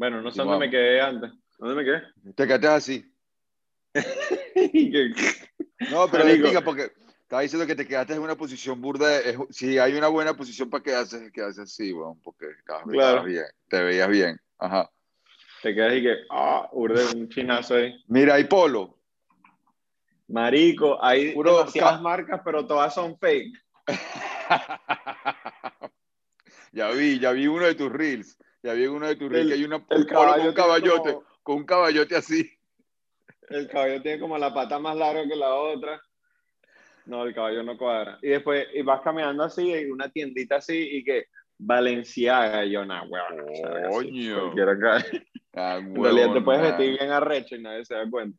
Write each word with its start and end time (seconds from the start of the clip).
Bueno, 0.00 0.22
no 0.22 0.32
sé 0.32 0.42
dónde 0.42 0.56
me 0.56 0.70
quedé 0.70 0.98
antes. 0.98 1.30
¿Dónde 1.58 1.74
me 1.74 1.84
quedé? 1.84 2.02
Te 2.34 2.46
quedaste 2.46 2.68
así. 2.68 3.14
no, 5.90 6.08
pero 6.10 6.24
diga 6.24 6.62
porque 6.62 6.90
estaba 7.20 7.42
diciendo 7.42 7.66
que 7.66 7.74
te 7.74 7.86
quedaste 7.86 8.14
en 8.14 8.22
una 8.22 8.34
posición 8.34 8.80
burda. 8.80 9.20
si 9.50 9.76
hay 9.76 9.92
una 9.92 10.08
buena 10.08 10.32
posición 10.32 10.70
para 10.70 10.82
quedarse, 10.82 11.30
quedarse 11.30 11.60
así, 11.60 11.92
bueno, 11.92 12.18
porque 12.24 12.46
estabas, 12.46 13.26
bien, 13.26 13.44
te 13.68 13.82
veías 13.82 14.08
bien. 14.08 14.40
Ajá. 14.58 14.90
Te 15.62 15.74
quedas 15.74 15.94
y 15.94 16.02
que, 16.02 16.16
ah, 16.30 16.66
urde 16.72 17.04
un 17.14 17.28
chinazo 17.28 17.74
ahí. 17.74 18.02
Mira, 18.08 18.36
hay 18.36 18.44
polo. 18.44 18.96
Marico, 20.28 20.98
hay 21.04 21.34
Puro 21.34 21.58
demasiadas 21.58 22.00
marcas, 22.00 22.40
pero 22.42 22.66
todas 22.66 22.94
son 22.94 23.18
fake. 23.18 23.52
ya 26.72 26.88
vi, 26.88 27.18
ya 27.18 27.32
vi 27.32 27.46
uno 27.46 27.66
de 27.66 27.74
tus 27.74 27.92
reels. 27.92 28.38
Ya 28.62 28.74
vi 28.74 28.86
uno 28.86 29.06
de 29.06 29.16
tus 29.16 29.30
reels 29.30 29.48
que 29.48 29.54
hay 29.54 29.64
una, 29.64 29.76
un 29.76 29.84
polo 29.86 30.32
con 30.32 30.46
un 30.46 30.52
caballote, 30.52 31.18
con 31.42 31.56
un 31.56 31.64
caballote 31.64 32.16
así. 32.16 32.50
El 33.48 33.68
caballo 33.68 34.02
tiene 34.02 34.20
como 34.20 34.38
la 34.38 34.52
pata 34.52 34.78
más 34.78 34.96
larga 34.96 35.26
que 35.26 35.34
la 35.34 35.54
otra. 35.54 36.00
No, 37.06 37.24
el 37.24 37.34
caballo 37.34 37.62
no 37.62 37.76
cuadra. 37.76 38.18
Y 38.22 38.28
después 38.28 38.68
y 38.72 38.82
vas 38.82 39.00
caminando 39.00 39.42
así, 39.42 39.72
en 39.72 39.90
una 39.90 40.08
tiendita 40.10 40.56
así, 40.56 40.76
y 40.76 41.02
que 41.02 41.26
Valenciaga, 41.58 42.64
y 42.64 42.72
yo, 42.72 42.84
nah, 42.84 43.04
weón. 43.04 43.90
Coño. 43.90 44.54
Ah, 45.54 45.78
en 45.82 45.94
realidad 45.94 46.32
te 46.32 46.40
puedes 46.40 46.62
vestir 46.62 46.98
bien 46.98 47.10
arrecho 47.10 47.56
y 47.56 47.62
nadie 47.62 47.84
se 47.84 47.94
da 47.94 48.08
cuenta. 48.08 48.38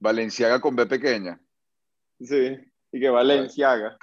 Valenciaga 0.00 0.60
con 0.60 0.74
B 0.74 0.86
pequeña. 0.86 1.38
Sí, 2.20 2.58
y 2.94 3.00
que 3.00 3.10
Valenciaga. 3.10 3.98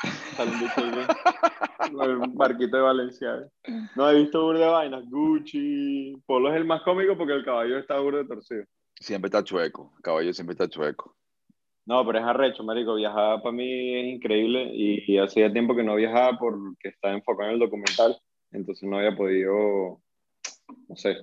el 1.87 2.17
barquito 2.33 2.75
de 2.75 2.83
Valenciaga. 2.83 3.47
No 3.95 4.09
he 4.09 4.15
visto 4.15 4.43
burda 4.43 4.65
de 4.65 4.71
vainas. 4.71 5.09
Gucci. 5.09 6.21
Polo 6.25 6.49
es 6.49 6.57
el 6.57 6.65
más 6.65 6.81
cómico 6.81 7.17
porque 7.17 7.33
el 7.33 7.45
caballo 7.45 7.77
está 7.77 7.97
burda 7.99 8.27
torcido. 8.27 8.65
Siempre 8.99 9.27
está 9.27 9.45
chueco. 9.45 9.93
El 9.95 10.01
caballo 10.01 10.33
siempre 10.33 10.51
está 10.51 10.67
chueco. 10.67 11.15
No, 11.85 12.05
pero 12.05 12.19
es 12.19 12.25
arrecho, 12.25 12.65
marico. 12.65 12.95
Viajar 12.95 13.41
para 13.41 13.55
mí 13.55 13.95
es 13.95 14.13
increíble 14.13 14.69
y, 14.73 15.17
hacía 15.19 15.53
tiempo 15.53 15.73
que 15.73 15.83
no 15.83 15.95
viajaba 15.95 16.37
porque 16.37 16.89
estaba 16.89 17.13
enfocado 17.13 17.47
en 17.47 17.53
el 17.53 17.61
documental. 17.61 18.19
Entonces 18.51 18.83
no 18.89 18.97
había 18.97 19.15
podido, 19.15 20.01
no 20.89 20.95
sé, 20.97 21.15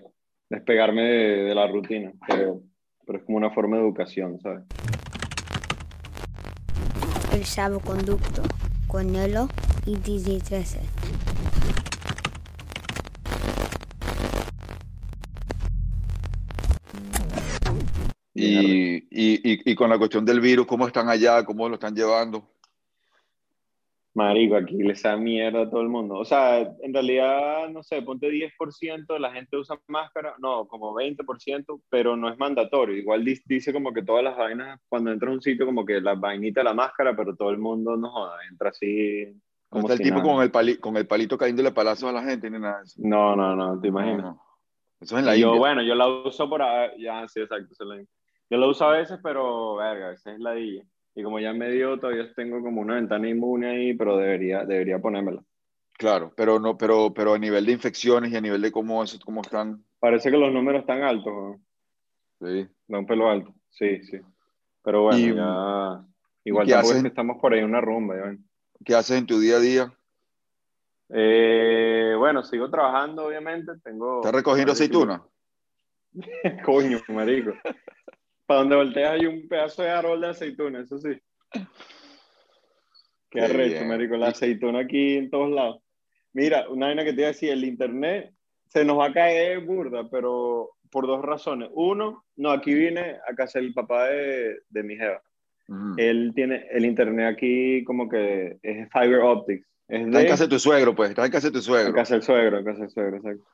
despegarme 0.48 1.02
de, 1.02 1.54
la 1.54 1.66
rutina. 1.66 2.14
Pero, 2.26 2.62
pero 3.06 3.18
es 3.18 3.24
como 3.26 3.36
una 3.36 3.50
forma 3.50 3.76
de 3.76 3.82
educación, 3.82 4.40
¿sabes? 4.40 4.64
El 7.38 7.44
salvoconducto 7.44 8.42
con 8.88 9.12
Nelo 9.12 9.48
y 9.86 9.94
Dizzy 9.94 10.40
13. 10.40 10.80
Y, 18.34 18.96
y, 18.96 19.70
y, 19.70 19.74
con 19.76 19.88
la 19.88 19.98
cuestión 19.98 20.24
del 20.24 20.40
virus, 20.40 20.66
¿cómo 20.66 20.88
están 20.88 21.08
allá? 21.08 21.44
¿Cómo 21.44 21.68
lo 21.68 21.76
están 21.76 21.94
llevando? 21.94 22.57
Marico, 24.18 24.56
aquí 24.56 24.82
les 24.82 25.00
da 25.00 25.16
mierda 25.16 25.62
a 25.62 25.70
todo 25.70 25.80
el 25.80 25.88
mundo. 25.88 26.16
O 26.16 26.24
sea, 26.24 26.58
en 26.58 26.92
realidad, 26.92 27.68
no 27.68 27.84
sé, 27.84 28.02
ponte 28.02 28.28
10% 28.28 29.06
de 29.06 29.20
la 29.20 29.30
gente 29.30 29.56
usa 29.56 29.80
máscara, 29.86 30.34
no, 30.40 30.66
como 30.66 30.92
20%, 30.92 31.82
pero 31.88 32.16
no 32.16 32.28
es 32.28 32.36
mandatorio. 32.36 32.96
Igual 32.96 33.24
dice 33.24 33.72
como 33.72 33.92
que 33.92 34.02
todas 34.02 34.24
las 34.24 34.36
vainas, 34.36 34.80
cuando 34.88 35.12
entras 35.12 35.30
a 35.30 35.34
un 35.34 35.40
sitio, 35.40 35.66
como 35.66 35.86
que 35.86 36.00
la 36.00 36.16
vainita 36.16 36.64
la 36.64 36.74
máscara, 36.74 37.14
pero 37.14 37.36
todo 37.36 37.50
el 37.50 37.58
mundo 37.58 37.96
no 37.96 38.10
joda, 38.10 38.38
entra 38.50 38.70
así. 38.70 39.40
Como 39.68 39.88
está 39.88 40.02
el 40.02 40.10
tipo 40.10 40.20
con 40.20 40.42
el, 40.42 40.80
con 40.80 40.96
el 40.96 41.06
palito 41.06 41.38
cayéndole 41.38 41.70
palazos 41.70 42.10
a 42.10 42.12
la 42.12 42.24
gente, 42.24 42.50
ni 42.50 42.58
nada 42.58 42.82
No, 42.96 43.36
no, 43.36 43.54
no, 43.54 43.80
te 43.80 43.86
imaginas. 43.86 44.34
Eso 45.00 45.14
es 45.14 45.20
en 45.20 45.26
la 45.26 45.36
yo, 45.36 45.56
Bueno, 45.58 45.80
yo 45.80 45.94
la 45.94 46.08
uso 46.08 46.48
por. 46.48 46.60
Ya, 46.98 47.28
sí, 47.28 47.40
exacto, 47.40 47.84
la 47.84 48.02
yo 48.50 48.58
lo 48.58 48.68
uso 48.68 48.84
a 48.84 48.96
veces, 48.96 49.20
pero, 49.22 49.76
verga, 49.76 50.06
a 50.06 50.10
veces 50.10 50.34
es 50.34 50.40
la 50.40 50.54
Y 51.14 51.22
como 51.22 51.40
ya 51.40 51.52
me 51.52 51.70
dio, 51.70 51.98
todavía 51.98 52.32
tengo 52.34 52.62
como 52.62 52.80
una 52.80 52.94
ventana 52.94 53.28
inmune 53.28 53.68
ahí, 53.68 53.94
pero 53.94 54.16
debería, 54.16 54.64
debería 54.64 54.98
ponérmela. 54.98 55.42
Claro, 55.98 56.32
pero 56.36 56.60
no, 56.60 56.78
pero, 56.78 57.12
pero 57.12 57.34
a 57.34 57.38
nivel 57.38 57.66
de 57.66 57.72
infecciones 57.72 58.30
y 58.30 58.36
a 58.36 58.40
nivel 58.40 58.62
de 58.62 58.70
cómo, 58.70 59.02
cómo 59.24 59.40
están. 59.40 59.82
Parece 59.98 60.30
que 60.30 60.36
los 60.36 60.52
números 60.52 60.82
están 60.82 61.02
altos. 61.02 61.56
Sí. 62.40 62.68
Da 62.86 62.98
un 63.00 63.06
pelo 63.06 63.28
alto. 63.28 63.52
Sí, 63.70 64.02
sí. 64.04 64.18
Pero 64.84 65.02
bueno, 65.02 65.34
ya. 65.34 66.04
Igual 66.44 66.68
tampoco 66.68 67.02
que 67.02 67.08
estamos 67.08 67.38
por 67.40 67.52
ahí 67.52 67.58
en 67.60 67.66
una 67.66 67.80
rumba. 67.80 68.14
¿Qué 68.84 68.94
haces 68.94 69.18
en 69.18 69.26
tu 69.26 69.40
día 69.40 69.56
a 69.56 69.60
día? 69.60 69.92
Eh, 71.10 72.14
bueno, 72.16 72.42
sigo 72.44 72.70
trabajando, 72.70 73.26
obviamente. 73.26 73.72
Tengo. 73.82 74.20
¿Estás 74.20 74.34
recogiendo 74.34 74.72
aceituna? 74.72 75.22
Coño, 76.64 77.00
marico. 77.08 77.52
Para 78.48 78.60
donde 78.60 78.76
volteas 78.76 79.12
hay 79.12 79.26
un 79.26 79.46
pedazo 79.46 79.82
de 79.82 79.90
árbol 79.90 80.22
de 80.22 80.28
aceituna, 80.28 80.80
eso 80.80 80.98
sí. 80.98 81.10
Qué, 83.28 83.42
arrecho, 83.42 83.84
marico, 83.84 84.16
la 84.16 84.28
aceituna 84.28 84.80
aquí 84.80 85.18
en 85.18 85.28
todos 85.28 85.50
lados. 85.50 85.82
Mira, 86.32 86.66
una 86.70 86.86
vaina 86.86 87.04
que 87.04 87.12
te 87.12 87.20
iba 87.20 87.28
a 87.28 87.32
decir, 87.32 87.50
el 87.50 87.62
internet 87.62 88.32
se 88.68 88.86
nos 88.86 88.98
va 88.98 89.08
a 89.08 89.12
caer 89.12 89.60
burda, 89.60 90.08
pero 90.10 90.70
por 90.90 91.06
dos 91.06 91.20
razones. 91.20 91.68
Uno, 91.74 92.24
no, 92.36 92.50
aquí 92.50 92.72
vine 92.72 93.18
a 93.30 93.34
casa 93.34 93.58
el 93.58 93.74
papá 93.74 94.06
de, 94.06 94.60
de 94.70 94.82
mi 94.82 94.96
jeva. 94.96 95.22
Él 95.98 96.32
tiene 96.34 96.66
el 96.70 96.86
internet 96.86 97.26
aquí 97.26 97.84
como 97.84 98.08
que 98.08 98.56
es 98.62 98.88
fiber 98.90 99.20
optics. 99.20 99.68
Es 99.88 100.06
está 100.06 100.22
en 100.22 100.26
casa 100.26 100.44
de 100.44 100.50
tu 100.50 100.58
suegro, 100.58 100.94
pues. 100.94 101.10
Está 101.10 101.26
en 101.26 101.32
casa 101.32 101.48
de 101.48 101.52
tu 101.52 101.60
suegro. 101.60 101.88
En 101.88 101.94
casa 101.94 102.14
del 102.14 102.22
suegro, 102.22 102.58
en 102.60 102.64
casa 102.64 102.80
del 102.80 102.90
suegro, 102.90 103.16
exacto. 103.18 103.44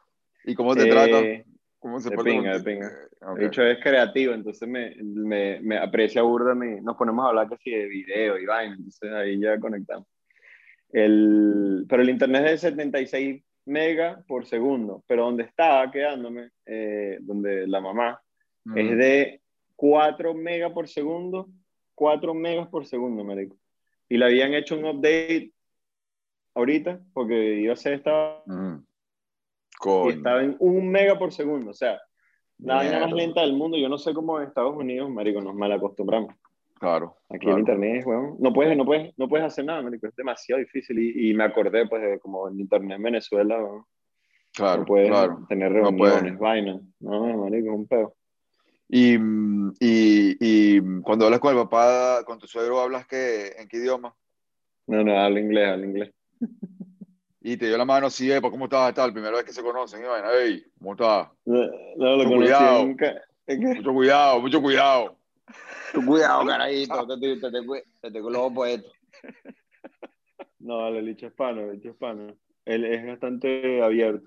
¿Y 0.44 0.54
cómo 0.54 0.76
te 0.76 0.86
trata? 0.86 1.20
Eh, 1.84 1.86
¿Cómo 1.86 2.00
se 2.00 2.08
de 2.08 2.16
pinga, 2.16 2.58
de 2.58 2.64
pinga. 2.64 2.90
De 3.36 3.46
hecho, 3.46 3.62
es 3.62 3.78
creativo, 3.78 4.32
entonces 4.32 4.66
me, 4.66 4.96
me, 5.02 5.60
me 5.60 5.76
aprecia 5.76 6.22
burda. 6.22 6.54
Me, 6.54 6.80
nos 6.80 6.96
ponemos 6.96 7.24
a 7.24 7.28
hablar 7.28 7.48
casi 7.48 7.70
de 7.70 7.86
video 7.86 8.38
y 8.38 8.46
vaina, 8.46 8.74
entonces 8.74 9.12
ahí 9.12 9.38
ya 9.38 9.60
conectamos. 9.60 10.08
El, 10.90 11.84
pero 11.86 12.02
el 12.02 12.08
internet 12.08 12.46
es 12.46 12.62
de 12.62 12.70
76 12.70 13.44
megas 13.66 14.24
por 14.26 14.46
segundo, 14.46 15.04
pero 15.06 15.24
donde 15.24 15.42
estaba 15.42 15.90
quedándome, 15.90 16.50
eh, 16.64 17.18
donde 17.20 17.66
la 17.66 17.80
mamá, 17.80 18.20
es 18.74 18.96
de 18.96 19.42
4 19.76 20.32
megas 20.32 20.72
por 20.72 20.88
segundo, 20.88 21.48
4 21.94 22.32
megas 22.32 22.68
por 22.68 22.86
segundo, 22.86 23.24
marico. 23.24 23.58
Y 24.08 24.16
le 24.16 24.24
habían 24.24 24.54
hecho 24.54 24.78
un 24.78 24.86
update 24.86 25.52
ahorita, 26.54 27.00
porque 27.12 27.60
iba 27.60 27.74
a 27.74 27.76
ser 27.76 27.94
esta 27.94 28.42
y 30.06 30.08
estaba 30.10 30.42
en 30.42 30.56
un 30.58 30.90
mega 30.90 31.18
por 31.18 31.32
segundo. 31.32 31.70
O 31.70 31.74
sea, 31.74 32.00
la 32.58 32.76
vaina 32.76 33.00
más 33.00 33.12
lenta 33.12 33.40
del 33.42 33.54
mundo. 33.54 33.76
Yo 33.76 33.88
no 33.88 33.98
sé 33.98 34.14
cómo 34.14 34.40
en 34.40 34.48
Estados 34.48 34.76
Unidos, 34.76 35.10
marico, 35.10 35.40
nos 35.40 35.54
mal 35.54 35.72
acostumbramos. 35.72 36.34
Claro. 36.78 37.16
Aquí 37.30 37.48
en 37.48 37.60
internet, 37.60 38.04
bueno, 38.04 38.36
no 38.38 38.52
puedes, 38.52 38.76
no 38.76 38.84
puedes, 38.84 39.16
no 39.16 39.28
puedes 39.28 39.46
hacer 39.46 39.64
nada, 39.64 39.82
marico. 39.82 40.06
Es 40.06 40.16
demasiado 40.16 40.60
difícil. 40.60 40.98
Y, 40.98 41.30
y 41.30 41.34
me 41.34 41.44
acordé, 41.44 41.86
pues, 41.86 42.02
de 42.02 42.18
como 42.18 42.48
en 42.48 42.60
internet 42.60 42.96
en 42.96 43.02
Venezuela, 43.02 43.58
Claro, 44.54 44.80
no 44.80 44.86
puedes 44.86 45.08
claro. 45.08 45.44
tener 45.48 45.72
reuniones, 45.72 46.38
vainas. 46.38 46.80
No, 47.00 47.38
marico, 47.38 47.68
es 47.68 47.74
un 47.74 47.88
pedo. 47.88 48.14
Y, 48.88 49.14
y, 49.14 50.36
y, 50.40 51.00
cuando 51.02 51.24
hablas 51.24 51.40
con 51.40 51.56
el 51.56 51.62
papá, 51.64 52.22
con 52.24 52.38
tu 52.38 52.46
suegro, 52.46 52.80
¿hablas 52.80 53.06
que, 53.06 53.48
en 53.58 53.66
qué 53.66 53.78
idioma? 53.78 54.14
No, 54.86 55.02
no, 55.02 55.18
hablo 55.18 55.40
inglés, 55.40 55.68
hablo 55.68 55.86
inglés. 55.86 56.14
Y 57.46 57.58
te 57.58 57.66
dio 57.66 57.76
la 57.76 57.84
mano 57.84 58.06
así, 58.06 58.30
¿por 58.40 58.50
¿cómo 58.50 58.64
estás? 58.64 58.94
Tal, 58.94 59.12
primera 59.12 59.36
vez 59.36 59.44
que 59.44 59.52
se 59.52 59.62
conocen, 59.62 60.02
y 60.02 60.06
vaina, 60.06 60.28
hey, 60.32 60.64
¿cómo 60.78 60.92
estás? 60.92 61.28
No, 61.44 61.66
no 61.96 62.16
mucho 62.24 62.36
cuidado, 62.36 62.86
mucho 62.86 63.92
cuidado, 63.92 64.40
mucho 64.40 64.62
cuidado. 64.62 65.16
Mucho 65.92 66.06
cuidado, 66.10 66.46
carajito, 66.46 67.06
te, 67.06 67.36
te, 67.36 67.50
te, 67.50 67.82
te, 68.00 68.10
te 68.10 68.22
puesto. 68.22 68.90
No, 70.58 70.88
el 70.88 71.04
licho 71.04 71.26
hispano, 71.26 71.60
el 71.60 71.72
licho 71.72 71.90
hispano. 71.90 72.34
Él 72.64 72.86
es 72.86 73.06
bastante 73.06 73.82
abierto. 73.82 74.26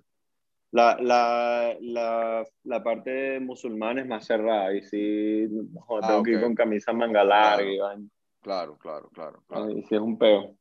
La, 0.70 0.96
la, 1.02 1.76
la, 1.82 2.46
la 2.66 2.84
parte 2.84 3.40
musulmana 3.40 4.02
es 4.02 4.08
más 4.08 4.28
cerrada 4.28 4.76
y 4.76 4.84
sí, 4.84 5.48
no, 5.50 5.82
ah, 6.04 6.08
tengo 6.08 6.22
que 6.22 6.32
ir 6.34 6.42
con 6.42 6.54
camisa 6.54 6.94
manga 6.94 7.24
larga 7.24 7.66
claro. 7.66 8.00
y. 8.00 8.10
Claro, 8.44 8.78
claro, 8.78 9.10
claro. 9.10 9.44
claro. 9.48 9.72
Y 9.72 9.82
sí 9.86 9.96
es 9.96 10.02
un 10.02 10.20
peo. 10.20 10.56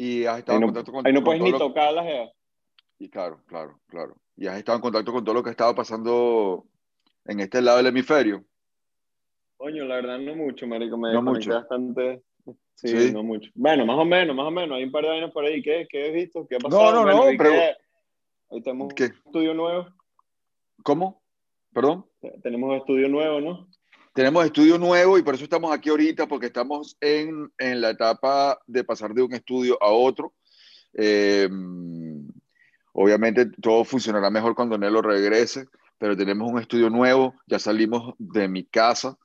Y 0.00 0.24
has 0.26 0.38
estado 0.38 0.56
ahí 0.58 0.60
no, 0.60 0.66
en 0.68 0.72
contacto 0.74 0.92
con 0.92 1.04
Ahí 1.06 1.12
no 1.12 1.18
con 1.18 1.24
puedes 1.24 1.40
todo 1.40 1.46
ni 1.46 1.52
lo- 1.52 1.58
tocar 1.58 1.92
las. 1.92 2.30
Y 3.00 3.08
claro, 3.08 3.40
claro, 3.46 3.80
claro. 3.88 4.16
Y 4.36 4.46
has 4.46 4.56
estado 4.56 4.76
en 4.76 4.82
contacto 4.82 5.12
con 5.12 5.24
todo 5.24 5.34
lo 5.34 5.42
que 5.42 5.50
estaba 5.50 5.74
pasando 5.74 6.64
en 7.24 7.40
este 7.40 7.60
lado 7.60 7.78
del 7.78 7.88
hemisferio. 7.88 8.44
Coño, 9.56 9.84
la 9.86 9.96
verdad 9.96 10.18
no 10.20 10.36
mucho, 10.36 10.68
marico. 10.68 10.96
Me 10.96 11.12
No 11.12 11.20
mucho. 11.22 11.50
bastante. 11.52 12.22
Sí, 12.74 12.86
Sí. 13.08 13.12
no 13.12 13.24
mucho. 13.24 13.50
Bueno, 13.56 13.84
más 13.84 13.98
o 13.98 14.04
menos, 14.04 14.36
más 14.36 14.46
o 14.46 14.50
menos. 14.52 14.76
Hay 14.76 14.84
un 14.84 14.92
par 14.92 15.02
de 15.02 15.08
vainas 15.10 15.32
por 15.32 15.44
ahí. 15.44 15.60
¿Qué, 15.62 15.88
qué 15.90 16.06
has 16.06 16.12
visto? 16.14 16.46
¿Qué 16.46 16.54
ha 16.54 16.58
No, 16.58 16.68
pasado? 16.68 16.92
no, 16.92 17.02
Bueno, 17.02 17.18
no, 17.24 17.30
vi 17.30 17.36
pero- 17.36 17.50
que 17.50 17.76
Ahí 18.50 18.62
tenemos 18.62 18.94
¿Qué? 18.94 19.04
un 19.04 19.10
estudio 19.26 19.52
nuevo. 19.54 19.88
¿Cómo? 20.84 21.20
¿Perdón? 21.74 22.06
Tenemos 22.42 22.76
estudio 22.78 23.08
nuevo, 23.08 23.40
¿no? 23.40 23.68
Tenemos 24.18 24.44
estudio 24.44 24.78
nuevo 24.78 25.16
y 25.16 25.22
por 25.22 25.36
eso 25.36 25.44
estamos 25.44 25.72
aquí 25.72 25.90
ahorita, 25.90 26.26
porque 26.26 26.46
estamos 26.46 26.96
en, 27.00 27.52
en 27.56 27.80
la 27.80 27.90
etapa 27.90 28.58
de 28.66 28.82
pasar 28.82 29.14
de 29.14 29.22
un 29.22 29.32
estudio 29.32 29.80
a 29.80 29.92
otro. 29.92 30.34
Eh, 30.92 31.48
obviamente 32.94 33.46
todo 33.62 33.84
funcionará 33.84 34.28
mejor 34.28 34.56
cuando 34.56 34.76
Nelo 34.76 35.02
regrese, 35.02 35.68
pero 35.98 36.16
tenemos 36.16 36.50
un 36.50 36.58
estudio 36.58 36.90
nuevo, 36.90 37.36
ya 37.46 37.60
salimos 37.60 38.16
de 38.18 38.48
mi 38.48 38.64
casa, 38.64 39.16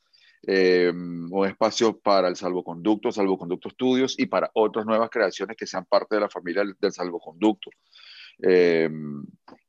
eh, 0.45 0.91
un 0.93 1.47
espacio 1.47 1.97
para 1.97 2.27
el 2.27 2.35
salvoconducto, 2.35 3.11
salvoconducto 3.11 3.69
estudios 3.69 4.13
y 4.19 4.27
para 4.27 4.51
otras 4.53 4.85
nuevas 4.85 5.09
creaciones 5.09 5.57
que 5.57 5.65
sean 5.65 5.85
parte 5.85 6.13
de 6.13 6.21
la 6.21 6.29
familia 6.29 6.63
del, 6.79 6.93
salvoconducto. 6.93 7.71
Eh, 8.43 8.91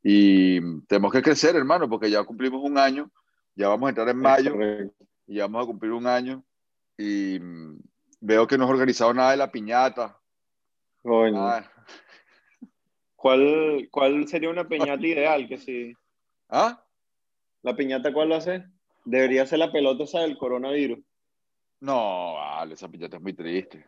y 0.02 0.60
tenemos 0.82 1.10
que 1.10 1.22
crecer, 1.22 1.56
hermano, 1.56 1.88
porque 1.88 2.10
ya 2.10 2.22
cumplimos 2.24 2.62
un 2.62 2.76
año, 2.76 3.10
ya 3.56 3.68
vamos 3.68 3.86
a 3.86 3.88
entrar 3.88 4.08
en 4.10 4.18
mayo 4.18 4.54
y 5.26 5.38
vamos 5.38 5.62
a 5.62 5.66
cumplir 5.66 5.92
un 5.92 6.06
año 6.06 6.44
y 6.96 7.38
mm, 7.40 7.78
veo 8.20 8.46
que 8.46 8.56
no 8.56 8.64
has 8.64 8.70
organizado 8.70 9.12
nada 9.14 9.32
de 9.32 9.36
la 9.36 9.50
piñata. 9.50 10.18
¿Cuál, 13.16 13.88
¿Cuál 13.90 14.28
sería 14.28 14.50
una 14.50 14.66
piñata 14.66 15.06
ideal? 15.06 15.48
Que 15.48 15.58
si... 15.58 15.94
¿Ah? 16.48 16.82
¿La 17.62 17.74
piñata 17.74 18.12
cuál 18.12 18.28
lo 18.28 18.36
hace? 18.36 18.64
Debería 19.04 19.46
ser 19.46 19.58
la 19.58 19.72
pelota 19.72 20.04
esa 20.04 20.20
del 20.20 20.38
coronavirus. 20.38 20.98
No, 21.80 22.34
vale, 22.34 22.74
esa 22.74 22.88
piñata 22.88 23.16
es 23.16 23.22
muy 23.22 23.34
triste. 23.34 23.86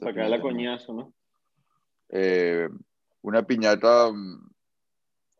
Para 0.00 0.28
la 0.28 0.40
coñazo, 0.40 0.92
¿no? 0.92 1.14
Eh, 2.10 2.68
una 3.22 3.42
piñata 3.46 4.10
mm, 4.12 4.50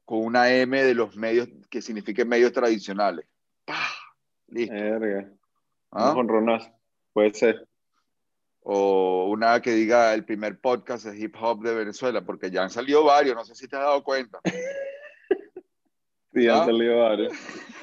con 0.04 0.24
una 0.24 0.50
M 0.50 0.82
de 0.82 0.94
los 0.94 1.16
medios 1.16 1.48
que 1.68 1.82
signifique 1.82 2.24
medios 2.24 2.52
tradicionales. 2.52 3.26
¡Pah! 3.64 4.05
Listo. 4.48 4.74
¿Ah? 5.92 6.12
Con 6.14 6.28
Ronas. 6.28 6.70
Puede 7.12 7.32
ser. 7.34 7.66
O 8.60 9.28
una 9.30 9.60
que 9.62 9.72
diga 9.72 10.12
el 10.12 10.24
primer 10.24 10.58
podcast 10.60 11.06
de 11.06 11.18
hip 11.18 11.36
hop 11.40 11.62
de 11.62 11.74
Venezuela, 11.74 12.22
porque 12.24 12.50
ya 12.50 12.62
han 12.62 12.70
salido 12.70 13.04
varios, 13.04 13.36
no 13.36 13.44
sé 13.44 13.54
si 13.54 13.68
te 13.68 13.76
has 13.76 13.82
dado 13.82 14.02
cuenta. 14.02 14.40
sí, 16.34 16.48
han 16.48 16.62
¿Ah? 16.62 16.64
salido 16.66 16.98
varios. 16.98 17.32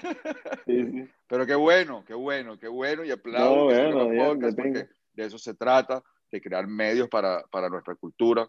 Pero 1.27 1.45
qué 1.45 1.55
bueno, 1.55 2.03
qué 2.05 2.13
bueno, 2.13 2.59
qué 2.59 2.67
bueno 2.67 3.03
y 3.03 3.11
aplaudo. 3.11 3.69
de 3.69 4.87
eso 5.15 5.37
se 5.37 5.53
trata, 5.53 6.03
de 6.29 6.41
crear 6.41 6.67
medios 6.67 7.07
para, 7.09 7.43
para, 7.49 7.69
nuestra 7.69 7.95
cultura. 7.95 8.45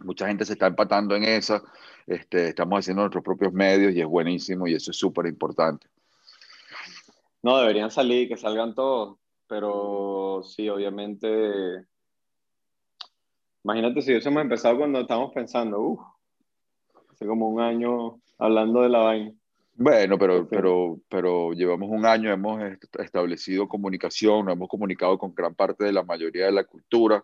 Mucha 0.00 0.28
gente 0.28 0.44
se 0.44 0.52
está 0.52 0.66
empatando 0.66 1.16
en 1.16 1.24
esa. 1.24 1.62
Este, 2.06 2.48
estamos 2.48 2.78
haciendo 2.80 3.02
nuestros 3.02 3.24
propios 3.24 3.52
medios 3.52 3.94
y 3.94 4.00
es 4.00 4.06
buenísimo 4.06 4.66
y 4.68 4.74
eso 4.74 4.90
es 4.90 4.96
súper 4.98 5.26
importante. 5.26 5.88
No, 7.46 7.58
deberían 7.58 7.92
salir, 7.92 8.26
que 8.26 8.36
salgan 8.36 8.74
todos, 8.74 9.18
pero 9.46 10.42
sí, 10.42 10.68
obviamente. 10.68 11.86
Imagínate 13.62 14.02
si 14.02 14.10
hubiésemos 14.10 14.42
empezado 14.42 14.78
cuando 14.78 14.98
estábamos 14.98 15.32
pensando, 15.32 15.78
uff, 15.78 16.00
hace 17.12 17.24
como 17.24 17.48
un 17.48 17.60
año 17.60 18.20
hablando 18.38 18.82
de 18.82 18.88
la 18.88 18.98
vaina. 18.98 19.32
Bueno, 19.74 20.18
pero, 20.18 20.48
pero, 20.48 20.98
pero 21.08 21.52
llevamos 21.52 21.88
un 21.88 22.04
año, 22.04 22.32
hemos 22.32 22.60
establecido 22.98 23.68
comunicación, 23.68 24.46
nos 24.46 24.54
hemos 24.56 24.68
comunicado 24.68 25.16
con 25.16 25.32
gran 25.32 25.54
parte 25.54 25.84
de 25.84 25.92
la 25.92 26.02
mayoría 26.02 26.46
de 26.46 26.52
la 26.52 26.64
cultura. 26.64 27.22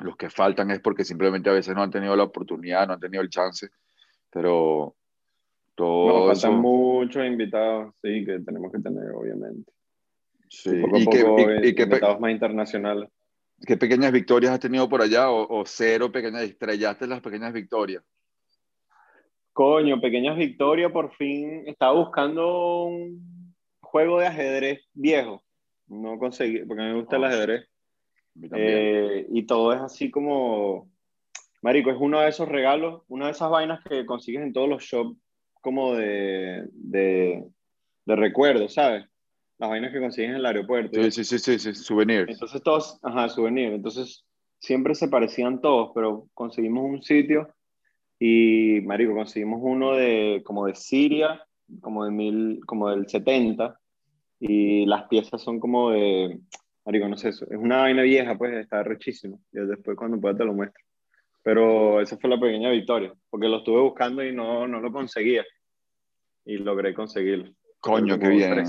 Los 0.00 0.16
que 0.16 0.28
faltan 0.28 0.72
es 0.72 0.80
porque 0.80 1.04
simplemente 1.04 1.48
a 1.50 1.52
veces 1.52 1.76
no 1.76 1.84
han 1.84 1.92
tenido 1.92 2.16
la 2.16 2.24
oportunidad, 2.24 2.88
no 2.88 2.94
han 2.94 3.00
tenido 3.00 3.22
el 3.22 3.30
chance, 3.30 3.70
pero 4.28 4.96
todo 5.80 6.26
Nos 6.28 6.42
faltan 6.42 6.60
muchos 6.60 7.26
invitados, 7.26 7.94
sí, 8.02 8.26
que 8.26 8.38
tenemos 8.40 8.70
que 8.70 8.80
tener, 8.80 9.10
obviamente. 9.12 9.72
Sí, 10.46 10.70
y, 10.70 11.06
que, 11.06 11.18
y, 11.62 11.82
invitados 11.82 12.20
más 12.20 12.32
internacionales. 12.32 13.08
¿Qué 13.66 13.78
pequeñas 13.78 14.12
victorias 14.12 14.52
has 14.52 14.60
tenido 14.60 14.86
por 14.90 15.00
allá 15.00 15.30
o, 15.30 15.60
o 15.60 15.64
cero 15.64 16.12
pequeñas, 16.12 16.42
estrellaste 16.42 17.06
las 17.06 17.22
pequeñas 17.22 17.54
victorias? 17.54 18.02
Coño, 19.54 19.98
pequeñas 20.02 20.36
victorias, 20.36 20.92
por 20.92 21.14
fin. 21.14 21.62
Estaba 21.66 21.94
buscando 21.94 22.84
un 22.84 23.54
juego 23.80 24.20
de 24.20 24.26
ajedrez 24.26 24.80
viejo. 24.92 25.42
No 25.86 26.18
conseguí, 26.18 26.58
porque 26.66 26.82
me 26.82 26.94
gusta 26.94 27.16
el 27.16 27.24
ah, 27.24 27.28
ajedrez. 27.28 27.68
Eh, 28.52 29.26
y 29.30 29.46
todo 29.46 29.72
es 29.72 29.80
así 29.80 30.10
como. 30.10 30.90
Marico, 31.62 31.90
es 31.90 31.96
uno 31.98 32.20
de 32.20 32.28
esos 32.28 32.48
regalos, 32.48 33.02
una 33.08 33.26
de 33.26 33.32
esas 33.32 33.50
vainas 33.50 33.82
que 33.84 34.04
consigues 34.04 34.42
en 34.42 34.52
todos 34.52 34.68
los 34.68 34.82
shops, 34.82 35.18
como 35.60 35.94
de, 35.94 36.66
de, 36.72 37.44
de 38.06 38.16
recuerdos, 38.16 38.74
¿sabes? 38.74 39.06
Las 39.58 39.70
vainas 39.70 39.92
que 39.92 40.00
consigues 40.00 40.30
en 40.30 40.36
el 40.36 40.46
aeropuerto. 40.46 41.02
Sí, 41.02 41.10
sí, 41.10 41.24
sí, 41.24 41.38
sí, 41.38 41.58
sí, 41.58 41.74
souvenirs. 41.74 42.30
Entonces 42.30 42.62
todos, 42.62 42.98
ajá, 43.02 43.28
souvenirs. 43.28 43.74
Entonces 43.74 44.24
siempre 44.58 44.94
se 44.94 45.08
parecían 45.08 45.60
todos, 45.60 45.92
pero 45.94 46.28
conseguimos 46.34 46.84
un 46.84 47.02
sitio 47.02 47.54
y, 48.18 48.80
marico, 48.82 49.14
conseguimos 49.14 49.60
uno 49.62 49.94
de, 49.94 50.42
como 50.44 50.66
de 50.66 50.74
Siria, 50.74 51.46
como, 51.80 52.04
de 52.04 52.10
mil, 52.10 52.60
como 52.66 52.90
del 52.90 53.08
70, 53.08 53.78
y 54.38 54.86
las 54.86 55.08
piezas 55.08 55.42
son 55.42 55.58
como 55.58 55.90
de, 55.90 56.38
marico, 56.84 57.08
no 57.08 57.16
sé, 57.16 57.30
es 57.30 57.42
una 57.50 57.78
vaina 57.78 58.02
vieja, 58.02 58.36
pues 58.36 58.54
está 58.54 58.82
rechísimo. 58.82 59.40
Y 59.52 59.60
después 59.60 59.96
cuando 59.96 60.20
pueda 60.20 60.36
te 60.36 60.44
lo 60.44 60.52
muestro. 60.52 60.82
Pero 61.42 62.00
esa 62.00 62.18
fue 62.18 62.30
la 62.30 62.38
pequeña 62.38 62.70
victoria, 62.70 63.12
porque 63.30 63.48
lo 63.48 63.58
estuve 63.58 63.80
buscando 63.80 64.24
y 64.24 64.32
no, 64.34 64.68
no 64.68 64.80
lo 64.80 64.92
conseguía. 64.92 65.44
Y 66.44 66.58
logré 66.58 66.94
conseguirlo. 66.94 67.52
Coño, 67.80 68.18
qué 68.18 68.28
bien. 68.28 68.64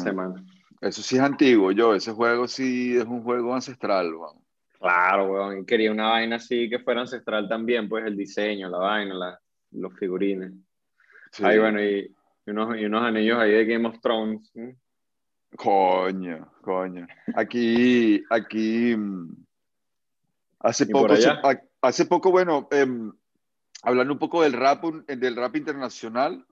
Eso 0.82 1.02
sí 1.04 1.16
es 1.16 1.22
antiguo, 1.22 1.72
yo, 1.72 1.94
ese 1.94 2.12
juego 2.12 2.48
sí 2.48 2.98
es 2.98 3.06
un 3.06 3.24
juego 3.24 3.54
ancestral, 3.54 4.14
vamos. 4.14 4.44
Claro, 4.80 5.32
weón. 5.32 5.64
Quería 5.64 5.92
una 5.92 6.10
vaina 6.10 6.38
así 6.38 6.68
que 6.68 6.80
fuera 6.80 7.02
ancestral 7.02 7.48
también, 7.48 7.88
pues 7.88 8.04
el 8.04 8.18
diseño, 8.18 8.68
la 8.68 8.80
vaina, 8.80 9.14
la, 9.14 9.40
los 9.72 9.94
figurines. 9.94 10.54
Sí. 11.32 11.44
Ahí, 11.46 11.60
bueno, 11.60 11.84
y, 11.84 12.12
unos, 12.48 12.78
y 12.78 12.86
unos 12.86 13.04
anillos 13.04 13.38
ahí 13.38 13.52
de 13.52 13.66
Game 13.66 13.88
of 13.88 14.02
Thrones. 14.02 14.52
Coño, 15.56 16.52
coño. 16.62 17.06
Aquí, 17.36 18.24
aquí, 18.32 18.96
mm, 18.98 19.46
hace 20.62 20.88
poco, 20.88 21.14
hace 21.82 22.06
poco, 22.06 22.32
bueno, 22.32 22.68
em, 22.72 23.12
hablando 23.84 24.14
un 24.14 24.20
poco 24.20 24.44
del 24.44 24.54
rap, 24.54 24.84
del 24.84 25.36
rap 25.36 25.56
internacional, 25.56 26.46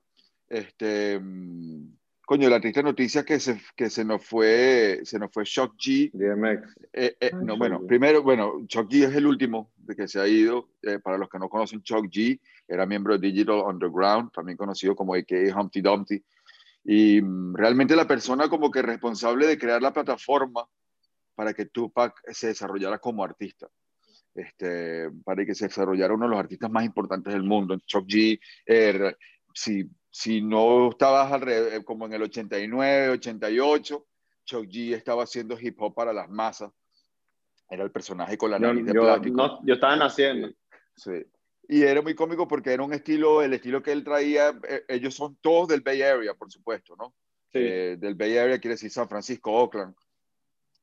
este, 0.48 1.20
mm, 1.20 2.00
Coño, 2.30 2.48
la 2.48 2.62
triste 2.62 2.84
noticia 2.84 3.26
que 3.26 3.40
se, 3.40 3.60
que 3.76 3.90
se 3.90 4.06
nos 4.06 4.24
fue, 4.24 5.00
se 5.04 5.18
nos 5.18 5.32
fue 5.32 5.46
Shock 5.46 5.76
G. 5.78 6.12
DMX. 6.14 6.78
Eh, 6.94 7.18
eh, 7.20 7.32
no, 7.34 7.58
bueno, 7.58 7.82
primero, 7.88 8.22
bueno, 8.22 8.60
Shock 8.68 8.88
G 8.88 9.08
es 9.08 9.16
el 9.16 9.26
último 9.26 9.72
de 9.78 9.96
que 9.96 10.08
se 10.08 10.20
ha 10.20 10.28
ido. 10.28 10.70
Eh, 10.84 11.00
para 11.00 11.18
los 11.18 11.28
que 11.28 11.40
no 11.40 11.50
conocen, 11.50 11.82
Shock 11.82 12.06
G 12.06 12.40
era 12.68 12.86
miembro 12.86 13.18
de 13.18 13.32
Digital 13.32 13.64
Underground, 13.66 14.32
también 14.32 14.60
conocido 14.60 14.96
como 14.96 15.16
AKA 15.16 15.60
Humpty 15.60 15.82
Dumpty. 15.82 16.24
Y 16.84 17.20
mm, 17.20 17.56
realmente 17.56 17.96
la 17.96 18.06
persona 18.06 18.48
como 18.48 18.70
que 18.70 18.84
responsable 18.84 19.48
de 19.48 19.58
crear 19.58 19.82
la 19.82 19.92
plataforma 19.92 20.68
para 21.34 21.56
que 21.56 21.66
Tupac 21.66 22.14
se 22.32 22.50
desarrollara 22.50 23.00
como 23.00 23.24
artista. 23.24 23.68
Este, 24.36 25.10
para 25.24 25.46
que 25.46 25.56
se 25.56 25.66
desarrollara 25.66 26.14
uno 26.14 26.26
de 26.26 26.32
los 26.32 26.40
artistas 26.40 26.70
más 26.72 26.86
importantes 26.86 27.34
del 27.34 27.44
mundo. 27.44 27.78
Shock 27.86 28.08
G, 28.08 28.40
si 29.54 29.90
si 30.12 30.42
no 30.42 30.90
estabas 30.90 31.32
alrededor, 31.32 31.74
eh, 31.74 31.84
como 31.84 32.06
en 32.06 32.14
el 32.14 32.24
89, 32.24 33.10
88, 33.10 34.08
Chuck 34.46 34.66
G 34.66 34.96
estaba 34.96 35.24
haciendo 35.24 35.60
hip 35.60 35.80
hop 35.80 35.94
para 35.94 36.14
las 36.14 36.30
masas. 36.30 36.72
Era 37.70 37.84
el 37.84 37.92
personaje 37.92 38.38
con 38.38 38.50
la 38.50 38.58
nariz 38.58 38.86
de 38.86 38.94
plástico. 38.94 39.60
yo 39.64 39.74
estaba 39.76 39.96
naciendo. 39.96 40.50
Sí. 40.96 41.24
Y 41.68 41.84
era 41.84 42.02
muy 42.02 42.16
cómico 42.16 42.48
porque 42.48 42.74
era 42.74 42.82
un 42.82 42.94
estilo, 42.94 43.44
el 43.44 43.54
estilo 43.54 43.84
que 43.84 43.92
él 43.92 44.04
traía, 44.04 44.60
eh, 44.68 44.84
ellos 44.88 45.14
son 45.14 45.38
todos 45.40 45.68
del 45.68 45.82
Bay 45.82 46.02
Area, 46.02 46.34
por 46.34 46.52
supuesto, 46.52 46.96
¿no? 46.98 47.14
Sí. 47.52 47.60
Eh, 47.62 47.98
del 48.00 48.16
Bay 48.16 48.36
Area 48.38 48.60
quiere 48.60 48.74
decir 48.74 48.90
San 48.90 49.08
Francisco, 49.08 49.52
Oakland. 49.52 49.96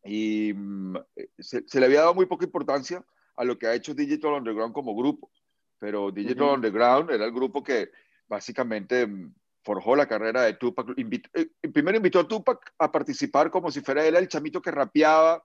Y 0.04 0.52
mm, 0.54 0.96
se, 1.38 1.66
se, 1.66 1.80
le 1.80 1.86
había 1.86 2.02
dado 2.02 2.14
muy 2.14 2.26
poca 2.26 2.44
importancia 2.44 3.04
a 3.36 3.44
lo 3.44 3.58
que 3.58 3.66
ha 3.66 3.74
hecho 3.74 3.94
Digital 3.94 4.32
Underground 4.32 4.72
como 4.72 4.96
grupo. 4.96 5.30
Pero 5.78 6.10
Digital 6.10 6.54
Underground 6.54 7.10
era 7.10 7.24
el 7.24 7.32
grupo 7.32 7.62
que 7.62 7.90
básicamente 8.26 9.06
mm, 9.06 9.34
forjó 9.62 9.94
la 9.94 10.06
carrera 10.06 10.42
de 10.42 10.54
Tupac. 10.54 10.88
Eh, 10.96 11.50
primero 11.72 11.96
invitó 11.96 12.20
a 12.20 12.28
Tupac 12.28 12.74
a 12.78 12.90
participar 12.90 13.50
como 13.50 13.70
si 13.70 13.80
fuera 13.80 14.06
él 14.06 14.16
el 14.16 14.28
chamito 14.28 14.62
que 14.62 14.70
rapeaba, 14.70 15.42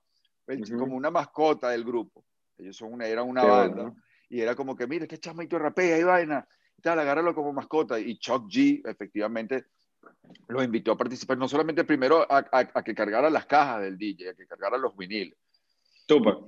como 0.78 0.96
una 0.96 1.12
mascota 1.12 1.70
del 1.70 1.84
grupo. 1.84 2.26
Ellos 2.58 2.78
son 2.78 2.94
una, 2.94 3.08
eran 3.08 3.28
una 3.28 3.44
banda. 3.44 3.94
Y 4.30 4.40
era 4.40 4.56
como 4.56 4.76
que, 4.76 4.88
mira, 4.88 5.04
este 5.04 5.20
chamito 5.20 5.60
rapea 5.60 5.98
y 5.98 6.04
vaina, 6.04 6.48
y 6.78 6.82
tal, 6.82 7.00
agárralo 7.00 7.36
como 7.36 7.52
mascota. 7.52 8.00
Y 8.00 8.18
Chuck 8.18 8.48
G, 8.48 8.82
efectivamente, 8.86 9.66
lo 10.48 10.64
invitó 10.64 10.92
a 10.92 10.98
participar, 10.98 11.38
no 11.38 11.48
solamente 11.48 11.84
primero 11.84 12.26
a, 12.30 12.84
que 12.84 12.96
cargara 12.96 13.30
las 13.30 13.46
cajas 13.46 13.82
del 13.82 13.98
DJ, 13.98 14.30
a 14.30 14.34
que 14.34 14.48
cargara 14.48 14.78
los 14.78 14.96
viniles. 14.96 15.38
Tupac. 16.08 16.46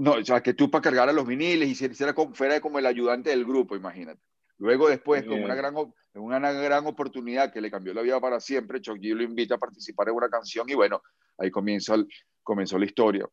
No, 0.00 0.12
o 0.12 0.24
sea, 0.24 0.42
que 0.42 0.54
Tupac 0.54 0.82
cargara 0.82 1.12
los 1.12 1.26
viniles 1.26 1.68
y 1.68 1.72
hiciera 1.72 2.14
como, 2.14 2.34
fuera 2.34 2.58
como 2.58 2.78
el 2.78 2.86
ayudante 2.86 3.28
del 3.28 3.44
grupo, 3.44 3.76
imagínate. 3.76 4.18
Luego 4.56 4.88
después, 4.88 5.24
como 5.24 5.44
una 5.44 5.54
gran, 5.54 5.74
una 6.14 6.52
gran 6.52 6.86
oportunidad 6.86 7.52
que 7.52 7.60
le 7.60 7.70
cambió 7.70 7.92
la 7.92 8.00
vida 8.00 8.18
para 8.18 8.40
siempre, 8.40 8.80
Chuck 8.80 8.96
G 8.96 9.14
lo 9.14 9.22
invita 9.22 9.56
a 9.56 9.58
participar 9.58 10.08
en 10.08 10.14
una 10.14 10.30
canción 10.30 10.70
y 10.70 10.74
bueno, 10.74 11.02
ahí 11.36 11.50
comienza 11.50 11.96
comenzó 12.42 12.78
la 12.78 12.86
historia. 12.86 13.28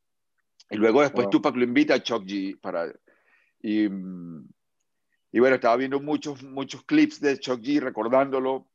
Y 0.69 0.75
luego 0.75 1.01
después 1.01 1.29
Tupac 1.29 1.55
lo 1.55 1.63
invita 1.63 1.93
a 1.93 2.03
Chuck 2.03 2.25
G 2.25 2.59
para... 2.59 2.93
Y, 3.61 3.85
y 3.85 5.39
bueno, 5.39 5.55
estaba 5.55 5.77
viendo 5.77 6.01
muchos, 6.01 6.43
muchos 6.43 6.83
clips 6.83 7.21
de 7.21 7.39
Chuck 7.39 7.61
G 7.61 7.79
recordándolo 7.79 8.67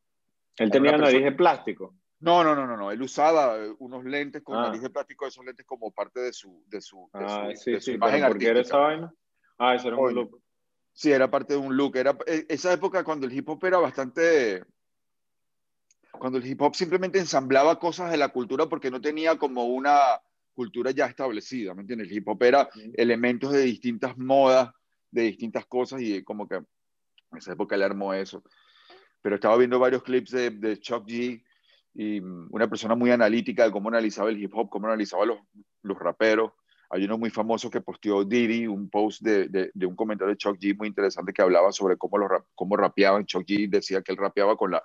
Él 0.56 0.70
tenía 0.70 0.96
nariz 0.96 1.22
de 1.22 1.32
plástico. 1.32 1.94
No, 2.23 2.45
no, 2.45 2.55
no, 2.55 2.69
no, 2.69 2.76
no. 2.76 2.93
Él 2.93 3.02
usaba 3.02 3.59
eh, 3.59 3.75
unos 3.81 4.05
lentes 4.05 4.43
con 4.43 4.57
ah. 4.57 4.69
nariz 4.69 4.81
de 4.81 4.91
plástico, 4.91 5.26
esos 5.26 5.45
lentes 5.45 5.67
como 5.67 5.91
parte 5.91 6.21
de 6.21 6.33
su, 6.33 6.62
de 6.69 6.81
su, 6.81 7.11
de 7.12 7.25
ah, 7.25 7.50
sí, 7.57 7.81
sí, 7.81 7.93
imagen 7.93 8.25
¿por 8.29 8.38
qué 8.38 8.47
era 8.47 8.61
esa 8.61 8.79
vaina? 8.79 9.12
Ah, 9.59 9.75
eso 9.75 9.88
era 9.88 9.97
un 9.97 10.14
look. 10.14 10.41
Sí, 10.93 11.11
era 11.11 11.29
parte 11.29 11.55
de 11.55 11.59
un 11.59 11.76
look. 11.76 11.97
Era 11.97 12.17
eh, 12.26 12.47
esa 12.49 12.73
época 12.73 13.02
cuando 13.02 13.26
el 13.26 13.33
hip 13.33 13.49
hop 13.49 13.64
era 13.64 13.79
bastante 13.79 14.64
cuando 16.12 16.38
el 16.38 16.47
hip 16.47 16.62
hop 16.62 16.76
simplemente 16.76 17.19
ensamblaba 17.19 17.81
cosas 17.81 18.12
de 18.12 18.19
la 18.19 18.29
cultura 18.29 18.69
porque 18.69 18.91
no 18.91 19.00
tenía 19.00 19.37
como 19.37 19.64
una 19.64 19.99
cultura 20.55 20.93
ya 20.93 21.07
establecida, 21.07 21.75
¿me 21.75 21.81
entiendes? 21.81 22.09
El 22.09 22.17
hip 22.17 22.29
hop 22.29 22.41
era 22.45 22.69
elementos 22.95 23.50
de 23.52 23.62
distintas 23.62 24.17
modas, 24.17 24.71
de 25.11 25.23
distintas 25.23 25.67
cosas 25.67 26.00
y 26.02 26.23
como 26.23 26.47
que 26.47 26.57
en 26.57 26.67
esa 27.37 27.55
época 27.55 27.75
él 27.75 27.83
armó 27.83 28.14
eso. 28.14 28.45
Pero 29.21 29.35
estaba 29.35 29.57
viendo 29.57 29.81
varios 29.81 30.05
clips 30.05 30.31
de, 30.31 30.50
de 30.50 30.79
Chuck 30.79 31.05
G 31.05 31.43
y 31.94 32.20
mm, 32.20 32.49
una 32.50 32.68
persona 32.68 32.94
muy 32.94 33.11
analítica 33.11 33.64
de 33.64 33.70
cómo 33.70 33.88
analizaba 33.88 34.30
el 34.30 34.42
hip 34.42 34.52
hop, 34.54 34.68
cómo 34.70 34.87
analizaba 34.87 35.26
los, 35.26 35.38
los 35.82 35.99
raperos. 35.99 36.52
Hay 36.90 37.04
uno 37.04 37.16
muy 37.16 37.30
famoso 37.30 37.70
que 37.70 37.80
posteó 37.80 38.22
Diddy, 38.25 38.66
un 38.66 38.90
post 38.90 39.22
de, 39.22 39.49
de, 39.49 39.87
un 39.87 39.96
comentario 39.96 40.34
de 40.34 40.37
Chuck 40.37 40.58
G 40.58 40.76
muy 40.76 40.88
interesante 40.88 41.32
que 41.32 41.40
hablaba 41.40 41.72
sobre 41.72 41.96
cómo, 41.96 42.18
lo, 42.18 42.28
cómo 42.54 42.76
rapeaban. 42.76 43.25
Chuck 43.25 43.46
G 43.46 43.68
decía 43.68 44.02
que 44.02 44.12
él 44.12 44.18
rapeaba 44.18 44.56
con 44.56 44.72
la, 44.72 44.82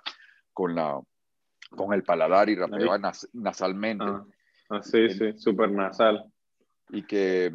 con 0.54 0.74
la, 0.74 0.98
con 1.70 1.92
el 1.92 2.02
paladar 2.02 2.48
y 2.48 2.54
rapeaba 2.54 2.98
nasalmente. 3.34 4.06
Ah, 4.06 4.24
ah, 4.70 4.82
sí, 4.82 5.10
sí, 5.10 5.34
súper 5.36 5.70
nasal. 5.70 6.32
Y 6.88 7.02
que, 7.02 7.52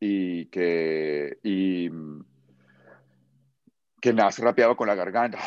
y 0.00 0.46
que, 0.46 1.38
y, 1.42 1.90
que 4.00 4.12
Nas 4.12 4.38
rapeaba 4.38 4.76
con 4.76 4.88
la 4.88 4.94
garganta. 4.94 5.38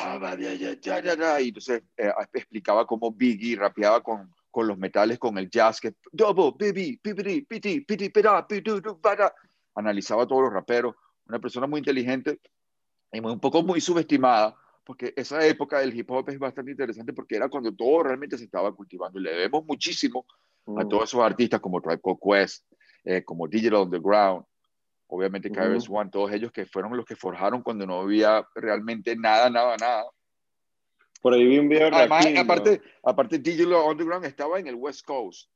Y 1.41 1.47
entonces 1.47 1.83
eh, 1.97 2.11
explicaba 2.33 2.85
cómo 2.85 3.11
Biggie 3.11 3.55
rapeaba 3.55 4.01
con, 4.01 4.33
con 4.51 4.67
los 4.67 4.77
metales, 4.77 5.17
con 5.19 5.37
el 5.37 5.49
jazz, 5.49 5.81
que 5.81 5.95
double, 6.11 6.53
baby, 6.57 6.97
piti, 6.97 7.41
piti, 7.41 7.81
piti, 7.81 8.11
Analizaba 9.75 10.23
a 10.23 10.27
todos 10.27 10.43
los 10.43 10.53
raperos. 10.53 10.95
Una 11.27 11.39
persona 11.39 11.67
muy 11.67 11.79
inteligente 11.79 12.39
y 13.11 13.19
un 13.19 13.39
poco 13.39 13.63
muy 13.63 13.79
subestimada 13.79 14.55
porque 14.83 15.13
esa 15.15 15.45
época 15.45 15.79
del 15.79 15.97
hip 15.97 16.09
hop 16.11 16.29
es 16.29 16.37
bastante 16.37 16.71
interesante 16.71 17.13
porque 17.13 17.35
era 17.35 17.47
cuando 17.47 17.73
todo 17.73 18.03
realmente 18.03 18.37
se 18.37 18.45
estaba 18.45 18.73
cultivando 18.75 19.19
y 19.19 19.23
le 19.23 19.31
debemos 19.31 19.65
muchísimo 19.65 20.25
a 20.67 20.83
mm. 20.83 20.89
todos 20.89 21.03
esos 21.05 21.21
artistas 21.21 21.59
como 21.59 21.81
Tribe 21.81 22.01
Called 22.01 22.19
Quest, 22.21 22.65
eh, 23.05 23.23
como 23.23 23.47
Digital 23.47 23.83
Underground, 23.83 24.45
obviamente 25.13 25.51
KRS 25.51 25.87
One, 25.89 26.09
todos 26.09 26.31
ellos 26.31 26.51
que 26.51 26.65
fueron 26.65 26.97
los 26.97 27.05
que 27.05 27.15
forjaron 27.15 27.61
cuando 27.61 27.85
no 27.85 28.01
había 28.01 28.45
realmente 28.55 29.15
nada, 29.15 29.49
nada, 29.49 29.77
nada. 29.77 30.05
Por 31.21 31.33
ahí 31.33 31.45
vi 31.45 31.59
un 31.59 31.69
video 31.69 31.89
Además, 31.93 32.25
aparte, 32.37 32.81
aparte 33.03 33.37
Digital 33.37 33.73
Underground 33.73 34.25
estaba 34.25 34.59
en 34.59 34.67
el 34.67 34.75
West 34.75 35.05
Coast, 35.05 35.49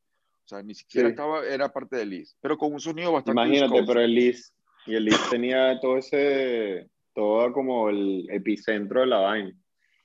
o 0.45 0.47
sea, 0.47 0.61
ni 0.61 0.75
siquiera 0.75 1.09
estaba, 1.09 1.45
era 1.45 1.69
parte 1.69 1.97
del 1.97 2.13
East, 2.13 2.37
pero 2.39 2.57
con 2.57 2.71
un 2.71 2.79
sonido 2.79 3.11
bastante 3.11 3.41
Imagínate, 3.41 3.83
pero 3.85 3.99
el 3.99 4.17
East, 4.17 4.53
y 4.85 4.95
el 4.95 5.07
East 5.07 5.29
tenía 5.29 5.79
todo 5.79 5.97
ese 5.97 6.89
todo 7.13 7.51
como 7.51 7.89
el 7.89 8.27
epicentro 8.29 9.01
de 9.01 9.07
la 9.07 9.17
vaina. 9.17 9.51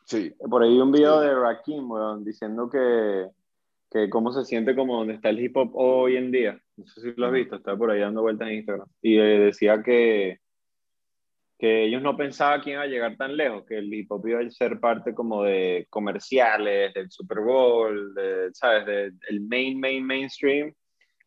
Sí. 0.07 0.35
Por 0.49 0.63
ahí 0.63 0.81
un 0.81 0.91
video 0.91 1.21
de 1.21 1.35
Rakim, 1.35 1.87
diciendo 2.25 2.71
que, 2.71 3.29
que 3.93 4.09
cómo 4.09 4.33
se 4.33 4.45
siente 4.45 4.75
como 4.75 4.97
donde 4.97 5.15
está 5.15 5.29
el 5.29 5.41
hip 5.41 5.57
hop 5.57 5.73
hoy 5.75 6.17
en 6.17 6.31
día. 6.31 6.59
No 6.77 6.87
sé 6.87 7.01
si 7.03 7.13
lo 7.15 7.27
has 7.27 7.33
visto, 7.33 7.57
está 7.57 7.77
por 7.77 7.91
ahí 7.91 8.01
dando 8.01 8.23
vueltas 8.23 8.49
en 8.49 8.55
Instagram. 8.55 8.89
Y 9.03 9.19
eh, 9.19 9.39
decía 9.39 9.83
que, 9.83 10.39
que 11.59 11.85
ellos 11.85 12.01
no 12.01 12.17
pensaban 12.17 12.63
que 12.63 12.71
iba 12.71 12.83
a 12.83 12.87
llegar 12.87 13.17
tan 13.17 13.37
lejos, 13.37 13.67
que 13.67 13.77
el 13.77 13.93
hip 13.93 14.11
hop 14.11 14.27
iba 14.27 14.41
a 14.41 14.51
ser 14.51 14.81
parte 14.81 15.15
como 15.15 15.45
de 15.45 15.87
comerciales, 15.91 16.95
del 16.95 17.11
Super 17.11 17.41
Bowl, 17.41 18.15
de, 18.15 18.49
¿sabes? 18.55 18.87
Del 18.87 19.41
main, 19.43 19.79
main, 19.79 20.05
mainstream 20.07 20.73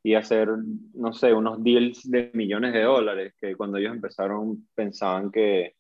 y 0.02 0.16
hacer, 0.16 0.50
no 0.94 1.14
sé, 1.14 1.34
unos 1.34 1.64
deals 1.64 2.10
de 2.10 2.32
millones 2.34 2.74
de 2.74 2.84
dólares, 2.84 3.34
que 3.40 3.56
cuando 3.56 3.78
ellos 3.78 3.94
empezaron 3.94 4.68
pensaban 4.74 5.32
que, 5.32 5.76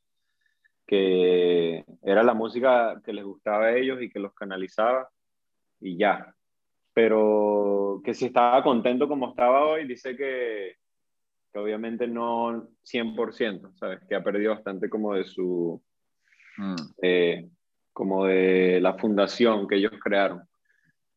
que 0.85 1.83
era 2.03 2.23
la 2.23 2.33
música 2.33 3.01
que 3.03 3.13
les 3.13 3.23
gustaba 3.23 3.65
a 3.65 3.77
ellos 3.77 4.01
y 4.01 4.09
que 4.09 4.19
los 4.19 4.33
canalizaba 4.33 5.09
y 5.79 5.97
ya. 5.97 6.34
Pero 6.95 8.01
que 8.05 8.13
si 8.13 8.27
estaba 8.27 8.63
contento 8.63 9.09
como 9.09 9.29
estaba 9.29 9.65
hoy, 9.65 9.85
dice 9.85 10.15
que, 10.15 10.77
que 11.51 11.59
obviamente 11.59 12.07
no 12.07 12.69
100%, 12.85 13.75
¿sabes? 13.75 13.99
Que 14.07 14.15
ha 14.15 14.23
perdido 14.23 14.53
bastante 14.53 14.89
como 14.89 15.13
de 15.13 15.25
su... 15.25 15.83
Mm. 16.57 16.75
Eh, 17.01 17.49
como 17.91 18.25
de 18.25 18.79
la 18.79 18.93
fundación 18.93 19.67
que 19.67 19.75
ellos 19.75 19.91
crearon. 20.01 20.41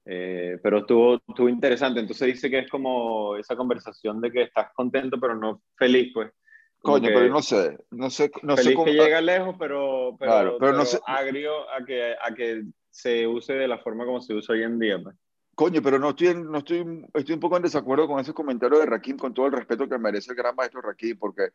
Eh, 0.04 0.58
pero 0.62 0.78
estuvo, 0.78 1.20
estuvo 1.28 1.48
interesante. 1.48 2.00
Entonces 2.00 2.26
dice 2.26 2.50
que 2.50 2.58
es 2.58 2.68
como 2.68 3.36
esa 3.36 3.54
conversación 3.54 4.20
de 4.20 4.32
que 4.32 4.42
estás 4.42 4.72
contento 4.74 5.20
pero 5.20 5.36
no 5.36 5.62
feliz, 5.76 6.10
pues. 6.12 6.32
Coño, 6.80 7.08
pero 7.08 7.28
no 7.28 7.42
sé, 7.42 7.76
no 7.90 8.10
sé, 8.10 8.30
no 8.42 8.56
feliz 8.56 8.70
sé 8.70 8.74
cómo... 8.74 8.86
que 8.86 8.94
llega 8.94 9.20
lejos, 9.20 9.54
pero, 9.58 10.16
pero, 10.18 10.58
pero, 10.58 10.72
no 10.72 10.84
sé... 10.84 10.98
agrio 11.06 11.68
a 11.70 11.84
que, 11.84 12.14
a 12.20 12.34
que 12.34 12.62
se 12.88 13.26
use 13.26 13.52
de 13.52 13.68
la 13.68 13.78
forma 13.78 14.04
como 14.04 14.20
se 14.20 14.34
usa 14.34 14.54
hoy 14.54 14.62
en 14.64 14.78
día. 14.78 15.00
Pues. 15.02 15.16
Coño, 15.58 15.82
pero 15.82 15.98
no 15.98 16.10
estoy, 16.10 16.36
no 16.36 16.58
estoy, 16.58 17.04
estoy 17.14 17.34
un 17.34 17.40
poco 17.40 17.56
en 17.56 17.64
desacuerdo 17.64 18.06
con 18.06 18.20
ese 18.20 18.32
comentario 18.32 18.78
de 18.78 18.86
Rakim, 18.86 19.16
con 19.16 19.34
todo 19.34 19.46
el 19.46 19.52
respeto 19.52 19.88
que 19.88 19.98
merece 19.98 20.30
el 20.30 20.36
gran 20.36 20.54
maestro 20.54 20.80
Rakim, 20.80 21.18
porque 21.18 21.48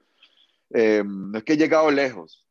eh, 0.71 1.01
no 1.05 1.37
es 1.37 1.45
que 1.45 1.53
he 1.53 1.57
llegado 1.57 1.89
lejos, 1.89 2.45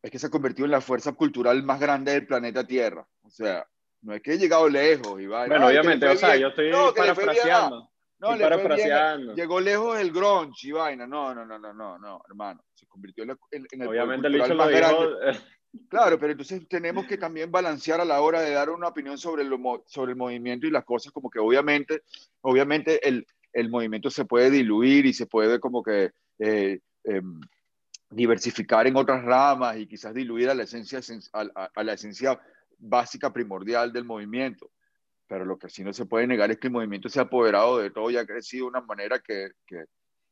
es 0.00 0.10
que 0.10 0.18
se 0.18 0.28
ha 0.28 0.30
convertido 0.30 0.64
en 0.64 0.70
la 0.70 0.80
fuerza 0.80 1.12
cultural 1.12 1.62
más 1.64 1.80
grande 1.80 2.12
del 2.12 2.26
planeta 2.26 2.66
Tierra. 2.66 3.06
O 3.24 3.28
sea, 3.28 3.66
no 4.00 4.14
es 4.14 4.22
que 4.22 4.32
he 4.32 4.38
llegado 4.38 4.70
lejos, 4.70 5.20
Iván. 5.20 5.50
Bueno, 5.50 5.66
obviamente, 5.66 6.08
o 6.08 6.16
sea, 6.16 6.34
yo 6.34 6.48
estoy 6.48 6.72
parafraseando. 6.96 7.90
No, 8.18 8.34
le 8.34 8.44
parafraseando. 8.44 9.34
Llegó 9.34 9.60
lejos 9.60 9.98
el 9.98 10.10
grunge 10.10 10.68
y 10.68 10.72
vaina. 10.72 11.06
No, 11.06 11.34
no, 11.34 11.44
no, 11.44 11.58
no, 11.58 11.74
no, 11.74 11.98
no, 11.98 12.22
hermano. 12.26 12.64
Se 12.72 12.86
convirtió 12.86 13.22
en, 13.24 13.36
en, 13.50 13.82
el 13.82 13.88
Obviamente 13.88 14.28
el 14.28 14.56
más 14.56 14.70
grande. 14.70 15.38
Claro, 15.88 16.18
pero 16.18 16.32
entonces 16.32 16.66
tenemos 16.68 17.06
que 17.06 17.18
también 17.18 17.50
balancear 17.50 18.00
a 18.00 18.04
la 18.04 18.20
hora 18.20 18.40
de 18.40 18.52
dar 18.52 18.70
una 18.70 18.88
opinión 18.88 19.18
sobre, 19.18 19.44
lo, 19.44 19.58
sobre 19.86 20.12
el 20.12 20.18
movimiento 20.18 20.66
y 20.66 20.70
las 20.70 20.84
cosas, 20.84 21.12
como 21.12 21.30
que 21.30 21.38
obviamente, 21.38 22.02
obviamente 22.40 23.06
el, 23.06 23.26
el 23.52 23.70
movimiento 23.70 24.10
se 24.10 24.24
puede 24.26 24.50
diluir 24.50 25.06
y 25.06 25.14
se 25.14 25.26
puede 25.26 25.58
como 25.58 25.82
que 25.82 26.12
eh, 26.38 26.80
em, 27.04 27.40
diversificar 28.10 28.86
en 28.86 28.96
otras 28.96 29.24
ramas 29.24 29.78
y 29.78 29.86
quizás 29.86 30.14
diluir 30.14 30.50
a 30.50 30.54
la 30.54 30.64
esencia, 30.64 31.00
a, 31.32 31.82
la 31.82 31.92
esencia 31.94 32.38
básica, 32.78 33.32
primordial 33.32 33.92
del 33.92 34.04
movimiento. 34.04 34.70
Pero 35.26 35.44
lo 35.44 35.58
que 35.58 35.68
sí 35.68 35.82
no 35.82 35.92
se 35.92 36.06
puede 36.06 36.26
negar 36.26 36.50
es 36.50 36.58
que 36.58 36.68
el 36.68 36.74
movimiento 36.74 37.08
se 37.08 37.18
ha 37.18 37.22
apoderado 37.22 37.78
de 37.78 37.90
todo 37.90 38.10
y 38.10 38.16
ha 38.16 38.26
crecido 38.26 38.66
de 38.66 38.70
una 38.70 38.80
manera 38.82 39.18
que, 39.18 39.52
que, 39.66 39.86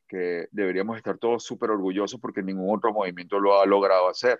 que 0.07 0.47
deberíamos 0.53 0.97
estar 0.99 1.19
todos 1.19 1.43
súper 1.43 1.71
orgullosos 1.71 2.21
porque 2.21 2.43
ningún 2.43 2.77
otro 2.77 2.93
movimiento 2.93 3.41
lo 3.41 3.61
ha 3.61 3.67
logrado 3.67 4.09
hacer. 4.09 4.39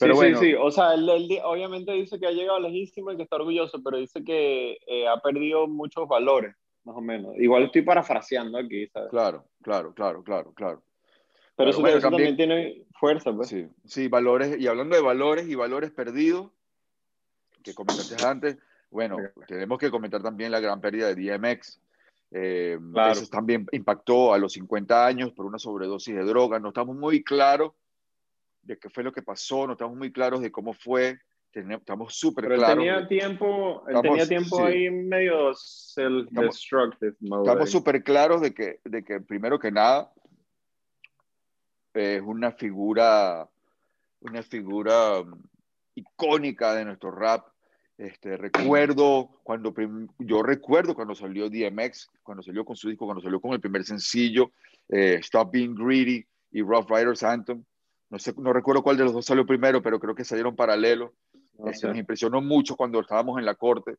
Pero 0.00 0.14
sí, 0.14 0.16
bueno, 0.16 0.38
sí, 0.38 0.46
sí, 0.46 0.54
o 0.54 0.70
sea, 0.70 0.94
él, 0.94 1.10
obviamente 1.44 1.92
dice 1.92 2.18
que 2.18 2.26
ha 2.26 2.30
llegado 2.30 2.58
lejísimo 2.58 3.12
y 3.12 3.18
que 3.18 3.24
está 3.24 3.36
orgulloso, 3.36 3.82
pero 3.82 3.98
dice 3.98 4.24
que 4.24 4.78
eh, 4.86 5.06
ha 5.06 5.20
perdido 5.20 5.68
muchos 5.68 6.08
valores, 6.08 6.56
más 6.84 6.96
o 6.96 7.02
menos. 7.02 7.36
Igual 7.36 7.64
estoy 7.64 7.82
parafraseando 7.82 8.56
aquí, 8.56 8.86
¿sabes? 8.86 9.10
Claro, 9.10 9.44
claro, 9.62 9.92
claro, 9.92 10.24
claro, 10.24 10.54
claro. 10.54 10.82
Pero, 11.54 11.68
eso, 11.68 12.00
también, 12.00 12.34
tiene 12.34 12.86
fuerza, 12.98 13.30
pues. 13.30 13.48
Sí, 13.48 13.66
sí, 13.84 14.08
valores, 14.08 14.58
y 14.58 14.66
hablando 14.66 14.96
de 14.96 15.02
valores 15.02 15.46
y 15.46 15.54
valores 15.54 15.90
perdidos, 15.90 16.48
que 17.62 17.74
comentaste 17.74 18.24
antes, 18.24 18.56
bueno, 18.90 19.18
tenemos 19.46 19.78
que 19.78 19.90
comentar 19.90 20.22
también 20.22 20.50
la 20.50 20.60
gran 20.60 20.80
pérdida 20.80 21.14
de 21.14 21.14
DMX. 21.14 21.78
Eh, 22.30 22.78
Eso 23.10 23.26
también 23.26 23.66
impactó 23.72 24.32
a 24.32 24.38
los 24.38 24.54
50 24.54 25.06
años 25.06 25.32
por 25.32 25.44
una 25.44 25.58
sobredosis 25.58 26.14
de 26.14 26.24
droga. 26.24 26.58
No 26.58 26.68
estamos 26.68 26.96
muy 26.96 27.22
claros 27.22 27.72
de 28.62 28.78
qué 28.78 28.88
fue 28.90 29.02
lo 29.02 29.12
que 29.12 29.22
pasó, 29.22 29.66
no 29.66 29.72
estamos 29.72 29.96
muy 29.96 30.12
claros 30.12 30.40
de 30.40 30.52
cómo 30.52 30.72
fue. 30.72 31.18
Estamos 31.52 32.14
súper 32.14 32.46
claros. 32.46 32.76
Tenía 32.76 33.08
tiempo, 33.08 33.84
él 33.88 34.00
tenía 34.02 34.26
tiempo 34.26 34.64
ahí 34.64 34.88
medio 34.88 35.52
self-destructive. 35.52 37.16
Estamos 37.20 37.70
súper 37.70 38.04
claros 38.04 38.40
de 38.40 38.54
que, 38.54 38.78
de 38.84 39.02
que, 39.02 39.20
primero 39.20 39.58
que 39.58 39.72
nada, 39.72 40.12
es 41.92 42.22
una 42.22 42.52
figura, 42.52 43.48
una 44.20 44.42
figura 44.42 45.24
mm, 45.24 45.42
icónica 45.96 46.74
de 46.74 46.84
nuestro 46.84 47.10
rap. 47.10 47.46
Este, 47.98 48.36
recuerdo 48.36 49.40
cuando 49.42 49.74
yo 50.18 50.42
recuerdo 50.42 50.94
cuando 50.94 51.14
salió 51.14 51.50
DMX, 51.50 52.08
cuando 52.22 52.42
salió 52.42 52.64
con 52.64 52.76
su 52.76 52.88
disco, 52.88 53.04
cuando 53.04 53.22
salió 53.22 53.40
con 53.40 53.52
el 53.52 53.60
primer 53.60 53.84
sencillo, 53.84 54.52
eh, 54.88 55.18
Stop 55.20 55.50
Being 55.52 55.74
Greedy 55.74 56.24
y 56.52 56.62
Rough 56.62 56.88
Riders 56.88 57.22
Anthem. 57.22 57.62
No 58.10 58.18
sé, 58.18 58.34
no 58.36 58.52
recuerdo 58.52 58.82
cuál 58.82 58.96
de 58.96 59.04
los 59.04 59.12
dos 59.12 59.24
salió 59.24 59.46
primero, 59.46 59.82
pero 59.82 59.98
creo 59.98 60.14
que 60.14 60.24
salieron 60.24 60.56
paralelo. 60.56 61.14
Este, 61.66 61.86
nos 61.86 61.96
impresionó 61.96 62.40
mucho 62.40 62.76
cuando 62.76 63.00
estábamos 63.00 63.38
en 63.38 63.44
la 63.44 63.54
corte. 63.54 63.96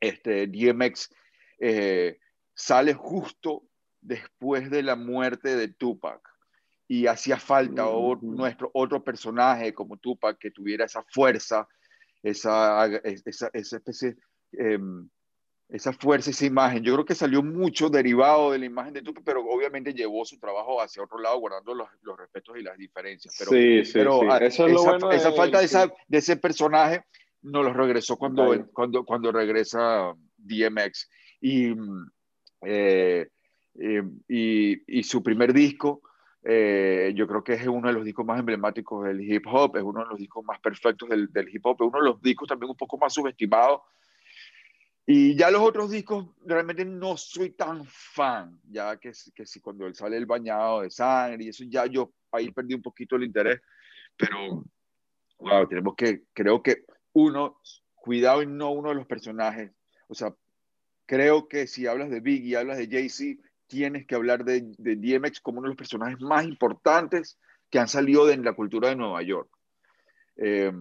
Este, 0.00 0.46
DMX 0.46 1.10
eh, 1.58 2.18
sale 2.54 2.94
justo 2.94 3.64
después 4.00 4.70
de 4.70 4.82
la 4.82 4.96
muerte 4.96 5.56
de 5.56 5.68
Tupac 5.68 6.20
y 6.86 7.06
hacía 7.06 7.38
falta 7.38 7.86
nuestro 8.20 8.70
otro 8.74 9.02
personaje 9.02 9.72
como 9.72 9.96
Tupac 9.96 10.38
que 10.38 10.50
tuviera 10.50 10.84
esa 10.84 11.02
fuerza 11.02 11.66
esa, 12.24 12.86
esa, 12.86 13.50
esa 13.52 13.76
especie, 13.76 14.16
em, 14.52 15.08
esa 15.68 15.92
fuerza, 15.92 16.30
esa 16.30 16.46
imagen. 16.46 16.82
Yo 16.82 16.92
creo 16.94 17.04
que 17.04 17.14
salió 17.14 17.42
mucho 17.42 17.88
derivado 17.88 18.52
de 18.52 18.58
la 18.58 18.66
imagen 18.66 18.92
de 18.94 19.02
Tupac, 19.02 19.24
pero 19.24 19.44
obviamente 19.44 19.92
llevó 19.94 20.24
su 20.24 20.38
trabajo 20.38 20.80
hacia 20.80 21.02
otro 21.02 21.18
lado, 21.18 21.38
guardando 21.40 21.74
los, 21.74 21.88
los 22.02 22.16
respetos 22.18 22.56
y 22.58 22.62
las 22.62 22.76
diferencias. 22.76 23.34
Pero, 23.38 23.50
sí, 23.50 23.84
sí, 23.84 23.92
pero 23.94 24.20
sí. 24.20 24.26
Eso 24.44 24.66
es 24.66 24.72
lo 24.72 24.80
esa, 24.80 24.90
bueno 24.90 25.10
esa 25.10 25.30
de- 25.30 25.36
falta 25.36 25.58
de, 25.58 25.64
esa, 25.64 25.92
de 26.06 26.18
ese 26.18 26.36
personaje 26.36 27.04
nos 27.42 27.64
lo 27.64 27.72
regresó 27.72 28.16
cuando, 28.16 28.66
cuando, 28.72 29.04
cuando 29.04 29.32
regresa 29.32 30.14
DMX. 30.36 31.10
Y, 31.40 31.74
eh, 32.62 33.28
eh, 33.78 34.02
y, 34.28 34.98
y 34.98 35.02
su 35.02 35.22
primer 35.22 35.52
disco, 35.52 36.02
eh, 36.42 37.12
yo 37.16 37.26
creo 37.26 37.42
que 37.42 37.54
es 37.54 37.66
uno 37.66 37.88
de 37.88 37.94
los 37.94 38.04
discos 38.04 38.24
más 38.24 38.38
emblemáticos 38.38 39.04
del 39.06 39.20
hip 39.20 39.44
hop, 39.46 39.76
es 39.76 39.82
uno 39.82 40.00
de 40.00 40.06
los 40.10 40.18
discos 40.18 40.44
más 40.44 40.60
perfectos 40.60 41.08
del, 41.08 41.32
del 41.32 41.48
hip 41.48 41.64
hop, 41.66 41.76
es 41.80 41.88
uno 41.88 41.98
de 41.98 42.04
los 42.10 42.22
discos 42.22 42.48
también 42.48 42.70
un 42.70 42.76
poco 42.76 42.96
más 42.98 43.12
subestimados. 43.12 43.80
Y 45.06 45.36
ya 45.36 45.50
los 45.50 45.60
otros 45.60 45.90
discos 45.90 46.26
realmente 46.46 46.84
no 46.84 47.16
soy 47.16 47.50
tan 47.50 47.84
fan, 47.84 48.58
ya 48.70 48.96
que, 48.96 49.12
que 49.34 49.44
si 49.44 49.60
cuando 49.60 49.86
él 49.86 49.94
sale 49.94 50.16
el 50.16 50.24
bañado 50.24 50.80
de 50.80 50.90
sangre 50.90 51.44
y 51.44 51.48
eso 51.48 51.64
ya 51.68 51.84
yo 51.86 52.12
ahí 52.32 52.50
perdí 52.50 52.74
un 52.74 52.82
poquito 52.82 53.16
el 53.16 53.24
interés, 53.24 53.60
pero 54.16 54.64
wow, 55.38 55.68
tenemos 55.68 55.94
que, 55.94 56.24
creo 56.32 56.62
que 56.62 56.84
uno, 57.12 57.60
cuidado 57.94 58.42
y 58.42 58.46
no 58.46 58.70
uno 58.70 58.88
de 58.90 58.94
los 58.94 59.06
personajes, 59.06 59.72
o 60.08 60.14
sea, 60.14 60.34
creo 61.06 61.48
que 61.48 61.66
si 61.66 61.86
hablas 61.86 62.08
de 62.10 62.20
Biggie 62.20 62.50
y 62.50 62.54
hablas 62.54 62.78
de 62.78 62.88
Jay-Z, 62.88 63.42
tienes 63.66 64.06
que 64.06 64.14
hablar 64.14 64.44
de, 64.44 64.72
de 64.78 64.96
DMX 64.96 65.40
como 65.40 65.58
uno 65.58 65.66
de 65.66 65.72
los 65.72 65.78
personajes 65.78 66.20
más 66.20 66.44
importantes 66.44 67.38
que 67.70 67.78
han 67.78 67.88
salido 67.88 68.24
de 68.24 68.36
la 68.38 68.52
cultura 68.54 68.88
de 68.88 68.96
Nueva 68.96 69.22
York. 69.22 69.48
Eh, 70.36 70.72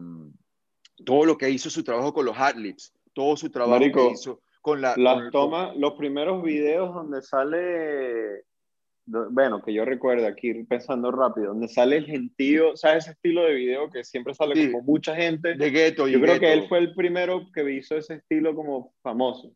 todo 1.05 1.25
lo 1.25 1.37
que 1.37 1.49
hizo 1.49 1.69
su 1.69 1.83
trabajo 1.83 2.13
con 2.13 2.25
los 2.25 2.37
Adlibs, 2.37 2.93
todo 3.13 3.37
su 3.37 3.49
trabajo 3.49 3.79
Marico, 3.79 4.07
que 4.07 4.13
hizo 4.13 4.41
con 4.61 4.81
la... 4.81 4.95
Las 4.97 5.15
con- 5.23 5.31
tomas, 5.31 5.75
los 5.77 5.93
primeros 5.93 6.41
videos 6.43 6.93
donde 6.93 7.21
sale, 7.21 8.45
bueno, 9.05 9.61
que 9.61 9.73
yo 9.73 9.83
recuerdo 9.85 10.25
aquí 10.27 10.53
pensando 10.63 11.11
rápido, 11.11 11.47
donde 11.47 11.67
sale 11.67 11.97
el 11.97 12.05
gentío, 12.05 12.75
¿sabes 12.77 13.03
ese 13.03 13.11
estilo 13.11 13.43
de 13.43 13.53
video 13.53 13.89
que 13.89 14.03
siempre 14.03 14.33
sale 14.33 14.55
Sí. 14.55 14.71
como 14.71 14.83
mucha 14.83 15.15
gente? 15.15 15.55
de 15.55 15.69
Ghetto 15.69 16.07
y 16.07 16.13
Yo 16.13 16.21
creo 16.21 16.39
que 16.39 16.47
Ghetto. 16.47 16.61
él 16.63 16.69
fue 16.69 16.77
el 16.79 16.93
primero 16.95 17.47
que 17.53 17.69
hizo 17.73 17.95
ese 17.97 18.15
estilo 18.15 18.55
como 18.55 18.93
famoso. 19.01 19.51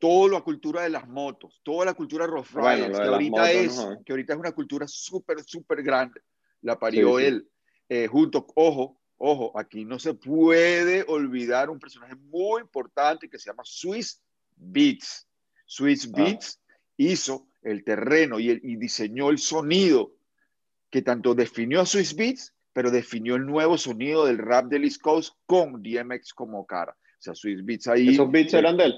toda 0.00 0.28
la 0.38 0.40
cultura 0.42 0.82
de 0.82 0.90
las 0.90 1.08
motos, 1.08 1.60
toda 1.64 1.84
la 1.86 1.94
cultura 1.94 2.24
Rough 2.26 2.50
Riders, 2.54 2.98
que, 3.00 3.04
ahorita 3.04 3.40
motos, 3.40 3.50
es, 3.54 3.76
¿no? 3.76 4.02
que 4.04 4.12
ahorita 4.12 4.32
es 4.34 4.38
una 4.38 4.52
cultura 4.52 4.86
súper, 4.86 5.40
súper 5.42 5.82
grande, 5.82 6.20
la 6.62 6.78
parió 6.78 7.18
Sí, 7.18 7.22
sí. 7.24 7.28
él. 7.28 7.48
Eh, 7.88 8.06
junto, 8.06 8.46
ojo, 8.54 9.00
ojo, 9.18 9.52
aquí 9.58 9.84
no 9.84 9.98
se 9.98 10.14
puede 10.14 11.04
olvidar 11.08 11.70
un 11.70 11.78
personaje 11.78 12.14
muy 12.16 12.62
importante 12.62 13.28
que 13.28 13.38
se 13.38 13.50
llama 13.50 13.62
Swiss 13.64 14.22
Beats. 14.56 15.26
Swiss 15.66 16.08
Ah. 16.14 16.16
Beats 16.16 16.60
hizo 16.96 17.46
el 17.62 17.84
terreno 17.84 18.38
y, 18.40 18.50
el- 18.50 18.60
y 18.64 18.76
diseñó 18.76 19.30
el 19.30 19.38
sonido 19.38 20.12
que 20.90 21.02
tanto 21.02 21.34
definió 21.34 21.80
a 21.80 21.86
Swiss 21.86 22.14
Beats, 22.16 22.54
pero 22.72 22.90
definió 22.90 23.34
el 23.36 23.44
nuevo 23.44 23.76
sonido 23.76 24.24
del 24.24 24.38
rap 24.38 24.66
del 24.66 24.84
East 24.84 25.00
Coast 25.02 25.34
con 25.46 25.82
DMX 25.82 26.32
como 26.32 26.64
cara. 26.66 26.92
O 26.92 27.20
sea, 27.20 27.34
Swiss 27.34 27.64
Beats 27.64 27.88
ahí... 27.88 28.08
¿Esos 28.10 28.30
beats 28.30 28.54
eh, 28.54 28.58
eran 28.58 28.76
de 28.76 28.84
él? 28.84 28.94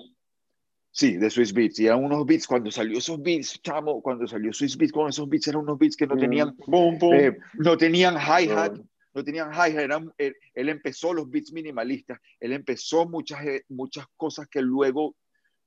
Sí, 0.93 1.17
de 1.17 1.31
Swiss 1.31 1.53
Beats. 1.55 1.79
Y 1.81 1.87
eran 1.87 2.05
unos 2.05 2.27
beats, 2.27 2.47
cuando 2.47 2.71
salió 2.71 2.99
esos 2.99 3.23
beats, 3.23 3.61
chamo, 3.63 4.03
cuando 4.03 4.27
salió 4.27 4.53
Swiss 4.53 4.77
Beats 4.77 4.93
con 4.93 5.09
esos 5.09 5.29
beats, 5.29 5.49
eran 5.49 5.63
unos 5.63 5.79
beats 5.79 5.97
que 5.97 6.07
no 6.07 6.17
tenían, 6.17 6.55
Boom, 6.67 6.99
boom. 6.99 7.15
eh, 7.15 7.39
no 7.55 7.77
tenían 7.79 8.17
hi-hat. 8.17 8.79
No 9.15 9.25
tenían 9.25 9.53
hi-hat. 9.53 9.79
eran- 9.79 10.13
Él, 10.19 10.37
él 10.55 10.69
empezó 10.69 11.13
los 11.15 11.29
beats 11.31 11.53
minimalistas, 11.53 12.21
él 12.39 12.53
empezó 12.53 13.07
muchas, 13.09 13.45
eh, 13.47 13.65
muchas 13.69 14.07
cosas 14.17 14.49
que 14.49 14.63
luego 14.63 15.17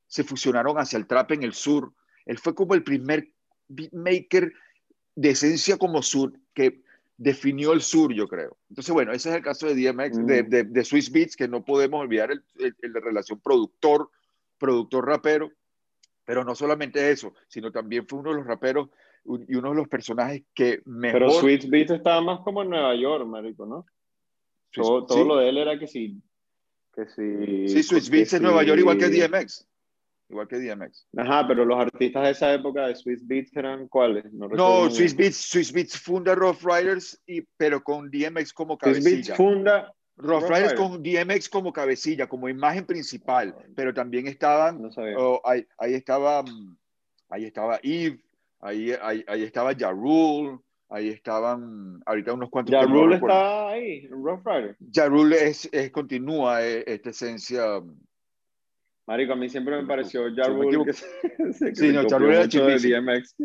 se 0.07 0.23
fusionaron 0.23 0.77
hacia 0.77 0.97
el 0.97 1.08
trap 1.08 1.32
en 1.32 1.43
el 1.43 1.53
sur. 1.53 1.93
Él 2.25 2.38
fue 2.38 2.53
como 2.56 2.73
el 2.73 2.84
primer 2.84 3.27
beatmaker 3.67 4.53
de 5.15 5.29
esencia 5.29 5.77
como 5.77 6.01
sur 6.01 6.34
que 6.53 6.82
definió 7.17 7.73
el 7.73 7.82
sur, 7.82 8.13
yo 8.13 8.27
creo. 8.27 8.58
Entonces, 8.69 8.93
bueno, 8.93 9.12
ese 9.12 9.29
es 9.29 9.36
el 9.36 9.43
caso 9.43 9.67
de 9.67 9.75
DMX, 9.75 10.17
Mm. 10.19 10.25
de, 10.25 10.43
de, 10.43 10.63
de 10.63 10.84
Swiss 10.86 11.12
Beats, 11.12 11.36
que 11.36 11.47
no 11.47 11.63
podemos 11.63 12.01
olvidar 12.01 12.32
el, 12.32 12.43
el- 12.60 12.75
el 12.82 12.93
de 12.93 12.99
relación 12.99 13.39
productor, 13.39 14.10
productor 14.58 15.06
rapero, 15.08 15.51
pero 16.25 16.43
no 16.43 16.56
solamente 16.56 17.12
eso, 17.12 17.34
sino 17.47 17.71
también 17.71 18.08
fue 18.08 18.19
uno 18.19 18.32
de 18.32 18.38
los 18.38 18.47
raperos 18.47 18.89
y 19.25 19.55
uno 19.55 19.69
de 19.69 19.75
los 19.75 19.88
personajes 19.88 20.43
que 20.53 20.81
mejor... 20.86 21.19
Pero 21.21 21.31
Sweet 21.31 21.69
Beats 21.69 21.91
estaba 21.91 22.21
más 22.21 22.39
como 22.41 22.62
en 22.63 22.69
Nueva 22.69 22.95
York, 22.95 23.25
marico, 23.25 23.65
¿no? 23.65 23.86
Todo, 24.73 25.05
todo 25.05 25.17
sí, 25.21 25.27
lo 25.27 25.38
de 25.38 25.49
él 25.49 25.57
era 25.57 25.77
que 25.79 25.88
sí. 25.88 26.21
Que 26.93 27.05
sí. 27.07 27.67
sí, 27.69 27.83
Swiss 27.83 28.09
que 28.09 28.17
Beats 28.17 28.33
en 28.33 28.39
sí- 28.39 28.43
Nueva 28.45 28.63
York, 28.63 28.79
igual 28.79 28.97
que 28.97 29.07
DMX. 29.09 29.67
Igual 30.29 30.47
que 30.47 30.57
DMX. 30.57 31.07
Ajá, 31.17 31.47
pero 31.47 31.63
los 31.65 31.77
artistas 31.79 32.23
de 32.23 32.29
esa 32.31 32.53
época 32.53 32.88
de 32.88 32.95
Swiss 32.95 33.25
Beats 33.27 33.55
eran 33.55 33.88
cuáles? 33.88 34.31
No, 34.33 34.47
No, 34.47 34.89
Swiss. 34.89 35.15
Beats, 35.15 35.38
Swiss 35.38 35.71
Beats 35.71 35.97
funda 35.97 36.33
Rough 36.33 36.63
Riders, 36.63 37.21
y, 37.27 37.41
pero 37.57 37.83
con 37.83 38.09
DMX 38.09 38.51
como 38.53 38.77
Swiss 38.81 39.03
Beats 39.03 39.27
cabecilla. 39.27 39.36
funda. 39.36 39.93
Rough 40.15 40.43
Riders 40.43 40.73
con 40.75 41.01
DMX 41.01 41.49
como 41.49 41.73
cabecilla, 41.73 42.27
como 42.27 42.47
imagen 42.47 42.86
principal, 42.86 43.55
pero 43.75 43.93
también 43.93 44.27
estaban, 44.27 44.79
No 44.81 44.91
sabía. 44.91 45.17
oh, 45.17 45.41
ahí, 45.43 45.65
ahí 45.79 45.95
estaba, 45.95 46.43
ahí 47.29 47.45
estaba 47.45 47.79
Eve, 47.81 48.19
ahí, 48.63 48.91
ahí, 49.02 49.23
ahí 49.28 49.43
estaba 49.43 49.73
Ja 49.78 49.91
Rule, 49.91 50.60
ahí 50.89 51.10
estaban, 51.10 52.02
ahorita 52.06 52.34
unos 52.34 52.49
cuantos. 52.49 52.73
No 52.73 52.86
Rule 52.88 53.15
recuerdo. 53.15 53.36
está 53.38 53.69
ahí, 53.69 54.08
Rough 54.08 54.45
Rider. 54.45 54.78
Ja 54.93 55.08
Rule 55.08 55.47
es, 55.47 55.69
es, 55.71 55.91
continúa 55.91 56.65
eh, 56.65 56.84
esta 56.88 57.10
esencia. 57.12 57.82
Marico, 59.06 59.34
a 59.34 59.36
mí 59.36 59.49
siempre 59.49 59.82
me 59.82 59.86
pareció 59.86 60.23
Ja 60.34 60.43
Rule 60.47 60.86
que 60.86 60.93
se, 60.93 61.76
Sí, 61.76 61.91
no, 61.91 62.08
Ja 62.08 62.17
Rule 62.17 62.36
era 62.36 62.47
chipísimo. 62.47 63.02
DMX. 63.02 63.36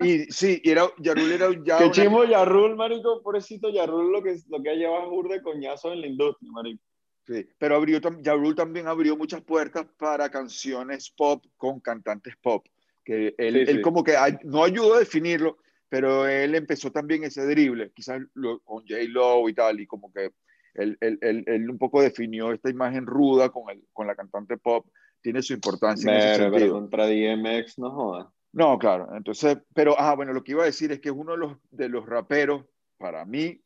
Y 0.00 0.18
sí, 0.30 0.60
y 0.62 0.70
era, 0.70 0.82
Ja 1.02 1.14
Rule 1.14 1.34
era 1.34 1.50
ya 1.64 1.78
Qué 1.78 1.84
una- 1.84 1.92
chimo 1.92 2.24
Rule, 2.44 2.76
marico, 2.76 3.20
pobrecito 3.22 3.68
Ya 3.70 3.84
Rule 3.86 4.12
lo 4.12 4.22
que, 4.22 4.36
lo 4.48 4.62
que 4.62 4.70
ha 4.70 4.74
llevado 4.74 5.10
de 5.28 5.42
coñazo 5.42 5.92
en 5.92 6.02
la 6.02 6.06
industria, 6.06 6.50
marico. 6.52 6.82
Sí, 7.26 7.46
pero 7.58 7.74
abrió, 7.74 8.00
Ja 8.24 8.34
Rule 8.34 8.54
también 8.54 8.86
abrió 8.86 9.16
muchas 9.16 9.42
puertas 9.42 9.86
para 9.98 10.30
canciones 10.30 11.10
pop 11.10 11.44
con 11.56 11.80
cantantes 11.80 12.34
pop. 12.40 12.64
Que 13.08 13.34
él, 13.38 13.54
Sí, 13.54 13.60
él 13.70 13.76
sí. 13.76 13.80
como 13.80 14.04
que 14.04 14.12
no 14.44 14.64
ayudó 14.64 14.96
a 14.96 14.98
definirlo, 14.98 15.56
pero 15.88 16.26
él 16.28 16.54
empezó 16.54 16.92
también 16.92 17.24
ese 17.24 17.46
drible, 17.46 17.90
quizás 17.94 18.20
lo- 18.34 18.60
con 18.60 18.82
J-Lo 18.86 19.48
y 19.48 19.54
tal, 19.54 19.80
y 19.80 19.86
como 19.86 20.12
que 20.12 20.32
él, 20.74 20.98
él, 21.00 21.18
él, 21.22 21.42
él 21.46 21.70
un 21.70 21.78
poco 21.78 22.02
definió 22.02 22.52
esta 22.52 22.68
imagen 22.68 23.06
ruda 23.06 23.48
con, 23.48 23.70
el, 23.70 23.82
con 23.94 24.06
la 24.06 24.14
cantante 24.14 24.58
pop. 24.58 24.86
Tiene 25.22 25.40
su 25.40 25.54
importancia 25.54 26.12
en 26.12 26.18
ese 26.18 26.28
Pero, 26.38 26.50
pero 26.52 26.58
sentido. 26.58 26.74
contra 26.74 27.06
DMX, 27.06 27.78
no 27.78 27.90
joda. 27.92 28.30
No, 28.52 28.78
claro. 28.78 29.08
Entonces, 29.16 29.56
pero, 29.74 29.94
ah, 29.98 30.14
bueno, 30.14 30.34
lo 30.34 30.44
que 30.44 30.52
iba 30.52 30.62
a 30.64 30.66
decir 30.66 30.92
es 30.92 31.00
que 31.00 31.08
es 31.08 31.14
uno 31.16 31.32
de 31.32 31.38
los, 31.38 31.56
de 31.70 31.88
los 31.88 32.04
raperos, 32.04 32.66
para 32.98 33.24
mí, 33.24 33.58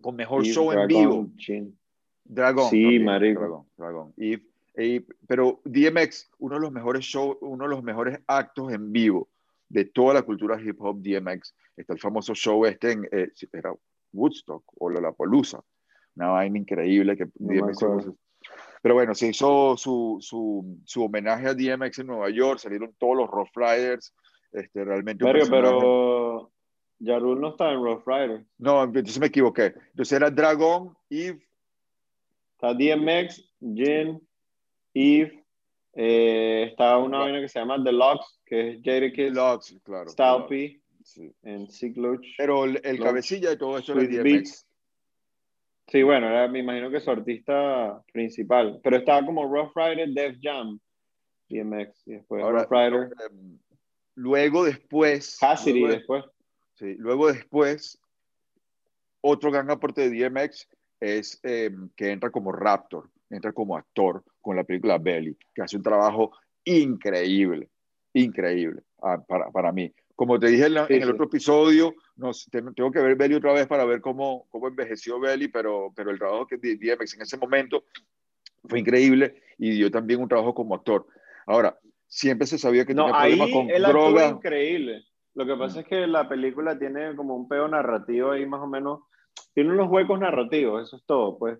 con 0.00 0.14
mejor 0.14 0.44
show 0.44 0.70
en 0.70 0.76
Dragon 0.86 0.88
vivo. 0.88 1.30
Chin. 1.38 1.76
Dragón. 2.24 2.70
Sí, 2.70 2.82
también, 2.82 3.04
marico. 3.04 3.40
Dragón, 3.40 3.66
Dragón. 3.76 4.14
Y, 4.16 4.38
y- 4.76 5.00
pero 5.26 5.60
DMX, 5.64 6.30
uno 6.38 6.56
de 6.56 6.60
los 6.60 6.72
mejores 6.72 7.04
shows, 7.04 7.38
uno 7.40 7.64
de 7.64 7.70
los 7.70 7.82
mejores 7.82 8.18
actos 8.26 8.72
en 8.72 8.92
vivo 8.92 9.28
de 9.68 9.84
toda 9.84 10.14
la 10.14 10.22
cultura 10.22 10.60
hip 10.60 10.80
hop 10.80 11.00
DMX. 11.00 11.54
Está 11.76 11.92
el 11.92 12.00
famoso 12.00 12.34
show 12.34 12.64
este 12.66 12.92
en, 12.92 13.08
eh, 13.12 13.28
era 13.52 13.72
Woodstock 14.12 14.64
o 14.78 14.90
Lollapalooza. 14.90 15.60
Una 16.16 16.28
vaina 16.28 16.58
increíble 16.58 17.16
que 17.16 17.26
DMX. 17.34 17.84
Pero 18.82 18.94
bueno, 18.94 19.14
se 19.14 19.28
hizo 19.28 19.76
su, 19.76 20.18
su, 20.20 20.78
su 20.84 21.04
homenaje 21.04 21.46
a 21.48 21.54
DMX 21.54 21.98
en 21.98 22.06
Nueva 22.06 22.30
York, 22.30 22.58
salieron 22.58 22.94
todos 22.98 23.16
los 23.16 23.30
Rough 23.30 23.54
Riders, 23.54 24.14
este, 24.52 24.84
realmente 24.84 25.24
pero 25.50 26.50
Ja 27.02 27.18
Rule 27.18 27.40
no 27.40 27.48
está 27.50 27.70
en 27.72 27.82
Rough 27.82 28.02
Rider. 28.06 28.44
No, 28.58 28.82
entonces 28.84 29.18
me 29.20 29.26
equivoqué. 29.26 29.74
Entonces 29.90 30.12
era 30.12 30.30
Dragón, 30.30 30.96
Eve, 31.08 31.46
Está 32.54 32.74
DMX, 32.74 33.42
Jin, 33.60 34.20
Eve, 34.94 35.44
eh, 35.94 36.68
está 36.70 36.98
una 36.98 37.18
vaina 37.18 37.40
que 37.40 37.48
se 37.48 37.58
llama 37.58 37.82
The 37.82 37.92
Locks, 37.92 38.40
que 38.44 38.70
es 38.70 38.82
Jadakiss, 38.82 39.32
Lux, 39.32 39.80
claro. 39.82 40.48
Sí. 41.02 41.32
en 41.42 41.68
Sick 41.68 41.96
Loach, 41.96 42.24
Pero 42.36 42.64
el, 42.64 42.80
el 42.84 43.00
cabecilla 43.00 43.50
de 43.50 43.56
todo 43.56 43.78
eso 43.78 43.92
era 43.92 44.02
DMX. 44.02 44.22
Beats. 44.22 44.66
Sí, 45.88 46.02
bueno, 46.04 46.28
era, 46.28 46.46
me 46.46 46.60
imagino 46.60 46.88
que 46.90 47.00
su 47.00 47.10
artista 47.10 48.00
principal, 48.12 48.80
pero 48.82 48.98
estaba 48.98 49.26
como 49.26 49.44
Rough 49.44 49.72
Rider, 49.74 50.08
Def 50.10 50.36
Jam, 50.40 50.78
DMX, 51.48 52.06
y 52.06 52.12
después 52.12 52.44
Ahora, 52.44 52.62
Rough 52.62 52.70
Rider, 52.70 53.10
em, 53.28 53.58
luego 54.14 54.64
después, 54.64 55.36
Cassidy 55.40 55.80
luego, 55.80 55.94
después. 55.94 56.24
sí, 56.74 56.94
luego 56.96 57.32
después, 57.32 58.00
otro 59.20 59.50
gran 59.50 59.68
aporte 59.68 60.08
de 60.08 60.28
DMX 60.28 60.68
es 61.00 61.40
em, 61.42 61.88
que 61.96 62.12
entra 62.12 62.30
como 62.30 62.52
Raptor, 62.52 63.10
entra 63.30 63.52
como 63.52 63.76
actor 63.76 64.22
con 64.40 64.56
la 64.56 64.64
película 64.64 64.98
Belly, 64.98 65.36
que 65.54 65.62
hace 65.62 65.76
un 65.76 65.82
trabajo 65.82 66.32
increíble, 66.64 67.68
increíble 68.12 68.82
ah, 69.02 69.22
para, 69.26 69.50
para 69.50 69.72
mí. 69.72 69.92
Como 70.14 70.38
te 70.38 70.48
dije 70.48 70.66
en, 70.66 70.74
la- 70.74 70.86
Sí, 70.86 70.94
en 70.94 71.02
el 71.02 71.08
sí. 71.08 71.14
otro 71.14 71.24
episodio, 71.26 71.94
no 72.16 72.32
sé, 72.34 72.50
tengo 72.50 72.72
tengo 72.72 72.90
que 72.90 73.00
ver 73.00 73.16
Belly 73.16 73.36
otra 73.36 73.52
vez 73.54 73.66
para 73.66 73.84
ver 73.84 74.00
cómo, 74.00 74.46
cómo 74.50 74.68
envejeció 74.68 75.18
Belly, 75.18 75.48
pero, 75.48 75.92
pero 75.96 76.10
el 76.10 76.18
trabajo 76.18 76.46
que 76.46 76.58
di- 76.58 76.76
DMX 76.76 77.14
en 77.14 77.22
ese 77.22 77.38
momento 77.38 77.84
fue 78.64 78.80
increíble 78.80 79.42
y 79.56 79.70
dio 79.70 79.90
también 79.90 80.20
un 80.20 80.28
trabajo 80.28 80.54
como 80.54 80.74
actor. 80.74 81.06
Ahora, 81.46 81.78
siempre 82.06 82.46
se 82.46 82.58
sabía 82.58 82.84
que 82.84 82.92
no, 82.92 83.06
tenía 83.06 83.18
problemas 83.20 83.48
con 83.50 83.70
él 83.70 83.82
droga. 83.82 84.28
increíble. 84.28 85.04
Lo 85.34 85.46
que 85.46 85.56
pasa 85.56 85.78
mm. 85.78 85.80
es 85.80 85.86
que 85.86 86.06
la 86.06 86.28
película 86.28 86.78
tiene 86.78 87.14
como 87.16 87.34
un 87.36 87.48
peo 87.48 87.68
narrativo 87.68 88.32
ahí 88.32 88.44
más 88.44 88.60
o 88.60 88.66
menos, 88.66 89.00
tiene 89.54 89.70
unos 89.70 89.88
huecos 89.90 90.18
narrativos, 90.18 90.86
eso 90.86 90.96
es 90.96 91.04
todo, 91.06 91.38
pues. 91.38 91.58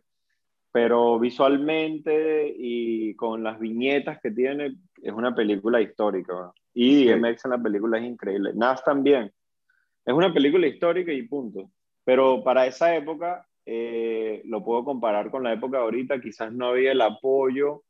Pero 0.73 1.19
visualmente 1.19 2.55
y 2.57 3.15
con 3.17 3.43
las 3.43 3.59
viñetas 3.59 4.21
que 4.21 4.31
tiene, 4.31 4.77
es 5.03 5.13
una 5.13 5.35
película 5.35 5.81
histórica. 5.81 6.53
Y 6.73 7.07
DMX 7.07 7.45
en 7.45 7.51
la 7.51 7.59
película 7.59 7.99
es 7.99 8.05
increíble. 8.05 8.53
Nas 8.55 8.85
también. 8.85 9.33
Es 10.05 10.15
una 10.15 10.33
película 10.33 10.67
histórica 10.67 11.13
y 11.13 11.23
punto. 11.23 11.71
Pero 12.05 12.43
para 12.45 12.67
esa 12.67 12.95
época, 12.95 13.47
eh, 13.67 14.43
lo 14.45 14.65
puedo 14.65 14.85
comparar 14.85 15.31
con 15.31 15.43
la 15.43 15.53
época 15.53 15.79
de 15.79 15.85
ahorita, 15.85 16.21
quizás 16.21 16.53
no 16.53 16.69
había 16.69 16.93
el 16.93 17.01
apoyo 17.01 17.83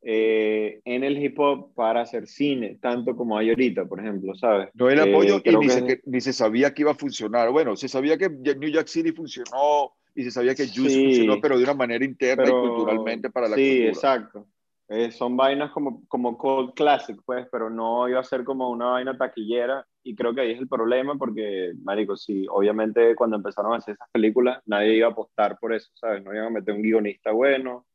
eh, 0.00 0.80
en 0.84 1.02
el 1.02 1.22
hip 1.22 1.38
hop 1.40 1.74
para 1.74 2.02
hacer 2.02 2.28
cine, 2.28 2.78
tanto 2.80 3.16
como 3.16 3.36
hay 3.36 3.50
ahorita, 3.50 3.84
por 3.84 3.98
ejemplo, 3.98 4.34
¿sabes? 4.36 4.68
No 4.74 4.88
el 4.88 5.00
apoyo 5.00 5.38
eh, 5.38 5.42
y 5.44 5.56
ni, 5.56 5.68
se, 5.68 6.00
ni, 6.04 6.20
se, 6.20 6.32
sabía 6.32 6.72
que 6.72 6.82
iba 6.82 6.92
a 6.92 6.94
funcionar. 6.94 7.50
Bueno, 7.50 7.76
se 7.76 7.88
sabía 7.88 8.16
que 8.16 8.28
New 8.28 8.70
York 8.70 8.86
City 8.86 9.10
funcionó 9.12 9.92
y 10.18 10.24
se 10.24 10.32
sabía 10.32 10.52
que 10.52 10.66
Juice 10.66 11.04
funcionó, 11.04 11.40
pero 11.40 11.56
de 11.56 11.62
una 11.62 11.74
manera 11.74 12.04
interna 12.04 12.48
y 12.48 12.50
culturalmente 12.50 13.30
para 13.30 13.48
la 13.48 13.54
sí, 13.54 13.62
cultura. 13.62 13.84
Sí, 13.84 13.98
exacto. 13.98 14.46
Eh, 14.88 15.12
son 15.12 15.36
vainas 15.36 15.70
como, 15.70 16.02
como 16.08 16.36
Cold 16.36 16.74
Classic, 16.74 17.16
pues, 17.24 17.46
pero 17.52 17.70
no 17.70 18.08
iba 18.08 18.18
a 18.18 18.24
ser 18.24 18.42
como 18.42 18.68
una 18.68 18.86
vaina 18.86 19.16
taquillera 19.16 19.86
y 20.02 20.16
creo 20.16 20.34
que 20.34 20.40
ahí 20.40 20.50
es 20.50 20.58
el 20.58 20.66
problema 20.66 21.14
porque, 21.14 21.72
marico, 21.84 22.16
sí, 22.16 22.46
obviamente 22.50 23.14
cuando 23.14 23.36
empezaron 23.36 23.74
a 23.74 23.76
hacer 23.76 23.94
esas 23.94 24.08
películas 24.10 24.60
nadie 24.66 24.96
iba 24.96 25.06
a 25.06 25.12
apostar 25.12 25.56
por 25.60 25.72
eso, 25.72 25.88
¿sabes? 25.94 26.24
No 26.24 26.34
iban 26.34 26.46
a 26.46 26.50
meter 26.50 26.74
un 26.74 26.82
guionista 26.82 27.30
bueno, 27.30 27.86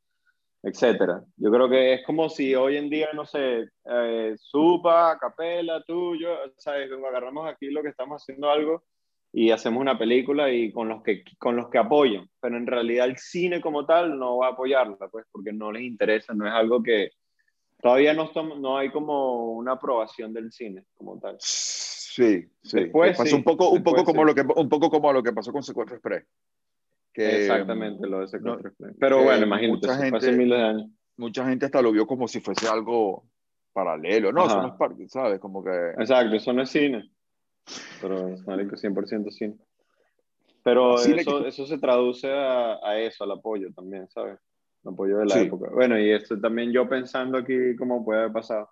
etcétera. 0.61 1.25
Yo 1.35 1.51
creo 1.51 1.67
que 1.67 1.95
es 1.95 2.05
como 2.05 2.29
si 2.29 2.55
hoy 2.55 2.77
en 2.77 2.89
día, 2.89 3.09
no 3.13 3.25
sé, 3.25 3.67
eh, 3.83 4.35
Supa, 4.37 5.17
Capela, 5.19 5.83
tú, 5.85 6.15
yo, 6.15 6.29
¿sabes? 6.57 6.89
Agarramos 6.89 7.51
aquí 7.51 7.69
lo 7.69 7.83
que 7.83 7.89
estamos 7.89 8.21
haciendo 8.21 8.49
algo 8.49 8.85
y 9.35 9.49
hacemos 9.49 9.81
una 9.81 9.97
película 9.97 10.51
y 10.51 10.71
con 10.71 10.87
los 10.87 11.01
que 11.01 11.23
con 11.39 11.55
los 11.55 11.67
que 11.69 11.79
apoyan, 11.79 12.29
pero 12.39 12.55
en 12.55 12.67
realidad 12.67 13.07
el 13.07 13.17
cine 13.17 13.59
como 13.59 13.83
tal 13.83 14.17
no 14.17 14.37
va 14.37 14.47
a 14.47 14.51
apoyarla, 14.51 14.95
pues 15.11 15.25
porque 15.31 15.51
no 15.51 15.71
les 15.71 15.81
interesa, 15.81 16.35
no 16.35 16.47
es 16.47 16.53
algo 16.53 16.83
que 16.83 17.09
todavía 17.81 18.13
no 18.13 18.31
no 18.59 18.77
hay 18.77 18.91
como 18.91 19.53
una 19.53 19.71
aprobación 19.73 20.33
del 20.33 20.51
cine 20.51 20.85
como 20.93 21.19
tal. 21.19 21.35
Sí, 21.39 22.45
sí. 22.61 22.79
Después, 22.81 23.17
pasó 23.17 23.35
un 23.35 23.43
poco 23.43 23.71
un 23.71 23.81
poco 23.81 24.03
como 24.03 24.23
lo 24.23 24.35
que 24.35 24.45
un 24.55 24.69
poco 24.69 24.91
como 24.91 25.11
lo 25.11 25.23
que 25.23 25.33
pasó 25.33 25.51
con 25.51 25.63
Secuestro 25.63 25.95
Express. 25.95 26.27
Exactamente 27.15 28.07
lo 28.07 28.19
de 28.19 28.27
Secuestro 28.27 28.69
Express. 28.69 28.95
Pero 28.99 29.23
bueno, 29.23 29.47
imagínate, 29.47 29.87
mucha 29.87 29.97
gente, 29.97 30.17
hace 30.17 30.31
miles 30.31 30.59
de 30.59 30.63
años. 30.63 30.91
Mucha 31.17 31.49
gente 31.49 31.65
hasta 31.65 31.81
lo 31.81 31.91
vio 31.91 32.05
como 32.05 32.27
si 32.27 32.39
fuese 32.39 32.67
algo 32.67 33.25
paralelo, 33.73 34.31
no, 34.31 34.45
eso 34.45 34.61
no 34.61 34.67
es 34.67 34.75
parte, 34.75 35.09
¿sabes? 35.09 35.39
Como 35.39 35.63
que 35.63 35.71
Exacto, 35.97 36.35
eso 36.35 36.53
no 36.53 36.61
es 36.61 36.69
cine. 36.69 37.09
Pero 38.01 38.29
es 38.29 38.43
100% 38.45 39.31
cine. 39.31 39.55
Pero 40.63 40.95
eso, 40.95 41.45
eso, 41.45 41.65
se 41.65 41.77
traduce 41.77 42.31
a, 42.31 42.79
a, 42.81 42.99
eso, 42.99 43.25
al 43.25 43.31
apoyo 43.31 43.71
también, 43.73 44.07
¿sabes? 44.09 44.39
El 44.83 44.93
apoyo 44.93 45.17
de 45.17 45.25
la 45.25 45.41
época. 45.41 45.69
Bueno, 45.73 45.99
y 45.99 46.11
esto 46.11 46.39
también 46.39 46.71
yo 46.71 46.87
pensando 46.87 47.37
aquí 47.37 47.75
cómo 47.77 48.03
puede 48.03 48.21
haber 48.21 48.33
pasado. 48.33 48.69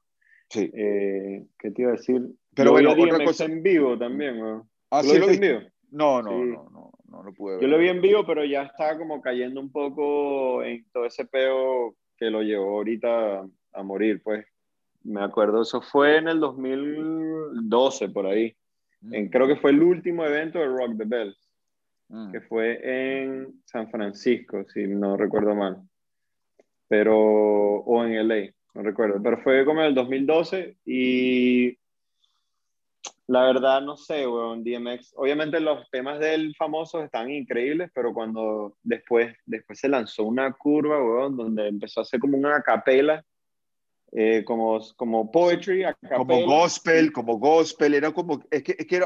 Sí. 0.49 0.71
Eh, 0.73 1.45
¿Qué 1.59 1.71
te 1.71 1.81
iba 1.81 1.91
a 1.91 1.95
decir? 1.95 2.21
Pero 2.55 2.71
bueno, 2.71 2.91
otra 2.91 3.23
cosa 3.23 3.45
en 3.45 3.61
vivo 3.61 3.97
también, 3.97 4.39
¿no? 4.39 4.69
¿Ah, 4.89 5.03
sí 5.03 5.17
lo 5.17 5.27
vi 5.27 5.35
en 5.35 5.41
vivo? 5.41 5.59
No, 5.91 6.21
no, 6.21 6.45
no, 6.45 6.69
no, 6.69 6.91
no 7.07 7.23
lo 7.23 7.33
pude 7.33 7.55
ver. 7.55 7.61
Yo 7.61 7.67
lo 7.67 7.77
vi 7.77 7.89
en 7.89 8.01
vivo, 8.01 8.25
pero 8.25 8.45
ya 8.45 8.63
estaba 8.63 8.97
como 8.97 9.21
cayendo 9.21 9.59
un 9.59 9.71
poco 9.71 10.63
en 10.63 10.85
todo 10.91 11.05
ese 11.05 11.25
peo 11.25 11.95
que 12.17 12.29
lo 12.29 12.41
llevó 12.41 12.77
ahorita 12.77 13.45
a 13.73 13.83
morir, 13.83 14.21
pues. 14.23 14.45
Me 15.03 15.21
acuerdo, 15.21 15.63
eso 15.63 15.81
fue 15.81 16.17
en 16.17 16.27
el 16.29 16.39
2012, 16.39 18.09
por 18.09 18.27
ahí 18.27 18.55
creo 19.29 19.47
que 19.47 19.55
fue 19.57 19.71
el 19.71 19.81
último 19.81 20.25
evento 20.25 20.59
de 20.59 20.67
Rock 20.67 20.97
the 20.97 21.05
Bells, 21.05 21.49
mm. 22.09 22.31
que 22.31 22.41
fue 22.41 22.79
en 22.83 23.61
San 23.65 23.89
Francisco, 23.89 24.65
si 24.73 24.87
no 24.87 25.17
recuerdo 25.17 25.55
mal. 25.55 25.81
Pero, 26.87 27.15
o 27.15 28.03
en 28.03 28.27
LA, 28.27 28.51
no 28.73 28.83
recuerdo. 28.83 29.21
Pero 29.21 29.41
fue 29.41 29.65
como 29.65 29.81
en 29.81 29.87
el 29.87 29.95
2012 29.95 30.77
y 30.85 31.77
la 33.27 33.43
verdad 33.45 33.81
no 33.81 33.95
sé, 33.95 34.27
weón, 34.27 34.63
DMX. 34.63 35.13
Obviamente 35.15 35.59
los 35.61 35.89
temas 35.89 36.19
del 36.19 36.53
famoso 36.55 37.01
están 37.01 37.31
increíbles, 37.31 37.89
pero 37.93 38.13
cuando 38.13 38.75
después, 38.83 39.33
después 39.45 39.79
se 39.79 39.87
lanzó 39.87 40.25
una 40.25 40.51
curva, 40.51 41.01
weón, 41.01 41.37
donde 41.37 41.69
empezó 41.69 42.01
a 42.01 42.03
hacer 42.03 42.19
como 42.19 42.37
una 42.37 42.61
capela 42.61 43.23
eh, 44.13 44.43
como, 44.43 44.81
como 44.97 45.31
poetry, 45.31 45.85
como 46.17 46.45
gospel, 46.45 47.13
como 47.13 47.37
gospel, 47.37 47.93
era 47.93 48.11
como, 48.11 48.43
es 48.51 48.61
que, 48.61 48.75
es 48.77 48.85
que 48.85 49.01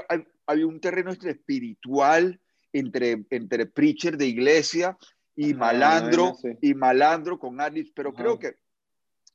había 0.47 0.65
un 0.65 0.79
terreno 0.79 1.11
entre 1.11 1.31
espiritual, 1.31 2.39
entre, 2.73 3.25
entre 3.29 3.67
preacher 3.67 4.17
de 4.17 4.25
iglesia 4.25 4.97
y 5.35 5.53
malandro, 5.53 6.35
y 6.59 6.73
malandro 6.73 7.37
con 7.37 7.61
Alice, 7.61 7.91
pero 7.93 8.13
creo 8.13 8.39
que, 8.39 8.55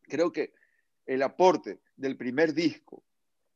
creo 0.08 0.32
que 0.32 0.52
el 1.06 1.22
aporte 1.22 1.78
del 1.94 2.16
primer 2.16 2.52
disco, 2.52 3.04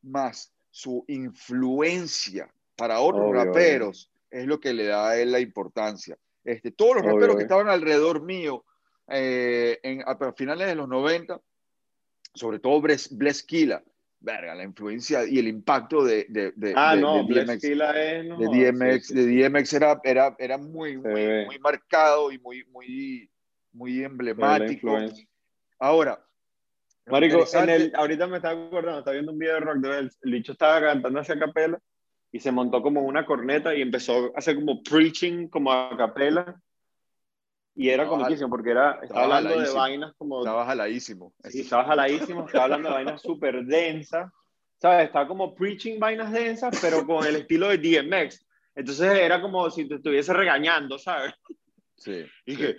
más 0.02 0.52
su 0.70 1.04
influencia 1.08 2.52
para 2.76 3.00
otros 3.00 3.32
raperos, 3.32 4.10
es 4.30 4.46
lo 4.46 4.60
que 4.60 4.72
le 4.72 4.84
da 4.84 5.10
a 5.10 5.18
él 5.18 5.32
la 5.32 5.40
importancia. 5.40 6.16
Este, 6.44 6.70
todos 6.70 6.96
los 6.96 7.04
raperos 7.04 7.36
que 7.36 7.42
estaban 7.42 7.68
alrededor 7.68 8.22
mío 8.22 8.64
eh, 9.08 9.78
en, 9.82 10.02
a 10.06 10.32
finales 10.32 10.66
de 10.68 10.74
los 10.74 10.88
90, 10.88 11.40
sobre 12.34 12.58
todo 12.58 12.80
Bless 12.80 13.42
Killa, 13.42 13.82
verga, 14.20 14.54
la 14.54 14.64
influencia 14.64 15.24
y 15.26 15.38
el 15.38 15.48
impacto 15.48 16.04
de, 16.04 16.26
de, 16.28 16.52
de, 16.56 16.72
ah, 16.76 16.96
no, 16.96 17.22
DMX, 17.24 17.64
es, 17.64 18.24
no, 18.24 18.38
de 18.38 18.46
DMX, 18.46 19.14
de 19.14 19.48
DMX 19.48 19.72
era, 19.74 20.00
era, 20.02 20.34
era 20.38 20.58
muy, 20.58 20.96
muy, 20.96 21.44
muy, 21.46 21.58
marcado 21.58 22.32
y 22.32 22.38
muy, 22.38 22.64
muy, 22.66 23.30
muy 23.72 24.02
emblemático. 24.02 24.98
Ahora, 25.78 26.24
Marico, 27.06 27.44
en 27.54 27.68
el, 27.68 27.92
ahorita 27.94 28.26
me 28.26 28.36
estaba 28.36 28.66
acordando, 28.66 29.00
estaba 29.00 29.12
viendo 29.14 29.32
un 29.32 29.38
video 29.38 29.54
de 29.54 29.60
rock 29.60 29.76
de 29.76 29.98
él, 29.98 30.10
el 30.22 30.32
bicho 30.32 30.52
estaba 30.52 30.80
cantando 30.80 31.20
hacia 31.20 31.38
capela 31.38 31.78
y 32.32 32.40
se 32.40 32.50
montó 32.50 32.80
como 32.82 33.02
una 33.02 33.26
corneta 33.26 33.74
y 33.74 33.82
empezó 33.82 34.32
a 34.34 34.38
hacer 34.38 34.56
como 34.56 34.82
preaching 34.82 35.48
como 35.48 35.70
a 35.70 35.96
capela 35.96 36.60
y 37.76 37.88
era 37.88 38.06
comiquísimo 38.06 38.48
porque 38.48 38.70
era, 38.70 39.00
estaba, 39.02 39.36
hablando 39.36 39.60
de 39.60 39.70
vainas 39.72 40.14
como... 40.16 40.40
Estaba 40.40 40.64
jaladísimo. 40.64 41.34
Sí, 41.48 41.60
estaba 41.62 41.84
jaladísimo, 41.84 42.46
estaba 42.46 42.64
hablando 42.64 42.88
de 42.88 42.94
vainas 42.94 43.22
súper 43.22 43.64
densas, 43.64 44.30
¿sabes? 44.80 45.06
Estaba 45.06 45.26
como 45.26 45.54
preaching 45.54 45.98
vainas 45.98 46.30
densas, 46.30 46.78
pero 46.80 47.04
con 47.04 47.26
el 47.26 47.36
estilo 47.36 47.68
de 47.68 47.78
DMX. 47.78 48.46
Entonces 48.76 49.18
era 49.18 49.40
como 49.40 49.68
si 49.70 49.88
te 49.88 49.96
estuviese 49.96 50.32
regañando, 50.32 50.98
¿sabes? 50.98 51.34
Sí. 51.96 52.24
Y 52.46 52.56
que, 52.56 52.76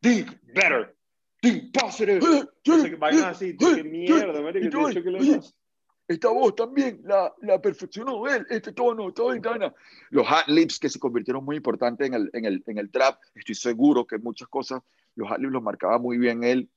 think 0.00 0.30
better, 0.54 0.96
think 1.40 1.72
positive. 1.78 2.20
vainas 2.98 3.24
así, 3.24 3.56
qué 3.56 3.84
mierda, 3.84 4.52
¿qué 4.52 4.60
le 5.10 5.40
esta 6.10 6.28
voz 6.28 6.56
también 6.56 7.00
la, 7.04 7.32
la 7.40 7.62
perfeccionó 7.62 8.26
él, 8.26 8.44
este 8.50 8.72
tono, 8.72 9.12
todo 9.12 9.32
y 9.32 9.40
Los 10.10 10.26
hat 10.28 10.48
lips 10.48 10.80
que 10.80 10.88
se 10.88 10.98
convirtieron 10.98 11.44
muy 11.44 11.54
importantes 11.54 12.04
en 12.04 12.14
el, 12.14 12.30
en, 12.32 12.44
el, 12.46 12.64
en 12.66 12.78
el 12.78 12.90
trap, 12.90 13.20
estoy 13.32 13.54
seguro 13.54 14.04
que 14.04 14.18
muchas 14.18 14.48
cosas 14.48 14.82
los 15.14 15.30
hat 15.30 15.38
lips 15.38 15.52
los 15.52 15.62
marcaba 15.62 15.98
muy 15.98 16.18
bien 16.18 16.42
él, 16.42 16.68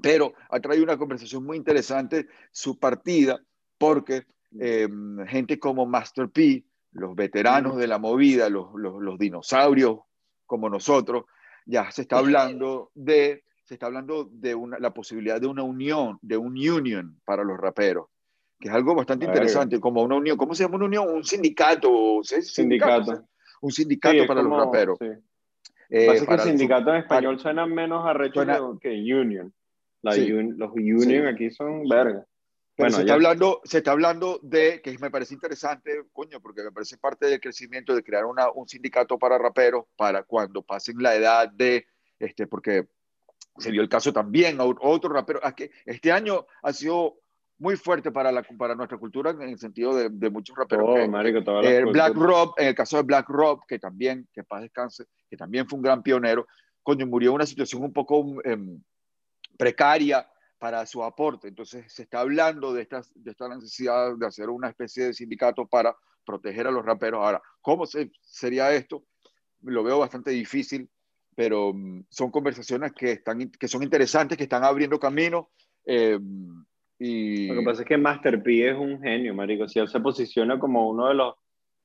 pero 0.00 0.34
ha 0.48 0.60
traído 0.60 0.84
una 0.84 0.96
conversación 0.96 1.44
muy 1.44 1.56
interesante 1.56 2.28
su 2.52 2.78
partida, 2.78 3.42
porque 3.78 4.26
em, 4.60 5.26
gente 5.26 5.58
como 5.58 5.84
Master 5.84 6.28
P, 6.28 6.64
los 6.92 7.16
veteranos 7.16 7.76
de 7.78 7.88
la 7.88 7.98
movida, 7.98 8.48
los, 8.48 8.68
los, 8.76 9.02
los 9.02 9.18
dinosaurios 9.18 10.02
como 10.46 10.70
nosotros, 10.70 11.24
ya 11.66 11.90
se 11.90 12.02
está 12.02 12.18
hablando 12.18 12.92
de 12.94 13.42
se 13.64 13.74
está 13.74 13.86
hablando 13.86 14.28
de 14.30 14.54
una, 14.54 14.78
la 14.78 14.94
posibilidad 14.94 15.40
de 15.40 15.46
una 15.48 15.62
unión, 15.64 16.18
de 16.22 16.36
un 16.36 16.52
union 16.52 17.20
para 17.24 17.42
los 17.42 17.58
raperos 17.58 18.11
que 18.62 18.68
es 18.68 18.74
algo 18.74 18.94
bastante 18.94 19.26
interesante, 19.26 19.80
como 19.80 20.02
una 20.02 20.14
unión, 20.14 20.36
¿cómo 20.36 20.54
se 20.54 20.62
llama 20.62 20.76
una 20.76 20.84
unión? 20.84 21.08
Un 21.12 21.24
sindicato, 21.24 22.20
Sindicato. 22.22 23.26
Un 23.60 23.72
sindicato 23.72 24.24
para 24.24 24.40
los 24.40 24.56
raperos. 24.56 24.98
Sí. 25.00 25.08
Eh, 25.90 26.06
Pasa 26.06 26.26
que 26.26 26.38
sindicato 26.38 26.90
en 26.90 26.96
español 27.00 27.40
suena 27.40 27.66
menos 27.66 28.06
arrecho 28.06 28.44
que 28.80 28.88
union. 29.12 29.52
los 30.02 30.72
union 30.74 31.26
aquí 31.26 31.50
son 31.50 31.88
verga. 31.88 32.24
Pero 32.76 32.90
se, 32.90 33.00
está 33.00 33.14
hablando, 33.14 33.60
se 33.64 33.78
está 33.78 33.90
hablando 33.90 34.38
de, 34.42 34.80
que 34.80 34.96
me 34.98 35.10
parece 35.10 35.34
interesante, 35.34 36.04
coño, 36.12 36.40
porque 36.40 36.62
me 36.62 36.70
parece 36.70 36.98
parte 36.98 37.26
del 37.26 37.40
crecimiento 37.40 37.96
de 37.96 38.04
crear 38.04 38.26
una, 38.26 38.48
un 38.52 38.68
sindicato 38.68 39.18
para 39.18 39.38
raperos 39.38 39.86
para 39.96 40.22
cuando 40.22 40.62
pasen 40.62 41.02
la 41.02 41.16
edad 41.16 41.50
de, 41.50 41.86
este, 42.20 42.46
porque 42.46 42.86
se 43.58 43.72
dio 43.72 43.82
el 43.82 43.88
caso 43.88 44.12
también 44.12 44.60
a 44.60 44.64
otro 44.64 45.12
rapero. 45.12 45.40
que 45.56 45.72
este 45.84 46.12
año 46.12 46.46
ha 46.62 46.72
sido 46.72 47.21
muy 47.62 47.76
fuerte 47.76 48.10
para, 48.10 48.32
la, 48.32 48.42
para 48.42 48.74
nuestra 48.74 48.98
cultura 48.98 49.30
en 49.30 49.42
el 49.42 49.58
sentido 49.58 49.94
de, 49.94 50.08
de 50.10 50.30
muchos 50.30 50.56
raperos. 50.56 50.84
Oh, 50.88 50.98
eh, 50.98 51.84
Black 51.84 52.14
Rob, 52.16 52.54
en 52.58 52.66
el 52.66 52.74
caso 52.74 52.96
de 52.96 53.04
Black 53.04 53.28
Rob, 53.28 53.60
que 53.68 53.78
también, 53.78 54.28
que 54.32 54.42
paz 54.42 54.62
descanse, 54.62 55.04
que 55.30 55.36
también 55.36 55.68
fue 55.68 55.76
un 55.76 55.84
gran 55.84 56.02
pionero, 56.02 56.48
coño, 56.82 57.06
murió 57.06 57.30
en 57.30 57.36
una 57.36 57.46
situación 57.46 57.84
un 57.84 57.92
poco, 57.92 58.42
em, 58.42 58.82
precaria 59.56 60.28
para 60.58 60.84
su 60.86 61.04
aporte. 61.04 61.46
Entonces 61.46 61.92
se 61.92 62.02
está 62.02 62.18
hablando 62.18 62.72
de 62.72 62.82
esta, 62.82 63.02
de 63.14 63.30
esta 63.30 63.48
necesidad 63.48 64.16
de 64.16 64.26
hacer 64.26 64.50
una 64.50 64.68
especie 64.68 65.04
de 65.04 65.14
sindicato 65.14 65.64
para 65.64 65.94
proteger 66.26 66.66
a 66.66 66.72
los 66.72 66.84
raperos. 66.84 67.20
Ahora, 67.24 67.40
¿cómo 67.60 67.84
sería 67.86 68.72
esto? 68.72 69.04
Lo 69.60 69.84
veo 69.84 70.00
bastante 70.00 70.32
difícil, 70.32 70.90
pero 71.36 71.72
mm, 71.72 72.06
son 72.10 72.32
conversaciones 72.32 72.92
que, 72.92 73.12
están, 73.12 73.50
que 73.50 73.68
son 73.68 73.84
interesantes, 73.84 74.36
que 74.36 74.44
están 74.44 74.64
abriendo 74.64 74.98
camino. 74.98 75.50
Eh, 75.84 76.18
y... 77.02 77.48
Lo 77.48 77.60
que 77.60 77.64
pasa 77.64 77.82
es 77.82 77.88
que 77.88 77.98
Master 77.98 78.42
P 78.42 78.68
es 78.68 78.76
un 78.76 79.00
genio, 79.00 79.34
marico. 79.34 79.68
Si 79.68 79.78
él 79.78 79.88
se 79.88 80.00
posiciona 80.00 80.58
como 80.58 80.88
uno 80.88 81.08
de 81.08 81.14
los 81.14 81.34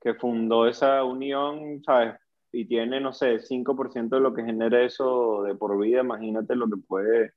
que 0.01 0.13
fundó 0.13 0.67
esa 0.67 1.03
unión, 1.03 1.81
¿sabes? 1.83 2.15
Y 2.51 2.65
tiene, 2.65 3.01
no 3.01 3.13
sé, 3.13 3.39
5% 3.39 4.09
de 4.09 4.19
lo 4.19 4.33
que 4.33 4.43
genera 4.43 4.83
eso 4.83 5.43
de 5.43 5.55
por 5.55 5.79
vida, 5.79 6.01
imagínate 6.01 6.55
lo 6.55 6.67
que 6.67 6.77
puede 6.77 7.33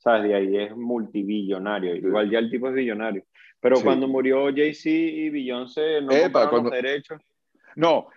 ¿sabes? 0.00 0.24
De 0.24 0.34
ahí 0.34 0.56
es 0.56 0.76
multibillonario. 0.76 1.94
Igual 1.94 2.30
ya 2.30 2.38
el 2.38 2.50
tipo 2.50 2.68
es 2.68 2.74
billonario. 2.74 3.24
Pero 3.60 3.80
cuando 3.82 4.08
murió 4.08 4.46
Jay-Z 4.46 4.88
y 4.88 5.30
Beyoncé, 5.30 6.00
no 6.00 6.12
Epa, 6.12 6.48
cuando... 6.48 6.70
derechos. 6.70 7.20
No, 7.76 8.08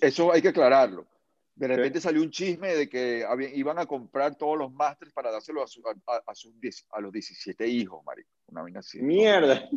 eso 0.00 0.32
hay 0.32 0.40
que 0.40 0.48
aclararlo. 0.48 1.04
De 1.56 1.68
repente 1.68 2.00
salió 2.00 2.20
un 2.20 2.30
chisme 2.30 2.74
de 2.74 2.88
que 2.88 3.24
iban 3.54 3.78
a 3.78 3.86
comprar 3.86 4.36
todos 4.36 4.58
los 4.58 4.72
másteres 4.72 5.14
para 5.14 5.30
dárselo 5.30 5.62
a, 5.62 5.66
a, 6.12 6.22
a, 6.92 7.00
los 7.00 7.12
17 7.12 7.66
hijos, 7.68 8.04
marico. 8.04 8.30
Una 8.48 8.62
vaina 8.62 8.80
así. 8.80 9.00
Mierda. 9.00 9.68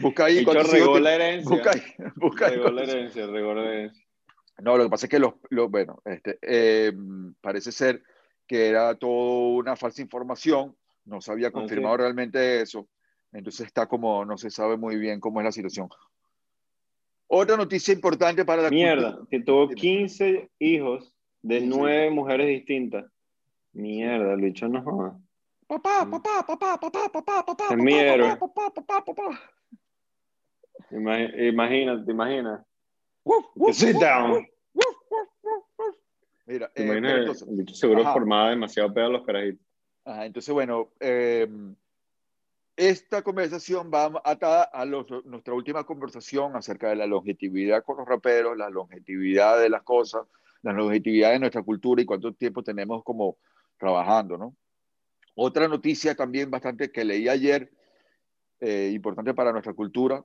Busca 0.00 0.26
ahí. 0.26 0.44
cuántos 0.44 0.70
regó 0.70 0.98
la 0.98 1.14
herencia. 1.14 1.50
Busca 1.50 1.70
ahí. 1.72 1.82
Busca 2.16 2.48
regó 2.48 2.70
la 2.70 2.82
herencia, 2.82 3.26
regó 3.26 3.54
la 3.54 3.64
herencia. 3.64 4.04
No, 4.58 4.78
lo 4.78 4.84
que 4.84 4.90
pasa 4.90 5.06
es 5.06 5.10
que 5.10 5.18
los, 5.18 5.34
los 5.50 5.70
bueno, 5.70 6.00
este, 6.06 6.38
eh, 6.40 6.92
parece 7.42 7.70
ser 7.70 8.02
que 8.46 8.68
era 8.68 8.94
toda 8.94 9.58
una 9.58 9.76
falsa 9.76 10.00
información 10.00 10.74
no 11.06 11.20
se 11.20 11.32
había 11.32 11.50
confirmado 11.50 11.96
realmente 11.96 12.60
eso. 12.60 12.88
Entonces 13.32 13.66
está 13.66 13.86
como, 13.86 14.24
no 14.24 14.36
se 14.36 14.50
sabe 14.50 14.76
muy 14.76 14.96
bien 14.96 15.20
cómo 15.20 15.40
es 15.40 15.44
la 15.44 15.52
situación. 15.52 15.88
Otra 17.28 17.56
noticia 17.56 17.94
importante 17.94 18.44
para 18.44 18.62
la 18.62 18.70
Mierda, 18.70 19.18
que 19.30 19.40
tuvo 19.40 19.68
15 19.68 20.50
hijos 20.58 21.12
de 21.46 21.60
nueve 21.60 22.10
mujeres 22.10 22.48
distintas. 22.48 23.04
Mierda, 23.72 24.32
el 24.32 24.40
bicho 24.40 24.68
no 24.68 24.82
joda. 24.82 25.18
Papá, 25.66 26.06
papá, 26.10 26.44
papá, 26.46 26.78
papá, 26.78 27.08
papá, 27.12 27.44
papá, 27.44 27.64
es 27.70 27.76
mi 27.76 27.94
héroe. 27.94 28.36
Papá, 28.36 28.72
papá, 28.72 29.04
papá, 29.04 29.40
Imagínate, 30.90 32.10
imagina. 32.10 32.64
Sit 33.72 33.96
down. 33.96 34.46
Mira, 36.46 36.70
eh, 36.74 36.88
el 36.88 37.56
bicho 37.56 37.74
seguro 37.74 38.04
formaba 38.12 38.50
demasiado 38.50 38.92
pedo 38.94 39.06
a 39.06 39.08
los 39.08 39.26
carajitos 39.26 39.66
entonces, 40.06 40.54
bueno, 40.54 40.92
em, 41.00 41.74
esta 42.76 43.22
conversación 43.22 43.90
va 43.92 44.22
atada 44.24 44.70
a 44.72 44.84
nuestra 44.84 45.54
última 45.54 45.84
conversación 45.84 46.54
acerca 46.54 46.90
de 46.90 46.96
la 46.96 47.06
longevidad 47.06 47.82
con 47.82 47.96
los 47.96 48.06
raperos, 48.06 48.56
la 48.56 48.70
longevidad 48.70 49.58
de 49.60 49.68
las 49.68 49.82
cosas, 49.82 50.26
la 50.66 50.72
longevidad 50.72 51.32
de 51.32 51.38
nuestra 51.38 51.62
cultura 51.62 52.02
y 52.02 52.04
cuánto 52.04 52.32
tiempo 52.34 52.62
tenemos 52.62 53.02
como 53.04 53.38
trabajando, 53.78 54.36
¿no? 54.36 54.56
Otra 55.34 55.68
noticia 55.68 56.14
también 56.14 56.50
bastante 56.50 56.90
que 56.90 57.04
leí 57.04 57.28
ayer, 57.28 57.70
eh, 58.60 58.90
importante 58.94 59.34
para 59.34 59.52
nuestra 59.52 59.74
cultura 59.74 60.24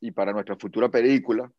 y 0.00 0.10
para 0.10 0.32
nuestra 0.32 0.56
futura 0.56 0.90
película, 0.90 1.50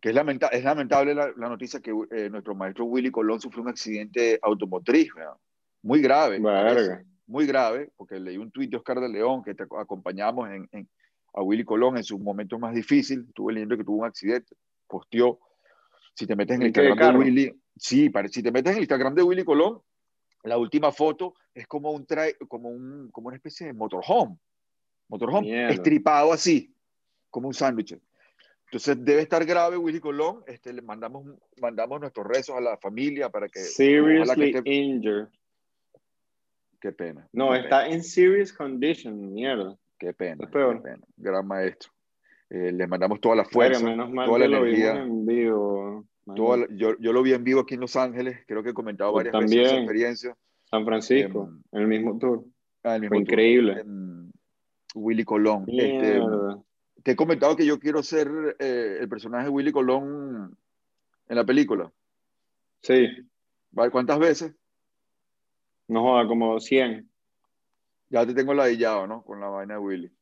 que 0.00 0.10
es, 0.10 0.16
es 0.52 0.64
lamentable 0.64 1.14
la, 1.14 1.32
noticia 1.36 1.80
que 1.80 1.90
eh, 2.12 2.30
nuestro 2.30 2.54
maestro 2.54 2.84
Willy 2.84 3.10
Colón 3.10 3.40
sufrió 3.40 3.62
un 3.62 3.68
accidente 3.68 4.38
automotriz, 4.42 5.12
¿verdad? 5.14 5.34
muy 5.82 6.00
grave. 6.00 7.04
Muy 7.26 7.46
grave, 7.46 7.90
porque 7.96 8.20
leí 8.20 8.36
un 8.36 8.50
tuit 8.50 8.70
de 8.70 8.76
Oscar 8.76 9.00
de 9.00 9.08
León 9.08 9.42
que 9.42 9.54
te 9.54 9.64
acompañamos 9.64 10.48
en, 10.50 10.88
a 11.34 11.42
Willy 11.42 11.64
Colón 11.64 11.96
en 11.96 12.04
sus 12.04 12.20
momentos 12.20 12.58
más 12.60 12.74
difíciles. 12.74 13.26
Estuve 13.26 13.54
leyendo 13.54 13.76
que 13.76 13.84
tuvo 13.84 13.98
un 13.98 14.06
accidente, 14.06 14.54
posteó. 14.86 15.40
Si 16.14 16.26
te 16.26 16.36
metes 16.36 16.56
en 16.56 16.62
el 16.62 16.68
Instagram 16.68 17.12
de 17.12 17.18
Willy, 17.18 17.60
sí, 17.76 18.10
si 18.30 18.42
te 18.42 18.52
metes 18.52 18.70
en 18.70 18.76
el 18.76 18.82
Instagram 18.82 19.14
de 19.14 19.22
Willy 19.22 19.44
Colón, 19.44 19.80
la 20.44 20.58
última 20.58 20.92
foto 20.92 21.34
es 21.54 21.66
como 21.66 21.90
un 21.90 22.06
como 22.48 22.68
un 22.68 23.10
como 23.10 23.28
una 23.28 23.36
especie 23.36 23.66
de 23.66 23.72
motorhome, 23.72 24.36
motorhome 25.08 25.72
estripado 25.72 26.32
así, 26.32 26.74
como 27.30 27.48
un 27.48 27.54
sándwich. 27.54 27.98
Entonces 28.66 29.04
debe 29.04 29.22
estar 29.22 29.44
grave 29.44 29.76
Willy 29.76 30.00
Colón. 30.00 30.42
Este, 30.46 30.72
le 30.72 30.82
mandamos, 30.82 31.24
mandamos 31.60 32.00
nuestros 32.00 32.26
rezos 32.26 32.56
a 32.56 32.60
la 32.60 32.76
familia 32.76 33.30
para 33.30 33.48
que. 33.48 33.60
Seriously 33.60 34.52
que 34.52 34.72
injured. 34.72 35.28
Qué 36.80 36.92
pena. 36.92 37.26
No, 37.32 37.54
está 37.54 37.88
en 37.88 38.02
serious 38.02 38.52
condition, 38.52 39.32
mierda. 39.32 39.78
Qué 39.98 40.12
pena. 40.12 40.44
Qué 40.44 40.80
pena. 40.82 41.06
Gran 41.16 41.46
maestro. 41.46 41.93
Eh, 42.50 42.72
le 42.72 42.86
mandamos 42.86 43.20
toda 43.20 43.36
la 43.36 43.44
fuerza, 43.44 43.84
menos 43.84 44.10
mal 44.10 44.26
toda 44.26 44.40
la 44.40 44.58
energía. 44.58 45.02
en 45.02 45.26
vivo. 45.26 46.04
yo, 46.26 46.66
yo, 46.98 47.12
lo 47.12 47.22
vi 47.22 47.32
en 47.32 47.44
vivo 47.44 47.60
aquí 47.60 47.74
en 47.74 47.80
Los 47.80 47.96
Ángeles, 47.96 48.40
creo 48.46 48.62
que 48.62 48.70
he 48.70 48.74
comentado 48.74 49.12
varias 49.12 49.32
también, 49.32 49.62
veces 49.62 49.72
esa 49.72 49.80
experiencia. 49.80 50.36
San 50.64 50.84
Francisco, 50.84 51.48
em, 51.48 51.62
en 51.72 51.80
el 51.80 51.88
mismo 51.88 52.18
tour. 52.18 52.44
Ah, 52.82 52.96
el 52.96 53.02
mismo 53.02 53.16
increíble. 53.16 53.82
Willy 54.94 55.24
Colón. 55.24 55.64
Este, 55.66 56.20
te 57.02 57.12
he 57.12 57.16
comentado 57.16 57.56
que 57.56 57.66
yo 57.66 57.78
quiero 57.78 58.02
ser 58.02 58.56
eh, 58.58 58.98
el 59.00 59.08
personaje 59.08 59.44
de 59.44 59.50
Willy 59.50 59.72
Colón 59.72 60.56
en 61.28 61.36
la 61.36 61.44
película. 61.44 61.92
Sí. 62.82 63.08
¿Cuántas 63.72 64.18
veces? 64.18 64.54
No 65.88 66.02
joda, 66.02 66.26
como 66.26 66.60
100. 66.60 67.08
Ya 68.10 68.26
te 68.26 68.34
tengo 68.34 68.54
ladillado, 68.54 69.06
¿no? 69.06 69.22
Con 69.22 69.40
la 69.40 69.48
vaina 69.48 69.74
de 69.74 69.80
Willy. 69.80 70.12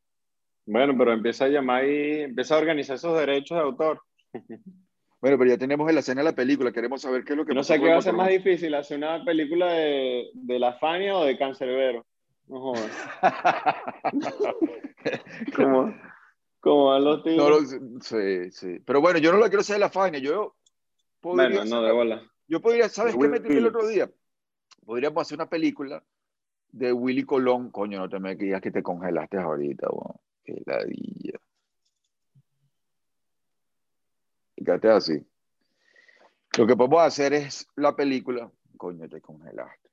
Bueno, 0.66 0.94
pero 0.96 1.12
empieza 1.12 1.46
a 1.46 1.48
llamar 1.48 1.86
y 1.86 2.22
empieza 2.22 2.54
a 2.54 2.58
organizar 2.58 2.96
esos 2.96 3.18
derechos 3.18 3.56
de 3.56 3.64
autor. 3.64 4.02
Bueno, 5.22 5.38
pero 5.38 5.50
ya 5.50 5.56
tenemos 5.56 5.88
en 5.88 5.94
la 5.94 6.00
escena 6.00 6.20
de 6.20 6.30
la 6.30 6.34
película, 6.34 6.72
queremos 6.72 7.00
saber 7.00 7.22
qué 7.22 7.34
es 7.34 7.36
lo 7.36 7.46
que 7.46 7.54
No 7.54 7.62
sé 7.62 7.78
qué 7.78 7.88
va 7.88 7.98
a 7.98 8.02
ser 8.02 8.12
más 8.12 8.28
difícil, 8.28 8.74
hacer 8.74 8.98
una 8.98 9.24
película 9.24 9.72
de, 9.72 10.28
de 10.34 10.58
la 10.58 10.72
Fania 10.80 11.16
o 11.16 11.24
de 11.24 11.38
Cancerbero. 11.38 12.04
No 12.48 12.60
jodas. 12.60 12.90
¿Cómo, 15.56 15.94
¿Cómo 16.58 16.86
van 16.86 17.04
los 17.04 17.22
tíos? 17.22 17.78
sí, 18.00 18.50
sí. 18.50 18.80
Pero 18.84 19.00
bueno, 19.00 19.20
yo 19.20 19.30
no 19.30 19.38
lo 19.38 19.44
quiero 19.44 19.60
hacer 19.60 19.76
de 19.76 19.80
la 19.80 19.90
Fania, 19.90 20.18
yo 20.18 20.56
podría... 21.20 21.60
Bueno, 21.60 21.64
no, 21.66 21.82
de 21.82 21.92
bola. 21.92 22.22
Yo 22.48 22.60
podría, 22.60 22.88
¿sabes 22.88 23.14
qué 23.14 23.28
metí 23.28 23.52
el 23.52 23.68
otro 23.68 23.86
día? 23.86 24.10
podríamos 24.84 25.22
hacer 25.22 25.38
una 25.38 25.48
película 25.48 26.02
de 26.70 26.92
Willy 26.92 27.24
Colón. 27.24 27.70
Coño, 27.70 28.00
no 28.00 28.08
te 28.08 28.18
me 28.18 28.34
digas 28.34 28.60
que 28.60 28.70
te 28.70 28.82
congelaste 28.82 29.38
ahorita, 29.38 29.88
weón. 29.88 30.16
Qué 30.44 30.62
ladilla. 30.66 31.38
Fíjate 34.56 34.88
así. 34.88 35.26
Lo 36.58 36.66
que 36.66 36.76
podemos 36.76 37.02
hacer 37.02 37.32
es 37.32 37.66
la 37.76 37.94
película. 37.96 38.50
Coño, 38.76 39.08
te 39.08 39.20
congelaste. 39.20 39.90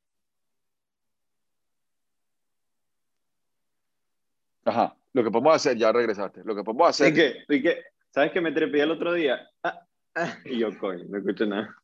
Ajá. 4.66 4.96
Lo 5.14 5.24
que 5.24 5.32
podemos 5.32 5.56
hacer, 5.56 5.78
ya 5.78 5.92
regresaste. 5.92 6.42
Lo 6.44 6.56
que 6.56 6.64
podemos 6.64 6.90
hacer. 6.90 7.14
¿Y 7.48 7.62
qué? 7.62 7.84
¿Sabes 8.12 8.32
que 8.32 8.42
me 8.42 8.52
trepé 8.52 8.82
el 8.82 8.92
otro 8.92 9.14
día? 9.14 9.50
Ah, 9.64 9.86
ah, 10.16 10.38
y 10.46 10.60
yo, 10.60 10.78
coño, 10.78 11.06
no 11.08 11.18
escucho 11.18 11.46
nada. 11.46 11.76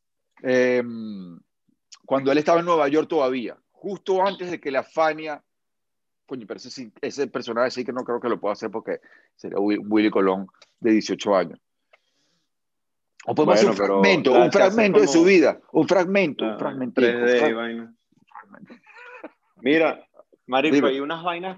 Eh, 0.43 0.84
cuando 2.06 2.32
él 2.32 2.38
estaba 2.38 2.60
en 2.60 2.65
Nueva 2.65 2.88
York 2.88 3.08
todavía, 3.08 3.58
justo 3.71 4.25
antes 4.25 4.51
de 4.51 4.60
que 4.60 4.71
la 4.71 4.84
Fania, 4.84 5.43
coño, 6.25 6.45
pero 6.47 6.57
ese, 6.57 6.91
ese 7.01 7.27
personaje 7.27 7.71
sí 7.71 7.85
que 7.85 7.93
no 7.93 8.03
creo 8.03 8.19
que 8.19 8.29
lo 8.29 8.39
pueda 8.39 8.53
hacer 8.53 8.71
porque 8.71 8.99
sería 9.35 9.59
Willy 9.59 10.09
Colón 10.09 10.47
de 10.79 10.91
18 10.91 11.35
años. 11.35 11.59
O 13.27 13.33
podemos 13.33 13.55
hacer 13.55 13.69
un 13.69 13.75
fragmento, 13.75 14.31
un 14.31 14.51
fragmento 14.51 14.99
de 14.99 15.07
su 15.07 15.23
vida, 15.23 15.59
un 15.71 15.88
fragmento, 15.88 16.45
un 16.45 16.51
ah, 16.51 16.59
fragmento. 16.59 17.01
Mira, 19.61 20.05
Marico, 20.47 20.85
hay 20.85 20.99
unas 20.99 21.23
vainas 21.23 21.57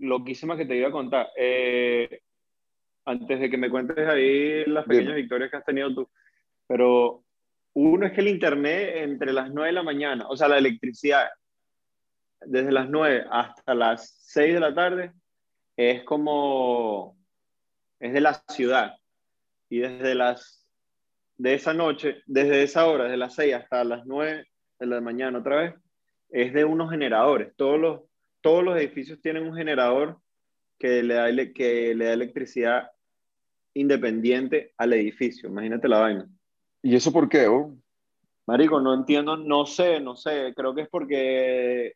loquísimas 0.00 0.56
que 0.56 0.66
te 0.66 0.76
iba 0.76 0.88
a 0.88 0.92
contar. 0.92 1.28
Eh, 1.36 2.20
antes 3.04 3.40
de 3.40 3.50
que 3.50 3.56
me 3.56 3.70
cuentes 3.70 4.06
ahí 4.06 4.64
las 4.66 4.84
pequeñas 4.84 5.16
victorias 5.16 5.50
que 5.50 5.56
has 5.56 5.64
tenido 5.64 5.92
tú. 5.94 6.08
Pero 6.66 7.24
uno 7.72 8.06
es 8.06 8.12
que 8.12 8.20
el 8.20 8.28
Internet 8.28 8.90
entre 8.96 9.32
las 9.32 9.50
9 9.50 9.68
de 9.68 9.72
la 9.72 9.82
mañana, 9.82 10.28
o 10.28 10.36
sea, 10.36 10.46
la 10.48 10.58
electricidad, 10.58 11.28
desde 12.46 12.72
las 12.72 12.88
9 12.88 13.26
hasta 13.30 13.74
las 13.74 14.16
6 14.20 14.54
de 14.54 14.60
la 14.60 14.74
tarde, 14.74 15.12
es 15.76 16.02
como, 16.04 17.16
es 18.00 18.12
de 18.12 18.20
la 18.20 18.34
ciudad. 18.48 18.96
Y 19.68 19.78
desde 19.78 20.14
las, 20.14 20.66
de 21.36 21.54
esa 21.54 21.74
noche, 21.74 22.22
desde 22.26 22.62
esa 22.62 22.86
hora, 22.86 23.04
desde 23.04 23.16
las 23.16 23.34
6 23.34 23.54
hasta 23.54 23.84
las 23.84 24.06
9 24.06 24.46
de 24.78 24.86
la 24.86 25.00
mañana 25.00 25.38
otra 25.38 25.56
vez, 25.56 25.74
es 26.30 26.52
de 26.52 26.64
unos 26.64 26.90
generadores. 26.90 27.54
Todos 27.56 27.78
los, 27.78 28.00
todos 28.40 28.64
los 28.64 28.76
edificios 28.76 29.20
tienen 29.20 29.44
un 29.44 29.54
generador 29.54 30.18
que 30.78 31.02
le 31.02 31.14
da, 31.14 31.26
que 31.52 31.94
le 31.94 32.04
da 32.04 32.12
electricidad 32.12 32.90
independiente 33.74 34.72
al 34.76 34.92
edificio. 34.92 35.48
Imagínate 35.48 35.88
la 35.88 35.98
vaina. 35.98 36.28
¿Y 36.82 36.94
eso 36.96 37.12
por 37.12 37.28
qué? 37.28 37.46
Oh? 37.48 37.76
Marico, 38.46 38.80
no 38.80 38.94
entiendo, 38.94 39.36
no 39.36 39.66
sé, 39.66 40.00
no 40.00 40.16
sé. 40.16 40.54
Creo 40.56 40.74
que 40.74 40.82
es 40.82 40.88
porque 40.88 41.94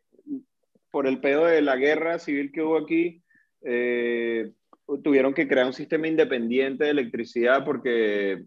por 0.92 1.08
el 1.08 1.18
pedo 1.20 1.46
de 1.46 1.62
la 1.62 1.76
guerra 1.76 2.20
civil 2.20 2.52
que 2.52 2.62
hubo 2.62 2.76
aquí, 2.76 3.24
eh, 3.62 4.52
tuvieron 5.02 5.32
que 5.32 5.48
crear 5.48 5.66
un 5.66 5.72
sistema 5.72 6.06
independiente 6.06 6.84
de 6.84 6.90
electricidad 6.90 7.64
porque 7.64 8.44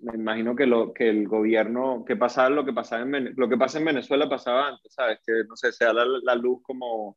me 0.00 0.14
imagino 0.14 0.54
que, 0.54 0.66
lo, 0.66 0.92
que 0.92 1.08
el 1.08 1.26
gobierno, 1.26 2.04
que 2.06 2.14
pasaba 2.14 2.50
lo 2.50 2.64
que 2.64 2.72
pasaba 2.72 3.02
en 3.02 3.34
lo 3.34 3.48
que 3.48 3.56
pasa 3.56 3.78
en 3.78 3.86
Venezuela 3.86 4.28
pasaba 4.28 4.68
antes, 4.68 4.92
¿sabes? 4.92 5.18
Que 5.26 5.32
no 5.48 5.56
sé, 5.56 5.72
se 5.72 5.86
da 5.86 5.92
la, 5.92 6.34
luz 6.36 6.60
como 6.62 7.16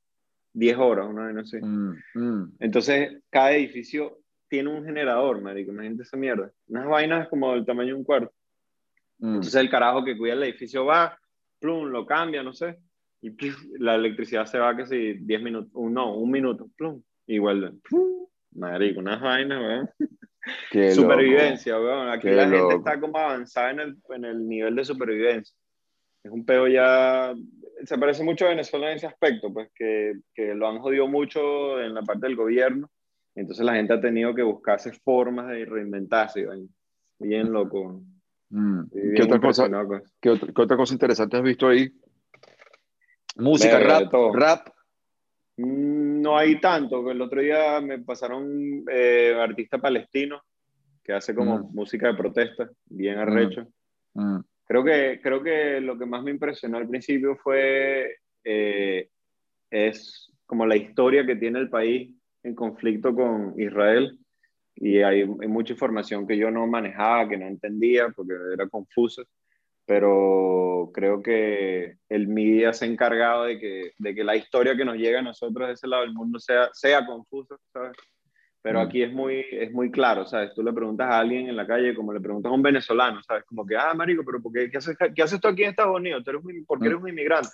10 0.53 0.77
horas, 0.77 1.13
¿no? 1.13 1.31
no 1.31 1.45
sé. 1.45 1.61
Mm, 1.61 1.97
mm. 2.15 2.55
Entonces, 2.59 3.21
cada 3.29 3.51
edificio 3.51 4.19
tiene 4.47 4.69
un 4.69 4.85
generador, 4.85 5.41
marico, 5.41 5.71
imagínate 5.71 6.03
esa 6.03 6.17
mierda. 6.17 6.51
Unas 6.67 6.87
vainas 6.87 7.27
como 7.27 7.53
del 7.53 7.65
tamaño 7.65 7.89
de 7.89 7.99
un 7.99 8.03
cuarto. 8.03 8.33
Mm. 9.19 9.35
Entonces 9.35 9.55
el 9.55 9.69
carajo 9.69 10.03
que 10.03 10.17
cuida 10.17 10.33
el 10.33 10.43
edificio 10.43 10.85
va, 10.85 11.19
plum, 11.59 11.89
lo 11.89 12.05
cambia, 12.05 12.41
no 12.41 12.53
sé, 12.53 12.79
y 13.21 13.35
la 13.77 13.95
electricidad 13.95 14.45
se 14.45 14.57
va 14.57 14.75
que 14.75 14.85
si 14.85 15.13
10 15.13 15.41
minutos, 15.41 15.71
no, 15.73 16.15
un 16.15 16.31
minuto, 16.31 16.69
plum, 16.75 17.01
y 17.27 17.37
vuelve. 17.39 17.73
Marico, 18.53 18.99
unas 18.99 19.21
vainas, 19.21 19.61
weón. 19.61 19.89
supervivencia, 20.93 21.79
weón. 21.79 22.09
Aquí 22.09 22.29
la 22.29 22.49
gente 22.49 22.75
está 22.75 22.99
como 22.99 23.17
avanzada 23.17 23.71
en 23.71 23.79
el, 23.79 23.97
en 24.09 24.25
el 24.25 24.47
nivel 24.47 24.75
de 24.75 24.85
supervivencia. 24.85 25.55
Es 26.23 26.31
un 26.31 26.45
peo 26.45 26.67
ya. 26.67 27.33
Se 27.83 27.97
parece 27.97 28.23
mucho 28.23 28.45
a 28.45 28.49
Venezuela 28.49 28.91
en 28.91 28.97
ese 28.97 29.07
aspecto, 29.07 29.51
pues 29.51 29.69
que, 29.73 30.13
que 30.33 30.53
lo 30.53 30.67
han 30.67 30.79
jodido 30.79 31.07
mucho 31.07 31.81
en 31.81 31.93
la 31.93 32.01
parte 32.01 32.27
del 32.27 32.35
gobierno. 32.35 32.89
Entonces 33.35 33.65
la 33.65 33.75
gente 33.75 33.93
ha 33.93 34.01
tenido 34.01 34.35
que 34.35 34.43
buscarse 34.43 34.91
formas 34.91 35.47
de 35.47 35.65
reinventarse. 35.65 36.45
Bien 37.19 37.51
loco. 37.51 38.03
Mm. 38.49 38.81
¿Qué, 39.15 39.23
otra 39.23 39.39
cosa, 39.39 39.69
¿qué, 40.19 40.29
otra, 40.29 40.75
cosa 40.75 40.93
interesante 40.93 41.37
has 41.37 41.43
visto 41.43 41.67
ahí? 41.69 41.89
Música, 43.37 43.79
rap, 43.79 44.13
rap. 44.33 44.67
Mm, 45.57 46.21
no 46.21 46.37
hay 46.37 46.59
tanto. 46.59 47.09
El 47.09 47.21
otro 47.21 47.41
día 47.41 47.79
me 47.81 47.99
pasaron 47.99 48.83
eh, 48.91 49.35
artista 49.39 49.77
palestino 49.77 50.41
que 51.03 51.13
hace 51.13 51.33
como 51.33 51.59
mm. 51.59 51.75
música 51.75 52.07
de 52.07 52.15
protesta, 52.15 52.69
bien 52.85 53.17
arrecho. 53.17 53.67
Creo, 54.65 54.83
que, 54.83 55.19
creo 55.21 55.41
que 55.41 55.81
lo 55.81 55.97
que 55.97 56.05
más 56.05 56.23
me 56.23 56.31
impresionó 56.31 56.77
al 56.77 56.87
principio 56.87 57.35
fue 57.37 58.17
eh, 58.43 59.09
es 59.69 60.31
como 60.45 60.65
la 60.65 60.75
historia 60.75 61.25
que 61.25 61.35
tiene 61.35 61.59
el 61.59 61.69
país 61.69 62.13
en 62.43 62.55
conflicto 62.55 63.13
con 63.15 63.53
Israel 63.59 64.17
y 64.75 65.01
hay, 65.01 65.25
mucha 65.25 65.73
información 65.73 66.27
que 66.27 66.37
yo 66.37 66.49
no 66.49 66.65
manejaba, 66.67 67.27
que 67.27 67.37
no 67.37 67.45
entendía 67.45 68.09
porque 68.09 68.33
era 68.53 68.67
confusa, 68.67 69.23
pero 69.85 70.91
creo 70.93 71.21
que 71.21 71.97
el 72.09 72.27
media 72.27 72.73
se 72.73 72.85
ha 72.85 72.87
encargado 72.87 73.43
de 73.45 73.59
que, 73.59 73.93
de 73.97 74.15
que 74.15 74.23
la 74.23 74.35
historia 74.35 74.75
que 74.75 74.85
nos 74.85 74.95
llega 74.95 75.19
a 75.19 75.23
nosotros 75.23 75.67
de 75.67 75.73
ese 75.73 75.87
lado 75.87 76.03
del 76.03 76.13
mundo 76.13 76.39
sea, 76.39 76.69
sea 76.73 77.05
confusa, 77.05 77.55
¿sabes? 77.73 77.97
Pero 78.61 78.79
mm. 78.79 78.81
aquí 78.83 79.01
es 79.01 79.11
muy, 79.11 79.43
es 79.51 79.71
muy 79.71 79.91
claro, 79.91 80.25
¿sabes? 80.25 80.53
Tú 80.53 80.63
le 80.63 80.71
preguntas 80.71 81.09
a 81.09 81.19
alguien 81.19 81.49
en 81.49 81.55
la 81.55 81.65
calle, 81.65 81.95
como 81.95 82.13
le 82.13 82.21
preguntas 82.21 82.51
a 82.51 82.55
un 82.55 82.61
venezolano, 82.61 83.21
¿sabes? 83.23 83.43
Como 83.45 83.65
que, 83.65 83.75
ah, 83.75 83.93
marico, 83.93 84.23
pero 84.23 84.41
¿por 84.41 84.51
qué, 84.53 84.69
qué, 84.69 84.77
haces, 84.77 84.95
qué 85.15 85.23
haces 85.23 85.41
tú 85.41 85.47
aquí 85.47 85.63
en 85.63 85.71
Estados 85.71 85.95
Unidos? 85.95 86.23
¿Tú 86.23 86.29
eres 86.31 86.43
¿Por 86.67 86.79
qué 86.79 86.87
eres 86.87 86.99
mm. 86.99 87.03
un 87.03 87.09
inmigrante? 87.09 87.49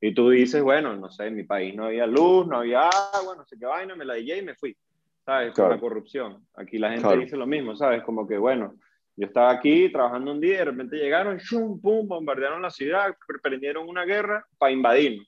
Y 0.00 0.12
tú 0.12 0.28
dices, 0.28 0.62
bueno, 0.62 0.94
no 0.96 1.10
sé, 1.10 1.28
en 1.28 1.36
mi 1.36 1.44
país 1.44 1.74
no 1.74 1.86
había 1.86 2.06
luz, 2.06 2.46
no 2.46 2.58
había 2.58 2.88
agua, 2.88 3.36
no 3.36 3.46
sé 3.46 3.56
qué 3.58 3.64
vaina, 3.64 3.96
me 3.96 4.04
la 4.04 4.14
dije 4.14 4.36
y 4.36 4.42
me 4.42 4.54
fui. 4.54 4.76
¿Sabes? 5.24 5.54
Con 5.54 5.70
la 5.70 5.80
corrupción. 5.80 6.46
Aquí 6.54 6.76
la 6.76 6.90
gente 6.90 7.16
dice 7.16 7.38
lo 7.38 7.46
mismo, 7.46 7.74
¿sabes? 7.74 8.02
Como 8.02 8.28
que, 8.28 8.36
bueno, 8.36 8.74
yo 9.16 9.26
estaba 9.26 9.50
aquí 9.50 9.90
trabajando 9.90 10.32
un 10.32 10.40
día 10.40 10.54
y 10.54 10.58
de 10.58 10.64
repente 10.64 10.96
llegaron, 10.96 11.36
shum, 11.38 11.80
pum, 11.80 12.06
bombardearon 12.06 12.62
la 12.62 12.70
ciudad, 12.70 13.16
prendieron 13.42 13.88
una 13.88 14.04
guerra 14.04 14.46
para 14.58 14.72
invadirnos. 14.72 15.26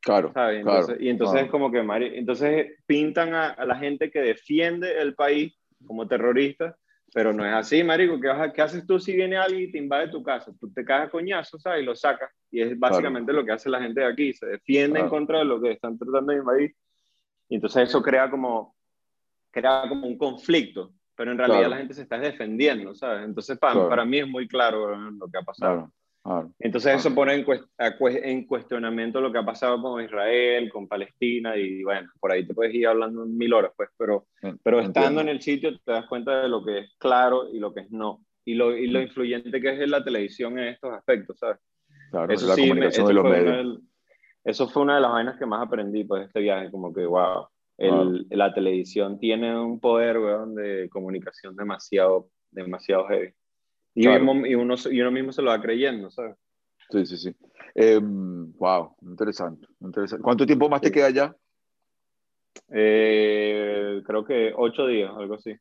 Claro, 0.00 0.32
¿sabes? 0.34 0.64
y 0.98 1.08
entonces 1.08 1.42
es 1.42 1.50
como 1.50 1.70
que, 1.70 1.78
entonces 1.78 2.72
pintan 2.86 3.34
a, 3.34 3.50
a, 3.50 3.64
la 3.64 3.76
gente 3.76 4.10
que 4.10 4.20
defiende 4.20 5.00
el 5.00 5.14
país 5.14 5.56
como 5.86 6.08
terrorista 6.08 6.76
pero 7.14 7.32
no 7.32 7.44
es 7.44 7.52
así, 7.52 7.84
marico. 7.84 8.18
¿Qué, 8.18 8.28
¿Qué, 8.54 8.62
haces 8.62 8.86
tú 8.86 8.98
si 8.98 9.14
viene 9.14 9.36
alguien 9.36 9.68
y 9.68 9.72
te 9.72 9.78
invade 9.78 10.08
tu 10.08 10.22
casa? 10.22 10.50
Tú 10.58 10.72
te 10.72 10.84
cagas 10.84 11.10
coñazo, 11.10 11.58
¿sabes? 11.58 11.82
Y 11.82 11.84
lo 11.84 11.94
sacas. 11.94 12.30
Y 12.50 12.62
es 12.62 12.78
básicamente 12.78 13.32
lo 13.34 13.44
que 13.44 13.52
hace 13.52 13.68
la 13.68 13.82
gente 13.82 14.00
de 14.00 14.06
aquí. 14.06 14.32
Se 14.32 14.46
defiende 14.46 15.00
en 15.00 15.08
contra 15.08 15.40
de 15.40 15.44
lo 15.44 15.60
que 15.60 15.72
están 15.72 15.98
tratando 15.98 16.32
de 16.32 16.38
invadir. 16.38 16.74
Y 17.50 17.56
entonces 17.56 17.88
eso 17.88 18.02
crea 18.02 18.30
como, 18.30 18.74
crea 19.50 19.84
como 19.88 20.06
un 20.06 20.16
conflicto. 20.16 20.94
Pero 21.14 21.32
en 21.32 21.38
realidad 21.38 21.68
la 21.68 21.76
gente 21.76 21.94
se 21.94 22.02
está 22.02 22.18
defendiendo, 22.18 22.94
¿sabes? 22.94 23.24
Entonces 23.24 23.58
para, 23.58 23.88
para 23.88 24.04
mí 24.04 24.18
es 24.18 24.28
muy 24.28 24.48
claro 24.48 24.96
lo 24.96 25.28
que 25.28 25.38
ha 25.38 25.42
pasado. 25.42 25.92
Entonces 26.60 26.94
eso 26.94 27.12
pone 27.14 27.34
en, 27.34 27.44
en, 27.78 28.46
cuestionamiento 28.46 29.20
lo 29.20 29.32
que 29.32 29.38
ha 29.38 29.44
pasado 29.44 29.82
con 29.82 30.02
Israel, 30.02 30.70
con 30.70 30.86
Palestina 30.86 31.56
y 31.56 31.82
bueno, 31.82 32.10
por 32.20 32.30
ahí 32.30 32.46
te 32.46 32.54
puedes 32.54 32.72
ir 32.74 32.86
hablando 32.86 33.26
mil 33.26 33.52
horas, 33.52 33.72
pues, 33.76 33.88
pero, 33.98 34.26
pero 34.62 34.80
estando 34.80 35.20
en 35.20 35.28
el 35.28 35.42
sitio 35.42 35.76
te 35.80 35.92
das 35.92 36.06
cuenta 36.06 36.42
de 36.42 36.48
lo 36.48 36.64
que 36.64 36.78
es 36.78 36.94
claro 36.98 37.48
y 37.52 37.58
lo 37.58 37.74
que 37.74 37.80
es 37.80 37.90
no. 37.90 38.24
Y 38.44 38.54
lo, 38.54 38.76
y 38.76 38.86
lo 38.86 39.00
mm. 39.00 39.02
influyente 39.02 39.60
que 39.60 39.82
es 39.82 39.88
la 39.88 40.04
televisión 40.04 40.58
en 40.58 40.68
estos 40.68 40.92
aspectos, 40.92 41.38
¿sabes? 41.38 41.58
Claro, 42.10 42.32
eso 42.32 42.46
la 42.46 42.54
sí, 42.54 42.68
comunicación 42.68 43.06
de 43.06 43.14
los 43.14 43.24
medios. 43.24 43.80
eso 44.44 44.68
fue 44.68 44.82
una 44.82 44.96
de 44.96 45.00
las 45.00 45.12
vainas 45.12 45.38
que 45.38 45.46
más 45.46 45.66
aprendí 45.66 46.04
pues, 46.04 46.26
este 46.26 46.40
viaje, 46.40 46.70
como 46.70 46.92
que, 46.92 47.04
wow, 47.04 47.48
el, 47.82 48.26
la 48.30 48.54
televisión 48.54 49.18
tiene 49.18 49.58
un 49.58 49.80
poder, 49.80 50.18
weón, 50.18 50.54
de 50.54 50.88
comunicación 50.88 51.56
demasiado, 51.56 52.28
demasiado 52.50 53.08
heavy. 53.08 53.34
Y, 53.94 54.06
uno, 54.06 54.46
y, 54.46 54.54
uno, 54.54 55.10
mismo 55.10 55.32
se 55.32 55.42
lo 55.42 55.50
va 55.50 55.60
creyendo, 55.60 56.10
¿sabes? 56.10 56.36
Sí, 56.90 57.04
sí, 57.06 57.16
sí. 57.16 57.36
wow, 57.74 58.96
em, 59.02 59.10
interesante, 59.10 59.66
interesante. 59.80 60.22
¿Cuánto 60.22 60.46
tiempo 60.46 60.68
más 60.68 60.80
te 60.80 60.92
queda 60.92 61.10
ya? 61.10 61.36
Eh, 62.68 64.02
creo 64.06 64.24
que 64.24 64.52
ocho 64.56 64.86
días, 64.86 65.10
algo 65.14 65.34
así. 65.34 65.54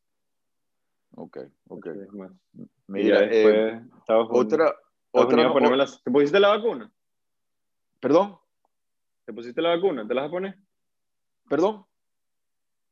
Ok, 1.15 1.39
ok. 1.67 1.87
Mira, 2.87 3.27
eh, 3.29 3.81
otra... 4.07 4.73
otra 5.11 5.53
¿Te 6.03 6.11
pusiste 6.11 6.39
la 6.39 6.49
vacuna? 6.49 6.91
¿Perdón? 7.99 8.37
¿Te 9.25 9.33
pusiste 9.33 9.61
la 9.61 9.75
vacuna? 9.75 10.07
¿Te 10.07 10.13
la 10.13 10.21
vas 10.21 10.29
a 10.29 10.31
poner? 10.31 10.55
¿Perdón? 11.49 11.85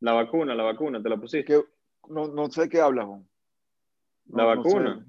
La 0.02 0.14
vacuna, 0.14 0.56
la 0.56 0.64
vacuna, 0.64 1.02
¿te 1.02 1.10
la 1.10 1.18
pusiste? 1.18 1.62
No, 2.08 2.28
no 2.28 2.50
sé 2.50 2.70
qué 2.70 2.80
hablas, 2.80 3.06
Juan. 3.06 3.28
La 4.28 4.46
vacuna. 4.46 5.06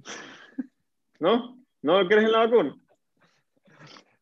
No, 1.19 1.59
¿No? 1.83 2.09
crees 2.09 2.25
en 2.25 2.33
la 2.33 2.47
vacuna? 2.47 2.77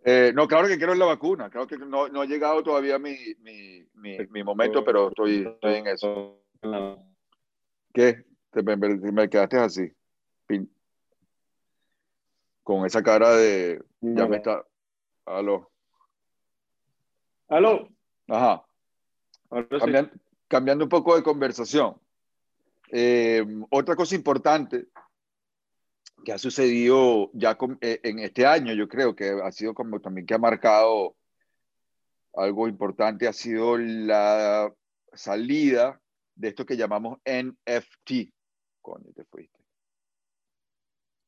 Eh, 0.05 0.33
no, 0.35 0.49
claro 0.49 0.69
que 0.69 0.79
quiero 0.79 0.93
en 0.93 0.99
la 0.99 1.07
vacuna. 1.07 1.51
Creo 1.51 1.67
que 1.67 1.79
no, 1.79 2.09
no 2.09 2.21
ha 2.21 2.27
llegado 2.27 2.63
todavía 2.63 2.99
mi, 2.99 3.17
mi, 3.41 3.87
mi, 3.95 4.43
momento, 4.43 4.85
pero 4.85 5.09
estoy, 5.09 5.47
estoy, 5.47 5.75
en 5.75 5.87
eso. 5.87 6.41
¿Qué? 7.93 8.25
Te, 8.51 8.63
me, 8.63 9.29
quedaste 9.29 9.59
así. 9.59 9.93
Con 12.63 12.85
esa 12.87 13.03
cara 13.03 13.31
de. 13.37 13.83
Ya 14.01 14.27
me 14.27 14.37
está. 14.37 14.65
Aló. 15.25 15.71
Aló. 17.49 17.89
Ajá. 18.29 18.65
Cambiando, 19.79 20.11
cambiando 20.49 20.85
un 20.85 20.91
poco 20.91 21.15
de 21.15 21.23
conversación. 21.23 22.01
Eh, 22.91 23.45
otra 23.71 23.95
cosa 23.95 24.15
importante 24.15 24.87
que 26.25 26.33
ha 26.33 26.39
sucedido 26.39 27.31
ya 27.35 27.57
eh, 27.81 28.01
en 28.03 28.19
este 28.19 28.47
año, 28.47 28.73
yo 28.73 28.89
creo 28.89 29.15
que 29.15 29.41
ha 29.43 29.53
sido 29.53 29.75
como 29.75 30.01
también 30.01 30.27
que 30.27 30.35
ha 30.35 30.39
marcado 30.39 31.15
algo 32.35 32.69
importante, 32.69 33.29
ha 33.29 33.33
sido 33.33 33.77
la 33.77 34.73
salida 35.13 36.01
de 36.35 36.49
esto 36.49 36.65
que 36.65 36.77
llamamos 36.77 37.19
NFT. 37.25 38.33
Coño, 38.81 39.13
te 39.15 39.25
fuiste. 39.25 39.59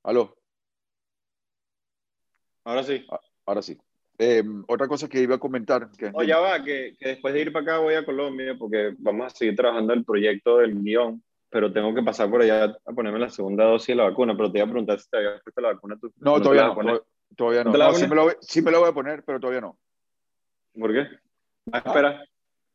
¿Aló? 0.02 0.36
Ahora 2.64 2.82
sí. 2.82 3.06
Ah, 3.10 3.20
ahora 3.46 3.62
sí. 3.62 3.78
Em, 4.22 4.62
otra 4.68 4.86
cosa 4.86 5.08
que 5.08 5.22
iba 5.22 5.36
a 5.36 5.38
comentar. 5.38 5.88
Que 5.96 6.12
ya 6.26 6.38
va, 6.38 6.62
que, 6.62 6.94
que, 6.98 7.08
después 7.08 7.32
de 7.32 7.40
ir 7.40 7.52
para 7.52 7.62
acá 7.62 7.78
voy 7.78 7.94
a 7.94 8.04
Colombia 8.04 8.54
porque 8.58 8.94
vamos 8.98 9.26
a 9.26 9.30
seguir 9.30 9.56
trabajando 9.56 9.94
el 9.94 10.04
proyecto 10.04 10.58
del 10.58 10.82
guion 10.82 11.22
pero 11.50 11.72
tengo 11.72 11.92
que 11.92 12.02
pasar 12.02 12.30
por 12.30 12.40
allá 12.40 12.76
a 12.86 12.92
ponerme 12.92 13.18
la 13.18 13.28
segunda 13.28 13.64
dosis 13.64 13.88
de 13.88 13.96
la 13.96 14.04
vacuna, 14.04 14.36
pero 14.36 14.52
te 14.52 14.58
iba 14.58 14.66
a 14.66 14.70
preguntar 14.70 15.00
si 15.00 15.10
te 15.10 15.16
habías 15.16 15.42
puesto 15.42 15.60
la 15.60 15.72
vacuna 15.72 15.98
tú. 16.00 16.12
No, 16.18 16.40
todavía 16.40 16.68
no, 16.68 17.02
todavía 17.36 17.64
no. 17.64 17.94
sí, 17.94 18.06
me 18.06 18.14
lo 18.14 18.22
voy, 18.22 18.34
sí, 18.40 18.62
me 18.62 18.70
lo 18.70 18.80
voy, 18.80 18.88
a 18.88 18.92
poner, 18.92 19.24
pero 19.24 19.40
todavía 19.40 19.60
no. 19.60 19.76
¿Por 20.78 20.92
qué? 20.92 21.08
¿Vas 21.66 21.84
a 21.84 21.88
esperar? 21.88 22.28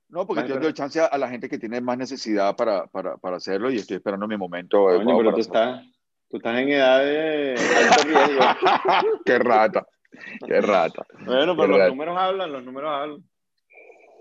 No, 0.09 0.27
porque 0.27 0.47
yo 0.47 0.59
doy 0.59 0.73
chance 0.73 0.99
a 0.99 1.17
la 1.17 1.29
gente 1.29 1.49
que 1.49 1.57
tiene 1.57 1.79
más 1.79 1.97
necesidad 1.97 2.55
para, 2.55 2.85
para, 2.87 3.17
para 3.17 3.37
hacerlo 3.37 3.71
y 3.71 3.77
estoy 3.77 3.97
esperando 3.97 4.27
mi 4.27 4.37
momento. 4.37 4.87
Pero 4.87 5.33
tú 5.33 5.39
estás, 5.39 5.83
tú 6.29 6.37
estás 6.37 6.59
en 6.59 6.69
edad 6.69 6.99
de 6.99 7.55
alto 7.55 8.03
riesgo. 8.03 8.43
qué 9.25 9.39
rata, 9.39 9.87
qué 10.47 10.61
rata. 10.61 11.05
Bueno, 11.25 11.55
pero 11.55 11.77
los 11.77 11.89
números 11.89 12.17
hablan, 12.17 12.51
los 12.51 12.63
números 12.63 12.91
hablan. 12.91 13.23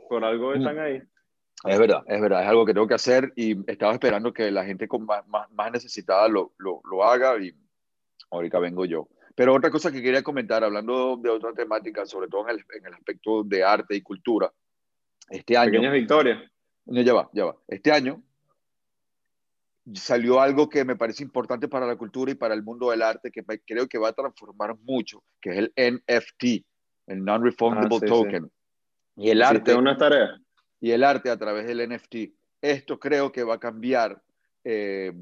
Por 0.08 0.24
algo 0.24 0.50
mm. 0.50 0.56
están 0.56 0.78
ahí. 0.78 1.02
Es 1.64 1.78
verdad, 1.78 2.02
es 2.06 2.20
verdad, 2.20 2.42
es 2.42 2.48
algo 2.48 2.66
que 2.66 2.74
tengo 2.74 2.86
que 2.86 2.94
hacer 2.94 3.32
y 3.36 3.58
estaba 3.70 3.94
esperando 3.94 4.34
que 4.34 4.50
la 4.50 4.64
gente 4.64 4.86
con 4.86 5.06
más, 5.06 5.24
más, 5.26 5.72
necesitada 5.72 6.28
lo, 6.28 6.52
lo, 6.58 6.82
lo, 6.84 7.02
haga 7.02 7.38
y 7.42 7.54
ahorita 8.30 8.58
vengo 8.58 8.84
yo. 8.84 9.08
Pero 9.34 9.54
otra 9.54 9.70
cosa 9.70 9.90
que 9.90 10.02
quería 10.02 10.22
comentar, 10.22 10.62
hablando 10.62 11.16
de 11.16 11.30
otra 11.30 11.52
temática, 11.54 12.04
sobre 12.04 12.28
todo 12.28 12.48
en 12.48 12.56
el, 12.56 12.64
en 12.76 12.86
el 12.86 12.92
aspecto 12.92 13.42
de 13.44 13.64
arte 13.64 13.96
y 13.96 14.02
cultura, 14.02 14.52
este 15.30 15.56
año... 15.56 15.70
Pequeñas 15.70 15.92
victorias. 15.94 16.42
Ya 16.84 17.14
va, 17.14 17.30
ya 17.32 17.46
va. 17.46 17.56
Este 17.66 17.90
año 17.90 18.22
salió 19.92 20.40
algo 20.40 20.68
que 20.68 20.84
me 20.84 20.96
parece 20.96 21.22
importante 21.22 21.68
para 21.68 21.86
la 21.86 21.96
cultura 21.96 22.32
y 22.32 22.34
para 22.34 22.54
el 22.54 22.62
mundo 22.62 22.90
del 22.90 23.02
arte, 23.02 23.30
que 23.30 23.44
creo 23.66 23.88
que 23.88 23.98
va 23.98 24.08
a 24.08 24.12
transformar 24.14 24.76
mucho, 24.82 25.22
que 25.40 25.50
es 25.50 25.56
el 25.58 25.72
NFT, 25.76 26.64
el 27.08 27.24
Non-Refundable 27.24 27.98
ah, 28.02 28.06
Token. 28.06 28.50
Y 29.16 29.30
el 29.30 29.42
arte... 29.42 29.74
una 29.74 29.96
tarea. 29.96 30.40
Y 30.80 30.90
el 30.90 31.04
arte 31.04 31.30
a 31.30 31.38
través 31.38 31.66
del 31.66 31.88
NFT. 31.88 32.16
Esto 32.60 32.98
creo 32.98 33.30
que 33.30 33.44
va 33.44 33.54
a 33.54 33.60
cambiar 33.60 34.22
eh, 34.64 35.12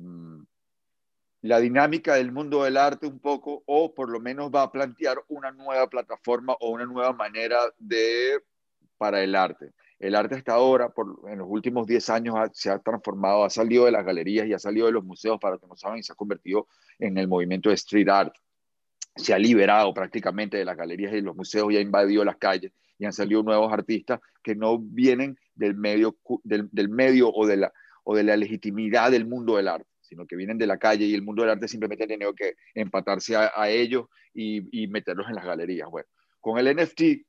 la 1.43 1.59
dinámica 1.59 2.15
del 2.15 2.33
mundo 2.33 2.63
del 2.63 2.77
arte 2.77 3.07
un 3.07 3.19
poco, 3.19 3.63
o 3.67 3.93
por 3.93 4.09
lo 4.11 4.21
menos 4.21 4.51
va 4.51 4.63
a 4.63 4.73
plantear 4.73 5.19
una 5.29 5.51
nueva 5.51 5.89
plataforma 5.89 6.55
o 6.61 6.71
una 6.71 6.87
nueva 6.87 7.13
manera 7.13 7.59
de 7.79 8.43
para 8.97 9.23
el 9.23 9.35
arte. 9.35 9.73
El 10.03 10.17
arte 10.17 10.35
hasta 10.35 10.55
ahora, 10.55 10.93
en 11.29 11.39
los 11.39 11.47
últimos 11.49 11.87
10 11.87 12.11
años, 12.11 12.35
se 12.55 12.71
ha 12.71 12.81
transformado, 12.81 13.45
ha 13.45 13.51
salido 13.51 13.85
de 13.85 13.93
las 13.93 14.05
galerías 14.05 14.49
y 14.49 14.53
ha 14.53 14.59
salido 14.59 14.87
de 14.87 14.93
los 14.93 15.05
museos, 15.05 15.39
para 15.41 15.59
que 15.59 15.67
no 15.69 15.77
saben, 15.77 16.01
y 16.01 16.03
se 16.03 16.13
ha 16.13 16.17
convertido 16.17 16.67
en 16.99 17.19
el 17.19 17.29
movimiento 17.29 17.69
de 17.69 17.77
street 17.77 18.09
art. 18.09 18.35
Se 19.15 19.33
ha 19.33 19.39
liberado 19.39 19.95
prácticamente 19.95 20.57
de 20.57 20.65
las 20.65 20.77
galerías 20.77 21.13
y 21.13 21.21
los 21.21 21.37
museos 21.37 21.73
y 21.73 21.77
ha 21.77 21.81
invadido 21.81 22.25
las 22.25 22.37
calles 22.37 22.73
y 22.99 23.05
han 23.05 23.13
salido 23.13 23.45
nuevos 23.45 23.73
artistas 23.73 24.19
que 24.43 24.57
no 24.57 24.77
vienen 24.77 25.39
del 25.55 25.77
medio, 25.77 26.17
o, 26.25 26.41
de 27.47 28.25
la, 28.25 28.37
legitimidad 28.37 29.13
del 29.13 29.25
mundo 29.25 29.57
del 29.57 29.69
arte 29.69 29.87
sino 30.01 30.27
que 30.27 30.37
vienen 30.37 30.59
de 30.59 30.67
la 30.67 30.79
calle 30.79 31.07
y 31.07 31.15
el 31.15 31.23
mundo 31.23 31.43
del 31.43 31.53
arte 31.53 31.69
simplemente 31.69 32.05
ha 32.05 32.09
tenido 32.09 32.35
que 32.35 32.57
empatarse 32.75 33.35
a, 33.35 33.71
ellos 33.71 34.09
y, 34.35 34.83
y, 34.83 34.87
meterlos 34.89 35.27
en 35.27 35.37
las 35.37 35.45
galerías. 35.47 35.89
Bueno, 35.89 36.07
con 36.39 36.59
el 36.59 36.77
NFT 36.77 37.25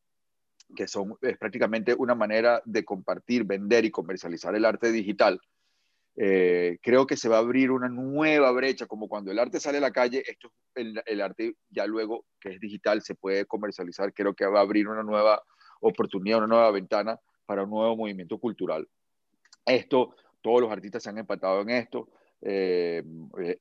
que 0.74 0.88
son, 0.88 1.15
es 1.21 1.38
prácticamente 1.38 1.95
una 1.97 2.15
manera 2.15 2.61
de 2.65 2.84
compartir, 2.84 3.43
vender 3.43 3.86
y 3.86 3.91
comercializar 3.91 4.55
el 4.55 4.65
arte 4.65 4.91
digital, 4.91 5.39
eh, 6.15 6.78
creo 6.82 7.07
que 7.07 7.17
se 7.17 7.28
va 7.28 7.38
a 7.38 7.39
abrir 7.39 7.71
una 7.71 7.89
nueva 7.89 8.51
brecha, 8.51 8.86
como 8.86 9.07
cuando 9.07 9.32
el 9.32 9.39
arte 9.39 9.59
sale 9.59 9.80
a 9.80 9.82
la 9.82 9.91
calle, 9.91 10.24
esto, 10.28 10.51
el, 10.76 11.01
el, 11.05 11.21
arte 11.21 11.55
ya 11.69 11.88
luego 11.88 12.26
que 12.39 12.49
es 12.49 12.59
digital 12.59 13.01
se 13.01 13.15
puede 13.15 13.45
comercializar, 13.45 14.13
creo 14.13 14.36
que 14.36 14.45
va 14.45 14.59
a 14.59 14.63
abrir 14.63 14.88
una 14.88 15.01
nueva 15.01 15.41
oportunidad, 15.80 16.38
una 16.38 16.47
nueva 16.47 16.71
ventana 16.71 17.19
para 17.45 17.63
un 17.63 17.71
nuevo 17.71 17.97
movimiento 17.97 18.38
cultural. 18.38 18.88
Esto, 19.65 20.15
todos 20.41 20.61
los 20.61 20.71
artistas 20.71 21.01
se 21.01 21.09
han 21.09 21.17
empatado 21.17 21.61
en 21.61 21.71
esto. 21.71 22.09
Eh, 22.41 23.01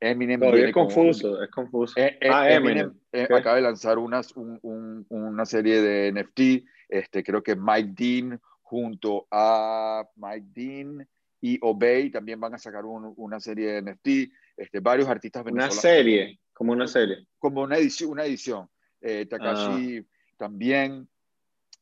Eminem. 0.01 0.43
es 0.43 0.73
confuso, 0.73 1.43
es 1.43 1.51
confuso. 1.51 1.95
Eh, 1.97 2.19
ah, 2.31 2.51
Eminem, 2.51 2.93
acaba 3.31 3.57
de 3.57 3.63
lanzar 3.63 3.97
unas, 3.99 4.33
un, 4.37 5.07
una 5.09 5.47
serie 5.47 5.81
de 5.81 6.13
NFT 6.13 6.69
este, 6.93 7.25
creo 7.25 7.43
que 7.43 7.57
Mike 7.57 7.95
Dean 7.97 8.41
junto 8.61 9.27
a 9.31 10.07
Mike 10.17 10.47
Dean 10.53 11.09
y 11.41 11.59
Obey 11.63 12.11
también 12.11 12.39
van 12.39 12.55
a 12.55 12.59
sacar 12.59 12.85
una 12.85 13.41
serie 13.41 13.73
de 13.73 13.83
NFT. 13.83 14.33
Este, 14.57 14.81
varios 14.81 15.09
artistas 15.09 15.43
venezolanos. 15.43 15.75
Una 15.75 15.83
serie, 15.83 16.41
como 16.53 16.73
una 16.73 16.87
serie. 16.87 17.27
Como 17.39 17.63
una 17.63 17.79
edición. 17.79 18.11
Una 18.11 18.25
edición. 18.25 18.69
Eh, 19.01 19.27
Takashi 19.27 19.99
ah. 19.99 20.35
también. 20.37 21.09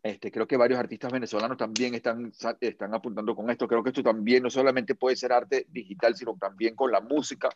Este, 0.03 0.31
creo 0.31 0.47
que 0.47 0.57
varios 0.57 0.79
artistas 0.79 1.13
venezolanos 1.13 1.59
también 1.59 1.95
están, 1.95 2.33
están 2.61 2.95
apuntando 2.95 3.35
con 3.35 3.51
esto. 3.51 3.69
Creo 3.69 3.83
que 3.83 3.91
esto 3.91 4.03
también 4.03 4.43
no 4.45 4.49
solamente 4.49 4.95
puede 4.95 5.17
ser 5.17 5.33
arte 5.33 5.67
digital, 5.69 6.15
sino 6.17 6.37
también 6.41 6.75
con 6.75 6.91
la 6.91 7.01
música. 7.01 7.51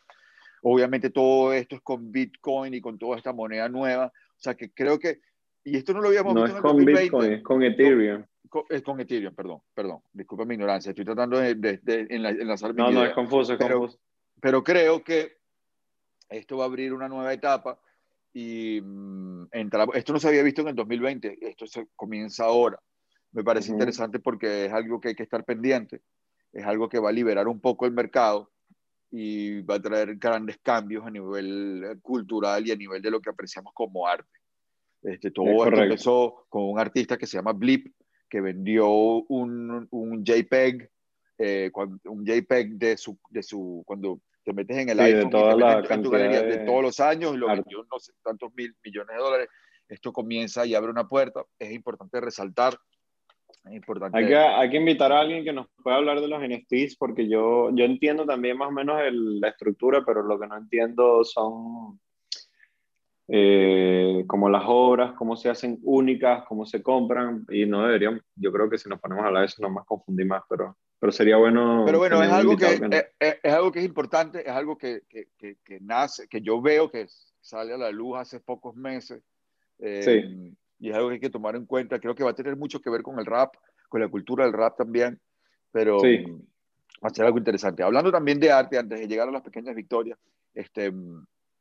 Obviamente 0.61 1.09
todo 1.09 1.53
esto 1.53 1.75
es 1.75 1.81
con 1.81 2.11
Bitcoin 2.11 2.73
y 2.73 2.81
con 2.81 2.99
toda 2.99 3.17
esta 3.17 3.33
moneda 3.33 3.69
nueva. 3.69 4.07
O 4.07 4.41
sea 4.41 4.55
que 4.55 4.71
creo 4.71 4.99
que 4.99 5.21
y 5.65 5.77
esto 5.77 5.93
no 5.93 5.99
lo 5.99 6.09
habíamos 6.09 6.35
visto 6.35 6.55
en 6.55 6.61
con 6.61 6.77
2020. 6.77 7.01
Bitcoin, 7.01 7.33
es 7.33 7.43
con 7.43 7.63
Ethereum. 7.63 8.25
es 8.69 8.81
con 8.83 8.99
Ethereum, 8.99 9.33
perdón, 9.33 9.61
perdón. 9.73 9.99
Disculpa 10.13 10.45
mi 10.45 10.53
ignorancia. 10.53 10.91
Estoy 10.91 11.05
tratando 11.05 11.39
de, 11.39 11.55
de, 11.55 11.79
de 11.81 12.07
enlazar 12.11 12.73
mi 12.73 12.83
No, 12.83 12.91
no, 12.91 13.03
es 13.03 13.13
confuso, 13.13 13.53
es 13.53 13.59
pero, 13.59 13.79
confuso. 13.79 13.99
Pero 14.39 14.63
creo 14.63 15.03
que 15.03 15.37
esto 16.29 16.57
va 16.57 16.65
a 16.65 16.67
abrir 16.67 16.93
una 16.93 17.09
nueva 17.09 17.33
etapa 17.33 17.79
y 18.31 18.79
mm, 18.79 19.47
esto 19.95 20.13
no 20.13 20.19
se 20.19 20.27
había 20.27 20.43
visto 20.43 20.61
en 20.61 20.67
el 20.67 20.75
2020, 20.75 21.39
esto 21.41 21.65
se 21.65 21.87
comienza 21.95 22.45
ahora. 22.45 22.79
Me 23.31 23.43
parece 23.43 23.71
interesante 23.71 24.19
porque 24.19 24.65
es 24.65 24.73
algo 24.73 25.01
que 25.01 25.09
hay 25.09 25.15
que 25.15 25.23
estar 25.23 25.43
pendiente, 25.43 26.01
es 26.53 26.63
algo 26.63 26.87
que 26.87 26.99
va 26.99 27.09
a 27.09 27.13
liberar 27.13 27.47
un 27.47 27.59
poco 27.59 27.87
el 27.87 27.91
mercado 27.91 28.51
y 29.09 29.61
va 29.61 29.75
a 29.75 29.81
traer 29.81 30.15
grandes 30.17 30.59
cambios 30.59 31.05
a 31.05 31.09
nivel 31.09 31.99
cultural 32.01 32.67
y 32.67 32.71
a 32.71 32.75
nivel 32.75 33.01
de 33.01 33.11
lo 33.11 33.19
que 33.19 33.31
apreciamos 33.31 33.73
como 33.73 34.07
arte. 34.07 34.29
Este, 35.05 35.29
todo 35.29 35.65
esto 35.65 35.81
empezó 35.81 36.45
con 36.49 36.63
un 36.63 36.79
artista 36.79 37.17
que 37.17 37.27
se 37.27 37.37
llama 37.37 37.53
Blip, 37.53 37.93
que 38.27 38.41
vendió 38.41 38.89
un, 38.89 39.87
un 39.91 40.23
JPEG, 40.25 40.89
eh, 41.37 41.71
un 42.05 42.25
JPEG 42.25 42.71
de 42.71 42.97
su, 42.97 43.17
de 43.29 43.43
su, 43.43 43.83
cuando 43.85 44.19
te 44.43 44.53
metes 44.53 44.77
en 44.77 44.89
el 44.89 44.99
iPhone 44.99 45.29
de, 45.29 45.97
tu 46.01 46.09
galería 46.09 46.41
de... 46.41 46.57
todos 46.65 46.81
los 46.81 46.99
años 46.99 47.33
y 47.33 47.37
lo 47.37 47.47
vendió 47.47 47.85
no 47.91 47.99
sé 47.99 48.13
tantos 48.23 48.53
mil 48.55 48.73
millones 48.83 49.15
de 49.15 49.21
dólares. 49.21 49.49
Esto 49.87 50.11
comienza 50.11 50.65
y 50.65 50.73
abre 50.73 50.89
una 50.89 51.07
puerta. 51.07 51.43
Es 51.59 51.71
importante 51.71 52.19
resaltar. 52.19 52.75
Es 53.65 53.73
importante. 53.73 54.17
Hay 54.17 54.27
que, 54.27 54.35
hay 54.35 54.69
que 54.69 54.77
invitar 54.77 55.11
a 55.11 55.19
alguien 55.19 55.43
que 55.43 55.53
nos 55.53 55.67
pueda 55.83 55.97
hablar 55.97 56.19
de 56.19 56.27
los 56.27 56.41
NFTs 56.41 56.95
porque 56.95 57.27
yo, 57.27 57.69
yo 57.75 57.85
entiendo 57.85 58.25
también 58.25 58.57
más 58.57 58.69
o 58.69 58.71
menos 58.71 58.99
la 59.11 59.49
estructura, 59.49 60.03
pero 60.05 60.23
lo 60.23 60.39
que 60.39 60.47
no 60.47 60.57
entiendo 60.57 61.23
son 61.23 61.99
eh, 63.27 64.23
como 64.27 64.49
las 64.49 64.63
obras, 64.67 65.13
cómo 65.13 65.35
se 65.35 65.49
hacen 65.49 65.79
únicas, 65.81 66.43
cómo 66.47 66.65
se 66.65 66.83
compran, 66.83 67.45
y 67.49 67.65
no 67.65 67.83
deberíamos, 67.85 68.21
yo 68.35 68.51
creo 68.51 68.69
que 68.69 68.77
si 68.77 68.87
nos 68.87 68.99
ponemos 68.99 69.23
a 69.23 69.27
hablar 69.27 69.41
de 69.41 69.47
eso 69.47 69.61
no 69.61 69.69
más 69.69 69.85
confundimos 69.85 70.37
más, 70.37 70.43
pero, 70.47 70.77
pero 70.99 71.11
sería 71.11 71.37
bueno. 71.37 71.83
Pero 71.85 71.97
bueno, 71.97 72.21
es 72.21 72.31
algo 72.31 72.55
que, 72.55 72.65
es, 72.65 73.39
es, 73.41 73.53
algo 73.53 73.71
que 73.71 73.79
es 73.79 73.85
importante, 73.85 74.41
es 74.41 74.53
algo 74.53 74.77
que, 74.77 75.01
que, 75.09 75.27
que, 75.37 75.79
nace, 75.81 76.27
que 76.27 76.41
yo 76.41 76.61
veo 76.61 76.91
que 76.91 77.07
sale 77.41 77.73
a 77.73 77.77
la 77.77 77.91
luz 77.91 78.17
hace 78.17 78.39
pocos 78.39 78.75
meses, 78.75 79.23
eh, 79.79 80.03
sí. 80.03 80.57
y 80.79 80.89
es 80.89 80.95
algo 80.95 81.09
que 81.09 81.15
hay 81.15 81.19
que 81.19 81.29
tomar 81.31 81.55
en 81.55 81.65
cuenta, 81.65 81.99
creo 81.99 82.13
que 82.13 82.23
va 82.23 82.31
a 82.31 82.35
tener 82.35 82.55
mucho 82.55 82.79
que 82.79 82.91
ver 82.91 83.01
con 83.01 83.17
el 83.17 83.25
rap, 83.25 83.55
con 83.89 84.01
la 84.01 84.07
cultura 84.07 84.45
del 84.45 84.53
rap 84.53 84.77
también, 84.77 85.19
pero 85.71 85.99
sí. 85.99 86.23
va 87.03 87.07
a 87.07 87.09
ser 87.09 87.25
algo 87.25 87.39
interesante. 87.39 87.81
Hablando 87.81 88.11
también 88.11 88.39
de 88.39 88.51
arte, 88.51 88.77
antes 88.77 88.99
de 88.99 89.07
llegar 89.07 89.27
a 89.27 89.31
las 89.31 89.41
pequeñas 89.41 89.75
victorias, 89.75 90.19
este 90.53 90.93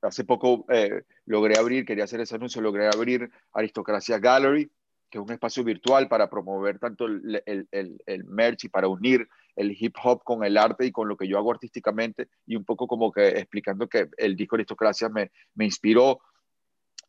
hace 0.07 0.25
poco 0.25 0.67
eh, 0.69 1.03
logré 1.27 1.59
abrir, 1.59 1.85
quería 1.85 2.05
hacer 2.05 2.21
ese 2.21 2.35
anuncio, 2.35 2.61
logré 2.61 2.87
abrir 2.87 3.31
Aristocracia 3.53 4.19
Gallery, 4.19 4.71
que 5.11 5.19
es 5.19 5.25
un 5.25 5.33
espacio 5.33 5.65
virtual 5.65 6.09
para 6.09 6.29
promover 6.29 6.79
tanto 6.79 7.07
el, 7.07 7.43
el, 7.47 8.03
el, 8.07 8.25
merch 8.25 8.65
y 8.65 8.69
para 8.69 8.89
unir 8.89 9.29
el 9.55 9.77
hip 9.79 9.95
hop 10.03 10.25
con 10.25 10.45
el 10.45 10.57
arte 10.57 10.87
y 10.87 10.93
con 10.93 11.09
lo 11.09 11.17
que 11.17 11.29
yo 11.29 11.39
hago 11.39 11.53
artísticamente 11.53 12.29
y 12.47 12.57
un 12.57 12.65
poco 12.65 12.87
como 12.87 13.13
que 13.13 13.29
explicando 13.29 13.89
que 13.89 14.09
el 14.17 14.35
disco 14.35 14.57
Aristocracia 14.57 15.09
me, 15.09 15.31
me 15.55 15.65
inspiró 15.65 16.21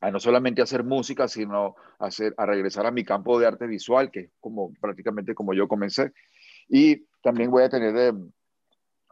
a 0.01 0.11
no 0.11 0.19
solamente 0.19 0.61
hacer 0.61 0.83
música, 0.83 1.27
sino 1.27 1.75
a, 1.97 2.07
hacer, 2.07 2.33
a 2.37 2.45
regresar 2.45 2.85
a 2.85 2.91
mi 2.91 3.03
campo 3.03 3.39
de 3.39 3.47
arte 3.47 3.65
visual, 3.65 4.11
que 4.11 4.19
es 4.19 4.29
como 4.39 4.73
prácticamente 4.79 5.33
como 5.33 5.53
yo 5.53 5.67
comencé. 5.67 6.11
Y 6.67 7.05
también 7.23 7.49
voy 7.49 7.63
a 7.63 7.69
tener 7.69 7.95
eh, 7.97 8.13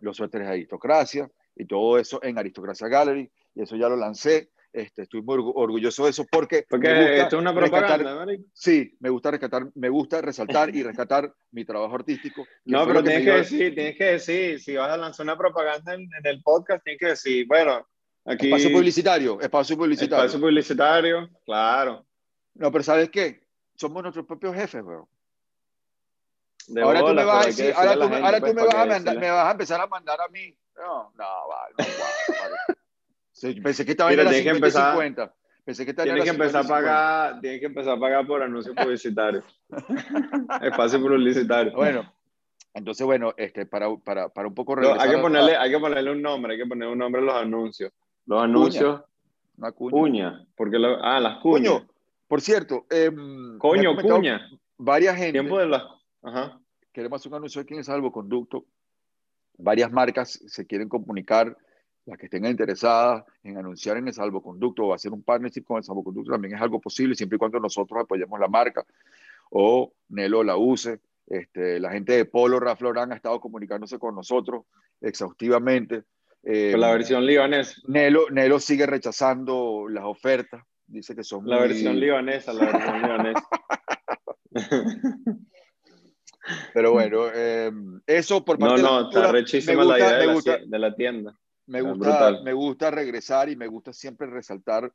los 0.01 0.17
suéteres 0.17 0.47
de 0.47 0.53
Aristocracia 0.53 1.31
y 1.55 1.65
todo 1.65 1.97
eso 1.97 2.21
en 2.21 2.37
Aristocracia 2.37 2.87
Gallery 2.87 3.31
y 3.55 3.61
eso 3.61 3.75
ya 3.75 3.89
lo 3.89 3.95
lancé. 3.95 4.49
Este, 4.73 5.03
estoy 5.03 5.21
muy 5.21 5.37
orgulloso 5.37 6.05
de 6.05 6.09
eso 6.09 6.25
porque, 6.31 6.65
porque 6.67 7.19
esto 7.19 7.35
es 7.35 7.41
una 7.41 7.53
propaganda, 7.53 8.25
Sí, 8.53 8.97
me 8.99 9.11
gusta 9.11 9.29
rescatar, 9.29 9.67
me 9.75 9.87
gusta 9.87 10.19
resaltar 10.19 10.75
y 10.75 10.81
rescatar 10.81 11.31
mi 11.51 11.63
trabajo 11.63 11.93
artístico. 11.93 12.47
No, 12.65 12.83
pero 12.87 13.03
tienes 13.03 13.23
que, 13.23 13.31
decir, 13.33 13.75
tienes 13.75 13.95
que 13.95 14.03
decir, 14.05 14.59
si 14.59 14.75
vas 14.75 14.89
a 14.89 14.97
lanzar 14.97 15.25
una 15.25 15.37
propaganda 15.37 15.93
en, 15.93 16.09
el 16.23 16.41
podcast, 16.41 16.83
tienes 16.83 16.99
que 16.99 17.05
decir, 17.05 17.45
bueno, 17.47 17.87
aquí... 18.25 18.47
Espacio 18.47 18.71
publicitario, 18.71 19.39
espacio 19.39 19.77
publicitario. 19.77 20.25
Espacio 20.25 20.41
publicitario, 20.41 21.29
claro. 21.45 22.03
No, 22.55 22.71
pero 22.71 22.83
¿sabes 22.83 23.11
qué? 23.11 23.45
Somos 23.75 24.01
nuestros 24.01 24.25
propios 24.25 24.55
jefes, 24.55 24.83
weón. 24.83 25.05
ahora 26.83 27.01
tú 27.01 27.13
me 27.13 27.23
vas 27.23 27.45
a 27.45 27.47
decir, 27.47 27.73
ahora 27.75 27.93
tú, 27.93 28.01
ahora 28.01 28.39
tú 28.39 28.41
pues, 28.41 28.55
me, 28.55 28.63
vas 28.63 28.75
a 28.75 28.85
mandar, 28.87 29.19
me 29.19 29.29
vas 29.29 29.47
a 29.47 29.51
empezar 29.51 29.81
a 29.81 29.85
mandar 29.85 30.19
a 30.19 30.27
mí. 30.29 30.57
No, 30.75 31.13
no, 31.15 31.47
vale, 31.47 31.75
no, 31.77 32.33
vale. 32.39 32.79
Pensé 33.61 33.85
que 33.85 33.91
estaba 33.91 34.11
en 34.11 34.23
la 34.23 34.31
50, 34.31 35.33
Pensé 35.65 35.85
que 35.85 35.93
tienes 35.93 36.23
que 36.23 36.29
empezar 36.29 36.65
a 36.65 36.67
pagar, 36.67 37.41
tienes 37.41 37.59
que 37.61 37.67
empezar 37.67 37.97
a 37.97 37.99
pagar 37.99 38.27
por 38.27 38.43
anuncios 38.43 38.75
publicitarios. 38.75 39.45
Espacio 40.61 40.99
publicitario. 40.99 41.73
Bueno, 41.73 42.13
entonces 42.73 43.05
bueno, 43.05 43.33
este 43.37 43.65
para, 43.65 43.87
para, 43.95 44.27
para 44.27 44.47
un 44.47 44.53
poco 44.53 44.77
hay 44.77 45.09
que 45.09 45.17
ponerle 45.17 45.55
hay 45.55 45.71
que 45.71 45.79
ponerle 45.79 46.11
un 46.11 46.21
nombre, 46.21 46.53
hay 46.53 46.59
que 46.59 46.65
ponerle 46.65 46.91
un 46.91 46.99
nombre 46.99 47.21
a 47.21 47.25
los 47.25 47.35
anuncios. 47.35 47.93
Los 48.25 48.41
anuncios 48.41 49.01
Una 49.57 49.71
cuña. 49.71 50.45
porque 50.55 50.77
ah, 51.01 51.19
las 51.21 51.37
cuñas. 51.39 51.83
por 52.27 52.41
cierto, 52.41 52.85
eh, 52.89 53.11
coño, 53.57 53.95
cuña. 53.95 54.49
Varias 54.77 55.15
gente. 55.15 55.31
Tiempo 55.33 55.59
de 55.59 55.67
las 55.67 55.83
Ajá. 56.23 56.59
Queremos 56.91 57.21
hacer 57.21 57.31
un 57.31 57.37
anuncio 57.37 57.61
aquí 57.61 57.73
en 57.73 57.83
Salvoconducto. 57.83 58.65
Varias 59.57 59.91
marcas 59.91 60.39
se 60.45 60.67
quieren 60.67 60.89
comunicar 60.89 61.57
las 62.05 62.17
que 62.17 62.25
estén 62.25 62.45
interesadas 62.45 63.23
en 63.43 63.57
anunciar 63.57 63.97
en 63.97 64.07
el 64.07 64.13
salvoconducto 64.13 64.83
o 64.83 64.93
hacer 64.93 65.11
un 65.11 65.23
partnership 65.23 65.63
con 65.63 65.77
el 65.77 65.83
salvoconducto 65.83 66.31
también 66.31 66.55
es 66.55 66.61
algo 66.61 66.81
posible 66.81 67.15
siempre 67.15 67.37
y 67.37 67.39
cuando 67.39 67.59
nosotros 67.59 68.03
apoyemos 68.03 68.39
la 68.39 68.47
marca 68.47 68.85
o 69.49 69.93
Nelo 70.09 70.43
la 70.43 70.57
use. 70.57 70.99
Este, 71.25 71.79
la 71.79 71.91
gente 71.91 72.13
de 72.13 72.25
Polo, 72.25 72.59
Raf 72.59 72.81
Lauren, 72.81 73.13
ha 73.13 73.15
estado 73.15 73.39
comunicándose 73.39 73.97
con 73.97 74.15
nosotros 74.15 74.65
exhaustivamente. 74.99 76.03
Eh, 76.43 76.75
la 76.77 76.91
versión 76.91 77.25
libanesa. 77.25 77.75
Nelo, 77.87 78.29
Nelo 78.29 78.59
sigue 78.59 78.85
rechazando 78.85 79.87
las 79.89 80.03
ofertas. 80.03 80.63
Dice 80.85 81.15
que 81.15 81.23
son 81.23 81.47
La 81.47 81.59
versión 81.59 81.97
libanesa, 81.99 82.51
la 82.51 82.65
versión 82.65 83.01
libanesa. 83.01 83.47
Pero 86.73 86.91
bueno, 86.91 87.33
em, 87.33 88.01
eso 88.05 88.43
por 88.43 88.59
parte 88.59 88.81
no, 88.81 88.89
no, 88.89 88.97
de 88.97 89.03
la 89.03 89.21
está 89.21 89.31
rechísima 89.31 89.85
la 89.85 89.97
idea 89.97 90.17
de, 90.17 90.27
la, 90.27 90.57
de 90.65 90.79
la 90.79 90.93
tienda. 90.93 91.39
Me 91.65 91.81
gusta, 91.81 92.41
me 92.43 92.53
gusta 92.53 92.91
regresar 92.91 93.49
y 93.49 93.55
me 93.55 93.67
gusta 93.67 93.93
siempre 93.93 94.27
resaltar 94.27 94.91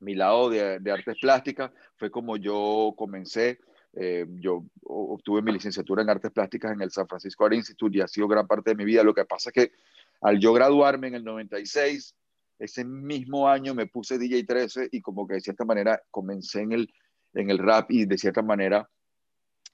mi 0.00 0.14
lado 0.14 0.50
de, 0.50 0.78
de 0.80 0.92
artes 0.92 1.16
plásticas. 1.20 1.70
Fue 1.96 2.10
como 2.10 2.36
yo 2.36 2.94
comencé. 2.96 3.60
Eh, 3.94 4.26
yo 4.40 4.64
obtuve 4.84 5.42
mi 5.42 5.52
licenciatura 5.52 6.02
en 6.02 6.08
artes 6.08 6.30
plásticas 6.30 6.72
en 6.72 6.80
el 6.80 6.90
San 6.90 7.06
Francisco 7.06 7.44
Art 7.44 7.54
Institute 7.54 7.98
y 7.98 8.00
ha 8.00 8.08
sido 8.08 8.26
gran 8.26 8.46
parte 8.46 8.70
de 8.70 8.76
mi 8.76 8.84
vida. 8.84 9.02
Lo 9.02 9.14
que 9.14 9.24
pasa 9.24 9.50
es 9.50 9.54
que 9.54 9.72
al 10.22 10.38
yo 10.38 10.52
graduarme 10.52 11.08
en 11.08 11.16
el 11.16 11.24
96, 11.24 12.14
ese 12.58 12.84
mismo 12.84 13.48
año 13.48 13.74
me 13.74 13.86
puse 13.86 14.18
DJ 14.18 14.44
13 14.44 14.88
y 14.92 15.02
como 15.02 15.26
que 15.26 15.34
de 15.34 15.40
cierta 15.40 15.64
manera 15.64 16.00
comencé 16.10 16.60
en 16.60 16.72
el, 16.72 16.94
en 17.34 17.50
el 17.50 17.58
rap 17.58 17.90
y 17.90 18.06
de 18.06 18.16
cierta 18.16 18.40
manera 18.40 18.88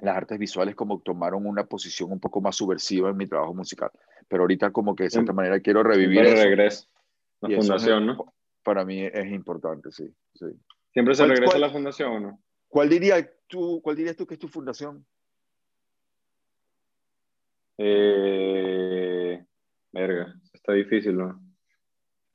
las 0.01 0.17
artes 0.17 0.39
visuales 0.39 0.75
como 0.75 1.01
tomaron 1.01 1.47
una 1.47 1.65
posición 1.65 2.13
un 2.13 2.21
poco 2.21 2.41
más 2.41 2.57
subversiva 2.57 3.11
en 3.11 3.17
mi 3.17 3.27
trabajo 3.27 3.55
musical. 3.55 3.91
Pero 4.29 4.43
ahorita 4.43 4.71
como 4.71 4.95
que 4.95 5.05
de 5.05 5.11
cierta 5.11 5.33
manera 5.33 5.61
quiero 5.61 5.83
revivir 5.83 6.25
eso. 6.25 6.45
regreso. 6.45 6.87
La 7.41 7.57
fundación, 7.57 8.07
¿no? 8.07 8.35
Para 8.63 8.85
mí 8.85 9.03
es 9.03 9.33
importante, 9.33 9.91
sí. 9.91 10.13
sí. 10.35 10.47
¿Siempre 10.93 11.15
se 11.15 11.27
regresa 11.27 11.57
a 11.57 11.61
la 11.61 11.71
fundación 11.71 12.13
o 12.13 12.21
no? 12.21 12.41
¿Cuál, 12.69 12.89
diría 12.89 13.29
tú, 13.47 13.81
¿Cuál 13.83 13.97
dirías 13.97 14.17
tú 14.17 14.27
que 14.27 14.35
es 14.35 14.41
tu 14.41 14.49
fundación? 14.49 15.05
Eh, 17.79 19.45
verga, 19.93 20.35
está 20.53 20.73
difícil, 20.73 21.17
¿no? 21.17 21.41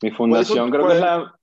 Mi 0.02 0.12
fundación 0.12 0.72
creo 0.72 0.88
que 0.88 0.94
es 0.94 1.00
la... 1.00 1.40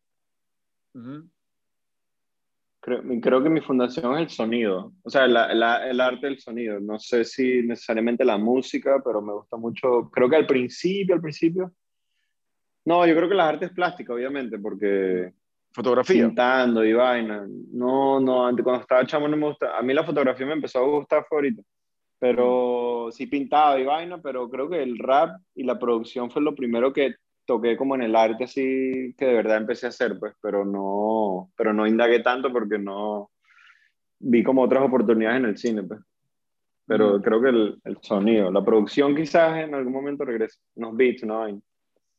Creo, 2.83 3.43
que 3.43 3.51
mi 3.51 3.61
fundación 3.61 4.15
es 4.15 4.21
el 4.21 4.31
sonido, 4.31 4.95
o 5.03 5.11
sea, 5.11 5.27
el 5.27 6.01
arte 6.01 6.27
del 6.27 6.41
sonido. 6.41 6.81
No 6.81 6.99
sé 6.99 7.25
si 7.25 7.63
necesariamente 7.63 8.25
la 8.25 8.39
música, 8.39 9.03
pero 9.05 9.21
me 9.21 9.35
gusta 9.35 9.59
mucho. 9.59 10.11
Creo 10.11 10.31
que 10.31 10.37
al 10.37 10.47
principio, 10.47 11.15
al 11.15 11.21
principio. 11.21 11.73
No, 12.87 13.07
yo 13.07 13.15
creo 13.15 13.29
que 13.29 13.35
las 13.35 13.51
artes 13.51 13.71
plásticas, 13.71 14.17
obviamente, 14.17 14.59
porque. 14.59 15.31
Fotografía. 15.73 16.27
Pintando 16.27 16.83
y 16.83 16.95
vaina. 16.95 17.47
No, 17.71 18.19
no, 18.19 18.47
antes 18.47 18.65
cuando 18.65 18.81
estaba 18.81 19.07
chamo 19.07 19.29
no 19.29 19.37
me 19.37 19.49
gusta. 19.49 19.77
A 19.77 19.83
mí 19.83 19.93
la 19.93 20.05
fotografía 20.05 20.47
me 20.47 20.55
empezó 20.55 20.79
a 20.79 20.89
gustar 20.89 21.27
favorito. 21.29 21.63
Pero 22.19 23.11
sí 23.13 23.27
pintaba 23.27 23.79
y 23.79 23.85
vaina, 23.85 24.23
pero 24.23 24.49
creo 24.49 24.71
que 24.71 24.83
el 24.83 24.99
rap 24.99 25.39
y 25.55 25.65
la 25.65 25.79
producción 25.79 26.31
fue 26.31 26.41
lo 26.41 26.55
primero 26.55 26.95
que 26.95 27.15
toqué 27.45 27.77
como 27.77 27.95
en 27.95 28.03
el 28.03 28.17
arte 28.17 28.45
así 28.45 29.15
que 29.17 29.27
de 29.27 29.35
verdad 29.35 29.59
empecé 29.59 29.87
a 29.87 29.91
hacer, 29.91 30.19
pues, 30.19 30.35
pero 30.41 30.65
no, 30.65 31.51
pero 31.57 31.73
no 31.73 31.87
indagué 31.87 32.21
tanto 32.21 32.53
porque 32.53 32.79
no 32.79 33.31
vi 34.19 34.43
como 34.43 34.63
otras 34.63 34.83
oportunidades 34.85 35.39
en 35.39 35.47
el 35.47 35.57
cine, 35.57 35.83
pues. 35.83 36.01
Pero 36.87 37.19
mm. 37.19 37.23
creo 37.23 37.41
que 37.41 37.49
el, 37.49 37.81
el, 37.85 37.99
sonido, 38.03 38.51
la 38.51 38.65
producción 38.65 39.15
quizás 39.15 39.59
en 39.59 39.75
algún 39.75 39.93
momento 39.93 40.25
regrese, 40.25 40.59
unos 40.75 40.97
beats, 40.97 41.25
¿no? 41.25 41.47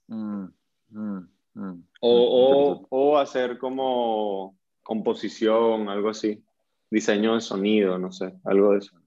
Mm, 0.07 0.45
mm, 0.89 1.83
o, 2.01 2.81
o, 2.81 2.87
o 2.89 3.17
hacer 3.17 3.57
como 3.57 4.57
composición, 4.83 5.89
algo 5.89 6.09
así, 6.09 6.43
diseño 6.89 7.35
de 7.35 7.41
sonido, 7.41 7.97
no 7.97 8.11
sé, 8.11 8.33
algo 8.45 8.71
de 8.71 8.79
eso. 8.79 9.01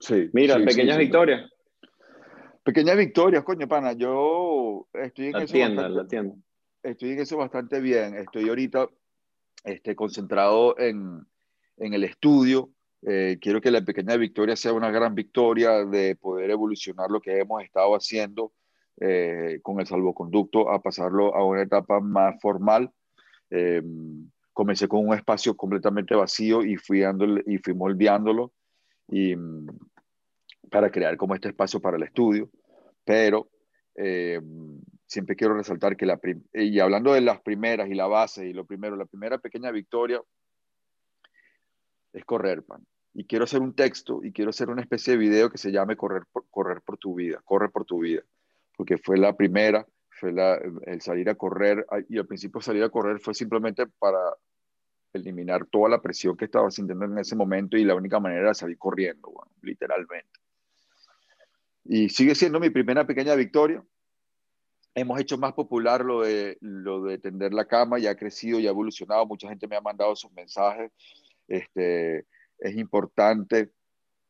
Sí. 0.00 0.28
Mira, 0.32 0.56
pequeñas 0.56 0.98
victorias. 0.98 1.50
Pequeñas 2.66 2.96
victorias, 2.96 3.44
coño, 3.44 3.68
pana. 3.68 3.92
Yo 3.92 4.88
estoy 4.92 5.26
en 5.26 5.32
la 5.34 5.44
eso. 5.44 5.52
Tienda, 5.52 5.82
bastante, 5.82 6.02
la 6.02 6.08
tienda. 6.08 6.34
Estoy 6.82 7.10
en 7.12 7.20
eso 7.20 7.36
bastante 7.36 7.80
bien. 7.80 8.16
Estoy 8.16 8.48
ahorita 8.48 8.88
este, 9.62 9.94
concentrado 9.94 10.76
en, 10.76 11.24
en 11.76 11.94
el 11.94 12.02
estudio. 12.02 12.70
Eh, 13.02 13.38
quiero 13.40 13.60
que 13.60 13.70
la 13.70 13.82
pequeña 13.82 14.16
victoria 14.16 14.56
sea 14.56 14.72
una 14.72 14.90
gran 14.90 15.14
victoria 15.14 15.84
de 15.84 16.16
poder 16.16 16.50
evolucionar 16.50 17.08
lo 17.08 17.20
que 17.20 17.38
hemos 17.38 17.62
estado 17.62 17.94
haciendo 17.94 18.52
eh, 18.98 19.60
con 19.62 19.78
el 19.78 19.86
salvoconducto 19.86 20.68
a 20.68 20.82
pasarlo 20.82 21.36
a 21.36 21.44
una 21.44 21.62
etapa 21.62 22.00
más 22.00 22.34
formal. 22.42 22.90
Eh, 23.48 23.80
comencé 24.52 24.88
con 24.88 25.06
un 25.06 25.14
espacio 25.14 25.56
completamente 25.56 26.16
vacío 26.16 26.64
y 26.64 26.74
fui, 26.78 26.98
dándole, 26.98 27.44
y 27.46 27.58
fui 27.58 27.74
moldeándolo. 27.74 28.52
Y, 29.06 29.36
para 30.70 30.90
crear 30.90 31.16
como 31.16 31.34
este 31.34 31.48
espacio 31.48 31.80
para 31.80 31.96
el 31.96 32.02
estudio, 32.02 32.50
pero 33.04 33.48
eh, 33.94 34.40
siempre 35.06 35.36
quiero 35.36 35.54
resaltar 35.54 35.96
que 35.96 36.06
la, 36.06 36.20
y 36.52 36.78
hablando 36.80 37.12
de 37.12 37.20
las 37.20 37.40
primeras 37.40 37.88
y 37.88 37.94
la 37.94 38.06
base 38.06 38.46
y 38.46 38.52
lo 38.52 38.64
primero, 38.64 38.96
la 38.96 39.06
primera 39.06 39.38
pequeña 39.38 39.70
victoria 39.70 40.20
es 42.12 42.24
correr, 42.24 42.62
pan. 42.62 42.84
Y 43.14 43.24
quiero 43.24 43.44
hacer 43.44 43.62
un 43.62 43.74
texto 43.74 44.22
y 44.22 44.32
quiero 44.32 44.50
hacer 44.50 44.68
una 44.68 44.82
especie 44.82 45.14
de 45.14 45.18
video 45.18 45.50
que 45.50 45.58
se 45.58 45.72
llame 45.72 45.96
Correr 45.96 46.24
por, 46.30 46.46
correr 46.50 46.82
por 46.82 46.98
tu 46.98 47.14
vida, 47.14 47.40
corre 47.44 47.70
por 47.70 47.86
tu 47.86 48.00
vida, 48.00 48.22
porque 48.76 48.98
fue 48.98 49.16
la 49.16 49.34
primera, 49.34 49.86
fue 50.10 50.32
la, 50.32 50.60
el 50.82 51.00
salir 51.00 51.30
a 51.30 51.34
correr, 51.34 51.86
y 52.08 52.18
al 52.18 52.26
principio 52.26 52.60
salir 52.60 52.82
a 52.82 52.90
correr 52.90 53.20
fue 53.20 53.32
simplemente 53.32 53.86
para 53.86 54.18
eliminar 55.14 55.64
toda 55.66 55.88
la 55.88 56.02
presión 56.02 56.36
que 56.36 56.44
estaba 56.44 56.70
sintiendo 56.70 57.06
en 57.06 57.18
ese 57.18 57.36
momento 57.36 57.76
y 57.78 57.84
la 57.84 57.94
única 57.94 58.20
manera 58.20 58.42
era 58.42 58.54
salir 58.54 58.76
corriendo, 58.76 59.30
bueno, 59.30 59.50
literalmente. 59.62 60.40
Y 61.88 62.08
sigue 62.08 62.34
siendo 62.34 62.60
mi 62.60 62.70
primera 62.70 63.06
pequeña 63.06 63.34
victoria. 63.34 63.82
Hemos 64.94 65.20
hecho 65.20 65.36
más 65.36 65.52
popular 65.52 66.04
lo 66.04 66.22
de, 66.22 66.56
lo 66.60 67.02
de 67.02 67.18
tender 67.18 67.52
la 67.52 67.66
cama, 67.66 67.98
ya 67.98 68.10
ha 68.10 68.16
crecido 68.16 68.58
y 68.58 68.66
ha 68.66 68.70
evolucionado. 68.70 69.26
Mucha 69.26 69.48
gente 69.48 69.68
me 69.68 69.76
ha 69.76 69.80
mandado 69.80 70.16
sus 70.16 70.32
mensajes. 70.32 70.90
Este, 71.48 72.26
es 72.58 72.76
importante 72.76 73.70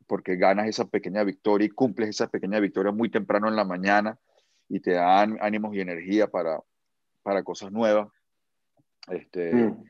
porque 0.07 0.37
ganas 0.37 0.69
esa 0.69 0.87
pequeña 0.89 1.25
victoria 1.25 1.67
y 1.67 1.71
cumples 1.71 2.11
esa 2.11 2.29
pequeña 2.29 2.61
victoria 2.61 2.93
muy 2.93 3.11
temprano 3.11 3.49
en 3.49 3.57
la 3.57 3.65
mañana 3.65 4.19
y 4.69 4.81
te 4.81 4.93
dan 4.93 5.39
ánimos 5.41 5.75
y 5.75 5.81
energía 5.81 6.29
para, 6.29 6.61
para 7.23 7.43
cosas 7.43 7.73
nuevas. 7.73 8.09
Este, 9.09 9.53
mm. 9.53 9.85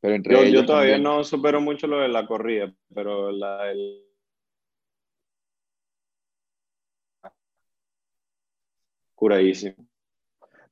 pero 0.00 0.14
entre 0.14 0.34
yo, 0.34 0.44
yo 0.44 0.66
todavía 0.66 0.98
no 0.98 1.24
supero 1.24 1.60
mucho 1.60 1.86
lo 1.86 1.98
de 1.98 2.08
la 2.08 2.26
corrida, 2.26 2.72
pero 2.94 3.30
la, 3.30 3.70
el, 3.70 4.02
curadísimo. 9.22 9.76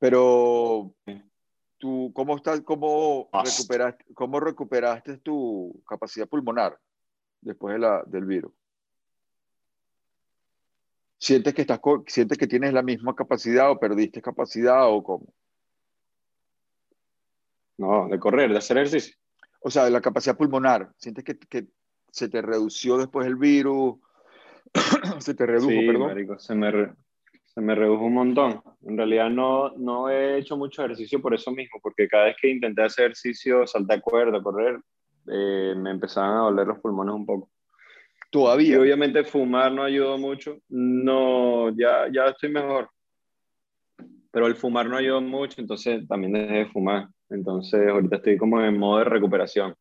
Pero 0.00 0.92
tú, 1.78 2.10
¿cómo 2.12 2.34
estás? 2.34 2.60
¿Cómo 2.62 3.30
recuperaste, 3.32 4.04
cómo 4.12 4.40
recuperaste 4.40 5.18
tu 5.18 5.80
capacidad 5.86 6.28
pulmonar 6.28 6.76
después 7.40 7.74
de 7.74 7.78
la, 7.78 8.02
del 8.06 8.24
virus? 8.24 8.52
¿Sientes 11.16 11.54
que, 11.54 11.60
estás, 11.60 11.80
¿Sientes 12.08 12.36
que 12.36 12.48
tienes 12.48 12.72
la 12.72 12.82
misma 12.82 13.14
capacidad 13.14 13.70
o 13.70 13.78
perdiste 13.78 14.20
capacidad 14.20 14.90
o 14.90 15.00
cómo? 15.04 15.32
No, 17.78 18.08
de 18.08 18.18
correr, 18.18 18.50
de 18.50 18.58
hacer 18.58 18.78
ejercicio. 18.78 19.14
O 19.60 19.70
sea, 19.70 19.84
de 19.84 19.92
la 19.92 20.00
capacidad 20.00 20.36
pulmonar. 20.36 20.92
¿Sientes 20.96 21.22
que, 21.22 21.38
que 21.38 21.68
se 22.10 22.28
te 22.28 22.42
redució 22.42 22.98
después 22.98 23.28
el 23.28 23.36
virus? 23.36 24.00
se 25.20 25.34
te 25.34 25.46
redujo, 25.46 25.70
sí, 25.70 25.86
perdón. 25.86 26.40
se 26.40 26.54
me, 26.56 26.96
se 27.60 27.66
me 27.66 27.74
redujo 27.74 28.06
un 28.06 28.14
montón. 28.14 28.62
En 28.86 28.96
realidad 28.96 29.28
no, 29.28 29.70
no 29.76 30.08
he 30.08 30.38
hecho 30.38 30.56
mucho 30.56 30.82
ejercicio 30.82 31.20
por 31.20 31.34
eso 31.34 31.50
mismo, 31.50 31.78
porque 31.82 32.08
cada 32.08 32.24
vez 32.24 32.36
que 32.40 32.48
intenté 32.48 32.82
hacer 32.82 33.04
ejercicio, 33.06 33.66
saltar 33.66 34.00
cuerda, 34.00 34.42
correr, 34.42 34.80
eh, 35.26 35.74
me 35.76 35.90
empezaban 35.90 36.38
a 36.38 36.40
doler 36.40 36.66
los 36.66 36.78
pulmones 36.78 37.14
un 37.14 37.26
poco. 37.26 37.50
Todavía. 38.30 38.76
Y 38.76 38.76
obviamente 38.76 39.24
fumar 39.24 39.72
no 39.72 39.82
ayudó 39.82 40.16
mucho. 40.16 40.58
No, 40.70 41.68
ya, 41.76 42.06
ya 42.10 42.28
estoy 42.28 42.48
mejor. 42.48 42.88
Pero 44.30 44.46
el 44.46 44.54
fumar 44.54 44.88
no 44.88 44.96
ayudó 44.96 45.20
mucho, 45.20 45.60
entonces 45.60 46.08
también 46.08 46.32
dejé 46.32 46.54
de 46.54 46.66
fumar. 46.66 47.08
Entonces 47.28 47.88
ahorita 47.88 48.16
estoy 48.16 48.38
como 48.38 48.62
en 48.62 48.78
modo 48.78 49.00
de 49.00 49.04
recuperación. 49.04 49.74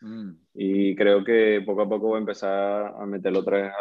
Mm. 0.00 0.30
Y 0.54 0.94
creo 0.94 1.24
que 1.24 1.60
poco 1.66 1.82
a 1.82 1.88
poco 1.88 2.08
voy 2.08 2.16
a 2.16 2.20
empezar 2.20 2.94
a 2.96 3.04
meterlo 3.04 3.40
otra 3.40 3.62
vez 3.62 3.72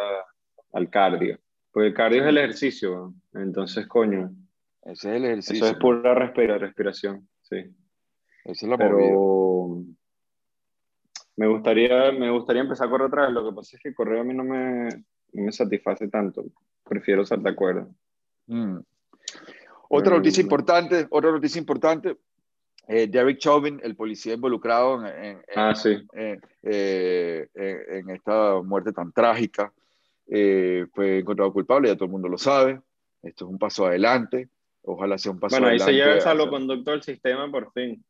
al 0.73 0.89
cardio. 0.89 1.37
Porque 1.75 1.89
el 1.89 1.93
cardio 1.93 2.21
es 2.21 2.29
el 2.29 2.37
ejercicio, 2.37 3.13
entonces, 3.33 3.85
coño. 3.85 4.31
Ese 4.83 5.09
es 5.09 5.15
el 5.17 5.25
ejercicio. 5.25 5.65
Eso 5.65 5.73
es 5.73 5.81
pura 5.81 6.15
respiración, 6.15 7.27
sí. 7.41 7.57
Esa 8.45 8.65
es 8.65 8.69
la 8.69 8.77
Pero 8.77 9.83
me 11.35 11.47
gustaría, 11.47 12.13
me 12.13 12.31
gustaría 12.31 12.61
empezar 12.61 12.87
a 12.87 12.89
correr 12.89 13.07
otra 13.07 13.23
vez. 13.23 13.33
Lo 13.33 13.49
que 13.49 13.53
pasa 13.57 13.75
es 13.75 13.83
que 13.83 13.93
correr 13.93 14.19
a 14.19 14.23
mí 14.23 14.33
no 14.33 14.45
me, 14.45 14.87
me 15.33 15.51
satisface 15.51 16.07
tanto. 16.07 16.45
Prefiero 16.85 17.25
saltar 17.25 17.55
cuerda. 17.55 17.85
Mm. 18.47 18.77
Otra 19.89 20.15
noticia 20.15 20.41
importante, 20.41 21.07
otra 21.09 21.31
noticia 21.33 21.59
importante, 21.59 22.15
eh, 22.87 23.07
Derek 23.07 23.37
Chauvin, 23.37 23.81
el 23.83 23.97
policía 23.97 24.35
involucrado 24.35 25.05
en, 25.05 25.41
ah, 25.53 25.73
eh, 25.83 27.49
en, 27.53 28.09
esta 28.11 28.61
muerte 28.61 28.93
tan 28.93 29.11
trágica, 29.11 29.73
eh, 30.27 30.85
fue 30.93 31.19
encontrado 31.19 31.53
culpable, 31.53 31.89
ya 31.89 31.95
todo 31.95 32.05
el 32.05 32.11
mundo 32.11 32.27
lo 32.27 32.37
sabe. 32.37 32.81
Esto 33.21 33.45
es 33.45 33.51
un 33.51 33.59
paso 33.59 33.85
adelante. 33.85 34.49
Ojalá 34.83 35.17
sea 35.17 35.31
un 35.31 35.39
paso 35.39 35.55
adelante. 35.55 35.83
Bueno, 35.83 35.89
ahí 35.89 35.93
se 35.93 35.99
lleva 35.99 36.15
el 36.15 36.21
salvoconducto 36.21 36.91
del 36.91 37.01
sistema 37.01 37.49
por 37.49 37.71
fin. 37.71 38.03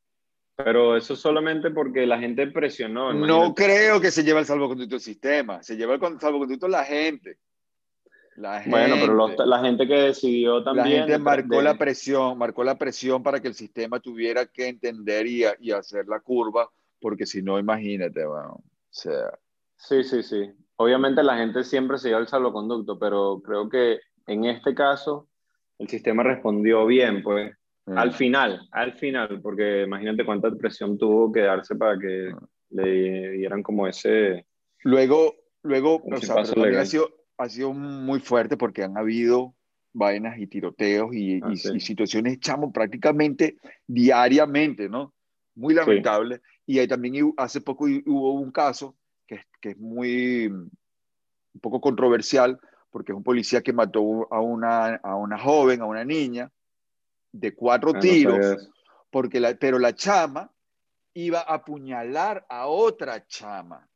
Pero 0.57 0.95
eso 0.95 1.16
solamente 1.16 1.70
porque 1.72 2.05
la 2.05 2.18
gente 2.18 2.47
presionó. 2.47 3.13
No 3.13 3.53
creo 3.53 3.99
que 3.99 4.11
se 4.11 4.24
lleve 4.24 4.39
el 4.39 4.45
salvoconducto 4.45 4.95
del 4.95 5.01
sistema. 5.01 5.61
Se 5.61 5.76
lleva 5.76 5.95
el 5.95 6.20
salvoconducto 6.20 6.68
la 6.68 6.86
gente. 6.86 7.38
La 8.38 8.61
gente. 8.61 8.70
Bueno, 8.70 8.95
pero 8.99 9.45
la 9.45 9.59
gente 9.59 9.88
que 9.88 9.93
decidió 9.95 10.63
también. 10.63 10.86
La 10.86 11.05
gente 11.05 11.18
marcó 11.20 11.61
la 11.61 11.78
presión, 11.78 12.38
marcó 12.38 12.63
la 12.63 12.78
presión 12.78 13.24
para 13.24 13.41
que 13.41 13.47
el 13.47 13.53
sistema 13.53 13.99
tuviera 13.99 14.45
que 14.45 14.68
entender 14.68 15.28
y, 15.28 15.43
y 15.59 15.72
hacer 15.72 16.07
la 16.07 16.20
curva, 16.20 16.70
porque 16.99 17.26
si 17.26 17.41
no, 17.41 17.59
imagínate, 17.59 18.26
bueno, 18.26 18.55
o 18.55 18.63
sea. 18.89 19.38
Sí, 19.78 20.03
sí, 20.03 20.24
sí. 20.24 20.51
Obviamente 20.78 21.23
la 21.23 21.38
gente 21.38 21.63
siempre 21.63 21.97
se 21.97 22.09
lleva 22.09 22.19
el 22.19 22.28
salvoconducto, 22.28 22.99
pero 22.99 23.41
creo 23.41 23.69
que 23.69 23.99
en 24.28 24.45
este 24.45 24.76
caso 24.76 25.28
el 25.80 25.88
sistema 25.88 26.23
respondió 26.23 26.86
bien, 26.86 27.23
pues. 27.23 27.53
Mm. 27.86 27.97
Al 27.97 28.13
final, 28.13 28.67
al 28.71 28.93
final, 28.93 29.41
porque 29.41 29.84
imagínate 29.84 30.26
cuánta 30.26 30.49
presión 30.51 30.97
tuvo 30.97 31.32
que 31.32 31.41
darse 31.41 31.76
para 31.76 31.99
que 31.99 32.32
mm. 32.34 32.76
le 32.76 33.32
dieran 33.32 33.61
como 33.61 33.88
ese... 33.88 34.45
Luego, 34.84 35.36
luego 35.63 36.01
o 36.03 36.17
sea, 36.17 36.41
ha, 36.41 36.86
sido, 36.86 37.09
ha 37.38 37.49
sido 37.49 37.73
muy 37.73 38.19
fuerte 38.19 38.57
porque 38.57 38.84
han 38.84 38.97
habido 38.97 39.55
vainas 39.93 40.38
y 40.38 40.47
tiroteos 40.47 41.13
y, 41.13 41.39
ah, 41.41 41.55
situaciones, 41.55 42.39
chamo, 42.39 42.71
prácticamente 42.71 43.57
diariamente, 43.88 44.89
¿no? 44.89 45.13
Muy 45.55 45.73
lamentable. 45.73 46.41
Y 46.65 46.80
ahí 46.80 46.88
también 46.88 47.34
hace 47.38 47.61
poco 47.61 47.86
hubo 47.86 48.34
un 48.34 48.51
caso 48.51 48.95
que, 49.28 49.43
que 49.61 49.71
es 49.71 49.78
muy, 49.78 50.47
un 50.47 51.59
poco 51.61 51.82
controversial, 51.82 52.59
porque 52.91 53.11
es 53.11 53.15
un 53.17 53.23
policía 53.23 53.61
que 53.61 53.73
mató 53.73 54.28
a 54.32 54.39
una, 54.39 54.95
a 54.95 55.15
una 55.15 55.38
joven, 55.38 55.82
a 55.82 55.86
una 55.86 56.05
niña, 56.05 56.51
de 57.32 57.53
cuatro 57.53 57.91
ah, 57.95 57.99
tiros, 57.99 58.69
porque 59.09 59.39
la, 59.39 59.53
pero 59.55 59.80
la 59.80 59.93
chama 59.93 60.51
iba 61.13 61.39
a 61.39 61.55
apuñalar 61.55 62.45
a 62.49 62.67
otra 62.67 63.26
chama. 63.28 63.88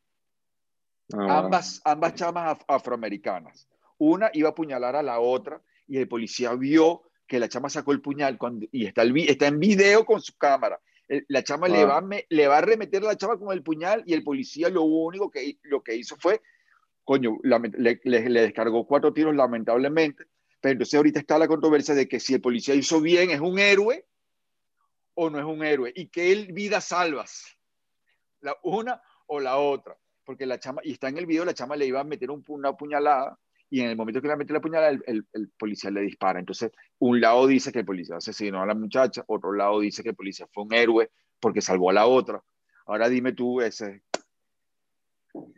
Ah, 1.13 1.39
ambas, 1.39 1.82
ambas 1.86 2.15
chamas 2.15 2.59
afroamericanas. 2.67 3.67
Una 3.97 4.30
iba 4.34 4.49
a 4.49 4.51
apuñalar 4.51 4.95
a 4.95 5.03
la 5.03 5.19
otra 5.19 5.61
y 5.88 5.97
el 5.97 6.07
policía 6.07 6.53
vio 6.53 7.03
que 7.27 7.39
la 7.39 7.47
chama 7.47 7.69
sacó 7.69 7.91
el 7.91 8.01
puñal 8.01 8.38
cuando, 8.38 8.65
y 8.71 8.86
está, 8.86 9.03
el, 9.03 9.15
está 9.17 9.47
en 9.47 9.59
video 9.59 10.05
con 10.05 10.21
su 10.21 10.36
cámara. 10.38 10.80
La 11.28 11.43
chama 11.43 11.68
le, 11.68 11.86
va, 11.86 12.03
le 12.30 12.47
va 12.47 12.57
a 12.60 12.62
remeter 12.62 13.01
a 13.03 13.07
la 13.07 13.18
chama 13.18 13.38
con 13.38 13.51
el 13.51 13.64
puñal 13.64 14.03
y 14.05 14.14
el 14.14 14.24
policía 14.24 14.70
lo 14.70 14.84
único 14.84 15.32
que, 15.32 15.57
lo 15.64 15.82
que 15.82 15.95
hizo 15.95 16.16
fue, 16.18 16.41
coño, 17.03 17.38
le, 17.43 17.99
le 18.03 18.41
descargó 18.41 18.86
cuatro 18.86 19.12
tiros 19.12 19.36
lamentablemente 19.36 20.26
pero 20.62 20.74
entonces 20.74 20.95
ahorita 20.95 21.20
está 21.20 21.38
la 21.38 21.47
controversia 21.47 21.95
de 21.95 22.07
que 22.07 22.20
si 22.20 22.34
el 22.34 22.41
policía 22.41 22.76
hizo 22.76 22.99
bien 23.01 23.32
es 23.32 23.39
un 23.39 23.60
héroe 23.60 24.05
o 25.14 25.30
no 25.30 25.39
es 25.39 25.45
un 25.45 25.64
héroe 25.64 25.91
y 25.95 26.07
que 26.07 26.32
él 26.32 26.51
vida 26.51 26.82
salvas, 26.82 27.57
la 28.41 28.55
una 28.64 29.01
o 29.28 29.39
la 29.39 29.57
otra, 29.57 29.97
porque 30.26 30.45
la 30.45 30.60
chama, 30.60 30.82
y 30.84 30.93
está 30.93 31.10
en 31.10 31.18
el 31.18 31.26
video, 31.26 31.45
la 31.45 31.53
chama 31.53 31.76
le 31.76 31.86
iba 31.86 31.99
a 31.99 32.05
meter 32.05 32.30
una 32.32 32.76
puñalada 32.76 33.38
y 33.70 33.82
en 33.82 33.89
el 33.89 33.95
momento 33.95 34.22
que 34.22 34.28
le 34.28 34.36
mete 34.36 34.53
la 34.53 34.61
puñalada 34.61 34.89
el, 34.89 35.26
el, 35.34 35.49
policía 35.57 35.91
le 35.91 36.01
dispara. 36.01 36.39
Entonces, 36.39 36.72
un 36.97 37.22
lado 37.22 37.45
dice 37.47 37.72
que 37.72 37.80
el 37.80 37.86
policía 37.86 38.17
asesinó 38.17 38.61
a 38.61 38.65
la 38.65 38.74
muchacha, 38.74 39.24
otro 39.28 39.53
lado 39.53 39.80
dice 39.80 40.03
que 40.03 40.09
el 40.09 40.15
policía 40.15 40.47
fue 40.51 40.63
un 40.63 40.74
héroe 40.74 41.11
porque 41.39 41.61
salvó 41.61 41.89
a 41.89 41.93
la 41.93 42.07
otra. 42.07 42.41
Ahora 42.86 43.07
dime 43.09 43.34
tú 43.34 43.61
ese, 43.61 44.01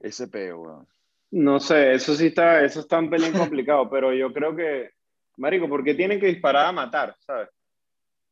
ese 0.02 0.28
peo, 0.28 0.86
no 1.32 1.62
sé, 1.62 1.94
eso 1.94 2.14
sí 2.14 2.28
está, 2.28 2.64
eso 2.64 2.82
está 2.82 3.00
un 3.00 3.10
pelín 3.10 3.32
complicado, 3.32 3.90
pero 3.90 4.14
yo 4.14 4.34
creo 4.34 4.54
que, 4.54 4.92
Marico, 5.38 5.70
¿por 5.70 5.84
qué 5.84 5.96
tienen 5.96 6.20
que 6.20 6.28
disparar 6.28 6.66
a 6.66 6.72
matar? 6.74 7.16
¿Sabes? 7.20 7.50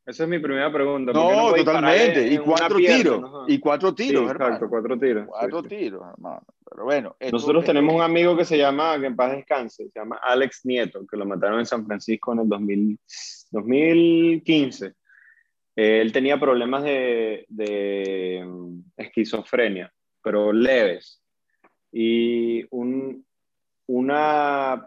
Esa 0.05 0.23
es 0.23 0.29
mi 0.29 0.39
primera 0.39 0.71
pregunta. 0.71 1.13
No, 1.13 1.53
totalmente. 1.53 2.27
y, 2.27 2.37
cuatro 2.39 2.77
tiros, 2.77 3.45
y 3.47 3.59
cuatro 3.59 3.93
tiros. 3.93 4.31
exacto, 4.31 4.67
cuatro 4.67 4.97
tiros. 4.97 5.27
Cuatro 5.27 5.63
tiros, 5.63 6.01
hermano. 6.11 6.41
Pero 6.69 6.83
bueno. 6.83 7.15
Nosotros 7.31 7.65
tenemos 7.65 7.95
un 7.95 8.01
amigo 8.01 8.37
que 8.37 8.45
se 8.45 8.57
llama, 8.57 8.99
que 8.99 9.07
en 9.07 9.15
paz 9.15 9.31
descanse, 9.31 9.89
se 9.89 9.99
llama 9.99 10.19
Alex 10.21 10.65
Nieto, 10.65 11.05
que 11.07 11.17
lo 11.17 11.25
mataron 11.25 11.59
en 11.59 11.65
San 11.65 11.85
Francisco 11.85 12.33
en 12.33 12.39
el 12.39 12.49
2015. 12.49 14.93
él 15.75 16.11
tenía 16.11 16.39
problemas 16.39 16.83
de, 16.83 17.45
de 17.47 18.43
mm, 18.45 18.81
esquizofrenia, 18.97 19.91
pero 20.21 20.53
leves 20.53 21.19
y 21.91 22.65
un, 22.69 23.25
una, 23.87 24.85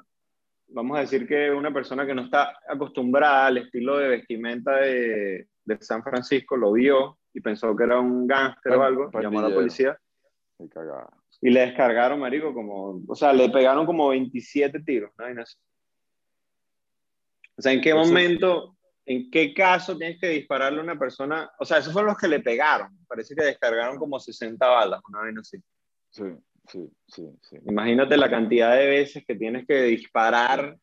vamos 0.68 0.96
a 0.96 1.00
decir 1.00 1.26
que 1.26 1.50
una 1.50 1.72
persona 1.72 2.06
que 2.06 2.14
no 2.14 2.22
está 2.22 2.58
acostumbrada 2.68 3.46
al 3.46 3.58
estilo 3.58 3.98
de 3.98 4.08
vestimenta 4.08 4.76
de, 4.76 5.48
de 5.64 5.78
San 5.80 6.02
Francisco 6.02 6.56
lo 6.56 6.72
vio 6.72 7.18
y 7.34 7.40
pensó 7.40 7.74
que 7.74 7.84
era 7.84 7.98
un 7.98 8.26
gángster 8.26 8.74
o 8.74 8.82
algo, 8.82 9.10
llamó 9.20 9.40
a 9.40 9.48
la 9.48 9.54
policía 9.54 9.98
y 11.42 11.50
le 11.50 11.60
descargaron, 11.60 12.20
marico, 12.20 12.54
como, 12.54 13.02
o 13.06 13.14
sea, 13.14 13.32
le 13.32 13.50
pegaron 13.50 13.84
como 13.84 14.08
27 14.08 14.80
tiros, 14.80 15.10
¿no? 15.18 15.26
O 17.56 17.60
sea, 17.60 17.72
¿en 17.72 17.82
qué 17.82 17.92
momento, 17.92 18.76
en 19.04 19.30
qué 19.30 19.52
caso 19.52 19.98
tienes 19.98 20.18
que 20.18 20.28
dispararle 20.28 20.80
a 20.80 20.84
una 20.84 20.98
persona? 20.98 21.50
O 21.58 21.66
sea, 21.66 21.78
esos 21.78 21.92
fueron 21.92 22.12
los 22.12 22.18
que 22.18 22.28
le 22.28 22.40
pegaron. 22.40 22.96
Parece 23.06 23.34
que 23.34 23.44
descargaron 23.44 23.98
como 23.98 24.18
60 24.18 24.66
balas, 24.66 25.00
una 25.08 25.22
vez 25.22 25.36
así. 25.38 25.58
Sí. 26.10 26.24
Sí, 26.68 26.88
sí, 27.08 27.28
sí. 27.42 27.56
Imagínate 27.66 28.16
la 28.16 28.30
cantidad 28.30 28.76
de 28.76 28.86
veces 28.86 29.24
que 29.26 29.34
tienes 29.34 29.66
que 29.66 29.82
disparar, 29.82 30.78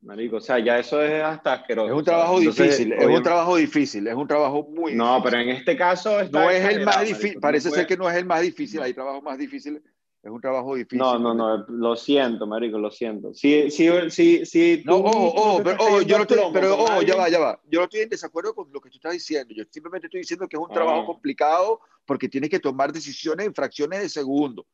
marico. 0.00 0.36
O 0.36 0.40
sea, 0.40 0.58
ya 0.58 0.78
eso 0.78 1.02
es 1.02 1.22
hasta 1.22 1.54
asqueroso. 1.54 1.92
Es 1.92 1.98
un 1.98 2.04
trabajo 2.04 2.40
difícil, 2.40 2.92
es 2.92 3.06
un 3.06 3.22
trabajo 3.22 3.56
difícil, 3.56 4.06
es 4.06 4.14
un 4.14 4.26
trabajo 4.26 4.68
muy 4.68 4.94
No, 4.94 5.22
pero 5.22 5.38
en 5.38 5.50
este 5.50 5.76
caso 5.76 6.22
no 6.30 6.50
es 6.50 6.64
el 6.64 6.84
más 6.84 7.02
difícil, 7.02 7.40
parece 7.40 7.70
ser 7.70 7.86
que 7.86 7.96
no 7.96 8.10
es 8.10 8.16
el 8.16 8.24
más 8.24 8.42
difícil, 8.42 8.82
hay 8.82 8.92
trabajos 8.92 9.22
más 9.22 9.38
difíciles. 9.38 9.82
Es 10.22 10.30
un 10.30 10.40
trabajo 10.40 10.76
difícil. 10.76 10.98
No, 10.98 11.18
no, 11.18 11.34
no, 11.34 11.66
lo 11.66 11.96
siento, 11.96 12.46
marico, 12.46 12.78
lo 12.78 12.92
siento. 12.92 13.34
Sí, 13.34 13.72
sí, 13.72 13.88
sí, 14.08 14.46
sí. 14.46 14.82
No, 14.86 14.98
ojo, 14.98 15.34
ojo, 15.34 15.62
pero, 15.64 16.00
yo 16.02 16.16
no 16.16 16.22
estoy, 16.22 16.38
pero 16.52 16.74
ojo, 16.78 17.02
ya 17.02 17.16
va, 17.16 17.28
ya 17.28 17.40
va. 17.40 17.60
Yo 17.68 17.80
no 17.80 17.84
estoy 17.84 18.02
en 18.02 18.08
desacuerdo 18.08 18.54
con 18.54 18.72
lo 18.72 18.80
que 18.80 18.88
tú 18.88 18.98
estás 18.98 19.14
diciendo. 19.14 19.52
Yo 19.52 19.64
simplemente 19.68 20.06
estoy 20.06 20.20
diciendo 20.20 20.46
que 20.46 20.56
es 20.56 20.62
un 20.62 20.70
trabajo 20.70 21.00
ah. 21.00 21.06
complicado 21.06 21.80
porque 22.06 22.28
tienes 22.28 22.50
que 22.50 22.60
tomar 22.60 22.92
decisiones 22.92 23.46
en 23.46 23.54
fracciones 23.54 24.00
de 24.00 24.08
segundo. 24.08 24.64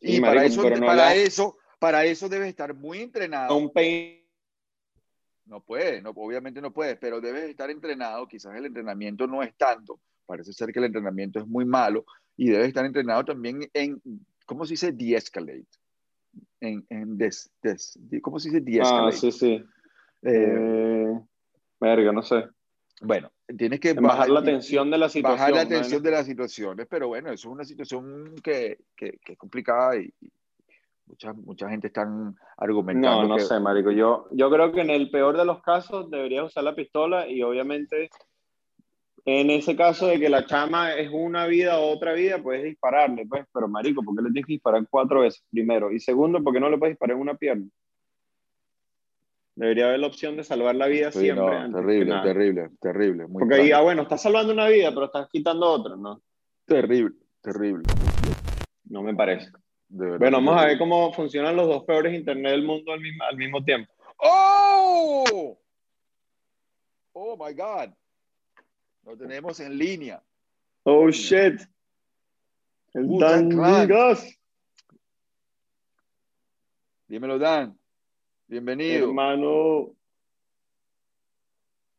Y, 0.00 0.20
para, 0.22 0.44
eso, 0.46 0.62
para, 0.62 1.14
eso, 1.14 1.58
para 1.78 2.04
eso 2.06 2.30
debes 2.30 2.48
estar 2.48 2.72
muy 2.72 3.00
entrenado. 3.00 3.54
Un 3.54 3.70
no 5.44 5.60
puede, 5.60 6.00
no, 6.00 6.10
obviamente 6.10 6.62
no 6.62 6.72
puede, 6.72 6.96
pero 6.96 7.20
debes 7.20 7.44
estar 7.44 7.68
entrenado. 7.70 8.26
Quizás 8.26 8.56
el 8.56 8.64
entrenamiento 8.64 9.26
no 9.26 9.42
es 9.42 9.54
tanto. 9.54 10.00
Parece 10.24 10.54
ser 10.54 10.72
que 10.72 10.78
el 10.78 10.86
entrenamiento 10.86 11.40
es 11.40 11.46
muy 11.46 11.66
malo 11.66 12.06
y 12.38 12.48
debes 12.48 12.68
estar 12.68 12.86
entrenado 12.86 13.24
también 13.24 13.68
en, 13.74 14.00
¿cómo 14.46 14.64
se 14.64 14.74
dice? 14.74 14.92
De-escalate. 14.92 15.66
En, 16.60 16.86
en 16.88 17.18
des, 17.18 17.52
des, 17.62 17.98
¿Cómo 18.22 18.38
se 18.38 18.50
dice 18.50 18.60
de-escalate? 18.60 19.08
Ah, 19.08 19.12
sí, 19.12 19.32
sí. 19.32 19.64
Eh, 20.22 20.32
eh, 20.32 21.20
verga, 21.80 22.12
no 22.12 22.22
sé. 22.22 22.44
Bueno, 23.02 23.32
tienes 23.56 23.80
que 23.80 23.94
bajar, 23.94 24.28
la 24.28 24.44
tensión 24.44 24.90
de 24.90 24.98
la 24.98 25.08
situación. 25.08 25.38
Bajar 25.38 25.52
la 25.52 25.68
tensión 25.68 26.02
de 26.02 26.10
las 26.12 26.24
situaciones, 26.24 26.86
pero 26.88 27.08
bueno, 27.08 27.32
eso 27.32 27.48
es 27.48 27.52
una 27.52 27.64
situación 27.64 28.36
que, 28.42 28.78
que, 28.96 29.18
es 29.26 29.38
complicada 29.38 29.96
y, 29.96 30.12
mucha, 31.06 31.32
mucha 31.32 31.68
gente 31.68 31.88
está 31.88 32.06
argumentando. 32.56 33.22
No, 33.24 33.28
no 33.28 33.38
sé, 33.40 33.58
Marico. 33.58 33.90
Yo, 33.90 34.28
yo 34.30 34.48
creo 34.50 34.70
que 34.70 34.82
en 34.82 34.90
el 34.90 35.10
peor 35.10 35.36
de 35.36 35.44
los 35.44 35.60
casos 35.62 36.10
deberías 36.10 36.46
usar 36.46 36.62
la 36.62 36.76
pistola 36.76 37.28
y 37.28 37.42
obviamente 37.42 38.08
en 39.24 39.50
ese 39.50 39.76
caso 39.76 40.08
de 40.08 40.18
que 40.18 40.28
la 40.28 40.46
chama 40.46 40.94
es 40.94 41.08
una 41.12 41.46
vida 41.46 41.78
o 41.78 41.92
otra 41.92 42.12
vida, 42.12 42.42
puedes 42.42 42.64
dispararle, 42.64 43.24
pues, 43.26 43.46
pero 43.52 43.68
Marico, 43.68 44.02
¿por 44.02 44.16
qué 44.16 44.22
le 44.22 44.30
tienes 44.30 44.46
que 44.46 44.54
disparar 44.54 44.84
cuatro 44.90 45.20
veces 45.20 45.44
primero? 45.50 45.92
Y 45.92 46.00
segundo, 46.00 46.42
¿por 46.42 46.52
qué 46.52 46.60
no 46.60 46.68
le 46.68 46.78
puedes 46.78 46.94
disparar 46.94 47.16
en 47.16 47.22
una 47.22 47.36
pierna? 47.36 47.66
Debería 49.54 49.86
haber 49.86 50.00
la 50.00 50.06
opción 50.06 50.36
de 50.36 50.44
salvar 50.44 50.74
la 50.74 50.86
vida 50.86 51.12
siempre. 51.12 51.44
terrible, 51.72 52.20
terrible, 52.22 52.70
terrible. 52.80 53.26
Porque 53.30 53.54
ahí, 53.54 53.72
ah, 53.72 53.82
bueno, 53.82 54.02
estás 54.02 54.22
salvando 54.22 54.52
una 54.52 54.66
vida, 54.66 54.90
pero 54.92 55.06
estás 55.06 55.28
quitando 55.30 55.70
otra, 55.70 55.94
¿no? 55.94 56.20
Terrible, 56.64 57.14
terrible. 57.42 57.84
No 58.88 59.02
me 59.02 59.14
parece. 59.14 59.50
bueno, 59.88 60.38
vamos 60.38 60.60
a 60.60 60.66
ver 60.66 60.78
cómo 60.78 61.12
funcionan 61.12 61.54
los 61.54 61.68
dos 61.68 61.84
peores 61.84 62.14
internet 62.14 62.52
del 62.52 62.64
mundo 62.64 62.92
al 62.92 63.00
mismo, 63.00 63.24
al 63.24 63.36
mismo 63.36 63.62
tiempo. 63.62 63.92
¡Oh! 64.16 65.58
Oh 67.12 67.36
my 67.36 67.52
God. 67.52 67.90
Lo 69.04 69.16
tenemos 69.16 69.58
en 69.60 69.76
línea. 69.76 70.22
Oh 70.84 71.10
shit. 71.10 71.60
El 72.94 73.18
Dan 73.18 73.48
Dímelo, 77.08 77.38
Dan. 77.38 77.78
Bienvenido. 78.46 79.08
Hermano. 79.08 79.94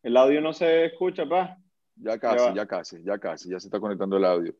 El 0.01 0.17
audio 0.17 0.41
no 0.41 0.53
se 0.53 0.85
escucha, 0.85 1.25
pa. 1.27 1.57
Ya 1.95 2.17
casi, 2.17 2.53
ya, 2.55 2.65
casi, 2.65 3.03
ya 3.03 3.19
casi, 3.19 3.49
ya 3.49 3.59
se 3.59 3.67
está 3.67 3.79
conectando 3.79 4.17
el 4.17 4.25
audio. 4.25 4.55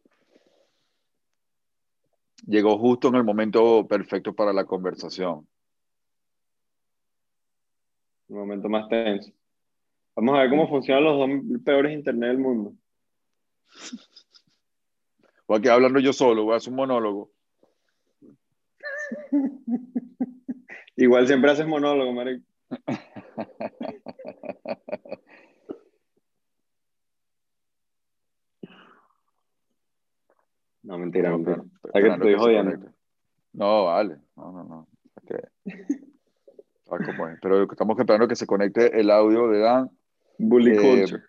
Llegó 2.46 2.78
justo 2.78 3.08
en 3.08 3.16
el 3.16 3.24
momento 3.24 3.88
perfecto 3.88 4.34
para 4.34 4.54
la 4.54 4.66
conversación. 4.66 5.48
El 8.30 8.36
momento 8.36 8.70
más 8.70 8.88
tenso. 8.90 9.32
Vamos 10.16 10.36
a 10.36 10.42
ver 10.42 10.50
cómo 10.50 10.68
funcionan 10.68 11.04
los 11.04 11.18
dos 11.18 11.30
peores 11.64 11.94
internet 11.94 12.30
del 12.30 12.38
mundo. 12.38 12.74
Voy 15.48 15.58
a 15.58 15.62
quedar 15.62 15.76
hablando 15.76 16.00
yo 16.00 16.14
solo, 16.14 16.44
voy 16.44 16.54
a 16.54 16.58
hacer 16.58 16.70
un 16.72 16.78
monólogo. 16.78 17.32
Igual 20.96 21.28
siempre 21.28 21.52
haces 21.52 21.68
monólogo, 21.68 22.14
marico. 22.14 22.46
No, 30.84 30.98
mentira, 30.98 31.30
no, 31.30 31.40
mentira. 31.40 31.64
que 31.94 32.02
te 32.02 32.10
estoy 32.10 32.36
jodiendo. 32.36 32.92
No, 33.54 33.86
vale. 33.86 34.18
No, 34.36 34.52
no, 34.52 34.64
no. 34.64 34.88
Pero 37.42 37.64
estamos 37.72 37.98
esperando 37.98 38.28
que 38.28 38.36
se 38.36 38.46
conecte 38.46 39.00
el 39.00 39.10
audio 39.10 39.48
de 39.48 39.60
Dan. 39.60 39.90
Bully 40.50 40.72
eh, 40.72 40.76
Culture. 40.78 41.24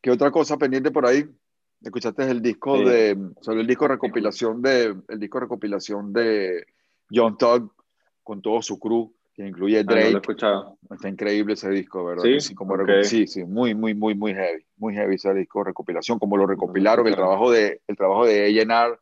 ¿Qué 0.00 0.10
otra 0.10 0.30
cosa 0.30 0.56
pendiente 0.56 0.90
por 0.90 1.06
ahí? 1.06 1.24
Escuchaste 1.82 2.30
el 2.30 2.42
disco 2.42 2.78
de, 2.78 3.16
sobre 3.40 3.60
el 3.62 3.66
disco 3.66 3.88
recopilación 3.88 4.60
de, 4.60 4.96
el 5.08 5.18
disco 5.18 5.40
recopilación 5.40 6.12
de 6.12 6.66
John 7.10 7.36
Tugg 7.38 7.72
con 8.22 8.42
todo 8.42 8.60
su 8.60 8.78
crew, 8.78 9.14
que 9.34 9.46
incluye 9.46 9.78
ah, 9.78 9.82
Drake. 9.82 10.16
escuchado. 10.16 10.78
Está 10.90 11.08
increíble 11.08 11.54
ese 11.54 11.70
disco, 11.70 12.04
¿verdad? 12.04 12.24
Sí, 12.38 12.54
como 12.54 12.76
sí, 13.02 13.26
sí, 13.26 13.44
muy, 13.44 13.74
muy, 13.74 13.94
muy, 13.94 14.14
muy 14.14 14.34
heavy, 14.34 14.64
muy 14.76 14.94
heavy 14.94 15.14
ese 15.14 15.32
disco 15.32 15.64
recopilación, 15.64 16.18
como 16.18 16.36
lo 16.36 16.46
recopilaron, 16.46 17.06
el 17.06 17.14
trabajo 17.14 17.50
de, 17.50 17.80
el 17.86 17.96
trabajo 17.96 18.26
de 18.26 18.60
A&R, 18.60 18.98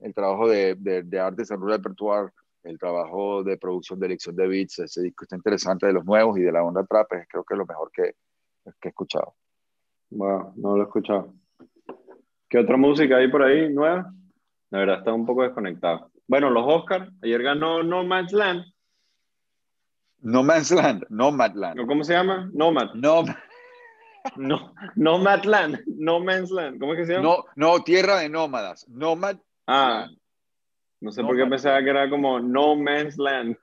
el 0.00 0.14
trabajo 0.14 0.48
de, 0.48 0.74
de, 0.74 1.02
de 1.02 1.20
Artes 1.20 1.50
en 1.50 1.66
Repertoire, 1.66 2.30
el 2.64 2.78
trabajo 2.78 3.42
de 3.42 3.56
producción 3.56 3.98
de 3.98 4.06
elección 4.06 4.36
de 4.36 4.46
beats, 4.46 4.78
ese 4.80 5.02
disco 5.02 5.24
está 5.24 5.36
interesante 5.36 5.86
de 5.86 5.94
los 5.94 6.04
nuevos 6.04 6.38
y 6.38 6.42
de 6.42 6.52
la 6.52 6.62
onda 6.62 6.84
trap, 6.84 7.08
creo 7.28 7.44
que 7.44 7.54
es 7.54 7.58
lo 7.58 7.66
mejor 7.66 7.90
que, 7.92 8.14
que 8.80 8.88
he 8.88 8.90
escuchado. 8.90 9.34
Wow, 10.10 10.54
no 10.56 10.76
lo 10.76 10.82
he 10.82 10.86
escuchado. 10.86 11.34
¿Qué 12.48 12.58
otra 12.58 12.76
música 12.76 13.16
hay 13.16 13.28
por 13.28 13.42
ahí 13.42 13.72
nueva? 13.72 14.12
La 14.70 14.78
verdad, 14.80 14.98
está 14.98 15.12
un 15.12 15.26
poco 15.26 15.42
desconectado. 15.42 16.10
Bueno, 16.26 16.50
los 16.50 16.64
Oscars, 16.66 17.10
ayer 17.22 17.42
ganó 17.42 17.82
No 17.82 18.04
Man's 18.04 18.32
Land. 18.32 18.64
No 20.22 20.42
Man's 20.42 20.70
Land, 20.70 21.06
Nomadland. 21.08 21.86
¿Cómo 21.86 22.04
se 22.04 22.12
llama? 22.12 22.50
Nomad. 22.52 22.92
No, 22.94 23.24
no, 24.36 24.74
Nomadland, 24.96 25.80
No 25.86 26.20
Man's 26.20 26.50
Land. 26.50 26.78
¿Cómo 26.78 26.92
es 26.92 27.00
que 27.00 27.06
se 27.06 27.12
llama? 27.14 27.24
No, 27.24 27.44
no, 27.56 27.82
Tierra 27.82 28.18
de 28.18 28.28
Nómadas. 28.28 28.86
Nomad. 28.88 29.38
Ah, 29.66 30.08
no 31.00 31.10
sé 31.10 31.22
por 31.22 31.36
qué 31.36 31.46
pensaba 31.46 31.82
que 31.82 31.90
era 31.90 32.10
como 32.10 32.38
No 32.38 32.76
Man's 32.76 33.16
Land. 33.16 33.56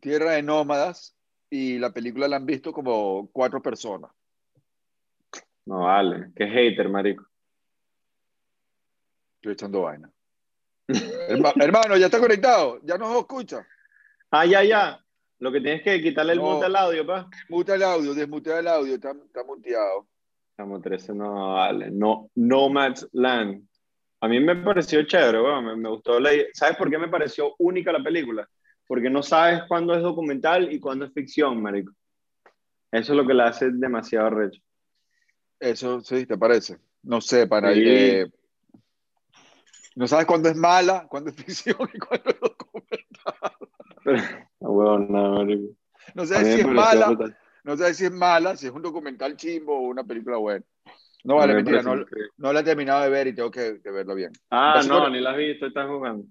Tierra 0.00 0.32
de 0.32 0.42
Nómadas 0.42 1.16
y 1.52 1.78
la 1.78 1.92
película 1.92 2.26
la 2.26 2.36
han 2.36 2.46
visto 2.46 2.72
como 2.72 3.28
cuatro 3.30 3.60
personas. 3.60 4.10
No 5.66 5.80
vale, 5.80 6.32
qué 6.34 6.46
hater, 6.46 6.88
marico. 6.88 7.26
Estoy 9.36 9.52
echando 9.52 9.82
vaina. 9.82 10.10
hermano, 11.28 11.98
ya 11.98 12.06
está 12.06 12.18
conectado, 12.18 12.80
ya 12.82 12.96
nos 12.96 13.14
escucha. 13.18 13.66
Ah, 14.30 14.46
ya, 14.46 14.64
ya. 14.64 14.98
Lo 15.40 15.52
que 15.52 15.60
tienes 15.60 15.82
que 15.82 16.00
quitarle 16.00 16.32
el 16.32 16.40
mute 16.40 16.64
al 16.64 16.76
audio, 16.76 17.06
pa. 17.06 17.28
Muta 17.50 17.74
el 17.74 17.82
audio, 17.82 18.14
desmutea 18.14 18.60
el 18.60 18.68
audio, 18.68 18.94
está, 18.94 19.10
está 19.10 19.44
muteado. 19.44 20.06
Estamos 20.52 20.80
13, 20.80 21.12
no 21.14 21.52
vale. 21.52 21.90
No, 21.90 22.30
Nomad's 22.34 23.06
Land. 23.12 23.62
A 24.20 24.28
mí 24.28 24.40
me 24.40 24.56
pareció 24.56 25.02
chévere, 25.02 25.38
me, 25.60 25.76
me, 25.76 25.90
gustó 25.90 26.18
la 26.18 26.30
¿Sabes 26.54 26.78
por 26.78 26.88
qué 26.88 26.96
me 26.96 27.08
pareció 27.08 27.54
única 27.58 27.92
la 27.92 28.02
película? 28.02 28.48
Porque 28.92 29.08
no 29.08 29.22
sabes 29.22 29.62
cuándo 29.68 29.94
es 29.94 30.02
documental 30.02 30.70
y 30.70 30.78
cuándo 30.78 31.06
es 31.06 31.14
ficción, 31.14 31.62
marico. 31.62 31.94
Eso 32.90 33.12
es 33.14 33.16
lo 33.16 33.26
que 33.26 33.32
la 33.32 33.46
hace 33.46 33.70
demasiado 33.70 34.28
recho. 34.28 34.60
Eso 35.58 36.02
sí, 36.02 36.26
¿te 36.26 36.36
parece? 36.36 36.76
No 37.02 37.22
sé, 37.22 37.46
para 37.46 37.72
ir... 37.72 38.30
No 39.96 40.06
sabes 40.06 40.26
cuándo 40.26 40.50
es 40.50 40.56
mala, 40.56 41.06
cuándo 41.08 41.30
es 41.30 41.36
ficción 41.42 41.88
y 41.94 41.98
cuándo 41.98 42.28
es 42.32 42.38
documental. 42.38 43.56
Pero, 44.04 44.98
no, 44.98 45.36
marico. 45.36 45.74
No 46.14 46.26
sé 46.26 46.44
si 46.44 46.60
es 46.60 46.68
mala, 46.68 47.16
no 47.64 47.76
sé 47.78 47.94
si 47.94 48.04
es 48.04 48.12
mala, 48.12 48.58
si 48.58 48.66
es 48.66 48.72
un 48.72 48.82
documental 48.82 49.38
chimbo 49.38 49.74
o 49.74 49.88
una 49.88 50.04
película 50.04 50.36
buena. 50.36 50.66
No 51.24 51.36
vale, 51.36 51.54
mentira, 51.54 51.80
no, 51.80 51.96
no, 52.36 52.52
la 52.52 52.60
he 52.60 52.62
terminado 52.62 53.04
de 53.04 53.08
ver 53.08 53.26
y 53.28 53.34
tengo 53.34 53.50
que, 53.50 53.80
verlo 53.84 54.14
bien. 54.14 54.32
Ah, 54.50 54.82
no, 54.86 55.08
ni 55.08 55.18
la 55.18 55.30
has 55.30 55.38
visto, 55.38 55.64
estás 55.64 55.88
jugando. 55.88 56.26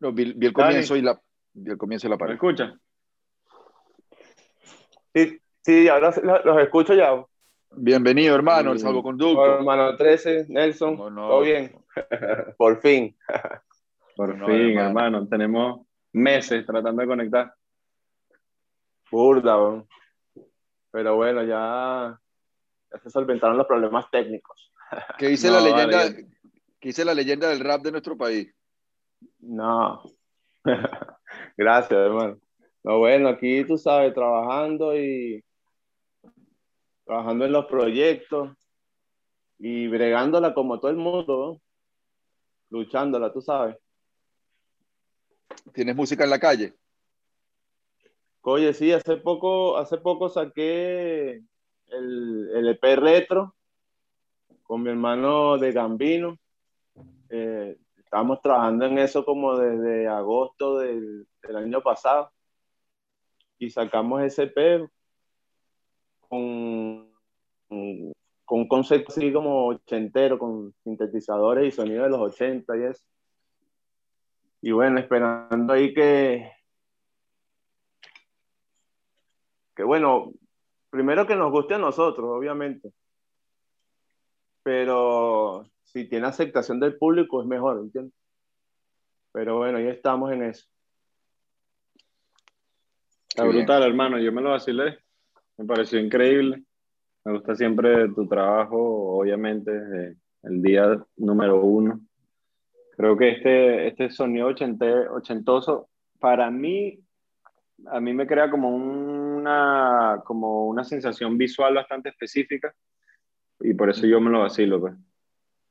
No, 0.00 0.12
vi, 0.12 0.34
el 0.40 0.52
comienzo 0.54 0.96
y 0.96 1.02
la, 1.02 1.20
vi 1.56 1.70
el 1.70 1.78
comienzo 1.78 2.08
la 2.08 2.18
pared. 2.18 2.32
¿Me 2.32 2.34
escuchas? 2.34 2.74
Sí, 5.14 5.40
sí, 5.62 5.88
ahora 5.88 6.14
los, 6.44 6.62
escucho 6.62 6.94
ya. 6.94 7.24
Bienvenido, 7.70 8.34
hermano, 8.34 8.72
el 8.72 8.78
salvoconducto. 8.78 9.58
hermano 9.58 9.96
13, 9.96 10.46
Nelson, 10.48 10.96
todo 10.96 11.40
bien. 11.40 11.74
Por 12.58 12.80
fin. 12.80 13.16
Por 14.14 14.38
fin, 14.46 14.78
hermano. 14.78 15.26
Tenemos 15.26 15.86
meses 16.12 16.64
tratando 16.64 17.02
de 17.02 17.08
conectar. 17.08 17.54
Burda, 19.10 19.84
pero 20.90 21.16
bueno, 21.16 21.42
ya 21.44 22.18
se 23.02 23.10
solventaron 23.10 23.56
los 23.56 23.66
problemas 23.66 24.10
técnicos. 24.10 24.72
¿Qué 25.18 25.28
dice, 25.28 25.50
la 25.50 25.60
leyenda, 25.60 26.04
dice 26.80 27.04
la 27.04 27.14
leyenda 27.14 27.48
del 27.48 27.60
rap 27.60 27.82
de 27.82 27.92
nuestro 27.92 28.16
país? 28.16 28.52
No. 29.40 30.02
Gracias, 31.56 31.98
hermano. 31.98 32.38
No, 32.82 32.98
bueno, 32.98 33.28
aquí 33.28 33.64
tú 33.64 33.76
sabes, 33.78 34.14
trabajando 34.14 34.96
y 34.96 35.42
trabajando 37.04 37.44
en 37.44 37.52
los 37.52 37.66
proyectos 37.66 38.50
y 39.58 39.88
bregándola 39.88 40.54
como 40.54 40.78
todo 40.78 40.90
el 40.90 40.96
mundo, 40.96 41.60
luchándola, 42.70 43.32
tú 43.32 43.40
sabes. 43.40 43.76
¿Tienes 45.72 45.96
música 45.96 46.24
en 46.24 46.30
la 46.30 46.38
calle? 46.38 46.74
Oye, 48.42 48.72
sí, 48.74 48.92
hace 48.92 49.16
poco, 49.16 49.76
hace 49.76 49.98
poco 49.98 50.28
saqué 50.28 51.42
el, 51.88 52.50
el 52.54 52.68
EP 52.68 52.96
retro 52.96 53.56
con 54.62 54.82
mi 54.82 54.90
hermano 54.90 55.58
de 55.58 55.72
Gambino. 55.72 56.38
Eh, 57.30 57.76
estamos 58.06 58.40
trabajando 58.40 58.86
en 58.86 58.98
eso 58.98 59.24
como 59.24 59.58
desde 59.58 60.06
agosto 60.06 60.78
del, 60.78 61.26
año 61.54 61.80
pasado 61.80 62.32
y 63.58 63.70
sacamos 63.70 64.22
ese 64.22 64.44
EP 64.44 64.88
con, 66.20 67.12
con 67.68 68.60
un 68.60 68.68
concepto 68.68 69.12
así 69.12 69.32
como 69.32 69.66
ochentero, 69.68 70.38
con 70.38 70.72
sintetizadores 70.84 71.66
y 71.66 71.76
sonidos 71.76 72.04
de 72.04 72.10
los 72.10 72.20
80 72.20 72.76
y 72.76 72.82
eso. 72.84 73.04
Y 74.62 74.72
bueno, 74.72 74.98
esperando 74.98 75.72
ahí 75.72 75.92
que, 75.92 76.50
que 79.74 79.82
bueno, 79.82 80.32
primero 80.90 81.26
que 81.26 81.36
nos 81.36 81.50
guste 81.50 81.74
a 81.74 81.78
nosotros, 81.78 82.28
obviamente. 82.28 82.92
Pero 84.62 85.64
si 85.96 86.04
tiene 86.04 86.26
aceptación 86.26 86.78
del 86.78 86.98
público 86.98 87.40
es 87.40 87.48
mejor, 87.48 87.78
¿entiendes? 87.78 88.12
Pero 89.32 89.56
bueno, 89.56 89.80
ya 89.80 89.88
estamos 89.88 90.30
en 90.30 90.42
eso. 90.42 90.66
Está 93.30 93.44
brutal, 93.44 93.82
hermano. 93.82 94.18
Yo 94.18 94.30
me 94.30 94.42
lo 94.42 94.50
vacilé. 94.50 94.98
Me 95.56 95.64
pareció 95.64 95.98
increíble. 95.98 96.64
Me 97.24 97.32
gusta 97.32 97.54
siempre 97.54 98.10
tu 98.10 98.28
trabajo, 98.28 98.76
obviamente, 99.18 99.72
el 100.42 100.60
día 100.62 101.02
número 101.16 101.64
uno. 101.64 101.98
Creo 102.94 103.16
que 103.16 103.30
este, 103.30 103.88
este 103.88 104.10
sonido 104.10 104.48
ochentoso, 104.48 105.88
para 106.20 106.50
mí, 106.50 107.00
a 107.86 108.00
mí 108.00 108.12
me 108.12 108.26
crea 108.26 108.50
como 108.50 108.68
un 108.68 109.26
como 110.24 110.66
una 110.66 110.82
sensación 110.84 111.38
visual 111.38 111.74
bastante 111.74 112.08
específica 112.08 112.74
y 113.60 113.72
por 113.74 113.88
eso 113.88 114.04
yo 114.06 114.20
me 114.20 114.30
lo 114.30 114.40
vacilo, 114.40 114.80
pues. 114.80 114.94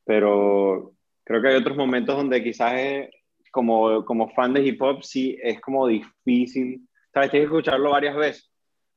Pero 0.05 0.93
creo 1.23 1.41
que 1.41 1.47
hay 1.49 1.55
otros 1.55 1.77
momentos 1.77 2.15
donde 2.15 2.43
quizás 2.43 3.09
como, 3.51 4.03
como 4.05 4.29
fan 4.29 4.53
de 4.53 4.65
hip 4.65 4.81
hop 4.81 5.03
sí 5.03 5.37
es 5.41 5.59
como 5.61 5.87
difícil, 5.87 6.87
¿sabes? 7.13 7.31
Tienes 7.31 7.49
que 7.49 7.55
escucharlo 7.55 7.91
varias 7.91 8.15
veces 8.15 8.51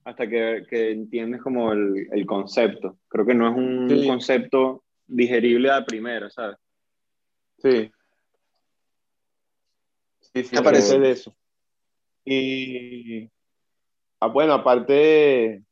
hasta 0.05 0.29
que, 0.29 0.65
que 0.69 0.91
entiendes 0.91 1.43
como 1.43 1.73
el, 1.73 2.09
el, 2.13 2.27
concepto. 2.27 2.99
Creo 3.09 3.27
que 3.27 3.35
no 3.35 3.49
es 3.49 3.57
un 3.57 4.07
concepto 4.07 4.85
digerible 5.07 5.71
a 5.71 5.85
primera, 5.85 6.31
¿sabes? 6.31 6.57
Sí. 7.59 7.91
Sí, 10.21 10.45
sí, 10.45 10.57
parece 10.63 10.99
de 10.99 11.11
eso. 11.11 11.35
Y 12.25 13.31
Ah, 14.21 14.27
bueno, 14.27 14.53
aparte, 14.55 15.63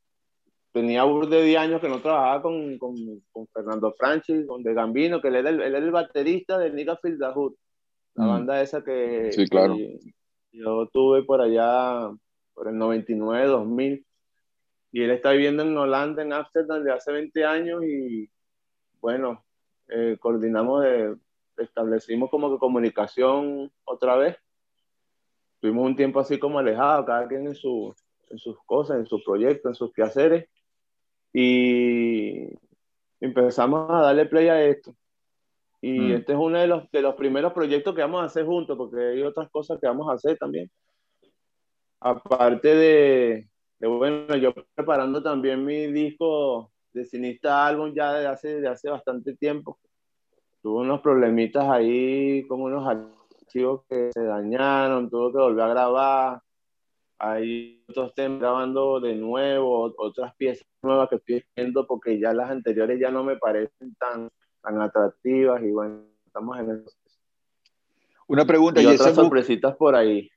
tenía 0.77 1.05
de 1.05 1.43
10 1.43 1.59
años 1.59 1.81
que 1.81 1.89
no 1.89 2.03
trabajaba 2.03 2.43
con, 2.43 2.77
con, 2.77 2.95
con 3.33 3.47
Fernando 3.49 3.95
Franchi, 3.97 4.45
con 4.47 4.63
De 4.63 4.75
Gambino, 4.75 5.23
que 5.23 5.29
él 5.29 5.37
era 5.37 5.49
el, 5.49 5.63
él 5.63 5.75
era 5.75 5.79
el 5.79 5.91
baterista 5.91 6.59
de 6.59 6.71
Nigga 6.71 6.99
Feel 6.99 7.19
the 7.19 7.33
Hood, 7.33 7.55
la 8.15 8.25
mm. 8.25 8.29
banda 8.29 8.61
esa 8.61 8.85
que, 8.85 9.33
sí, 9.33 9.47
claro. 9.49 9.75
yo 10.53 10.87
tuve 10.93 11.23
por 11.23 11.41
allá, 11.41 12.11
por 12.53 12.69
el 12.69 12.77
99, 12.77 13.47
2000, 13.47 14.07
y 14.93 15.03
él 15.03 15.11
está 15.13 15.31
viviendo 15.31 15.63
en 15.63 15.75
Holanda, 15.75 16.23
en 16.23 16.35
Amsterdam, 16.35 16.83
desde 16.83 16.93
hace 16.93 17.11
20 17.11 17.45
años, 17.47 17.83
y 17.83 18.29
bueno, 19.01 19.47
eh, 19.89 20.19
coordinamos, 20.21 20.83
de, 20.83 21.17
establecimos 21.57 22.29
como 22.29 22.53
que 22.53 22.59
comunicación 22.59 23.73
otra 23.85 24.17
vez. 24.17 24.37
Tuvimos 25.59 25.87
un 25.87 25.97
tiempo 25.97 26.21
así 26.21 26.39
como 26.39 26.59
alejado, 26.59 27.07
cada 27.07 27.27
quien 27.27 27.47
en, 27.47 27.55
su, 27.55 27.95
en 28.29 28.37
sus 28.37 28.59
cosas, 28.67 28.99
en 28.99 29.07
sus 29.07 29.25
proyectos, 29.25 29.71
en 29.71 29.75
sus 29.75 29.91
quehaceres, 29.95 30.51
y 31.39 32.49
empezamos 33.21 33.91
a 33.91 34.01
darle 34.01 34.25
play 34.25 34.49
a 34.49 34.65
esto. 34.65 34.97
Y 35.83 36.01
mm. 36.01 36.13
este 36.13 36.33
es 36.33 36.39
uno 36.39 36.59
de 36.59 36.67
los, 36.67 36.91
de 36.91 37.03
los 37.03 37.15
primeros 37.15 37.53
proyectos 37.53 37.95
que 37.95 38.01
vamos 38.01 38.23
a 38.23 38.25
hacer 38.25 38.47
juntos, 38.47 38.75
porque 38.79 38.99
hay 38.99 39.23
otras 39.23 39.51
cosas 39.51 39.79
que 39.79 39.87
vamos 39.87 40.09
a 40.09 40.15
hacer 40.15 40.39
también. 40.39 40.71
Aparte 42.01 42.75
de, 42.75 43.51
de 43.79 43.87
bueno, 43.87 44.35
yo 44.37 44.55
preparando 44.75 45.23
también 45.23 45.63
mi 45.63 45.89
disco 45.89 46.73
de 46.95 47.05
Cinista 47.05 47.67
Álbum 47.67 47.93
ya 47.95 48.15
desde 48.15 48.29
hace, 48.29 48.61
de 48.63 48.69
hace 48.69 48.89
bastante 48.89 49.37
tiempo. 49.37 49.79
Tuve 50.63 50.81
unos 50.81 51.03
problemitas 51.03 51.69
ahí 51.69 52.47
con 52.49 52.63
unos 52.63 52.89
archivos 52.89 53.83
que 53.91 54.11
se 54.11 54.23
dañaron, 54.23 55.11
tuve 55.11 55.33
que 55.33 55.39
volver 55.39 55.65
a 55.65 55.69
grabar. 55.69 56.41
Hay 57.19 57.83
otros 57.89 58.15
temas 58.15 58.41
grabando 58.41 59.01
de 59.01 59.15
nuevo, 59.15 59.95
otras 59.97 60.35
piezas 60.37 60.67
nuevas 60.83 61.09
que 61.09 61.17
estoy 61.17 61.45
haciendo 61.51 61.87
porque 61.87 62.21
ya 62.21 62.33
las 62.35 62.51
anteriores 62.51 63.01
ya 63.01 63.11
no 63.11 63.25
me 63.25 63.37
parecen 63.37 63.95
tan, 63.95 64.29
tan 64.61 64.81
atractivas 64.83 65.63
y 65.63 65.71
bueno, 65.71 66.05
estamos 66.27 66.59
en 66.59 66.71
eso. 66.73 66.91
Una 68.27 68.45
pregunta. 68.45 68.83
Y, 68.83 68.85
y 68.85 68.89
otras 68.89 69.15
sorpresitas 69.15 69.75
por 69.77 69.95
ahí. 69.95 70.31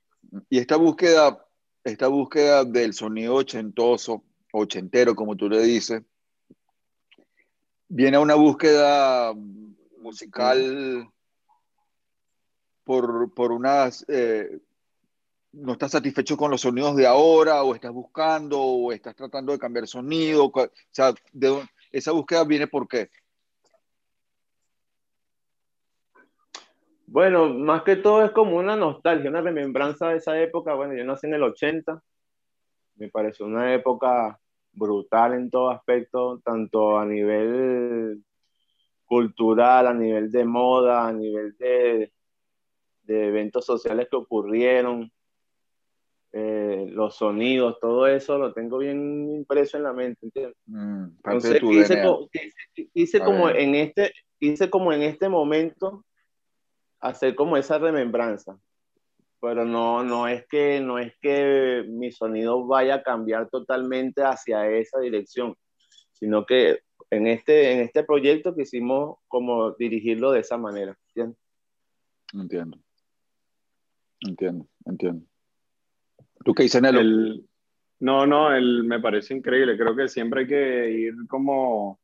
Y 0.50 0.60
esta 0.60 0.78
búsqueda, 0.78 1.46
esta 1.84 2.08
búsqueda 2.08 2.64
del 2.64 2.94
sonido 2.94 3.36
ochentoso, 3.36 4.24
ochentero, 4.54 5.16
como 5.16 5.36
tú 5.36 5.50
le 5.50 5.62
dices, 5.62 6.02
viene 7.90 8.18
a 8.18 8.22
una 8.22 8.36
búsqueda 8.36 9.34
musical 9.98 11.10
por, 12.86 13.34
por 13.34 13.52
unas... 13.52 14.06
Eh, 14.08 14.60
no 15.52 15.74
estás 15.74 15.92
satisfecho 15.92 16.38
con 16.38 16.52
los 16.52 16.62
sonidos 16.62 16.96
de 16.96 17.08
ahora 17.08 17.64
o 17.64 17.74
estás 17.74 17.92
buscando 17.92 18.60
o 18.62 18.92
estás 18.92 19.16
tratando 19.16 19.52
de 19.52 19.60
cambiar 19.60 19.88
sonido. 19.88 20.46
O 20.46 20.70
sea, 20.92 21.14
esa 21.92 22.12
búsqueda 22.12 22.44
viene 22.44 22.68
por 22.68 22.88
qué. 22.88 23.10
Bueno, 27.08 27.50
más 27.50 27.82
que 27.82 27.96
todo 27.96 28.24
es 28.24 28.32
como 28.32 28.58
una 28.58 28.76
nostalgia, 28.76 29.32
una 29.32 29.42
remembranza 29.42 30.10
de 30.10 30.18
esa 30.18 30.40
época. 30.40 30.76
Bueno, 30.76 30.94
yo 30.94 31.04
nací 31.04 31.26
en 31.26 31.34
el 31.34 31.44
80, 31.44 32.04
me 32.98 33.10
pareció 33.10 33.48
una 33.48 33.74
época 33.74 34.40
brutal 34.72 35.34
en 35.34 35.50
todo 35.50 35.72
aspecto, 35.72 36.40
tanto 36.46 37.00
a 37.00 37.06
nivel 37.06 38.24
cultural, 39.06 39.88
a 39.88 39.94
nivel 39.94 40.32
de 40.32 40.46
moda, 40.46 41.08
a 41.08 41.12
nivel 41.12 41.58
de, 41.58 42.14
de 43.02 43.28
eventos 43.28 43.66
sociales 43.66 44.08
que 44.08 44.16
ocurrieron, 44.16 45.12
eh, 46.32 46.88
los 46.92 47.16
sonidos, 47.16 47.80
todo 47.80 48.08
eso 48.08 48.38
lo 48.38 48.54
tengo 48.54 48.78
bien 48.78 49.30
impreso 49.30 49.78
en 49.78 49.84
la 49.84 49.94
mente, 49.94 50.26
¿entiendes? 50.26 50.58
Mm, 50.66 51.06
Entonces 51.24 51.62
hice, 51.64 52.04
hice, 52.94 53.20
como 53.20 53.50
en 53.50 53.76
este, 53.76 54.14
hice 54.40 54.70
como 54.70 54.94
en 54.94 55.02
este 55.02 55.30
momento 55.30 56.06
hacer 57.00 57.36
como 57.36 57.58
esa 57.58 57.78
remembranza 57.78 58.60
pero 59.42 59.66
no, 59.66 60.04
no, 60.04 60.28
es 60.28 60.46
que, 60.48 60.82
no 60.82 61.00
es 61.00 61.14
que 61.22 61.86
mi 61.88 62.12
sonido 62.12 62.66
vaya 62.66 62.96
a 62.96 63.04
cambiar 63.04 63.50
totalmente 63.50 64.22
hacia 64.22 64.70
esa 64.70 65.00
dirección, 65.00 65.56
sino 66.12 66.46
que 66.46 66.80
en 67.10 67.28
este, 67.28 67.72
en 67.72 67.80
este 67.80 68.04
proyecto 68.04 68.56
quisimos 68.56 69.18
como 69.28 69.72
dirigirlo 69.72 70.32
de 70.32 70.42
esa 70.42 70.58
manera. 70.58 70.98
Entiendo. 72.34 72.78
Entiendo, 74.22 74.68
entiendo. 74.86 75.26
¿Tú 76.44 76.54
qué 76.54 76.64
dices, 76.64 76.82
Nelo? 76.82 77.00
El, 77.00 77.46
no, 78.00 78.26
no, 78.26 78.54
el, 78.54 78.84
me 78.84 79.00
parece 79.00 79.34
increíble. 79.34 79.78
Creo 79.78 79.96
que 79.96 80.08
siempre 80.08 80.42
hay 80.42 80.48
que 80.48 80.90
ir 80.92 81.14
como 81.28 82.00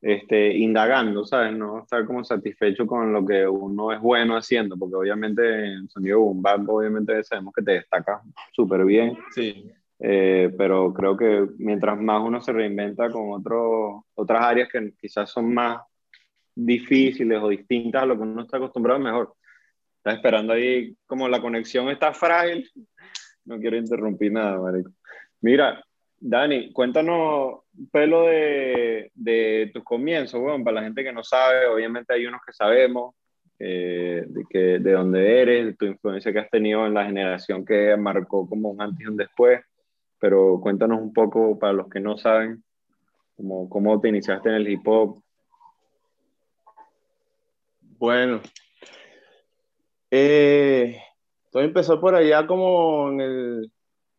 este, 0.00 0.54
indagando, 0.58 1.24
¿sabes? 1.24 1.56
No 1.56 1.80
estar 1.80 2.04
como 2.04 2.22
satisfecho 2.24 2.86
con 2.86 3.12
lo 3.12 3.24
que 3.24 3.48
uno 3.48 3.90
es 3.90 4.00
bueno 4.00 4.36
haciendo, 4.36 4.76
porque 4.76 4.96
obviamente 4.96 5.72
en 5.72 5.88
sonido 5.88 6.20
boom 6.20 6.42
obviamente 6.68 7.24
sabemos 7.24 7.54
que 7.54 7.62
te 7.62 7.72
destaca 7.72 8.20
súper 8.52 8.84
bien. 8.84 9.16
Sí. 9.34 9.70
Eh, 9.98 10.52
pero 10.58 10.92
creo 10.92 11.16
que 11.16 11.48
mientras 11.56 11.98
más 11.98 12.20
uno 12.22 12.40
se 12.42 12.52
reinventa 12.52 13.10
con 13.10 13.32
otro, 13.32 14.04
otras 14.14 14.42
áreas 14.42 14.68
que 14.68 14.92
quizás 15.00 15.30
son 15.30 15.54
más 15.54 15.80
difíciles 16.54 17.40
o 17.40 17.48
distintas 17.48 18.02
a 18.02 18.06
lo 18.06 18.16
que 18.16 18.22
uno 18.22 18.42
está 18.42 18.58
acostumbrado, 18.58 19.00
mejor. 19.00 19.34
Está 19.96 20.12
esperando 20.12 20.52
ahí, 20.52 20.94
como 21.06 21.28
la 21.30 21.40
conexión 21.40 21.88
está 21.88 22.12
frágil, 22.12 22.70
no 23.44 23.58
quiero 23.58 23.76
interrumpir 23.76 24.32
nada, 24.32 24.58
marico. 24.58 24.90
Mira, 25.40 25.84
Dani, 26.18 26.72
cuéntanos 26.72 27.60
un 27.76 27.88
pelo 27.90 28.26
de, 28.26 29.70
tus 29.72 29.84
comienzos, 29.84 30.40
bueno, 30.40 30.64
para 30.64 30.76
la 30.76 30.84
gente 30.84 31.04
que 31.04 31.12
no 31.12 31.22
sabe, 31.22 31.66
obviamente 31.66 32.14
hay 32.14 32.26
unos 32.26 32.40
que 32.46 32.52
sabemos, 32.52 33.14
eh, 33.58 34.24
de, 34.26 34.44
que, 34.48 34.78
de 34.78 34.92
dónde 34.92 35.42
eres, 35.42 35.66
de 35.66 35.74
tu 35.74 35.84
influencia 35.84 36.32
que 36.32 36.38
has 36.38 36.50
tenido 36.50 36.86
en 36.86 36.94
la 36.94 37.04
generación 37.04 37.64
que 37.64 37.96
marcó 37.96 38.48
como 38.48 38.70
un 38.70 38.80
antes 38.80 39.00
y 39.00 39.06
un 39.06 39.16
después, 39.16 39.60
pero 40.18 40.58
cuéntanos 40.60 41.00
un 41.00 41.12
poco 41.12 41.58
para 41.58 41.74
los 41.74 41.88
que 41.88 42.00
no 42.00 42.16
saben, 42.16 42.64
como, 43.36 43.68
cómo 43.68 44.00
te 44.00 44.08
iniciaste 44.08 44.48
en 44.48 44.54
el 44.54 44.68
hip 44.68 44.86
hop. 44.86 45.22
Bueno, 47.80 48.40
eh, 50.10 51.00
todo 51.54 51.62
empezó 51.62 52.00
por 52.00 52.16
allá 52.16 52.48
como 52.48 53.10
en 53.10 53.20
el, 53.20 53.72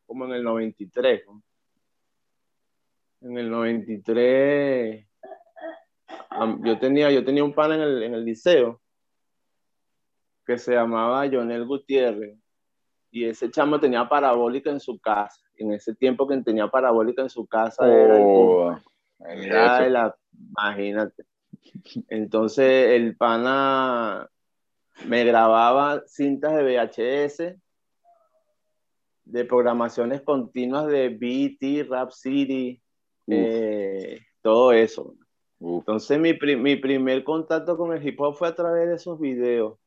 como 0.05 0.23
en 0.23 0.31
el 0.31 0.43
93, 0.45 1.23
¿no? 1.27 1.43
en 3.19 3.37
el 3.37 3.49
93, 3.49 5.05
yo 6.63 6.79
tenía, 6.79 7.11
yo 7.11 7.25
tenía 7.25 7.43
un 7.43 7.53
pan 7.53 7.73
en 7.73 7.81
el, 7.81 8.03
en 8.03 8.13
el 8.13 8.23
liceo 8.23 8.79
que 10.45 10.57
se 10.57 10.75
llamaba 10.75 11.27
Jonel 11.29 11.65
Gutiérrez 11.65 12.39
y 13.11 13.25
ese 13.25 13.51
chamo 13.51 13.81
tenía 13.81 14.07
parabólica 14.07 14.69
en 14.69 14.79
su 14.79 14.97
casa. 14.97 15.41
En 15.57 15.73
ese 15.73 15.93
tiempo 15.93 16.25
que 16.29 16.37
tenía 16.37 16.69
parabólica 16.69 17.21
en 17.21 17.29
su 17.29 17.45
casa 17.47 17.85
era, 17.85 18.15
oh, 18.17 18.79
la, 19.19 20.15
imagínate. 20.31 21.25
Entonces 22.07 22.91
el 22.91 23.17
pana 23.17 24.29
me 25.05 25.23
grababa 25.25 26.03
cintas 26.07 26.55
de 26.55 26.63
VHS 26.63 27.55
de 29.25 29.43
programaciones 29.43 30.21
continuas 30.21 30.87
de 30.87 31.09
BT, 31.09 31.89
Rap 31.89 32.11
City, 32.11 32.81
eh, 33.27 34.19
todo 34.41 34.71
eso. 34.71 35.15
Entonces 35.59 36.19
mi, 36.19 36.33
mi, 36.57 36.75
primer 36.75 37.23
contacto 37.23 37.75
con 37.75 37.95
el 37.95 38.07
hip 38.07 38.19
hop 38.21 38.35
fue 38.35 38.47
a 38.47 38.55
través 38.55 38.87
de 38.87 38.95
esos 38.95 39.19
videos. 39.19 39.79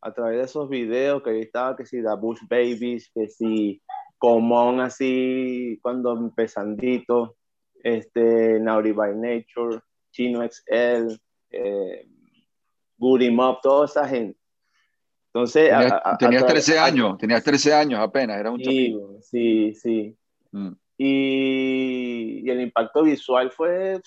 A 0.00 0.12
través 0.12 0.38
de 0.38 0.44
esos 0.44 0.68
videos 0.68 1.22
que 1.22 1.38
estaba, 1.40 1.76
que 1.76 1.86
si 1.86 2.02
The 2.02 2.14
Bush 2.18 2.40
Babies, 2.48 3.10
que 3.14 3.28
si 3.28 3.80
Common 4.18 4.80
así, 4.80 5.78
cuando 5.82 6.16
empezandito, 6.16 7.36
este, 7.82 8.58
Naughty 8.58 8.92
by 8.92 9.14
Nature, 9.14 9.80
Chino 10.10 10.40
XL, 10.42 11.16
eh, 11.50 12.06
Goody 13.00 13.30
Mob, 13.30 13.60
toda 13.62 13.86
esa 13.86 14.06
gente. 14.06 14.38
Entonces, 15.32 15.72
tenías, 16.18 16.44
13 16.44 16.78
años, 16.78 17.16
tenías 17.16 17.42
13 17.42 17.72
años 17.72 18.00
apenas, 18.00 18.38
era 18.38 18.50
un 18.50 18.58
Sí, 18.58 18.96
sí, 19.22 19.74
sí. 19.74 20.16
Mm. 20.52 20.72
Y, 20.98 22.50
el 22.50 22.60
impacto 22.60 23.04
visual 23.04 23.50
fue 23.50 24.00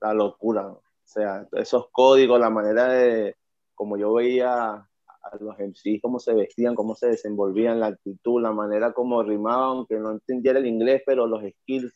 la 0.00 0.14
locura. 0.14 0.68
O 0.68 0.82
sea, 1.04 1.46
esos 1.52 1.88
códigos, 1.90 2.40
la 2.40 2.48
manera 2.48 2.88
de, 2.88 3.36
como 3.74 3.98
yo 3.98 4.14
veía 4.14 4.72
a 4.74 5.36
los 5.40 5.58
MCs, 5.58 6.00
cómo 6.00 6.20
se 6.20 6.32
vestían, 6.32 6.74
cómo 6.74 6.94
se 6.94 7.08
desenvolvían, 7.08 7.80
la 7.80 7.88
actitud, 7.88 8.40
la 8.40 8.52
manera 8.52 8.92
como 8.92 9.22
rimaban, 9.22 9.78
aunque 9.78 9.96
no 9.96 10.12
entendiera 10.12 10.58
el 10.60 10.66
inglés, 10.66 11.02
pero 11.04 11.26
los 11.26 11.42
skills, 11.42 11.92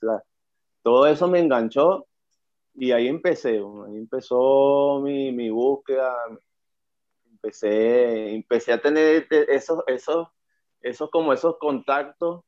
todo 0.82 1.06
eso 1.06 1.28
me 1.28 1.38
enganchó 1.38 2.08
y 2.74 2.92
ahí 2.92 3.08
empecé, 3.08 3.58
ahí 3.58 3.96
empezó 3.96 5.00
mi, 5.02 5.32
mi 5.32 5.50
búsqueda, 5.50 6.14
empecé, 7.30 8.34
empecé 8.34 8.72
a 8.72 8.80
tener 8.80 9.26
esos, 9.30 9.82
esos, 9.86 10.28
esos 10.80 11.10
como 11.10 11.32
esos 11.32 11.58
contactos 11.58 12.42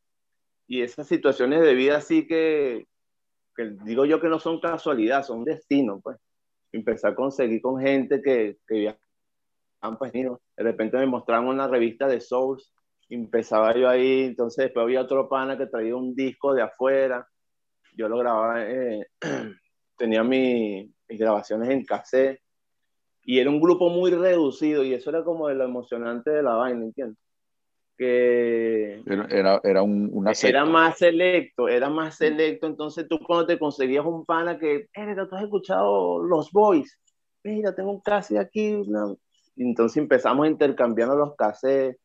y 0.66 0.82
esas 0.82 1.06
situaciones 1.06 1.62
de 1.62 1.74
vida 1.74 1.96
así 1.96 2.26
que, 2.26 2.86
que, 3.56 3.76
digo 3.84 4.04
yo 4.04 4.20
que 4.20 4.28
no 4.28 4.38
son 4.38 4.60
casualidad, 4.60 5.24
son 5.24 5.44
destino, 5.44 6.00
pues. 6.00 6.18
Empecé 6.72 7.08
a 7.08 7.14
conseguir 7.14 7.60
con 7.60 7.78
gente 7.78 8.22
que, 8.22 8.56
que 8.66 8.96
pues, 9.98 10.12
de 10.12 10.38
repente 10.56 10.96
me 10.96 11.06
mostraron 11.06 11.48
una 11.48 11.68
revista 11.68 12.06
de 12.06 12.20
Souls, 12.20 12.72
empezaba 13.08 13.74
yo 13.76 13.88
ahí, 13.88 14.22
entonces 14.22 14.64
después 14.64 14.84
había 14.84 15.02
otro 15.02 15.28
pana 15.28 15.58
que 15.58 15.66
traía 15.66 15.94
un 15.96 16.14
disco 16.14 16.54
de 16.54 16.62
afuera, 16.62 17.28
yo 17.94 18.08
lo 18.08 18.18
grababa, 18.18 18.64
eh, 18.64 19.06
tenía 20.03 20.24
mi, 20.24 20.92
mis 21.09 21.18
grabaciones 21.20 21.68
en 21.68 21.84
cassette, 21.84 22.40
y 23.24 23.38
era 23.38 23.48
un 23.48 23.61
grupo 23.61 23.88
muy 23.88 24.11
reducido, 24.11 24.82
y 24.82 24.94
eso 24.94 25.11
era 25.11 25.22
como 25.22 25.46
de 25.46 25.55
lo 25.55 25.62
emocionante 25.62 26.30
de 26.30 26.42
la 26.42 26.55
vaina, 26.55 26.82
¿entiendes? 26.82 27.18
Que 27.96 29.00
era, 29.30 29.61
era, 29.62 29.82
un, 29.84 30.11
una 30.12 30.32
Era 30.42 30.64
más 30.64 30.98
selecto, 30.98 31.68
era 31.68 31.88
más 31.88 32.16
selecto, 32.16 32.66
entonces 32.66 33.07
tú 33.09 33.20
cuando 33.20 33.46
te 33.46 33.61
conseguías 33.61 34.05
un 34.05 34.24
pana 34.24 34.59
que, 34.59 34.88
tú 34.92 35.36
has 35.36 35.42
escuchado 35.44 36.20
Los 36.20 36.50
Boys, 36.50 36.98
mira, 37.44 37.72
tengo 37.72 37.92
un 37.92 38.00
cassette 38.00 38.38
aquí, 38.38 38.74
una... 38.74 39.14
entonces 39.57 39.98
empezamos 39.98 40.46
a 40.46 40.50
intercambiar 40.50 41.11
los 41.11 41.36
cassettes, 41.36 41.96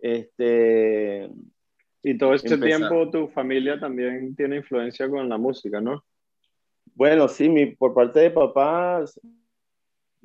este... 0.00 1.30
Y 2.04 2.18
todo 2.18 2.34
este 2.34 2.58
tiempo 2.58 3.08
tu 3.10 3.28
familia 3.28 3.80
también 3.80 4.34
tiene 4.34 4.56
influencia 4.56 5.08
con 5.08 5.28
la 5.30 5.38
música, 5.38 5.80
¿no? 5.80 6.04
Bueno, 6.94 7.28
sí, 7.28 7.48
mi, 7.48 7.66
por 7.66 7.94
parte 7.94 8.20
de 8.20 8.30
papá, 8.30 9.04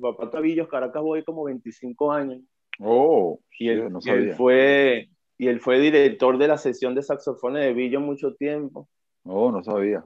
papá 0.00 0.30
Tabillos, 0.30 0.68
Caracas 0.68 1.02
voy 1.02 1.24
como 1.24 1.44
25 1.44 2.12
años. 2.12 2.42
Oh, 2.80 3.40
y 3.58 3.68
él, 3.68 3.92
no 3.92 4.00
sabía. 4.00 4.36
fue 4.36 5.08
y 5.38 5.46
él 5.46 5.60
fue 5.60 5.78
director 5.78 6.36
de 6.36 6.48
la 6.48 6.58
sesión 6.58 6.94
de 6.96 7.02
saxofones 7.02 7.62
de 7.62 7.72
Billo 7.72 8.00
mucho 8.00 8.34
tiempo. 8.34 8.88
Oh, 9.22 9.52
no 9.52 9.62
sabía. 9.62 10.04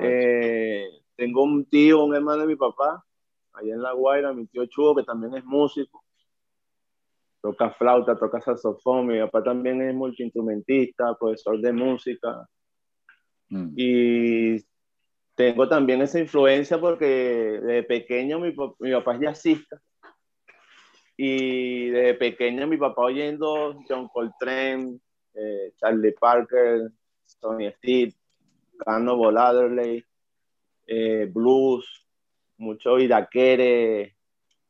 Eh, 0.00 0.88
tengo 1.16 1.44
un 1.44 1.64
tío, 1.64 2.04
un 2.04 2.14
hermano 2.14 2.42
de 2.42 2.48
mi 2.48 2.56
papá, 2.56 3.04
allá 3.52 3.74
en 3.74 3.82
La 3.82 3.92
Guaira, 3.92 4.32
mi 4.32 4.46
tío 4.46 4.66
Chugo, 4.66 4.96
que 4.96 5.04
también 5.04 5.34
es 5.34 5.44
músico. 5.44 6.04
Toca 7.40 7.70
flauta, 7.70 8.16
toca 8.16 8.40
saxofón. 8.40 9.06
Mi 9.06 9.20
papá 9.20 9.44
también 9.44 9.80
es 9.82 9.94
multiinstrumentista, 9.94 11.16
profesor 11.18 11.60
de 11.60 11.72
música. 11.72 12.48
Mm. 13.48 13.74
Y 13.76 14.64
tengo 15.34 15.68
también 15.68 16.02
esa 16.02 16.18
influencia 16.18 16.80
porque 16.80 17.06
de 17.06 17.82
pequeño 17.82 18.38
mi, 18.38 18.54
mi 18.80 18.92
papá 18.92 19.14
es 19.14 19.20
jazzista. 19.20 19.80
Y 21.16 21.90
desde 21.90 22.14
pequeño 22.14 22.66
mi 22.66 22.76
papá 22.76 23.02
oyendo 23.02 23.78
John 23.88 24.08
Coltrane, 24.08 24.98
eh, 25.34 25.72
Charlie 25.76 26.12
Parker, 26.12 26.90
Tony 27.40 27.70
Steele, 27.72 28.14
Carno 28.78 29.16
Boladerley, 29.16 30.04
eh, 30.86 31.30
blues, 31.32 32.06
mucho 32.56 32.98
Iraquere, 32.98 34.16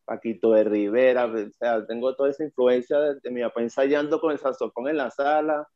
Paquito 0.04 0.52
de 0.52 0.64
Rivera, 0.64 1.26
o 1.26 1.50
sea, 1.52 1.86
tengo 1.86 2.14
toda 2.14 2.30
esa 2.30 2.44
influencia 2.44 2.98
de, 2.98 3.30
mi 3.30 3.42
papá 3.42 3.62
ensayando 3.62 4.20
con 4.20 4.32
el 4.32 4.38
saxofón 4.38 4.88
en 4.88 4.96
la 4.96 5.10
sala, 5.10 5.66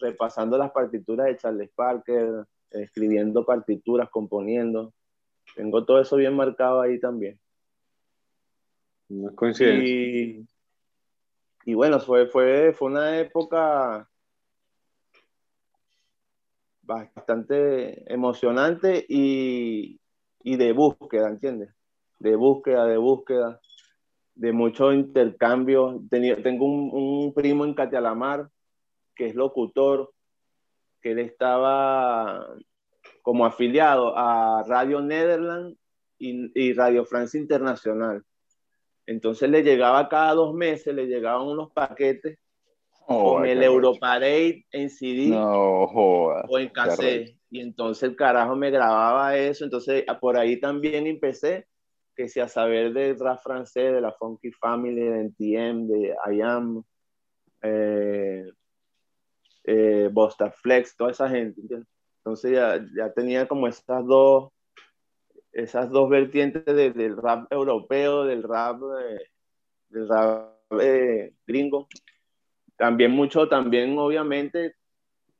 repasando 0.00 0.58
las 0.58 0.72
partituras 0.72 1.26
de 1.26 1.36
Charles 1.36 1.70
Parker, 1.74 2.44
escribiendo 2.74 3.44
partituras, 3.44 4.08
componiendo. 4.10 4.92
Tengo 5.54 5.84
todo 5.84 6.00
eso 6.00 6.16
bien 6.16 6.34
marcado 6.34 6.80
ahí 6.80 6.98
también. 6.98 7.38
No 9.08 9.30
Y, 9.60 10.46
y 11.64 11.74
bueno, 11.74 12.00
fue, 12.00 12.26
fue, 12.26 12.72
fue 12.72 12.88
una 12.90 13.18
época 13.18 14.08
bastante 16.82 18.12
emocionante 18.12 19.04
y, 19.08 20.00
y 20.42 20.56
de 20.56 20.72
búsqueda, 20.72 21.28
¿entiendes? 21.28 21.74
De 22.18 22.36
búsqueda, 22.36 22.86
de 22.86 22.96
búsqueda, 22.96 23.60
de 24.34 24.52
mucho 24.52 24.92
intercambio. 24.92 26.02
tengo 26.10 26.66
un, 26.66 26.90
un, 26.92 27.34
primo 27.34 27.64
en 27.64 27.74
Catialamar 27.74 28.48
que 29.14 29.26
es 29.26 29.34
locutor, 29.34 30.12
que 31.02 31.12
él 31.12 31.18
estaba 31.18 32.46
como 33.22 33.44
afiliado 33.44 34.16
a 34.16 34.62
Radio 34.66 35.00
Nederland 35.00 35.76
y, 36.18 36.50
y 36.54 36.72
Radio 36.72 37.04
Francia 37.04 37.40
Internacional. 37.40 38.24
Entonces 39.06 39.50
le 39.50 39.62
llegaba 39.62 40.08
cada 40.08 40.34
dos 40.34 40.54
meses, 40.54 40.94
le 40.94 41.06
llegaban 41.06 41.46
unos 41.46 41.72
paquetes 41.72 42.38
oh, 43.06 43.34
con 43.34 43.46
el 43.46 43.62
Europarade 43.62 44.64
en 44.70 44.90
CD 44.90 45.32
o 45.34 46.58
en 46.58 46.68
cassette. 46.68 47.36
Y 47.50 47.60
entonces 47.60 48.04
el 48.04 48.16
carajo 48.16 48.56
me 48.56 48.70
grababa 48.70 49.36
eso. 49.36 49.64
Entonces 49.64 50.04
por 50.20 50.36
ahí 50.36 50.60
también 50.60 51.06
empecé 51.06 51.66
que 52.14 52.28
sea 52.28 52.46
saber 52.48 52.92
del 52.92 53.18
rap 53.18 53.40
francés, 53.42 53.92
de 53.92 54.00
la 54.00 54.12
Funky 54.12 54.52
Family, 54.52 55.00
de 55.00 55.20
NTM, 55.20 55.88
de 55.88 56.14
IAM, 56.36 56.82
eh, 57.62 58.44
eh, 59.64 60.08
Bosta 60.12 60.50
Flex, 60.50 60.96
toda 60.96 61.10
esa 61.10 61.28
gente. 61.28 61.60
Entonces 62.18 62.52
ya, 62.52 62.84
ya 62.94 63.12
tenía 63.12 63.46
como 63.48 63.66
esas 63.66 64.04
dos 64.06 64.52
esas 65.52 65.90
dos 65.90 66.08
vertientes 66.08 66.64
del 66.64 67.16
rap 67.16 67.52
europeo, 67.52 68.24
del 68.24 68.42
rap, 68.42 68.80
eh, 69.00 69.30
del 69.88 70.08
rap 70.08 70.54
eh, 70.80 71.34
gringo. 71.46 71.88
También 72.76 73.12
mucho, 73.12 73.48
también 73.48 73.96
obviamente, 73.98 74.76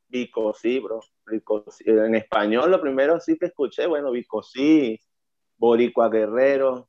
Vicosí, 0.08 0.78
bro. 0.80 1.00
En 1.86 2.14
español 2.14 2.70
lo 2.70 2.80
primero 2.80 3.18
sí 3.20 3.38
que 3.38 3.46
escuché, 3.46 3.86
bueno, 3.86 4.10
Vicosí, 4.10 5.00
Boricua 5.56 6.10
Guerrero, 6.10 6.88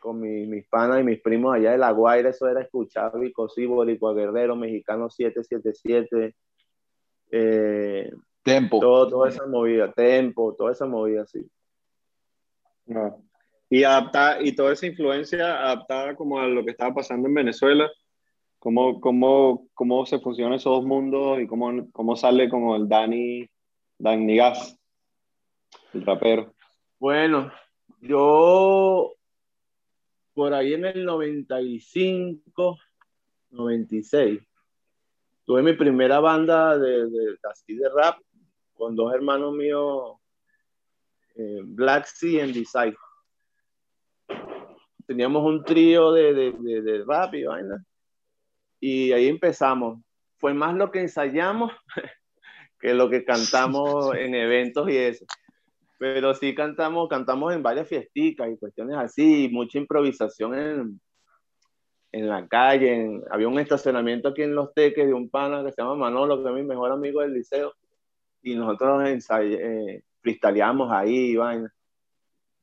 con 0.00 0.20
mis 0.20 0.66
panas 0.66 1.00
y 1.00 1.04
mis 1.04 1.20
primos 1.20 1.54
allá 1.54 1.70
de 1.72 1.78
La 1.78 1.92
Guaira, 1.92 2.30
eso 2.30 2.48
era 2.48 2.62
escuchar 2.62 3.16
Vicosí, 3.18 3.66
Boricua 3.66 4.12
Guerrero, 4.12 4.56
Mexicano 4.56 5.08
777, 5.08 6.34
eh, 7.30 8.12
Tempo. 8.42 8.78
Todo, 8.78 9.08
toda 9.08 9.28
esa 9.28 9.44
movida, 9.46 9.92
Tempo, 9.92 10.54
toda 10.54 10.72
esa 10.72 10.86
movida, 10.86 11.26
sí. 11.26 11.44
Y, 13.68 13.82
adapta, 13.82 14.40
y 14.40 14.54
toda 14.54 14.72
esa 14.72 14.86
influencia 14.86 15.64
adaptada 15.64 16.14
como 16.14 16.38
a 16.38 16.46
lo 16.46 16.64
que 16.64 16.70
estaba 16.70 16.94
pasando 16.94 17.26
en 17.26 17.34
Venezuela, 17.34 17.90
cómo, 18.60 19.00
cómo, 19.00 19.66
cómo 19.74 20.06
se 20.06 20.20
funcionan 20.20 20.54
esos 20.54 20.76
dos 20.76 20.84
mundos 20.84 21.40
y 21.40 21.48
cómo, 21.48 21.90
cómo 21.90 22.14
sale 22.14 22.48
como 22.48 22.76
el 22.76 22.88
Dani, 22.88 23.48
Dani 23.98 24.36
Gas, 24.36 24.78
el 25.92 26.06
rapero. 26.06 26.54
Bueno, 27.00 27.50
yo 28.00 29.12
por 30.34 30.54
ahí 30.54 30.74
en 30.74 30.84
el 30.84 31.04
95, 31.04 32.78
96, 33.50 34.40
tuve 35.46 35.62
mi 35.62 35.72
primera 35.72 36.18
banda 36.20 36.76
de, 36.76 37.08
de, 37.08 37.38
así 37.50 37.76
de 37.76 37.88
rap 37.88 38.18
con 38.74 38.94
dos 38.96 39.14
hermanos 39.14 39.54
míos 39.54 40.16
eh, 41.36 41.60
Black 41.62 42.06
Sea 42.06 42.44
and 42.44 42.52
Disciple. 42.52 42.98
Teníamos 45.06 45.44
un 45.44 45.62
trío 45.62 46.12
de, 46.12 46.34
de, 46.34 46.82
de, 46.82 47.04
rap 47.04 47.32
y 47.34 47.44
vaina. 47.44 47.84
Y 48.80 49.12
ahí 49.12 49.28
empezamos. 49.28 50.00
Fue 50.36 50.52
más 50.52 50.74
lo 50.74 50.90
que 50.90 51.00
ensayamos 51.00 51.72
que 52.80 52.92
lo 52.92 53.08
que 53.08 53.24
cantamos 53.24 54.14
en 54.16 54.34
eventos 54.34 54.90
y 54.90 54.96
eso. 54.96 55.24
Pero 55.98 56.34
sí 56.34 56.54
cantamos, 56.54 57.08
cantamos 57.08 57.54
en 57.54 57.62
varias 57.62 57.88
fiesticas 57.88 58.50
y 58.50 58.58
cuestiones 58.58 58.96
así, 58.96 59.48
mucha 59.50 59.78
improvisación 59.78 60.58
en, 60.58 61.00
en 62.12 62.28
la 62.28 62.46
calle. 62.46 63.22
había 63.30 63.48
un 63.48 63.58
estacionamiento 63.58 64.28
aquí 64.28 64.42
en 64.42 64.54
Los 64.54 64.72
Teques 64.74 65.06
de 65.06 65.14
un 65.14 65.28
pana 65.28 65.64
que 65.64 65.72
se 65.72 65.82
llama 65.82 65.96
Manolo, 65.96 66.42
que 66.42 66.48
es 66.48 66.54
mi 66.54 66.62
mejor 66.62 66.92
amigo 66.92 67.20
del 67.20 67.34
liceo. 67.34 67.74
Y 68.42 68.54
nosotros 68.54 69.02
eh, 69.04 70.02
cristaleamos 70.20 70.90
ahí, 70.92 71.36
vaina. 71.36 71.72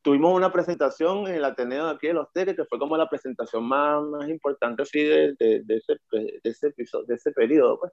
Tuvimos 0.01 0.35
una 0.35 0.51
presentación 0.51 1.27
en 1.27 1.35
el 1.35 1.45
Ateneo 1.45 1.85
de 1.85 1.91
aquí 1.91 2.07
de 2.07 2.13
Los 2.13 2.31
Teques, 2.33 2.55
que 2.55 2.65
fue 2.65 2.77
como 2.77 2.97
la 2.97 3.09
presentación 3.09 3.63
más, 3.63 4.03
más 4.03 4.27
importante 4.27 4.83
así 4.83 5.01
de, 5.01 5.33
de, 5.39 5.63
ese, 5.69 5.97
de, 6.11 6.39
ese, 6.43 6.67
episodio, 6.67 7.05
de 7.05 7.15
ese 7.15 7.31
periodo, 7.31 7.79
pues. 7.79 7.91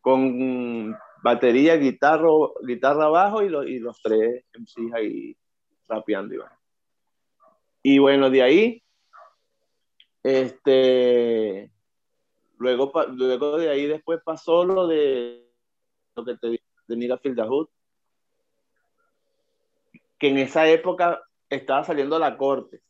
Con 0.00 0.96
batería, 1.22 1.76
guitarra, 1.76 2.28
guitarra 2.62 3.06
abajo 3.06 3.42
y, 3.42 3.74
y 3.74 3.78
los 3.78 4.00
tres 4.00 4.44
MCs 4.58 4.94
ahí 4.94 5.36
rapeando 5.88 6.34
y. 6.34 6.38
Y 7.82 7.98
bueno, 7.98 8.28
de 8.28 8.42
ahí, 8.42 8.82
este, 10.22 11.70
luego, 12.58 12.92
luego 13.08 13.58
de 13.58 13.70
ahí 13.70 13.86
después 13.86 14.20
pasó 14.24 14.64
lo 14.64 14.86
de 14.86 15.46
lo 16.16 16.24
que 16.24 16.36
te 16.36 16.48
de 16.48 17.18
Field 17.18 17.68
que 20.18 20.28
en 20.28 20.38
esa 20.38 20.68
época 20.68 21.22
estaba 21.48 21.84
saliendo 21.84 22.18
la 22.18 22.36
corte. 22.36 22.80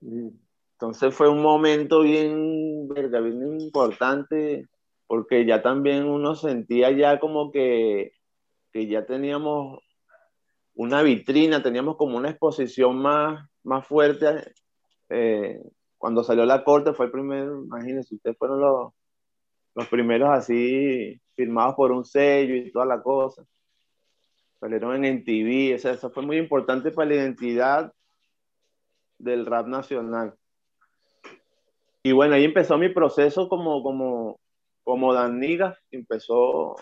Entonces 0.00 1.14
fue 1.14 1.28
un 1.28 1.42
momento 1.42 2.02
bien, 2.02 2.88
bien 2.88 3.60
importante 3.60 4.68
porque 5.06 5.44
ya 5.44 5.62
también 5.62 6.04
uno 6.04 6.34
sentía 6.34 6.90
ya 6.90 7.18
como 7.18 7.50
que, 7.50 8.12
que 8.72 8.86
ya 8.86 9.04
teníamos 9.04 9.80
una 10.74 11.02
vitrina, 11.02 11.62
teníamos 11.62 11.96
como 11.96 12.16
una 12.16 12.30
exposición 12.30 12.96
más, 12.98 13.48
más 13.62 13.86
fuerte. 13.86 14.54
Eh, 15.08 15.60
cuando 16.04 16.22
salió 16.22 16.44
la 16.44 16.64
corte 16.64 16.92
fue 16.92 17.06
el 17.06 17.12
primero, 17.12 17.64
imagínense, 17.64 18.16
ustedes 18.16 18.36
fueron 18.36 18.60
los, 18.60 18.92
los 19.74 19.88
primeros 19.88 20.28
así 20.28 21.18
firmados 21.34 21.76
por 21.76 21.92
un 21.92 22.04
sello 22.04 22.54
y 22.56 22.70
toda 22.70 22.84
la 22.84 23.02
cosa. 23.02 23.42
Salieron 24.60 25.02
en 25.02 25.20
MTV, 25.20 25.76
o 25.76 25.78
sea, 25.78 25.92
eso 25.92 26.10
fue 26.10 26.22
muy 26.22 26.36
importante 26.36 26.90
para 26.90 27.08
la 27.08 27.14
identidad 27.14 27.92
del 29.16 29.46
rap 29.46 29.66
nacional. 29.66 30.34
Y 32.02 32.12
bueno, 32.12 32.34
ahí 32.34 32.44
empezó 32.44 32.76
mi 32.76 32.90
proceso 32.90 33.48
como, 33.48 33.82
como, 33.82 34.38
como 34.82 35.14
Dan 35.14 35.40
Niga, 35.40 35.78
empezó, 35.90 36.76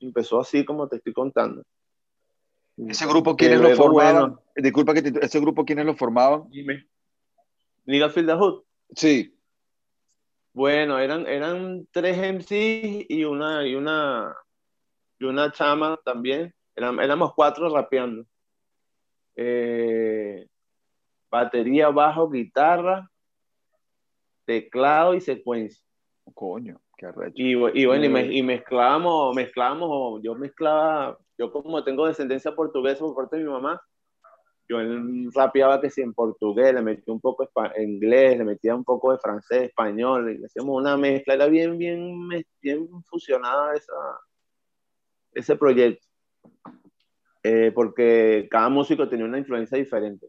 empezó 0.00 0.40
así 0.40 0.64
como 0.64 0.88
te 0.88 0.96
estoy 0.96 1.12
contando. 1.12 1.62
¿Ese 2.88 3.06
grupo 3.06 3.36
quiénes 3.36 3.60
lo 3.60 3.76
formaban? 3.76 4.36
Disculpa 4.56 4.94
que 4.94 5.02
te, 5.02 5.24
ese 5.24 5.38
grupo 5.38 5.64
quiénes 5.64 5.86
lo 5.86 5.94
formaban? 5.94 6.48
Nigga 7.86 8.10
Field 8.10 8.28
the 8.28 8.34
Hood. 8.34 8.62
Sí. 8.94 9.34
Bueno, 10.52 10.98
eran, 10.98 11.26
eran 11.26 11.86
tres 11.92 12.18
MC 12.18 13.06
y 13.08 13.24
una, 13.24 13.66
y 13.66 13.74
una, 13.74 14.36
y 15.18 15.24
una 15.24 15.50
chama 15.50 15.98
también. 16.04 16.54
éramos 16.76 17.34
cuatro 17.34 17.74
rapeando. 17.74 18.26
Eh, 19.34 20.46
batería, 21.30 21.88
bajo, 21.88 22.28
guitarra, 22.28 23.10
teclado 24.44 25.14
y 25.14 25.20
secuencia. 25.20 25.82
Coño, 26.34 26.80
qué 26.98 27.06
arrecho. 27.06 27.34
Y, 27.36 27.52
y 27.52 27.86
bueno, 27.86 28.20
y, 28.20 28.38
y, 28.38 28.42
mezclábamos, 28.42 29.34
mezclábamos, 29.34 30.20
yo 30.22 30.34
mezclaba, 30.34 31.18
yo 31.38 31.50
como 31.50 31.82
tengo 31.82 32.06
descendencia 32.06 32.54
portuguesa 32.54 33.00
por 33.00 33.16
parte 33.16 33.38
de 33.38 33.44
mi 33.44 33.50
mamá, 33.50 33.82
yo 34.72 35.30
rapeaba 35.34 35.80
que 35.80 35.90
si 35.90 36.00
en 36.02 36.14
portugués, 36.14 36.74
le 36.74 36.82
metía 36.82 37.12
un 37.12 37.20
poco 37.20 37.48
en 37.74 37.90
inglés, 37.90 38.38
le 38.38 38.44
metía 38.44 38.74
un 38.74 38.84
poco 38.84 39.12
de 39.12 39.18
francés, 39.18 39.64
español, 39.64 40.38
y 40.38 40.44
hacíamos 40.44 40.80
una 40.80 40.96
mezcla, 40.96 41.34
era 41.34 41.46
bien, 41.46 41.78
bien, 41.78 42.28
bien 42.60 42.88
fusionada 43.04 43.74
esa, 43.74 43.92
ese 45.32 45.56
proyecto. 45.56 46.06
Eh, 47.42 47.72
porque 47.74 48.46
cada 48.50 48.68
músico 48.68 49.08
tenía 49.08 49.24
una 49.26 49.38
influencia 49.38 49.76
diferente. 49.76 50.28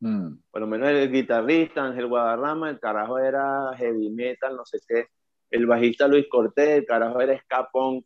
Mm. 0.00 0.36
Por 0.50 0.60
lo 0.60 0.66
menos 0.66 0.88
el 0.90 1.10
guitarrista 1.10 1.84
Ángel 1.84 2.06
Guadarrama, 2.06 2.70
el 2.70 2.78
carajo 2.78 3.18
era 3.18 3.74
heavy 3.76 4.10
metal, 4.10 4.56
no 4.56 4.64
sé 4.64 4.78
qué. 4.86 5.06
El 5.50 5.66
bajista 5.66 6.06
Luis 6.08 6.26
Cortés, 6.28 6.78
el 6.78 6.86
carajo 6.86 7.20
era 7.20 7.34
escapón. 7.34 8.04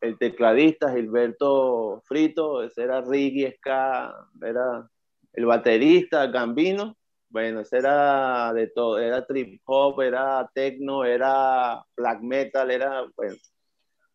El 0.00 0.18
tecladista 0.18 0.92
Gilberto 0.92 2.02
Frito, 2.04 2.62
ese 2.62 2.82
era 2.82 3.00
reggae, 3.00 3.56
ska, 3.56 4.14
era 4.42 4.88
el 5.34 5.46
baterista, 5.46 6.26
Gambino, 6.28 6.96
bueno, 7.28 7.60
ese 7.60 7.78
era 7.78 8.52
de 8.52 8.68
todo, 8.68 8.98
era 8.98 9.26
trip 9.26 9.60
hop, 9.64 10.00
era 10.02 10.48
techno, 10.54 11.04
era 11.04 11.84
black 11.96 12.20
metal, 12.22 12.70
era, 12.70 13.04
bueno. 13.16 13.36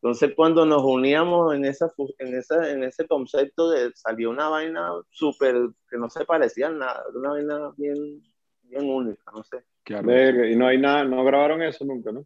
Entonces 0.01 0.31
cuando 0.33 0.65
nos 0.65 0.81
uníamos 0.83 1.53
en, 1.53 1.65
esa, 1.65 1.91
en, 2.19 2.35
esa, 2.35 2.71
en 2.71 2.85
ese 2.85 3.05
concepto, 3.05 3.69
de, 3.71 3.91
salió 3.93 4.29
una 4.29 4.47
vaina 4.47 4.91
súper, 5.09 5.55
que 5.89 5.97
no 5.97 6.09
se 6.09 6.23
parecía 6.23 6.67
a 6.67 6.71
nada, 6.71 7.03
una 7.13 7.31
vaina 7.31 7.71
bien, 7.75 8.23
bien 8.63 8.89
única, 8.89 9.29
no 9.33 9.43
sé. 9.43 9.57
y 9.85 10.55
no 10.55 10.67
hay 10.67 10.77
nada, 10.77 11.03
no 11.03 11.21
grabaron 11.25 11.61
eso 11.61 11.83
nunca, 11.83 12.13
¿no? 12.13 12.25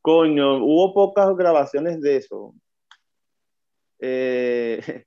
Coño, 0.00 0.64
hubo 0.64 0.94
pocas 0.94 1.36
grabaciones 1.36 2.00
de 2.00 2.16
eso. 2.16 2.54
Eh, 3.98 5.04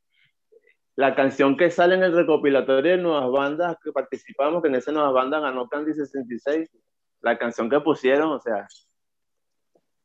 la 0.96 1.16
canción 1.16 1.58
que 1.58 1.72
sale 1.72 1.96
en 1.96 2.04
el 2.04 2.14
recopilatorio 2.14 2.92
de 2.92 2.98
Nuevas 2.98 3.32
Bandas 3.32 3.78
que 3.84 3.92
participamos, 3.92 4.62
que 4.62 4.68
en 4.68 4.76
esa 4.76 4.92
Nuevas 4.92 5.14
Bandas 5.14 5.42
ganó 5.42 5.68
Candy 5.68 5.94
66, 5.94 6.70
la 7.22 7.38
canción 7.38 7.70
que 7.70 7.80
pusieron, 7.80 8.30
o 8.30 8.40
sea, 8.40 8.68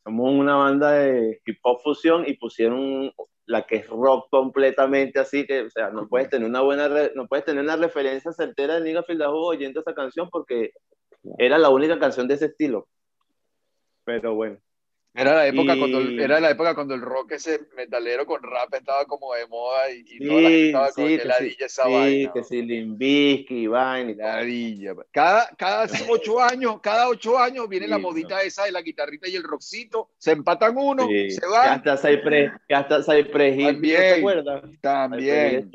somos 0.04 0.32
una 0.32 0.56
banda 0.56 0.92
de 0.92 1.40
hip 1.44 1.58
hop 1.62 1.80
fusión 1.82 2.24
y 2.26 2.34
pusieron 2.34 3.12
la 3.44 3.66
que 3.66 3.76
es 3.76 3.88
rock 3.88 4.28
completamente 4.30 5.18
así 5.18 5.46
que, 5.46 5.62
o 5.62 5.70
sea, 5.70 5.90
no 5.90 6.08
puedes 6.08 6.30
tener 6.30 6.48
una 6.48 6.60
buena, 6.60 6.88
no 7.14 7.26
puedes 7.26 7.44
tener 7.44 7.62
una 7.62 7.76
referencia 7.76 8.32
certera 8.32 8.74
de 8.74 8.82
Niga 8.82 9.02
Fildajo 9.02 9.46
oyendo 9.46 9.80
esa 9.80 9.94
canción 9.94 10.28
porque 10.30 10.72
era 11.38 11.58
la 11.58 11.68
única 11.70 11.98
canción 11.98 12.28
de 12.28 12.34
ese 12.34 12.46
estilo. 12.46 12.88
Pero 14.04 14.34
bueno. 14.34 14.58
Era 15.20 15.34
la, 15.34 15.48
época 15.48 15.76
cuando, 15.76 16.00
era 16.00 16.38
la 16.38 16.50
época 16.50 16.76
cuando 16.76 16.94
el 16.94 17.00
rock 17.00 17.32
ese 17.32 17.62
metalero 17.76 18.24
con 18.24 18.40
rap 18.40 18.72
estaba 18.72 19.04
como 19.04 19.34
de 19.34 19.48
moda 19.48 19.90
y, 19.90 20.04
y 20.06 20.28
toda 20.28 20.40
la 20.40 20.48
gente 20.48 20.66
estaba 20.66 20.92
con 20.92 21.08
sí, 21.08 21.18
ladilla 21.24 21.66
esa 21.66 21.82
sí, 21.82 21.92
vaina. 21.92 22.32
que 22.32 22.44
sí, 22.44 22.62
Limbisky, 22.62 23.66
vaina 23.66 24.10
y 24.12 24.14
ladilla. 24.14 24.94
Cada, 25.10 25.48
cada 25.56 25.88
ocho 26.08 26.40
años, 26.40 26.80
cada 26.80 27.08
ocho 27.08 27.36
años 27.36 27.68
viene 27.68 27.88
la 27.88 27.98
modita 27.98 28.42
esa 28.42 28.66
de 28.66 28.70
la 28.70 28.80
guitarrita 28.80 29.28
y 29.28 29.34
el 29.34 29.42
rockcito, 29.42 30.10
se 30.18 30.30
empatan 30.30 30.76
uno, 30.78 31.08
se 31.08 31.46
van. 31.48 31.82
Que 31.82 31.90
hasta 31.90 32.08
Cypress, 32.08 32.52
que 32.68 32.74
hasta 32.76 33.02
Cypress 33.02 33.66
También, 33.66 34.00
¿te 34.00 34.14
acuerdas? 34.18 34.62
También. 34.80 35.72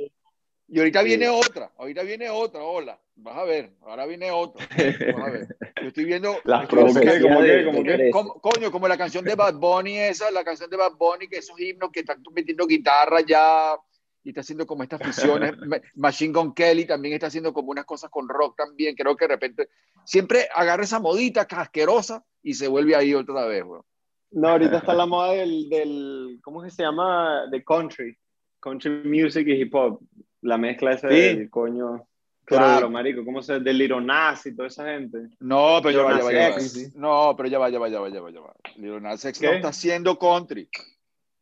Y 0.70 0.80
ahorita 0.80 1.04
viene 1.04 1.28
otra, 1.28 1.70
ahorita 1.78 2.04
viene 2.04 2.30
otra, 2.30 2.64
hola. 2.64 2.98
Vas 3.16 3.38
a 3.38 3.44
ver, 3.44 3.72
ahora 3.82 4.06
viene 4.06 4.32
otra. 4.32 4.66
Vas 5.16 5.28
a 5.28 5.32
ver. 5.32 5.48
Yo 5.82 5.88
estoy 5.88 6.06
viendo. 6.06 6.36
Las 6.44 6.68
como 6.68 6.94
que, 6.94 7.22
como 7.22 7.42
que, 7.42 7.66
como 7.66 7.84
que, 7.84 8.12
coño, 8.42 8.72
como 8.72 8.88
la 8.88 8.98
canción 8.98 9.24
de 9.24 9.36
Bad 9.36 9.56
Bunny, 9.56 9.98
esa, 9.98 10.32
la 10.32 10.44
canción 10.44 10.70
de 10.70 10.78
Bad 10.78 10.94
Bunny, 10.98 11.28
que 11.28 11.38
esos 11.38 11.60
himnos 11.60 11.92
que 11.92 12.02
están 12.02 12.24
metiendo 12.34 12.66
guitarra 12.66 13.22
ya 13.22 13.76
y 14.24 14.30
está 14.30 14.42
haciendo 14.42 14.66
como 14.66 14.84
estas 14.84 15.02
fusiones. 15.02 15.54
Machine 15.96 16.34
Gun 16.34 16.54
Kelly 16.54 16.86
también 16.86 17.14
está 17.14 17.28
haciendo 17.28 17.54
como 17.54 17.72
unas 17.72 17.86
cosas 17.86 18.10
con 18.10 18.28
rock 18.28 18.56
también. 18.58 18.96
Creo 18.96 19.16
que 19.16 19.26
de 19.26 19.34
repente 19.34 19.70
siempre 20.06 20.48
agarra 20.54 20.84
esa 20.84 21.00
modita 21.00 21.46
casquerosa 21.46 22.24
y 22.42 22.56
se 22.56 22.68
vuelve 22.68 22.96
ahí 22.96 23.14
otra 23.14 23.46
vez, 23.46 23.64
weón. 23.64 23.84
No, 24.32 24.50
ahorita 24.50 24.78
está 24.78 24.96
la 24.96 25.06
moda 25.06 25.34
del, 25.34 25.70
del, 25.70 26.40
¿cómo 26.42 26.68
se 26.68 26.82
llama? 26.82 27.46
De 27.52 27.64
country. 27.64 28.18
Country 28.60 29.04
music 29.06 29.48
y 29.48 29.62
hip 29.62 29.76
hop 29.76 30.00
la 30.42 30.58
mezcla 30.58 30.94
esa 30.94 31.10
¿Sí? 31.10 31.16
del 31.16 31.50
coño. 31.50 32.08
Claro, 32.46 32.90
marico, 32.90 33.24
¿cómo 33.24 33.42
se 33.42 33.60
del 33.60 33.78
Liro 33.78 34.02
Nas 34.02 34.46
y 34.46 34.56
toda 34.56 34.68
esa 34.68 34.86
gente? 34.86 35.30
No, 35.40 35.80
pero 35.82 36.00
ya 36.00 36.04
va, 36.04 36.18
ya 36.18 36.24
va, 36.24 36.32
ya 36.34 36.50
va. 36.50 36.58
No, 36.96 37.36
pero 37.38 37.50
ya 37.50 37.60
va, 37.60 37.70
ya 37.70 37.80
va, 37.80 37.90
ya 37.90 38.00
va, 38.00 38.10
ya 38.10 38.22
va, 38.22 38.32
ya 38.32 38.42
va. 38.42 38.54
No 38.76 39.14
está 39.14 39.70
haciendo 39.70 40.20
country. 40.20 40.70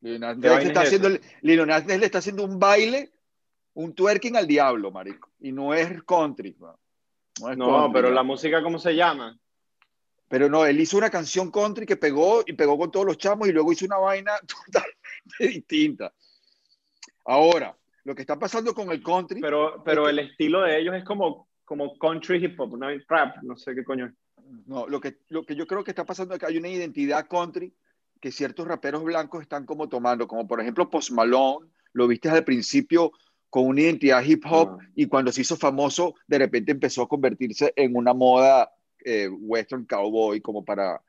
Liro 0.02 0.20
Nas 0.20 0.38
X 0.38 0.68
está 0.68 0.82
haciendo, 0.82 1.10
le 1.10 2.06
está 2.06 2.20
haciendo 2.20 2.44
un 2.44 2.60
baile, 2.60 3.12
un 3.74 3.94
twerking 3.96 4.36
al 4.36 4.46
diablo, 4.46 4.92
marico. 4.92 5.32
Y 5.40 5.52
no 5.52 5.74
es 5.74 6.04
country. 6.04 6.56
No, 6.60 7.50
es 7.50 7.58
no 7.58 7.68
country, 7.68 7.94
pero 7.94 8.12
la 8.12 8.24
música, 8.24 8.62
¿cómo 8.62 8.78
se 8.78 8.96
llama? 8.96 9.40
Pero 10.28 10.50
no, 10.50 10.66
él 10.66 10.80
hizo 10.80 10.98
una 10.98 11.10
canción 11.10 11.52
country 11.52 11.86
que 11.86 11.98
pegó 11.98 12.44
y 12.46 12.54
pegó 12.54 12.78
con 12.78 12.92
todos 12.92 13.06
los 13.06 13.18
chamos 13.18 13.48
y 13.48 13.52
luego 13.52 13.72
hizo 13.74 13.86
una 13.86 13.98
vaina 13.98 14.34
totalmente 14.66 15.58
distinta. 15.58 16.14
Ahora, 17.26 17.76
lo 18.04 18.16
que 18.16 18.22
está 18.22 18.38
pasando 18.38 18.74
con 18.74 18.92
el 18.92 19.04
country. 19.04 19.42
Pero, 19.42 19.82
pero 19.84 20.10
el 20.10 20.20
estilo 20.20 20.62
de 20.62 20.80
ellos 20.80 20.96
es 20.96 21.04
como, 21.04 21.48
como 21.66 21.98
country 21.98 22.44
hip 22.44 22.60
hop, 22.60 22.78
no 22.78 22.88
rap, 23.08 23.38
no 23.44 23.56
sé 23.56 23.76
qué 23.76 23.84
coño. 23.84 24.14
No, 24.66 24.88
lo 24.88 25.00
que, 25.00 25.18
lo 25.30 25.46
que 25.46 25.56
yo 25.56 25.66
creo 25.66 25.84
que 25.84 25.92
está 25.92 26.06
pasando 26.06 26.34
es 26.34 26.40
que 26.40 26.46
hay 26.46 26.58
una 26.58 26.70
identidad 26.70 27.28
country 27.28 27.74
que 28.20 28.32
ciertos 28.32 28.68
raperos 28.68 29.04
blancos 29.04 29.42
están 29.42 29.66
como 29.66 29.90
tomando, 29.90 30.28
como 30.28 30.48
por 30.48 30.62
ejemplo 30.62 30.90
Post 30.90 31.12
Malone, 31.12 31.68
lo 31.94 32.08
viste 32.08 32.30
al 32.30 32.44
principio 32.44 33.12
con 33.50 33.68
una 33.68 33.82
identidad 33.82 34.24
hip 34.24 34.44
hop 34.50 34.78
ah. 34.80 34.88
y 34.96 35.08
cuando 35.08 35.32
se 35.32 35.42
hizo 35.42 35.58
famoso, 35.58 36.16
de 36.28 36.38
repente 36.38 36.72
empezó 36.72 37.04
a 37.04 37.08
convertirse 37.08 37.74
en 37.76 37.96
una 37.96 38.14
moda 38.14 38.72
eh, 39.04 39.28
western 39.28 39.86
cowboy 39.86 40.40
como 40.42 40.64
para 40.64 41.02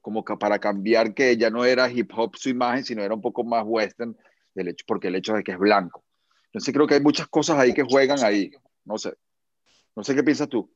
como 0.00 0.24
para 0.24 0.60
cambiar 0.60 1.14
que 1.14 1.36
ya 1.36 1.50
no 1.50 1.64
era 1.64 1.90
hip 1.90 2.12
hop 2.16 2.36
su 2.36 2.48
imagen, 2.48 2.84
sino 2.84 3.02
era 3.02 3.12
un 3.12 3.20
poco 3.20 3.42
más 3.42 3.64
western 3.66 4.16
hecho, 4.56 4.84
porque 4.86 5.08
el 5.08 5.16
hecho 5.16 5.34
de 5.34 5.44
que 5.44 5.52
es 5.52 5.58
blanco. 5.58 6.04
Entonces 6.46 6.72
creo 6.72 6.86
que 6.86 6.94
hay 6.94 7.00
muchas 7.00 7.28
cosas 7.28 7.58
ahí 7.58 7.74
que 7.74 7.82
juegan 7.82 8.22
ahí. 8.24 8.50
No 8.84 8.98
sé. 8.98 9.14
No 9.94 10.04
sé 10.04 10.14
qué 10.14 10.22
piensas 10.22 10.48
tú. 10.48 10.70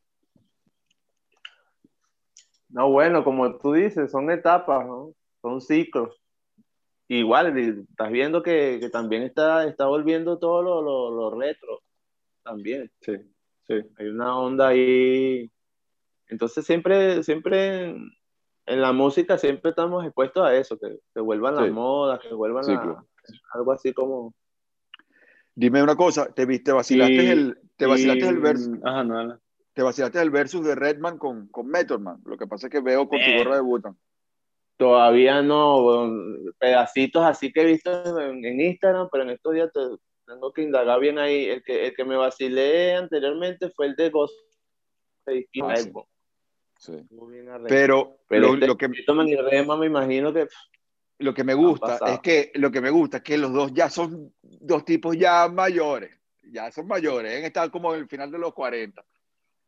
No, 2.68 2.90
bueno, 2.90 3.24
como 3.24 3.58
tú 3.58 3.72
dices, 3.72 4.10
son 4.10 4.30
etapas, 4.30 4.86
¿no? 4.86 5.12
son 5.40 5.60
ciclos. 5.60 6.16
Igual, 7.08 7.58
estás 7.58 8.10
viendo 8.12 8.42
que, 8.42 8.78
que 8.80 8.88
también 8.88 9.22
está, 9.22 9.66
está 9.66 9.86
volviendo 9.86 10.38
todo 10.38 10.62
lo, 10.62 10.80
lo, 10.80 11.10
lo, 11.10 11.38
retro, 11.38 11.82
también. 12.44 12.90
Sí, 13.00 13.14
sí. 13.66 13.74
Hay 13.96 14.06
una 14.06 14.38
onda 14.38 14.68
ahí. 14.68 15.50
Entonces 16.28 16.64
siempre, 16.64 17.24
siempre 17.24 17.96
en, 18.66 18.80
la 18.80 18.92
música 18.92 19.38
siempre 19.38 19.70
estamos 19.70 20.04
expuestos 20.04 20.46
a 20.46 20.54
eso, 20.54 20.78
que, 20.78 21.00
que 21.12 21.20
vuelvan 21.20 21.56
las 21.56 21.70
modas, 21.72 22.20
que 22.20 22.32
vuelvan 22.32 22.64
sí, 22.64 22.76
algo 23.52 23.72
así 23.72 23.92
como... 23.92 24.34
Dime 25.54 25.82
una 25.82 25.96
cosa, 25.96 26.32
¿te, 26.32 26.46
viste, 26.46 26.72
vacilaste 26.72 27.32
el, 27.32 27.58
te 27.76 27.86
vacilaste 27.86 28.28
el 28.28 28.38
versus? 28.38 28.78
Ajá, 28.84 29.04
no, 29.04 29.38
Te 29.74 29.82
vacilaste 29.82 30.20
el 30.20 30.30
versus 30.30 30.64
de 30.64 30.74
Redman 30.74 31.18
con, 31.18 31.48
con 31.48 31.66
Method 31.66 32.00
Man. 32.00 32.20
Lo 32.24 32.36
que 32.36 32.46
pasa 32.46 32.68
es 32.68 32.70
que 32.70 32.80
veo 32.80 33.08
con 33.08 33.18
tu 33.18 33.38
gorra 33.38 33.56
de 33.56 33.62
Butan. 33.62 33.98
Todavía 34.76 35.42
no, 35.42 36.10
pedacitos 36.58 37.22
así 37.24 37.52
que 37.52 37.62
he 37.62 37.66
visto 37.66 38.20
en, 38.20 38.60
Instagram, 38.60 39.08
pero 39.12 39.24
en 39.24 39.30
estos 39.30 39.52
días 39.52 39.70
tengo 40.24 40.52
que 40.52 40.62
indagar 40.62 40.98
bien 41.00 41.18
ahí. 41.18 41.46
El 41.46 41.62
que, 41.62 41.88
el 41.88 41.94
que 41.94 42.04
me 42.04 42.16
vacilé 42.16 42.94
anteriormente 42.94 43.68
fue 43.70 43.86
el 43.86 43.96
de 43.96 44.08
Ghost. 44.08 44.34
Ah, 45.62 45.74
sí. 46.78 47.06
Pero, 47.68 48.18
pero 48.26 48.54
este 48.54 48.66
lo, 48.66 48.76
que 48.76 48.88
me 48.88 49.86
imagino 49.86 50.32
que 50.32 50.48
lo 51.20 51.34
que 51.34 51.44
me 51.44 51.54
gusta 51.54 51.98
es 52.06 52.20
que 52.20 52.50
lo 52.54 52.70
que 52.70 52.80
me 52.80 52.90
gusta 52.90 53.18
es 53.18 53.22
que 53.22 53.38
los 53.38 53.52
dos 53.52 53.72
ya 53.72 53.88
son 53.88 54.32
dos 54.42 54.84
tipos 54.84 55.16
ya 55.16 55.48
mayores, 55.48 56.10
ya 56.50 56.70
son 56.72 56.86
mayores, 56.86 57.38
han 57.38 57.44
estado 57.44 57.70
como 57.70 57.94
en 57.94 58.00
el 58.00 58.08
final 58.08 58.30
de 58.30 58.38
los 58.38 58.52
40. 58.52 59.04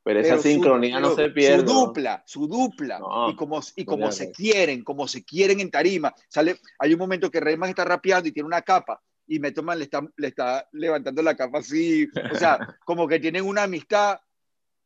Pero 0.04 0.18
esa 0.18 0.38
sincronía 0.38 0.98
no 0.98 1.14
se 1.14 1.28
pierde. 1.28 1.60
Su 1.60 1.64
dupla, 1.64 2.22
su 2.26 2.48
dupla. 2.48 3.00
y 3.30 3.36
como, 3.36 3.60
y 3.76 3.84
como 3.84 4.10
se 4.10 4.32
quieren, 4.32 4.82
como 4.82 5.06
se 5.06 5.24
quieren 5.24 5.60
en 5.60 5.70
tarima. 5.70 6.12
Sale, 6.26 6.56
hay 6.80 6.92
un 6.92 6.98
momento 6.98 7.30
que 7.30 7.38
Reyman 7.38 7.70
está 7.70 7.84
rapeando 7.84 8.28
y 8.28 8.32
tiene 8.32 8.48
una 8.48 8.62
capa 8.62 9.00
y 9.28 9.38
Metoman 9.38 9.78
le 9.78 9.84
está, 9.84 10.02
le 10.16 10.28
está 10.28 10.68
levantando 10.72 11.22
la 11.22 11.36
capa 11.36 11.58
así. 11.58 12.08
O 12.32 12.36
sea, 12.36 12.58
como 12.84 13.06
que 13.06 13.20
tienen 13.20 13.44
una 13.44 13.62
amistad 13.62 14.18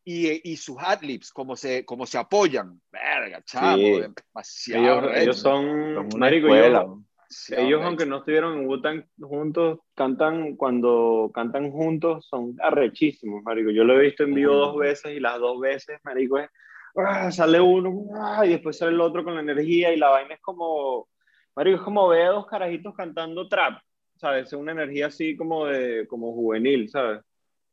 y, 0.08 0.52
y 0.52 0.56
sus 0.56 0.76
adlibs, 0.78 1.32
como 1.32 1.56
se, 1.56 1.84
como 1.84 2.06
se 2.06 2.16
apoyan. 2.16 2.80
Verga, 2.92 3.42
chamo, 3.42 3.76
demasiado. 3.76 5.12
Ellos, 5.12 5.40
son, 5.40 5.66
una 5.66 6.16
marico, 6.16 6.54
ellos, 6.54 7.82
aunque 7.82 8.06
no 8.06 8.18
estuvieron 8.18 8.56
en 8.56 8.68
Wutan 8.68 9.04
juntos, 9.20 9.80
cantan, 9.96 10.54
cuando 10.54 11.32
cantan 11.34 11.72
juntos, 11.72 12.24
son 12.30 12.54
arrechísimos, 12.60 13.42
marico. 13.42 13.70
Yo 13.70 13.82
lo 13.82 13.98
he 13.98 14.04
visto 14.04 14.22
en 14.22 14.34
vivo 14.34 14.54
dos 14.54 14.76
veces 14.76 15.16
y 15.16 15.18
las 15.18 15.40
dos 15.40 15.58
veces, 15.58 15.98
marico, 16.04 16.38
es, 16.38 16.48
ah, 16.94 17.32
sale 17.32 17.60
uno 17.60 18.04
ah, 18.14 18.46
y 18.46 18.50
después 18.50 18.78
sale 18.78 18.92
el 18.92 19.00
otro 19.00 19.24
con 19.24 19.34
la 19.34 19.40
energía 19.40 19.92
y 19.92 19.96
la 19.96 20.10
vaina 20.10 20.34
es 20.34 20.40
como, 20.40 21.08
marico, 21.56 21.78
es 21.78 21.82
como 21.82 22.06
ver 22.06 22.28
a 22.28 22.30
dos 22.30 22.46
carajitos 22.46 22.94
cantando 22.94 23.48
trap, 23.48 23.80
¿sabes? 24.14 24.46
Es 24.46 24.52
una 24.52 24.70
energía 24.70 25.08
así 25.08 25.36
como 25.36 25.66
de, 25.66 26.06
como 26.06 26.32
juvenil, 26.32 26.88
¿sabes? 26.90 27.22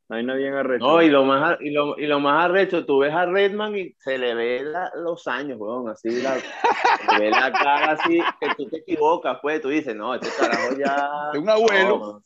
No 0.10 0.36
bien 0.36 0.54
arrecho. 0.54 0.86
No, 0.86 1.02
y 1.02 1.10
lo 1.10 1.24
más, 1.24 1.58
y 1.62 1.72
lo, 1.72 1.98
y 1.98 2.06
lo 2.06 2.20
más 2.20 2.46
arrecho, 2.46 2.86
tú 2.86 3.00
ves 3.00 3.14
a 3.14 3.26
Redman 3.26 3.76
y 3.78 3.94
se 4.00 4.18
le 4.18 4.36
ve 4.36 4.66
los 4.96 5.28
años, 5.28 5.58
weón, 5.60 5.90
así, 5.90 6.22
la, 6.22 6.36
se 6.36 7.18
le 7.18 7.26
ve 7.26 7.32
la 7.32 7.52
cara 7.52 7.92
así, 7.92 8.20
que 8.40 8.48
tú 8.56 8.68
te 8.68 8.78
equivocas, 8.78 9.40
pues, 9.42 9.62
tú 9.62 9.70
dices, 9.70 9.96
no, 9.96 10.14
este 10.14 10.30
carajo 10.38 10.78
ya... 10.78 11.10
Es 11.34 11.40
un 11.40 11.50
abuelo. 11.50 12.22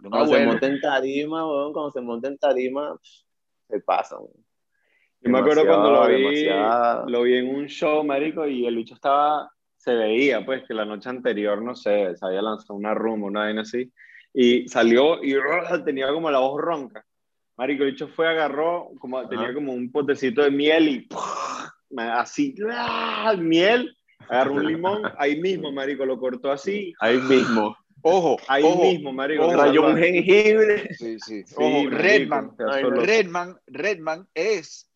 cuando 0.00 0.26
se 0.26 0.46
monta 0.46 0.66
en 0.66 0.80
tarima, 0.80 1.46
weón, 1.46 1.72
cuando 1.72 1.90
se 1.90 2.00
monta 2.00 2.28
en 2.28 2.38
tarima, 2.38 2.96
se 3.68 3.80
pasa, 3.80 4.16
weón. 4.18 4.44
Yo 5.20 5.30
me 5.30 5.40
acuerdo 5.40 5.66
cuando 5.66 5.90
lo 5.90 6.06
vi, 6.06 6.46
lo 6.46 7.22
vi 7.22 7.34
en 7.34 7.52
un 7.52 7.66
show, 7.66 8.04
marico, 8.04 8.46
y 8.46 8.66
el 8.66 8.76
bicho 8.76 8.94
estaba, 8.94 9.50
se 9.76 9.94
veía, 9.94 10.46
pues, 10.46 10.62
que 10.66 10.74
la 10.74 10.84
noche 10.84 11.08
anterior, 11.08 11.60
no 11.60 11.74
sé, 11.74 12.14
se 12.14 12.24
había 12.24 12.40
lanzado 12.40 12.74
una 12.74 12.94
rumba, 12.94 13.26
una 13.26 13.40
vaina 13.40 13.62
así, 13.62 13.92
y 14.32 14.68
salió 14.68 15.22
y 15.22 15.34
tenía 15.84 16.12
como 16.12 16.30
la 16.30 16.38
voz 16.38 16.60
ronca. 16.60 17.04
Marico, 17.58 17.82
el 17.82 17.90
bicho 17.90 18.06
fue, 18.06 18.28
agarró, 18.28 18.92
como, 19.00 19.28
tenía 19.28 19.52
como 19.52 19.72
un 19.72 19.90
potecito 19.90 20.42
de 20.42 20.50
miel 20.52 20.88
y 20.88 21.08
así, 21.98 22.54
¡ah! 22.70 23.34
miel, 23.36 23.96
agarró 24.28 24.54
un 24.54 24.66
limón, 24.66 25.02
ahí 25.18 25.40
mismo, 25.40 25.72
marico, 25.72 26.06
lo 26.06 26.20
cortó 26.20 26.52
así. 26.52 26.94
Ahí 27.00 27.18
mismo. 27.18 27.76
Ojo, 28.02 28.36
ahí 28.46 28.62
mismo, 28.62 29.12
marico. 29.12 29.52
Rayó 29.52 29.88
un 29.88 29.96
jengibre. 29.96 30.94
Sí, 30.94 31.18
sí. 31.18 31.44
Ojo, 31.56 31.90
Redman, 31.90 32.52
Redman, 32.58 33.58
Redman 33.66 34.28
es 34.34 34.88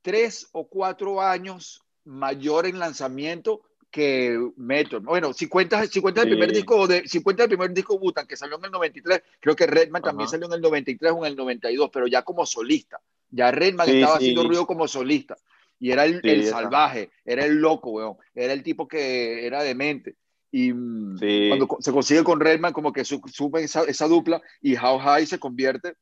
tres 0.00 0.48
o 0.52 0.66
cuatro 0.66 1.20
años 1.20 1.82
mayor 2.04 2.66
en 2.66 2.78
lanzamiento 2.78 3.60
que 3.90 4.38
Metro. 4.56 5.00
Bueno, 5.00 5.32
si 5.32 5.48
cuentas, 5.48 5.88
si 5.88 6.00
cuentas 6.00 6.24
el 6.24 6.30
primer 6.30 6.52
disco 6.52 6.86
de, 6.86 7.06
si 7.08 7.22
cuentas 7.22 7.44
el 7.44 7.50
primer 7.50 7.72
disco 7.72 7.98
Butan 7.98 8.26
que 8.26 8.36
salió 8.36 8.58
en 8.58 8.66
el 8.66 8.70
93, 8.70 9.22
creo 9.40 9.56
que 9.56 9.66
Redman 9.66 10.02
también 10.02 10.28
salió 10.28 10.46
en 10.46 10.52
el 10.52 10.60
93 10.60 11.12
o 11.12 11.18
en 11.18 11.32
el 11.32 11.36
92, 11.36 11.90
pero 11.92 12.06
ya 12.06 12.22
como 12.22 12.44
solista. 12.44 13.00
Ya 13.30 13.50
Redman 13.50 13.88
estaba 13.88 14.16
haciendo 14.16 14.44
ruido 14.44 14.66
como 14.66 14.88
solista. 14.88 15.36
Y 15.80 15.92
era 15.92 16.04
el, 16.04 16.20
el 16.24 16.44
salvaje, 16.46 17.10
era 17.24 17.44
el 17.44 17.56
loco, 17.56 17.90
weón. 17.90 18.16
Era 18.34 18.52
el 18.52 18.62
tipo 18.62 18.88
que 18.88 19.46
era 19.46 19.62
demente. 19.62 20.16
Y 20.50 20.72
mm, 20.72 21.18
cuando 21.48 21.76
se 21.80 21.92
consigue 21.92 22.24
con 22.24 22.40
Redman, 22.40 22.72
como 22.72 22.92
que 22.92 23.04
sube 23.04 23.62
esa, 23.62 23.84
esa, 23.84 24.08
dupla 24.08 24.40
y 24.62 24.76
How 24.76 24.98
High 24.98 25.26
se 25.26 25.38
convierte, 25.38 25.94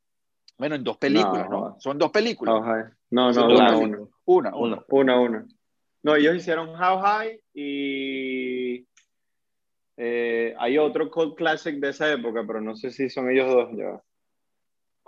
bueno, 0.57 0.75
en 0.75 0.83
dos 0.83 0.97
películas, 0.97 1.49
¿no? 1.49 1.75
Son 1.79 1.97
dos 1.97 2.11
películas. 2.11 2.55
No, 3.09 3.31
no, 3.31 3.45
una, 3.45 3.77
una, 3.77 3.99
una, 4.25 4.55
una, 4.87 5.19
una. 5.19 5.45
No, 6.03 6.15
ellos 6.15 6.35
hicieron 6.35 6.69
How 6.69 6.99
High 7.01 7.41
y 7.53 8.85
eh, 9.97 10.55
hay 10.57 10.77
otro 10.77 11.09
Cold 11.09 11.35
Classic 11.35 11.75
de 11.75 11.89
esa 11.89 12.11
época, 12.13 12.43
pero 12.45 12.61
no 12.61 12.75
sé 12.75 12.91
si 12.91 13.09
son 13.09 13.29
ellos 13.29 13.51
dos 13.51 13.69
ya. 13.75 14.01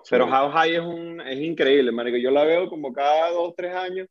Pero 0.10 0.26
How 0.26 0.52
High 0.52 0.76
es, 0.76 0.82
un, 0.82 1.22
es 1.22 1.40
increíble, 1.40 1.92
marico. 1.92 2.18
Yo 2.18 2.32
la 2.32 2.44
veo 2.44 2.70
como 2.70 2.92
cada 2.92 3.32
dos, 3.32 3.54
tres 3.56 3.76
años 3.76 4.08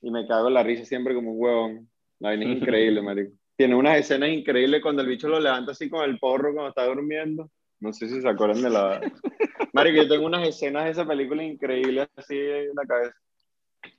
y 0.00 0.10
me 0.10 0.26
cago 0.26 0.48
en 0.48 0.54
la 0.54 0.62
risa 0.62 0.84
siempre 0.84 1.14
como 1.14 1.32
un 1.32 1.40
huevón. 1.40 1.90
La 2.18 2.30
vaina 2.30 2.44
es 2.44 2.58
increíble, 2.58 3.02
marico. 3.02 3.32
Tiene 3.56 3.74
unas 3.74 3.98
escenas 3.98 4.30
increíbles 4.30 4.80
cuando 4.80 5.02
el 5.02 5.08
bicho 5.08 5.28
lo 5.28 5.38
levanta 5.38 5.72
así 5.72 5.90
con 5.90 6.08
el 6.08 6.18
porro 6.18 6.54
cuando 6.54 6.70
está 6.70 6.86
durmiendo. 6.86 7.50
No 7.80 7.92
sé 7.92 8.08
si 8.08 8.20
se 8.20 8.28
acuerdan 8.28 8.62
de 8.62 8.70
la... 8.70 9.00
Marico, 9.72 10.02
yo 10.02 10.08
tengo 10.08 10.26
unas 10.26 10.48
escenas 10.48 10.84
de 10.84 10.90
esa 10.90 11.06
película 11.06 11.42
increíbles 11.42 12.08
así 12.16 12.36
en 12.36 12.74
la 12.74 12.84
cabeza. 12.86 13.16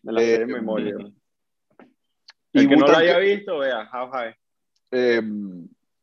Me 0.03 0.14
las 0.14 0.23
sé 0.23 0.40
de 0.40 0.45
memoria. 0.48 0.95
El 2.53 2.65
y 2.65 2.68
que 2.68 2.76
no 2.76 2.88
lo 2.88 2.98
haya 2.98 3.18
visto, 3.18 3.60
vea, 3.60 3.90
How 3.91 4.10
High. 4.11 4.36
Eh, 4.91 5.22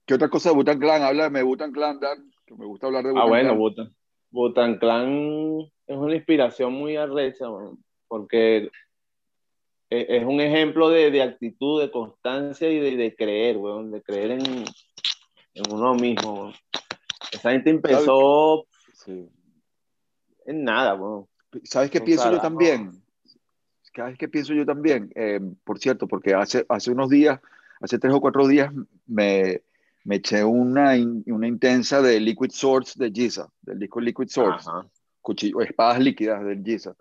¿Qué 0.07 0.15
otra 0.15 0.29
cosa 0.31 0.49
de 0.49 0.55
Butan 0.55 0.79
Clan? 0.79 1.03
Háblame 1.03 1.41
de 1.41 1.45
Butan 1.45 1.73
Clan, 1.73 2.01
Dan, 2.01 2.31
que 2.47 2.55
me 2.55 2.65
gusta 2.65 2.87
hablar 2.87 3.05
de 3.05 3.11
Butan 3.11 3.27
Ah, 3.27 3.29
bueno, 3.29 3.57
Butan. 3.57 3.95
Butan 4.31 4.79
Clan 4.79 5.59
es 5.87 5.97
una 5.97 6.15
inspiración 6.15 6.73
muy 6.73 6.97
arrecha, 6.97 7.47
porque 8.09 8.71
e, 9.91 10.07
es 10.09 10.25
un 10.25 10.41
ejemplo 10.41 10.89
de, 10.89 11.11
de 11.11 11.23
actitud, 11.23 11.81
de 11.81 11.91
constancia 11.91 12.71
y 12.71 12.79
de, 12.79 12.97
de 12.97 13.15
creer, 13.15 13.57
weón, 13.57 13.91
de 13.91 14.03
creer 14.03 14.33
en, 14.33 14.65
en 15.55 15.73
uno 15.73 15.95
mismo. 15.95 16.53
Esa 17.33 17.51
gente 17.51 17.71
empezó 17.71 18.67
sí. 18.95 19.29
en 20.47 20.65
nada, 20.65 20.95
weón. 20.95 21.27
¿Sabes 21.65 21.91
qué 21.91 22.01
pienso 22.01 22.31
yo 22.31 22.41
también? 22.41 22.93
Cada 23.99 24.11
vez 24.11 24.19
que 24.19 24.29
pienso 24.29 24.55
yo 24.55 24.65
también, 24.65 25.11
eh, 25.17 25.41
por 25.65 25.81
cierto, 25.81 26.07
porque 26.07 26.33
hace, 26.33 26.65
hace 26.69 26.93
unos 26.93 27.11
días, 27.11 27.41
hace 27.81 27.99
tres 27.99 28.15
o 28.15 28.21
cuatro 28.21 28.47
días, 28.47 28.73
me, 29.09 29.61
me 30.05 30.17
eché 30.17 30.45
una, 30.45 30.93
una 31.27 31.49
intensa 31.49 32.01
de 32.01 32.21
Liquid 32.21 32.53
Swords 32.53 32.97
de 32.97 33.11
Giza, 33.11 33.49
del 33.61 33.81
disco 33.81 34.01
Liquid 34.01 34.29
Swords, 34.29 34.67
cuchillo, 35.21 35.63
espadas 35.63 35.99
líquidas 35.99 36.45
del 36.45 36.63
Giza. 36.63 36.95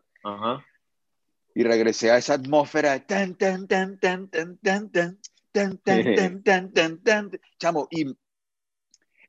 Y 1.54 1.64
regresé 1.64 2.10
a 2.10 2.18
esa 2.18 2.34
atmósfera 2.34 2.94
de 2.94 3.02
tan, 3.02 3.36
tan, 3.36 3.68
tan, 3.68 4.00
tan, 4.00 4.28
tan, 4.30 4.58
tan, 4.58 4.90
tan, 4.90 5.20
tan, 5.52 5.78
tan, 5.84 6.42
tan, 6.44 6.74
tan, 6.74 6.98
tan, 7.04 7.32
chamo, 7.60 7.88
y 7.92 8.08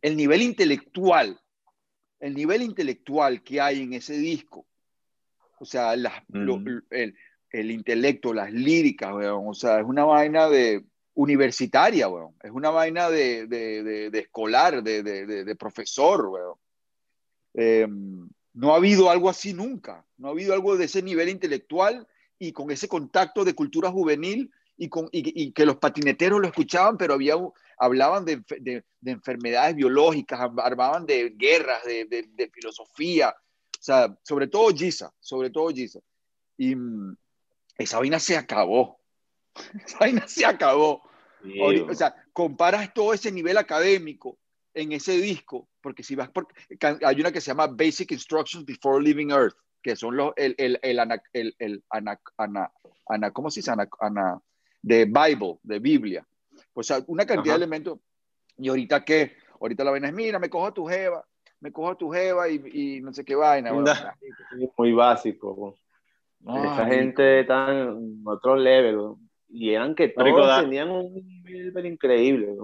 el 0.01 0.17
nivel 0.17 0.41
intelectual, 0.41 1.39
el 2.19 2.35
nivel 2.35 2.63
intelectual 2.63 3.43
que 3.43 3.61
hay 3.61 3.83
en 3.83 3.93
ese 3.93 4.15
disco, 4.15 4.65
o 5.61 5.67
sea, 5.67 5.93
el, 5.93 7.15
el 7.51 7.71
intelecto, 7.71 8.33
las 8.33 8.53
líricas, 8.53 9.13
weón. 9.13 9.49
O 9.49 9.55
sea, 9.55 9.81
es 9.81 9.87
una 9.87 10.05
vaina 10.05 10.49
de 10.49 10.85
universitaria, 11.15 12.09
weón. 12.09 12.35
Es 12.43 12.51
una 12.51 12.71
vaina 12.71 13.11
de, 13.11 13.47
de, 13.47 14.11
de, 14.11 14.19
escolar, 14.19 14.83
de, 14.83 15.03
de, 15.03 15.57
profesor, 15.57 16.27
weón. 16.27 16.55
Em, 17.55 18.29
no 18.55 18.73
ha 18.73 18.77
habido 18.77 19.11
algo 19.11 19.29
así 19.29 19.55
nunca. 19.55 20.05
No 20.17 20.29
ha 20.29 20.31
habido 20.31 20.55
algo 20.55 20.77
de 20.77 20.85
ese 20.85 21.03
nivel 21.03 21.29
intelectual 21.29 22.07
y 22.39 22.53
con 22.53 22.71
ese 22.71 22.89
contacto 22.89 23.45
de 23.45 23.55
cultura 23.55 23.91
juvenil 23.91 24.51
y, 24.77 24.89
con, 24.89 25.09
y, 25.11 25.51
que 25.53 25.67
los 25.67 25.77
patineteros 25.77 26.41
lo 26.41 26.47
escuchaban, 26.47 26.97
pero 26.97 27.15
había, 27.15 27.35
hablaban 27.79 28.25
de, 28.25 28.43
de, 28.61 28.85
enfermedades 29.05 29.75
biológicas, 29.75 30.41
hablaban 30.41 31.05
de 31.05 31.31
guerras, 31.31 31.85
de, 31.85 32.05
de, 32.07 32.51
filosofía, 32.51 33.31
o 33.31 33.83
sea, 33.83 34.17
sobre 34.23 34.47
todo 34.47 34.73
Giza, 34.73 35.13
sobre 35.19 35.51
todo 35.51 35.71
Giza. 35.71 35.99
Y, 36.57 36.77
mm, 36.77 37.17
esa 37.79 37.99
vaina 37.99 38.19
se 38.19 38.37
acabó. 38.37 39.01
Esa 39.85 39.99
vaina 39.99 40.27
se 40.27 40.45
acabó. 40.45 41.03
o 41.89 41.95
sea, 41.95 42.15
comparas 42.33 42.93
todo 42.93 43.15
ese 43.15 43.31
nivel 43.31 43.57
académico 43.57 44.39
en 44.75 44.93
ese 44.93 45.13
disco, 45.19 45.69
porque 45.81 46.03
si 46.03 46.15
vas 46.15 46.29
por, 46.29 46.47
hay 47.05 47.21
una 47.21 47.33
que 47.33 47.41
se 47.41 47.51
llama 47.51 47.67
Basic 47.67 48.13
Instructions 48.13 48.65
Before 48.65 49.03
Leaving 49.03 49.31
Earth, 49.31 49.57
que 49.83 49.97
son 49.97 50.17
los, 50.17 50.33
el, 50.37 50.55
el, 50.59 50.79
el, 50.83 50.99
ana, 50.99 51.23
el, 51.33 51.55
el 51.59 51.83
ana, 51.89 52.21
ana, 53.07 53.31
¿cómo 53.33 53.51
se 53.51 53.61
dice? 53.61 53.73
Ana, 54.01 54.41
de 54.83 55.05
Bible, 55.05 55.59
de 55.63 55.79
Biblia. 55.79 56.27
O 56.75 56.83
sea, 56.83 57.03
una 57.07 57.27
cantidad 57.27 57.55
de 57.55 57.59
elementos. 57.59 57.99
Y 58.57 58.69
ahorita 58.69 59.05
qué, 59.05 59.37
ahorita 59.61 59.85
la 59.85 59.93
vaina 59.93 60.09
es, 60.09 60.15
mira, 60.15 60.39
me 60.39 60.51
cojo 60.51 60.67
a 60.67 60.75
tu 60.75 60.85
jeva, 60.87 61.25
me 61.61 61.73
cojo 61.73 61.91
a 61.91 61.99
tu 61.99 62.11
jeva 62.11 62.49
y, 62.49 62.61
y 62.73 63.01
no 63.01 63.13
sé 63.13 63.25
qué 63.25 63.35
vaina. 63.35 63.73
Muy 64.77 64.93
básico. 64.93 65.77
Esa 66.41 66.87
gente 66.87 67.41
está 67.41 67.71
en 67.71 68.23
otro 68.25 68.57
level. 68.57 69.15
y 69.49 69.71
eran 69.71 69.95
que 69.95 70.09
todos 70.09 70.61
tenían 70.63 70.91
un 70.91 71.15
nivel 71.45 71.87
increíble. 71.87 72.55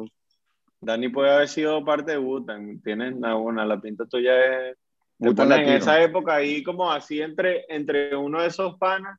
Dani 0.80 1.08
puede 1.08 1.30
haber 1.30 1.48
sido 1.48 1.84
parte 1.84 2.12
de 2.12 2.18
Wutan, 2.18 2.80
tienes 2.82 3.14
una, 3.14 3.64
la 3.64 3.80
pinta 3.80 4.04
tuya 4.06 4.70
es... 4.70 4.76
en 5.18 5.52
esa 5.68 6.02
época 6.02 6.34
ahí 6.34 6.62
como 6.62 6.90
así 6.90 7.20
entre, 7.20 7.64
entre 7.68 8.14
uno 8.14 8.42
de 8.42 8.48
esos 8.48 8.76
panas 8.78 9.18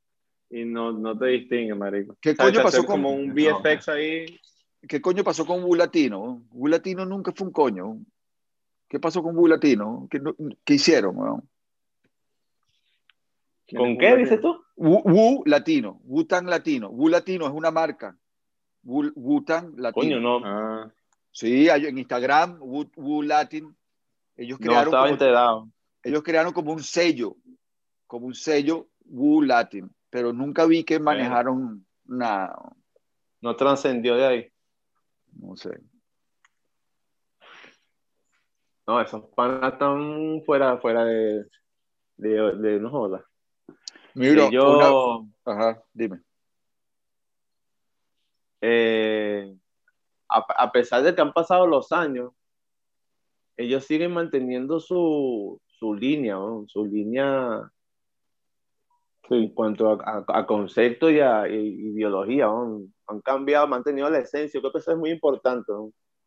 y 0.49 0.63
no, 0.63 0.91
no 0.91 1.17
te 1.17 1.27
distingue, 1.27 1.73
marico. 1.73 2.15
¿Qué 2.21 2.35
coño 2.35 2.61
pasó 2.61 2.85
con... 2.85 3.01
Como 3.01 3.11
un 3.11 3.33
VFX 3.33 3.89
ahí. 3.89 4.39
¿Qué 4.87 5.01
coño 5.01 5.23
pasó 5.23 5.45
con 5.45 5.63
Bulatino? 5.63 6.43
Bulatino 6.51 7.05
nunca 7.05 7.31
fue 7.31 7.47
un 7.47 7.53
coño. 7.53 7.97
¿Qué 8.87 8.99
pasó 8.99 9.23
con 9.23 9.35
Bulatino? 9.35 10.07
¿Qué, 10.09 10.21
qué 10.63 10.75
hicieron? 10.75 11.43
¿Con 13.73 13.97
qué 13.97 14.15
dices 14.15 14.39
tú? 14.41 14.63
Wu, 14.75 15.43
Latino, 15.45 15.99
Wutan 16.03 16.45
Latino. 16.45 16.89
Wu 16.89 17.07
Latino 17.09 17.45
es 17.47 17.51
una 17.51 17.71
marca. 17.71 18.15
Wutan 18.83 19.73
Latino. 19.77 19.93
Coño, 19.93 20.19
no. 20.19 20.41
Ah. 20.45 20.91
Sí, 21.31 21.67
en 21.67 21.97
Instagram, 21.97 22.59
Wu, 22.61 23.21
Latin. 23.23 23.75
Ellos 24.37 24.59
crearon, 24.59 24.91
no, 24.91 25.05
estaba 25.05 25.53
como, 25.53 25.71
ellos 26.03 26.23
crearon 26.23 26.53
como 26.53 26.71
un 26.71 26.83
sello, 26.83 27.35
como 28.05 28.27
un 28.27 28.35
sello 28.35 28.87
Wu 29.05 29.41
Latin, 29.41 29.89
pero 30.09 30.31
nunca 30.33 30.65
vi 30.65 30.83
que 30.83 30.99
manejaron 30.99 31.85
nada. 32.05 32.57
No 33.41 33.55
trascendió 33.55 34.15
de 34.15 34.25
ahí. 34.25 34.51
No 35.33 35.55
sé. 35.55 35.77
No, 38.87 39.01
esos 39.01 39.25
panas 39.35 39.73
están 39.73 40.41
fuera, 40.45 40.77
fuera 40.77 41.05
de, 41.05 41.45
de, 42.17 42.55
de 42.57 42.79
no 42.79 42.91
jodas. 42.91 43.23
Yo, 44.15 45.25
Ajá, 45.43 45.83
dime. 45.93 46.21
Eh, 48.61 49.55
a, 50.29 50.71
pesar 50.71 51.03
de 51.03 51.13
que 51.13 51.21
han 51.21 51.33
pasado 51.33 51.67
los 51.67 51.91
años, 51.91 52.31
ellos 53.57 53.85
siguen 53.85 54.13
manteniendo 54.13 54.79
su, 54.79 55.61
su 55.67 55.93
línea, 55.93 56.37
su 56.67 56.85
línea 56.85 57.69
en 59.29 59.49
cuanto 59.49 59.91
a, 59.91 60.45
concepto 60.45 61.09
y 61.09 61.19
a 61.19 61.47
ideología. 61.47 62.47
Han 62.47 63.21
cambiado, 63.21 63.67
mantenido 63.67 64.09
la 64.09 64.19
esencia. 64.19 64.59
creo 64.59 64.71
que 64.71 64.79
eso 64.79 64.91
es 64.91 64.97
muy 64.97 65.11
importante. 65.11 65.71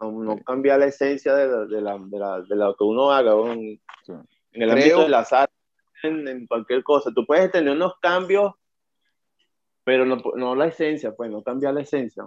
No, 0.01 0.39
cambiar 0.44 0.78
la 0.78 0.86
esencia 0.86 1.35
de, 1.35 1.66
de, 1.66 1.81
la, 1.81 1.98
de, 1.98 2.56
lo 2.56 2.77
que 2.77 2.85
uno 2.85 3.10
haga 3.10 3.32
en, 3.52 3.81
el 4.52 4.70
ámbito 4.70 5.02
de 5.02 5.09
las 5.09 5.32
artes 5.32 5.57
en, 6.02 6.46
cualquier 6.46 6.82
cosa. 6.82 7.10
Tú 7.14 7.24
puedes 7.26 7.50
tener 7.50 7.74
unos 7.74 7.94
cambios, 8.00 8.52
pero 9.84 10.04
no, 10.04 10.22
no 10.36 10.54
la 10.54 10.66
esencia, 10.66 11.14
pues 11.14 11.30
no 11.30 11.42
cambiar 11.42 11.74
la 11.74 11.82
esencia. 11.82 12.24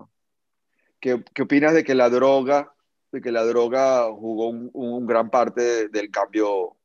¿Qué, 0.99 1.23
¿Qué, 1.33 1.43
opinas 1.43 1.73
de 1.73 1.83
que 1.83 1.95
la 1.95 2.09
droga, 2.09 2.73
de 3.11 3.21
que 3.21 3.31
la 3.31 3.43
droga 3.43 4.11
jugó 4.11 4.49
un, 4.49 4.69
un 4.73 5.05
gran 5.05 5.29
parte 5.29 5.89
del 5.89 6.11
cambio, 6.11 6.77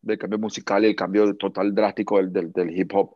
del 0.00 0.18
cambio 0.18 0.38
musical 0.38 0.84
y 0.84 0.88
el 0.88 0.96
cambio 0.96 1.36
total 1.36 1.74
drástico 1.74 2.22
del, 2.22 2.52
del, 2.52 2.78
hip 2.78 2.92
hop? 2.94 3.14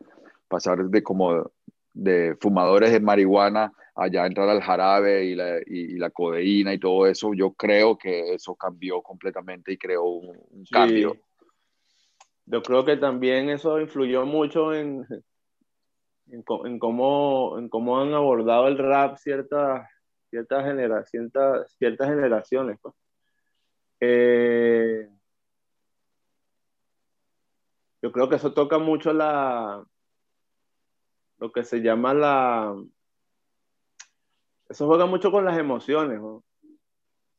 Pasar 0.48 0.84
de 0.84 1.02
como 1.02 1.50
de 1.92 2.36
fumadores 2.40 2.92
de 2.92 3.00
marihuana 3.00 3.72
allá 3.94 4.26
entrar 4.26 4.48
al 4.48 4.62
jarabe 4.62 5.24
y 5.24 5.34
la, 5.34 5.58
y, 5.66 5.96
la 5.96 6.10
codeína 6.10 6.72
y 6.72 6.78
todo 6.78 7.06
eso, 7.06 7.34
yo 7.34 7.52
creo 7.52 7.98
que 7.98 8.34
eso 8.34 8.54
cambió 8.54 9.02
completamente 9.02 9.72
y 9.72 9.76
creó 9.76 10.04
un, 10.04 10.64
cambio 10.70 11.16
yo 12.50 12.62
creo 12.62 12.84
que 12.84 12.96
también 12.96 13.50
eso 13.50 13.78
influyó 13.80 14.24
mucho 14.24 14.72
en, 14.72 15.06
en, 16.30 16.42
cómo, 16.78 17.58
en 17.58 17.68
cómo 17.68 18.00
han 18.00 18.14
abordado 18.14 18.68
el 18.68 18.78
rap 18.78 19.18
ciertas, 19.18 19.86
ciertas, 20.30 20.64
genera, 20.64 21.04
ciertas, 21.04 21.70
ciertas 21.76 22.08
generaciones. 22.08 22.78
Pues. 22.80 22.94
Eh, 24.00 25.08
yo 28.00 28.12
creo 28.12 28.28
que 28.28 28.36
eso 28.36 28.52
toca 28.54 28.78
mucho 28.78 29.12
la 29.12 29.84
lo 31.38 31.52
que 31.52 31.64
se 31.64 31.80
llama 31.82 32.14
la 32.14 32.74
eso 34.68 34.86
juega 34.86 35.06
mucho 35.06 35.30
con 35.30 35.44
las 35.44 35.58
emociones 35.58 36.20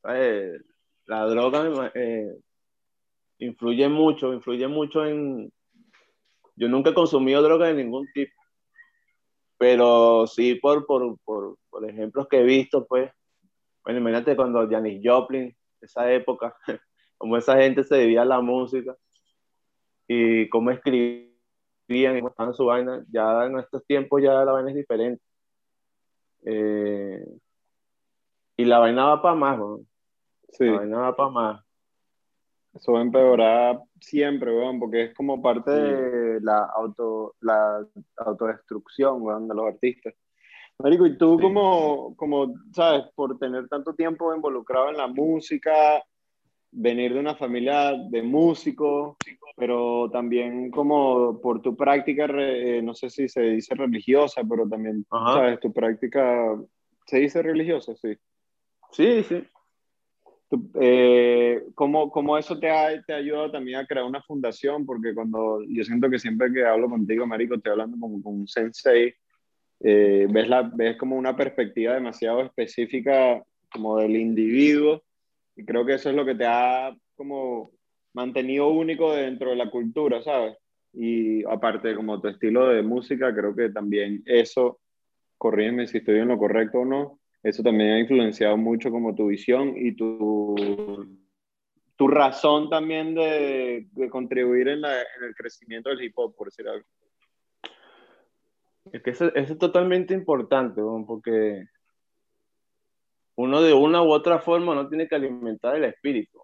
la 0.03 1.25
droga 1.25 1.91
eh, 1.95 2.39
influye 3.39 3.87
mucho, 3.89 4.33
influye 4.33 4.67
mucho 4.67 5.05
en... 5.05 5.51
Yo 6.55 6.67
nunca 6.67 6.91
he 6.91 6.93
consumido 6.93 7.41
droga 7.41 7.67
de 7.67 7.73
ningún 7.73 8.07
tipo, 8.13 8.33
pero 9.57 10.27
sí 10.27 10.55
por, 10.55 10.85
por, 10.85 11.17
por, 11.23 11.57
por 11.69 11.89
ejemplos 11.89 12.27
que 12.27 12.39
he 12.39 12.43
visto, 12.43 12.85
pues, 12.85 13.09
bueno, 13.83 13.99
imagínate 13.99 14.35
cuando 14.35 14.67
Janis 14.69 15.01
Joplin, 15.03 15.55
esa 15.81 16.11
época, 16.11 16.55
como 17.17 17.37
esa 17.37 17.55
gente 17.57 17.83
se 17.83 17.95
debía 17.95 18.23
a 18.23 18.25
la 18.25 18.41
música 18.41 18.95
y 20.07 20.49
cómo 20.49 20.71
escribían 20.71 22.17
y 22.17 22.21
mostraban 22.21 22.53
su 22.53 22.65
vaina, 22.65 23.05
ya 23.09 23.45
en 23.45 23.57
estos 23.59 23.85
tiempos 23.85 24.21
ya 24.21 24.33
la 24.43 24.51
vaina 24.51 24.69
es 24.71 24.75
diferente. 24.75 25.23
Eh, 26.43 27.25
y 28.57 28.65
la 28.65 28.79
vaina 28.79 29.05
va 29.05 29.21
para 29.21 29.35
más, 29.35 29.59
sí. 30.51 30.65
la 30.65 30.77
vaina 30.79 30.97
va 30.99 31.15
para 31.15 31.29
más. 31.29 31.68
Eso 32.79 32.93
va 32.93 32.99
a 32.99 33.03
empeorar 33.03 33.81
siempre, 33.99 34.55
weón, 34.55 34.79
porque 34.79 35.03
es 35.05 35.13
como 35.13 35.41
parte 35.41 35.69
de 35.69 36.39
la, 36.41 36.63
auto, 36.75 37.35
la 37.41 37.85
autodestrucción, 38.17 39.21
weón, 39.21 39.49
de 39.49 39.55
los 39.55 39.65
artistas. 39.65 40.13
Marico, 40.77 41.05
y 41.05 41.17
tú 41.17 41.37
como, 41.41 42.15
como, 42.15 42.53
sabes, 42.73 43.03
por 43.15 43.37
tener 43.37 43.67
tanto 43.67 43.93
tiempo 43.95 44.33
involucrado 44.33 44.89
en 44.89 44.95
la 44.95 45.07
música, 45.07 46.01
venir 46.71 47.13
de 47.13 47.19
una 47.19 47.35
familia 47.35 47.91
de 48.09 48.21
músicos, 48.21 49.17
pero 49.57 50.09
también 50.09 50.71
como 50.71 51.41
por 51.41 51.61
tu 51.61 51.75
práctica, 51.75 52.27
eh, 52.29 52.81
no 52.81 52.93
sé 52.93 53.09
si 53.09 53.27
se 53.27 53.41
dice 53.41 53.75
religiosa, 53.75 54.41
pero 54.49 54.69
también, 54.69 55.05
sabes, 55.09 55.59
tu 55.59 55.73
práctica, 55.73 56.57
¿se 57.05 57.17
dice 57.17 57.41
religiosa? 57.41 57.93
Sí. 57.97 58.15
Sí, 58.91 59.23
sí. 59.23 59.43
Eh, 60.81 61.63
¿cómo, 61.75 62.09
¿cómo, 62.09 62.37
eso 62.37 62.59
te 62.59 62.69
ha, 62.69 63.01
te 63.03 63.13
ha 63.13 63.17
ayudado 63.17 63.51
también 63.51 63.79
a 63.79 63.85
crear 63.85 64.05
una 64.05 64.21
fundación? 64.21 64.85
Porque 64.85 65.13
cuando 65.13 65.61
yo 65.67 65.83
siento 65.83 66.09
que 66.09 66.19
siempre 66.19 66.51
que 66.51 66.65
hablo 66.65 66.89
contigo, 66.89 67.27
Marico, 67.27 67.55
estoy 67.55 67.71
hablando 67.71 67.97
como 67.99 68.21
con 68.21 68.41
un 68.41 68.47
sensei, 68.47 69.13
eh, 69.81 70.27
ves, 70.29 70.49
la, 70.49 70.63
ves 70.63 70.97
como 70.97 71.15
una 71.15 71.35
perspectiva 71.35 71.93
demasiado 71.93 72.41
específica 72.41 73.43
como 73.71 73.97
del 73.97 74.15
individuo 74.15 75.03
y 75.55 75.63
creo 75.63 75.85
que 75.85 75.93
eso 75.93 76.09
es 76.09 76.15
lo 76.15 76.25
que 76.25 76.35
te 76.35 76.45
ha 76.45 76.95
como 77.15 77.71
mantenido 78.13 78.69
único 78.69 79.13
dentro 79.13 79.51
de 79.51 79.55
la 79.55 79.69
cultura, 79.69 80.21
¿sabes? 80.23 80.57
Y 80.93 81.45
aparte 81.45 81.95
como 81.95 82.19
tu 82.19 82.27
estilo 82.27 82.67
de 82.69 82.81
música, 82.81 83.33
creo 83.35 83.55
que 83.55 83.69
también 83.69 84.23
eso, 84.25 84.79
corrígeme 85.37 85.87
si 85.87 85.99
estoy 85.99 86.19
en 86.19 86.29
lo 86.29 86.37
correcto 86.37 86.79
o 86.79 86.85
no, 86.85 87.19
eso 87.43 87.63
también 87.63 87.91
ha 87.91 87.99
influenciado 87.99 88.57
mucho 88.57 88.91
como 88.91 89.15
tu 89.15 89.27
visión 89.27 89.73
y 89.75 89.95
tu, 89.95 90.55
tu 91.95 92.07
razón 92.07 92.69
también 92.69 93.15
de, 93.15 93.87
de 93.91 94.09
contribuir 94.09 94.67
en, 94.67 94.81
la, 94.81 95.01
en, 95.01 95.23
el 95.23 95.35
crecimiento 95.35 95.89
del 95.89 96.01
hip 96.01 96.13
hop, 96.17 96.35
por 96.35 96.47
decir 96.47 96.67
algo. 96.67 96.85
Es 98.91 99.03
que 99.03 99.11
eso, 99.11 99.33
es 99.35 99.57
totalmente 99.57 100.13
importante, 100.13 100.81
porque 101.05 101.65
uno 103.35 103.61
de 103.61 103.73
una 103.73 104.01
u 104.03 104.11
otra 104.11 104.39
forma 104.39 104.75
no 104.75 104.89
tiene 104.89 105.07
que 105.07 105.15
alimentar 105.15 105.75
el 105.75 105.85
espíritu. 105.85 106.41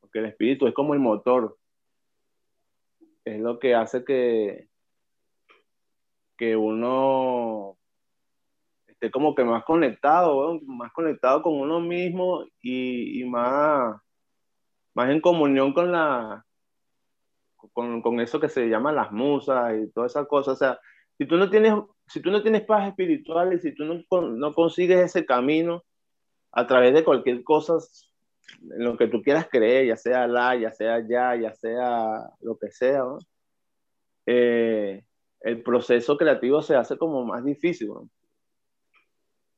Porque 0.00 0.20
el 0.20 0.26
espíritu 0.26 0.66
es 0.66 0.72
como 0.72 0.94
el 0.94 1.00
motor. 1.00 1.58
Es 3.24 3.38
lo 3.38 3.58
que 3.58 3.74
hace 3.74 4.04
que, 4.04 4.68
que 6.38 6.56
uno 6.56 7.78
esté 8.98 9.10
como 9.12 9.34
que 9.34 9.44
más 9.44 9.64
conectado, 9.64 10.60
más 10.66 10.92
conectado 10.92 11.42
con 11.42 11.54
uno 11.54 11.80
mismo 11.80 12.44
y, 12.60 13.24
más, 13.24 13.96
más 14.94 15.10
en 15.10 15.20
comunión 15.20 15.72
con 15.72 15.92
la 15.92 16.44
con, 17.72 18.02
con, 18.02 18.20
eso 18.20 18.40
que 18.40 18.48
se 18.48 18.68
llama 18.68 18.92
las 18.92 19.12
musas 19.12 19.74
y 19.78 19.90
todas 19.92 20.12
esas 20.12 20.26
cosas. 20.26 20.54
O 20.54 20.56
sea, 20.56 20.80
si 21.16 21.26
tú 21.26 21.36
no 21.36 21.48
tienes, 21.50 21.74
si 22.06 22.20
tú 22.20 22.30
no 22.30 22.42
tienes 22.42 22.62
paz 22.62 22.88
espiritual 22.88 23.52
y 23.52 23.58
si 23.60 23.74
tú 23.74 23.84
no, 23.84 24.20
no 24.22 24.54
consigues 24.54 25.00
ese 25.00 25.24
camino 25.24 25.84
a 26.52 26.66
través 26.66 26.94
de 26.94 27.04
cualquier 27.04 27.44
cosa 27.44 27.74
en 28.62 28.84
lo 28.84 28.96
que 28.96 29.08
tú 29.08 29.22
quieras 29.22 29.48
creer, 29.50 29.86
ya 29.86 29.96
sea 29.96 30.26
la, 30.26 30.56
ya 30.56 30.72
sea 30.72 31.06
ya, 31.08 31.36
ya 31.36 31.54
sea 31.54 32.30
lo 32.40 32.58
que 32.58 32.70
sea, 32.70 33.04
eh, 34.26 35.04
el 35.40 35.62
proceso 35.62 36.16
creativo 36.16 36.62
se 36.62 36.74
hace 36.74 36.96
como 36.98 37.24
más 37.24 37.44
difícil. 37.44 37.88
¿no? 37.88 38.08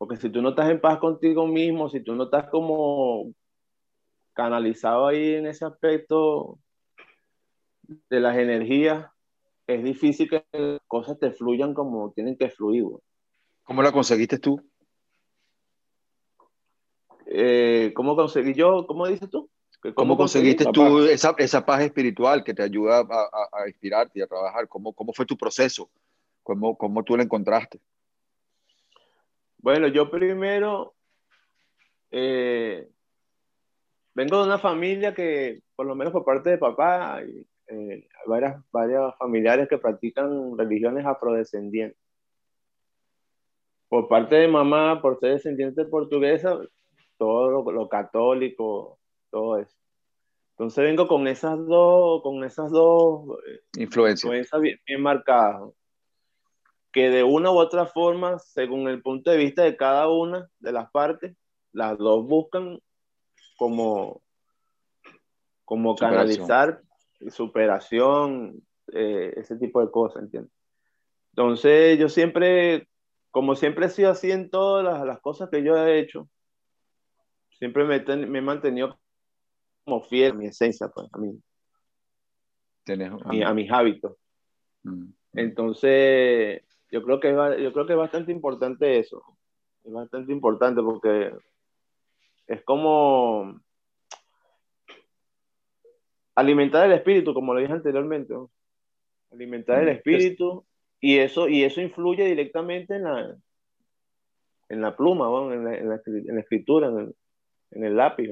Porque 0.00 0.16
si 0.16 0.30
tú 0.30 0.40
no 0.40 0.48
estás 0.48 0.70
en 0.70 0.80
paz 0.80 0.98
contigo 0.98 1.46
mismo, 1.46 1.90
si 1.90 2.00
tú 2.00 2.14
no 2.14 2.24
estás 2.24 2.48
como 2.48 3.34
canalizado 4.32 5.06
ahí 5.06 5.34
en 5.34 5.46
ese 5.46 5.66
aspecto 5.66 6.58
de 7.82 8.18
las 8.18 8.38
energías, 8.38 9.10
es 9.66 9.84
difícil 9.84 10.30
que 10.30 10.42
las 10.52 10.80
cosas 10.86 11.18
te 11.18 11.32
fluyan 11.32 11.74
como 11.74 12.12
tienen 12.12 12.38
que 12.38 12.48
fluir. 12.48 12.86
¿Cómo 13.62 13.82
la 13.82 13.92
conseguiste 13.92 14.38
tú? 14.38 14.58
Eh, 17.26 17.92
¿Cómo 17.94 18.16
conseguí 18.16 18.54
yo? 18.54 18.86
¿Cómo 18.86 19.06
dices 19.06 19.28
tú? 19.28 19.50
¿Cómo, 19.94 20.16
conseguiste 20.16 20.64
tú 20.72 21.00
esa, 21.00 21.34
esa, 21.36 21.66
paz 21.66 21.82
espiritual 21.82 22.42
que 22.42 22.54
te 22.54 22.62
ayuda 22.62 23.00
a, 23.00 23.48
a, 23.52 23.68
inspirarte 23.68 24.18
y 24.18 24.22
a 24.22 24.26
trabajar? 24.26 24.66
¿Cómo, 24.66 24.94
¿Cómo, 24.94 25.12
fue 25.12 25.26
tu 25.26 25.36
proceso? 25.36 25.90
¿Cómo, 26.42 26.74
¿Cómo 26.78 27.04
tú 27.04 27.18
la 27.18 27.22
encontraste? 27.22 27.82
Bueno, 29.62 29.88
yo 29.88 30.10
primero 30.10 30.94
eh, 32.10 32.88
vengo 34.14 34.38
de 34.38 34.44
una 34.44 34.58
familia 34.58 35.14
que, 35.14 35.62
por 35.76 35.86
lo 35.86 35.94
menos 35.94 36.12
por 36.12 36.24
parte 36.24 36.50
de 36.50 36.58
papá, 36.58 37.20
eh, 37.22 38.08
varias, 38.26 38.62
varias 38.72 39.14
familiares 39.18 39.68
que 39.68 39.76
practican 39.76 40.56
religiones 40.56 41.04
afrodescendientes. 41.04 41.98
Por 43.88 44.08
parte 44.08 44.36
de 44.36 44.48
mamá, 44.48 45.02
por 45.02 45.18
ser 45.18 45.32
descendiente 45.32 45.84
portuguesa, 45.84 46.58
todo 47.18 47.70
lo, 47.70 47.88
católico, 47.88 48.98
todo 49.30 49.58
eso. 49.58 49.76
Entonces 50.52 50.84
vengo 50.84 51.06
con 51.06 51.28
esas 51.28 51.58
dos, 51.66 52.22
con 52.22 52.44
esas 52.44 52.70
dos 52.70 53.38
eh, 53.46 53.60
influencias 53.82 54.60
bien, 54.60 54.78
bien 54.86 55.02
marcadas, 55.02 55.70
que 56.92 57.10
de 57.10 57.22
una 57.22 57.50
u 57.50 57.58
otra 57.58 57.86
forma, 57.86 58.38
según 58.38 58.88
el 58.88 59.02
punto 59.02 59.30
de 59.30 59.36
vista 59.36 59.62
de 59.62 59.76
cada 59.76 60.08
una 60.08 60.48
de 60.58 60.72
las 60.72 60.90
partes, 60.90 61.36
las 61.72 61.96
dos 61.98 62.26
buscan 62.26 62.80
como, 63.56 64.22
como 65.64 65.94
canalizar 65.94 66.82
superación, 67.28 68.62
eh, 68.92 69.34
ese 69.36 69.56
tipo 69.56 69.84
de 69.84 69.90
cosas, 69.90 70.22
¿entiendes? 70.22 70.52
Entonces 71.32 71.98
yo 71.98 72.08
siempre, 72.08 72.88
como 73.30 73.54
siempre 73.54 73.86
he 73.86 73.90
sido 73.90 74.10
así 74.10 74.32
en 74.32 74.50
todas 74.50 74.84
las, 74.84 75.06
las 75.06 75.20
cosas 75.20 75.48
que 75.50 75.62
yo 75.62 75.76
he 75.76 76.00
hecho, 76.00 76.28
siempre 77.58 77.84
me, 77.84 78.00
me, 78.26 78.38
he 78.38 78.42
mantenido 78.42 78.98
como 79.84 80.02
fiel 80.02 80.32
a 80.32 80.34
mi 80.34 80.46
esencia, 80.46 80.88
pues, 80.88 81.08
a, 81.12 81.18
mí, 81.18 81.40
a, 83.42 83.54
mis 83.54 83.70
hábitos. 83.70 84.16
Mm. 84.82 85.10
Entonces, 85.34 86.62
yo 86.90 87.02
creo, 87.02 87.20
que 87.20 87.30
es, 87.30 87.62
yo 87.62 87.72
creo 87.72 87.86
que 87.86 87.92
es 87.92 87.98
bastante 87.98 88.32
importante 88.32 88.98
eso. 88.98 89.22
Es 89.84 89.92
bastante 89.92 90.32
importante 90.32 90.82
porque 90.82 91.32
es 92.46 92.62
como 92.64 93.60
alimentar 96.34 96.86
el 96.86 96.92
espíritu, 96.92 97.32
como 97.32 97.54
lo 97.54 97.60
dije 97.60 97.72
anteriormente. 97.72 98.34
Alimentar 99.32 99.80
el 99.80 99.86
mm. 99.86 99.96
espíritu 99.96 100.64
y 101.00 101.18
eso, 101.18 101.48
y 101.48 101.64
eso 101.64 101.80
influye 101.80 102.24
directamente 102.24 102.96
en 102.96 103.04
la, 103.04 103.36
en 104.68 104.80
la 104.80 104.96
pluma, 104.96 105.26
en, 105.54 105.64
la, 105.64 105.76
en, 105.76 105.88
la, 105.88 106.40
escritura, 106.40 106.88
en 106.88 107.14
en 107.70 107.84
el 107.84 107.96
lápiz. 107.96 108.30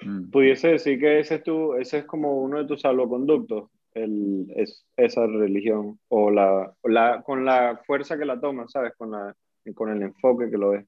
Mm. 0.00 0.30
Pudiese 0.30 0.68
decir 0.68 0.98
que 0.98 1.20
ese 1.20 1.36
es, 1.36 1.42
tu, 1.42 1.74
ese 1.74 1.98
es 1.98 2.04
como 2.04 2.40
uno 2.42 2.58
de 2.58 2.66
tus 2.66 2.80
salvoconductos, 2.80 3.70
el, 3.94 4.46
es, 4.56 4.86
esa 4.96 5.26
religión, 5.26 5.98
o 6.08 6.30
la, 6.30 6.74
la, 6.84 7.22
con 7.22 7.44
la 7.44 7.80
fuerza 7.86 8.18
que 8.18 8.24
la 8.24 8.40
toma, 8.40 8.68
¿sabes? 8.68 8.92
Con, 8.96 9.12
la, 9.12 9.34
con 9.74 9.90
el 9.90 10.02
enfoque 10.02 10.50
que 10.50 10.58
lo 10.58 10.70
ves. 10.70 10.86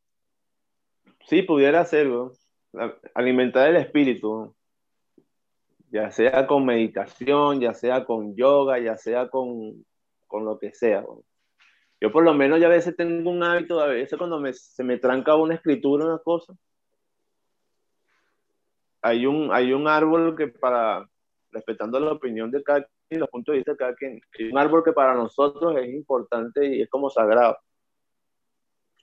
Sí, 1.26 1.42
pudiera 1.42 1.84
serlo. 1.84 2.32
Alimentar 3.14 3.68
el 3.68 3.76
espíritu, 3.76 4.54
ya 5.90 6.10
sea 6.10 6.46
con 6.46 6.64
meditación, 6.64 7.60
ya 7.60 7.74
sea 7.74 8.04
con 8.04 8.34
yoga, 8.34 8.78
ya 8.78 8.96
sea 8.96 9.28
con, 9.28 9.84
con 10.26 10.44
lo 10.44 10.58
que 10.58 10.72
sea. 10.72 11.04
Yo 12.00 12.10
por 12.10 12.24
lo 12.24 12.34
menos 12.34 12.58
ya 12.58 12.66
a 12.66 12.70
veces 12.70 12.96
tengo 12.96 13.30
un 13.30 13.42
hábito, 13.42 13.78
a 13.78 13.86
veces 13.86 14.18
cuando 14.18 14.40
me, 14.40 14.52
se 14.54 14.82
me 14.82 14.98
tranca 14.98 15.36
una 15.36 15.54
escritura, 15.54 16.06
una 16.06 16.18
cosa, 16.18 16.54
hay 19.02 19.26
un, 19.26 19.52
hay 19.52 19.72
un 19.72 19.88
árbol 19.88 20.36
que 20.36 20.48
para, 20.48 21.06
respetando 21.50 22.00
la 22.00 22.12
opinión 22.12 22.50
de 22.50 22.62
cada 22.62 22.88
los 23.20 23.28
puntos 23.28 23.52
de 23.52 23.58
vista 23.58 23.72
de 23.72 23.78
cada 23.78 23.94
quien, 23.94 24.20
un 24.50 24.58
árbol 24.58 24.84
que 24.84 24.92
para 24.92 25.14
nosotros 25.14 25.76
es 25.76 25.88
importante 25.88 26.66
y 26.66 26.82
es 26.82 26.90
como 26.90 27.10
sagrado, 27.10 27.58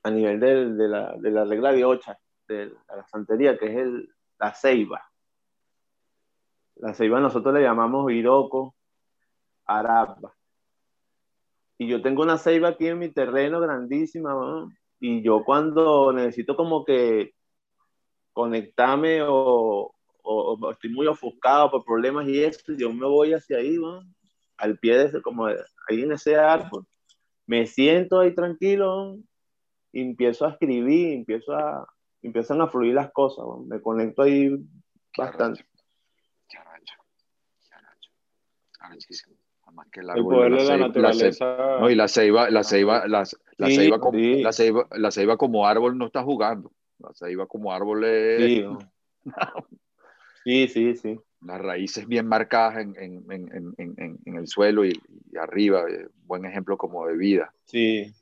a 0.03 0.11
nivel 0.11 0.39
de, 0.39 0.73
de, 0.73 0.87
la, 0.87 1.15
de 1.17 1.31
la, 1.31 1.45
regla 1.45 1.71
de 1.71 1.85
ocha, 1.85 2.17
de 2.47 2.71
la 2.87 3.05
santería, 3.07 3.57
que 3.57 3.65
es 3.67 3.75
el, 3.75 4.09
la 4.39 4.53
ceiba. 4.53 5.03
La 6.75 6.93
ceiba 6.93 7.19
nosotros 7.19 7.53
le 7.53 7.61
llamamos 7.61 8.11
iroco, 8.11 8.75
araba. 9.65 10.33
Y 11.77 11.87
yo 11.87 12.01
tengo 12.01 12.23
una 12.23 12.37
ceiba 12.37 12.69
aquí 12.69 12.87
en 12.87 12.99
mi 12.99 13.09
terreno 13.09 13.59
grandísima, 13.59 14.69
y 14.99 15.21
yo 15.21 15.43
cuando 15.43 16.11
necesito 16.13 16.55
como 16.55 16.83
que 16.83 17.33
conectarme 18.33 19.21
o, 19.23 19.93
o, 20.23 20.71
estoy 20.71 20.91
muy 20.91 21.07
ofuscado 21.07 21.71
por 21.71 21.83
problemas 21.83 22.27
y 22.27 22.43
eso, 22.43 22.73
yo 22.77 22.91
me 22.91 23.07
voy 23.07 23.33
hacia 23.33 23.57
ahí, 23.57 23.77
al 24.57 24.77
pie 24.77 24.97
de 24.97 25.05
ese, 25.05 25.21
como 25.21 25.47
ahí 25.47 26.01
en 26.01 26.11
ese 26.11 26.35
árbol, 26.35 26.85
me 27.45 27.65
siento 27.65 28.19
ahí 28.19 28.35
tranquilo 28.35 29.17
y 29.91 30.01
empiezo 30.01 30.45
a 30.45 30.51
escribir, 30.51 31.13
empiezo 31.13 31.53
a, 31.53 31.87
empiezan 32.21 32.61
a 32.61 32.67
fluir 32.67 32.93
las 32.93 33.11
cosas, 33.11 33.45
me 33.65 33.81
conecto 33.81 34.23
ahí 34.23 34.55
bastante. 35.17 35.65
el 40.15 40.23
poder 40.23 40.53
de 40.53 40.63
la, 40.65 40.77
naturaleza. 40.77 41.77
no, 41.79 41.89
y 41.89 41.95
la 41.95 42.07
ceiba, 42.07 42.49
la 42.49 42.63
ceiba, 42.63 43.07
la, 43.07 43.23
la, 43.57 43.67
ceiba 43.67 43.99
como, 43.99 44.17
la, 44.17 44.51
ceiba, 44.51 44.87
la 44.91 45.11
ceiba 45.11 45.37
como 45.37 45.67
árbol 45.67 45.97
no 45.97 46.07
está 46.07 46.23
jugando. 46.23 46.71
La 46.99 47.13
ceiba 47.13 47.47
como 47.47 47.71
árbol 47.71 48.03
es... 48.03 48.45
Sí, 48.45 48.65
sí, 50.67 50.95
sí. 50.95 51.19
Las 51.41 51.61
raíces 51.61 52.07
bien 52.07 52.27
marcadas 52.27 52.77
en, 52.77 52.95
en, 52.97 53.23
en, 53.77 54.19
en 54.25 54.35
el 54.35 54.47
suelo 54.47 54.85
y, 54.85 54.93
arriba. 55.39 55.85
Eh, 55.89 56.07
buen 56.25 56.45
ejemplo 56.45 56.77
como 56.77 57.07
de 57.07 57.15
vida. 57.15 57.53
Sí. 57.65 58.13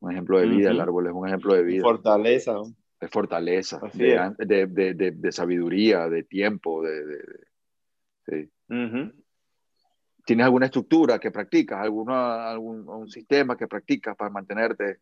Un 0.00 0.12
ejemplo 0.12 0.38
de 0.38 0.46
vida, 0.46 0.70
el 0.70 0.80
árbol 0.80 1.06
es 1.06 1.12
un 1.12 1.26
ejemplo 1.26 1.54
de 1.54 1.62
vida. 1.62 1.82
Fortaleza. 1.82 2.54
De 2.98 3.08
fortaleza, 3.08 3.78
de, 3.92 4.32
de, 4.38 4.94
de, 4.94 5.10
de, 5.10 5.32
sabiduría, 5.32 6.08
de 6.08 6.22
tiempo, 6.22 6.82
de... 6.82 7.04
sí. 8.26 8.50
¿Tienes 10.24 10.44
alguna 10.44 10.64
estructura 10.64 11.18
que 11.18 11.30
practicas, 11.30 11.78
alguna, 11.78 12.50
algún 12.50 12.88
un 12.88 13.08
sistema 13.10 13.54
que 13.54 13.68
practicas 13.68 14.16
para 14.16 14.30
mantenerte, 14.30 15.00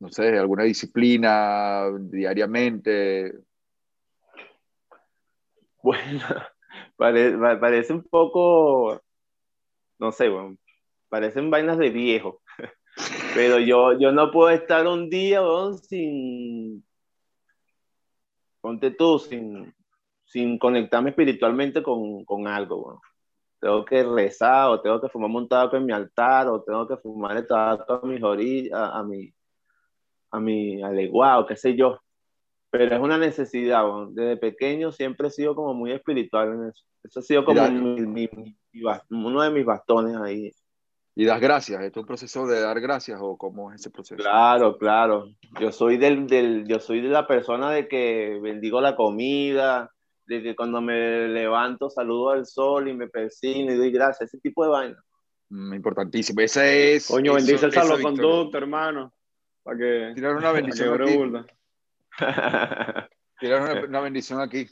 no 0.00 0.08
sé, 0.08 0.38
alguna 0.38 0.62
disciplina 0.62 1.84
diariamente? 2.00 3.34
Bueno, 5.86 6.18
parece, 6.96 7.92
un 7.92 8.02
poco, 8.02 9.00
no 10.00 10.10
sé, 10.10 10.28
bueno, 10.28 10.56
parecen 11.08 11.48
vainas 11.48 11.78
de 11.78 11.90
viejo. 11.90 12.42
Pero 13.36 13.60
yo, 13.60 13.96
yo 13.96 14.10
no 14.10 14.32
puedo 14.32 14.50
estar 14.50 14.88
un 14.88 15.08
día 15.08 15.42
sin, 15.88 16.84
ponte 18.60 18.90
tú, 18.90 19.20
sin, 19.20 19.72
sin 20.24 20.58
conectarme 20.58 21.10
espiritualmente 21.10 21.84
con, 21.84 22.24
con 22.24 22.48
algo. 22.48 23.00
Tengo 23.60 23.84
que 23.84 24.02
rezar, 24.02 24.70
o 24.70 24.80
tengo 24.80 25.00
que 25.00 25.08
fumar 25.08 25.30
montado 25.30 25.70
con 25.70 25.86
mi 25.86 25.92
altar, 25.92 26.48
o 26.48 26.64
tengo 26.64 26.88
que 26.88 26.96
fumar 26.96 27.36
el 27.36 27.46
tabaco 27.46 28.00
a 28.02 28.06
mis 28.08 28.22
orillas, 28.24 28.72
a, 28.72 28.98
a 28.98 29.04
mi, 29.04 29.32
a 30.32 30.40
mi 30.40 30.82
aleguado, 30.82 31.46
qué 31.46 31.54
sé 31.54 31.76
yo 31.76 32.00
pero 32.78 32.96
es 32.96 33.02
una 33.02 33.18
necesidad. 33.18 33.84
Desde 34.10 34.36
pequeño 34.36 34.92
siempre 34.92 35.28
he 35.28 35.30
sido 35.30 35.54
como 35.54 35.74
muy 35.74 35.92
espiritual 35.92 36.52
en 36.52 36.68
eso. 36.68 36.84
Eso 37.02 37.20
ha 37.20 37.22
sido 37.22 37.44
como 37.44 37.62
uno 37.64 39.42
de 39.42 39.50
mis 39.50 39.64
bastones 39.64 40.16
ahí. 40.16 40.52
¿Y 41.18 41.24
das 41.24 41.40
gracias? 41.40 41.82
¿Es 41.82 41.96
un 41.96 42.04
proceso 42.04 42.46
de 42.46 42.60
dar 42.60 42.78
gracias 42.78 43.18
o 43.22 43.38
cómo 43.38 43.72
es 43.72 43.80
ese 43.80 43.90
proceso? 43.90 44.22
Claro, 44.22 44.76
claro. 44.76 45.30
Yo 45.58 45.72
soy, 45.72 45.96
del, 45.96 46.26
del, 46.26 46.66
yo 46.68 46.78
soy 46.78 47.00
de 47.00 47.08
la 47.08 47.26
persona 47.26 47.70
de 47.70 47.88
que 47.88 48.38
bendigo 48.42 48.82
la 48.82 48.96
comida, 48.96 49.90
de 50.26 50.42
que 50.42 50.54
cuando 50.54 50.82
me 50.82 51.26
levanto 51.28 51.88
saludo 51.88 52.30
al 52.30 52.44
sol 52.44 52.88
y 52.88 52.92
me 52.92 53.08
persino 53.08 53.72
y 53.72 53.76
doy 53.76 53.90
gracias, 53.90 54.28
ese 54.28 54.40
tipo 54.40 54.62
de 54.64 54.70
vaina. 54.70 55.04
Mm, 55.48 55.74
importantísimo. 55.74 56.40
Ese 56.42 56.96
es. 56.96 57.08
Coño, 57.08 57.32
bendice 57.32 57.64
el 57.64 57.72
salvoconducto, 57.72 58.58
hermano. 58.58 59.14
Para 59.62 59.78
que. 59.78 60.12
Tirar 60.14 60.36
una 60.36 60.52
bendición. 60.52 61.46
Tirar 63.38 63.86
una, 63.88 64.00
bendición 64.00 64.40
aquí. 64.40 64.66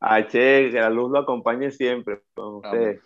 A 0.00 0.26
Che, 0.26 0.70
que 0.70 0.80
la 0.80 0.90
luz 0.90 1.10
lo 1.10 1.18
acompañe 1.18 1.70
siempre 1.70 2.22
con 2.34 2.56
usted, 2.56 3.00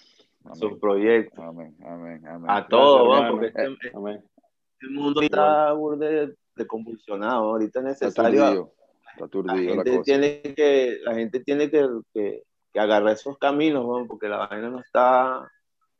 sus 0.55 0.78
proyectos. 0.78 1.44
Amén, 1.44 1.77
amén, 1.85 2.27
amén. 2.27 2.51
A 2.51 2.66
todos, 2.66 3.31
porque 3.31 3.47
este, 3.47 3.69
este, 3.82 4.89
mundo 4.90 5.23
está 5.23 5.74
de, 5.97 6.35
de 6.57 6.66
convulsionado, 6.66 7.51
ahorita 7.51 7.81
es 7.81 7.85
necesario. 7.85 8.73
Está 9.12 9.27
aturdido, 9.27 9.74
la, 9.74 9.85
gente 9.85 10.01
Tiene 10.05 10.43
que, 10.43 10.99
la 11.03 11.15
gente 11.15 11.40
tiene 11.40 11.70
que, 11.70 11.86
que, 12.15 12.43
que 12.73 12.81
agarrar 12.81 13.12
esos 13.12 13.39
caminos, 13.39 14.07
porque 14.09 14.28
la 14.28 14.49
vaina 14.49 14.70
no 14.70 14.81
está, 14.81 15.49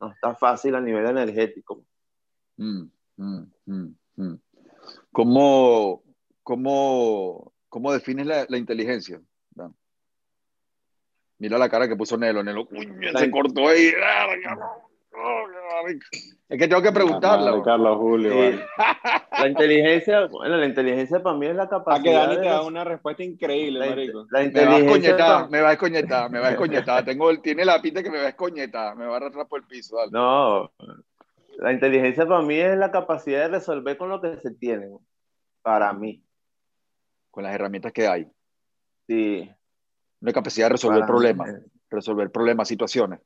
no 0.01 0.13
está 0.13 0.35
fácil 0.35 0.75
a 0.75 0.81
nivel 0.81 1.07
energético. 1.07 1.85
Mm, 2.57 2.85
mm, 3.17 3.43
mm. 3.67 3.95
Mm. 4.17 4.35
¿Cómo, 5.11 6.03
cómo, 6.43 7.53
cómo 7.69 7.93
defines 7.93 8.27
la, 8.27 8.47
la 8.49 8.59
inteligencia? 8.59 9.21
Mira 11.39 11.59
la 11.59 11.69
cara 11.69 11.89
que 11.89 11.97
puso 11.97 12.17
Nelo. 12.17 12.45
Nelo, 12.45 12.69
se 13.17 13.31
cortó 13.33 13.67
ahí. 13.67 13.93
Es 16.49 16.59
que 16.59 16.69
tengo 16.69 16.81
que 16.81 16.93
preguntarle. 16.93 17.63
Carlos 17.65 17.99
Julio. 17.99 18.33
La 19.39 19.49
inteligencia, 19.49 20.27
bueno, 20.27 20.57
la 20.57 20.67
inteligencia 20.67 21.21
para 21.21 21.37
mí 21.37 21.47
es 21.47 21.57
la 21.57 21.69
capacidad. 21.69 21.99
A 21.99 22.03
que 22.03 22.13
Dani 22.13 22.43
te 22.43 22.49
da 22.49 22.63
una 22.63 22.85
respuesta 22.85 23.25
increíble, 23.25 23.81
la, 23.81 23.87
marico. 23.87 24.27
La 24.31 24.45
inteligencia. 24.45 25.49
Me 25.51 25.61
va 25.61 25.71
a 25.71 25.73
escoñetar, 25.73 26.31
me 26.31 26.39
va 26.39 26.49
a 26.49 26.51
escoñetar, 26.53 27.05
Tengo 27.05 27.31
el, 27.31 27.41
tiene 27.41 27.65
la 27.65 27.83
pinta 27.83 28.03
que 28.03 28.11
me 28.11 28.19
va 28.19 28.27
a 28.27 28.29
escoñetar, 28.29 28.95
me 28.95 29.07
va 29.07 29.15
a 29.15 29.17
arrastrar 29.17 29.49
por 29.49 29.61
el 29.61 29.67
piso. 29.67 29.97
No, 30.13 30.71
la 31.59 31.73
inteligencia 31.73 32.25
para 32.27 32.43
mí 32.43 32.55
es 32.55 32.77
la 32.77 32.93
capacidad 32.93 33.41
de 33.41 33.49
resolver 33.49 33.97
con 33.97 34.11
lo 34.11 34.21
que 34.21 34.37
se 34.37 34.53
tiene. 34.53 34.97
Para 35.63 35.93
mí. 35.93 36.23
Con 37.33 37.43
las 37.43 37.55
herramientas 37.55 37.93
que 37.93 38.07
hay. 38.07 38.31
Sí. 39.09 39.51
Una 40.21 40.33
capacidad 40.33 40.67
de 40.67 40.73
resolver 40.75 41.05
problemas, 41.05 41.51
resolver 41.91 42.31
problemas, 42.31 42.69
situaciones. 42.69 43.19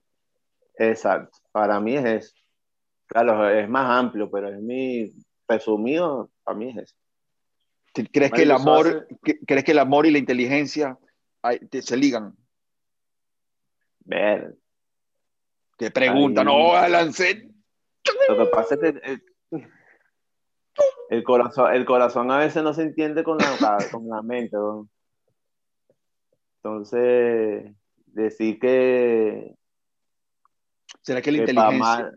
Exacto, 0.79 1.39
para 1.53 1.79
mí 1.79 1.95
es 1.97 2.05
eso. 2.07 2.35
Claro, 3.07 3.51
es 3.51 3.69
más 3.69 3.91
amplio, 3.91 4.31
pero 4.31 4.49
es 4.49 4.63
mi 4.63 5.13
resumido, 5.47 6.31
para 6.43 6.57
mí 6.57 6.71
es 6.71 6.85
eso. 6.85 6.97
¿Crees 8.13 8.33
que 8.33 8.43
el 8.43 8.51
amor, 8.51 9.07
crees 9.47 9.65
que 9.65 9.73
el 9.73 9.79
amor 9.79 10.07
y 10.07 10.11
la 10.11 10.19
inteligencia 10.19 10.99
se 11.71 11.97
ligan? 11.97 12.35
Ver. 14.01 14.57
Qué 15.77 15.91
pregunta, 15.91 16.45
no, 16.45 16.73
lancé. 16.89 17.51
Lo 18.29 18.39
que 18.39 18.47
pasa 18.53 18.77
es 18.77 18.81
que 18.81 19.21
el, 21.11 21.23
corazón, 21.23 21.75
el 21.75 21.85
corazón 21.85 22.31
a 22.31 22.39
veces 22.39 22.63
no 22.63 22.73
se 22.73 22.83
entiende 22.83 23.25
con 23.25 23.39
la, 23.39 23.79
con 23.91 24.09
la 24.09 24.23
mente. 24.23 24.57
¿no? 24.57 24.89
Entonces, 26.63 27.73
decir 28.07 28.59
que... 28.59 29.55
¿Será 31.03 31.23
que 31.23 31.33
la 31.33 31.39
inteligencia... 31.39 32.13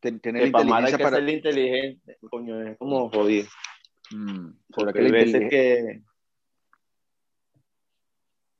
tener 0.00 0.46
inteligencia 0.46 0.98
para... 0.98 1.16
ser 1.16 1.28
inteligente, 1.28 2.18
coño, 2.30 2.62
es 2.62 2.78
como 2.78 3.10
jodido. 3.10 3.48
Mm, 4.12 4.50
¿Será 4.76 4.92
que 4.92 5.10
veces 5.10 5.50
que... 5.50 6.02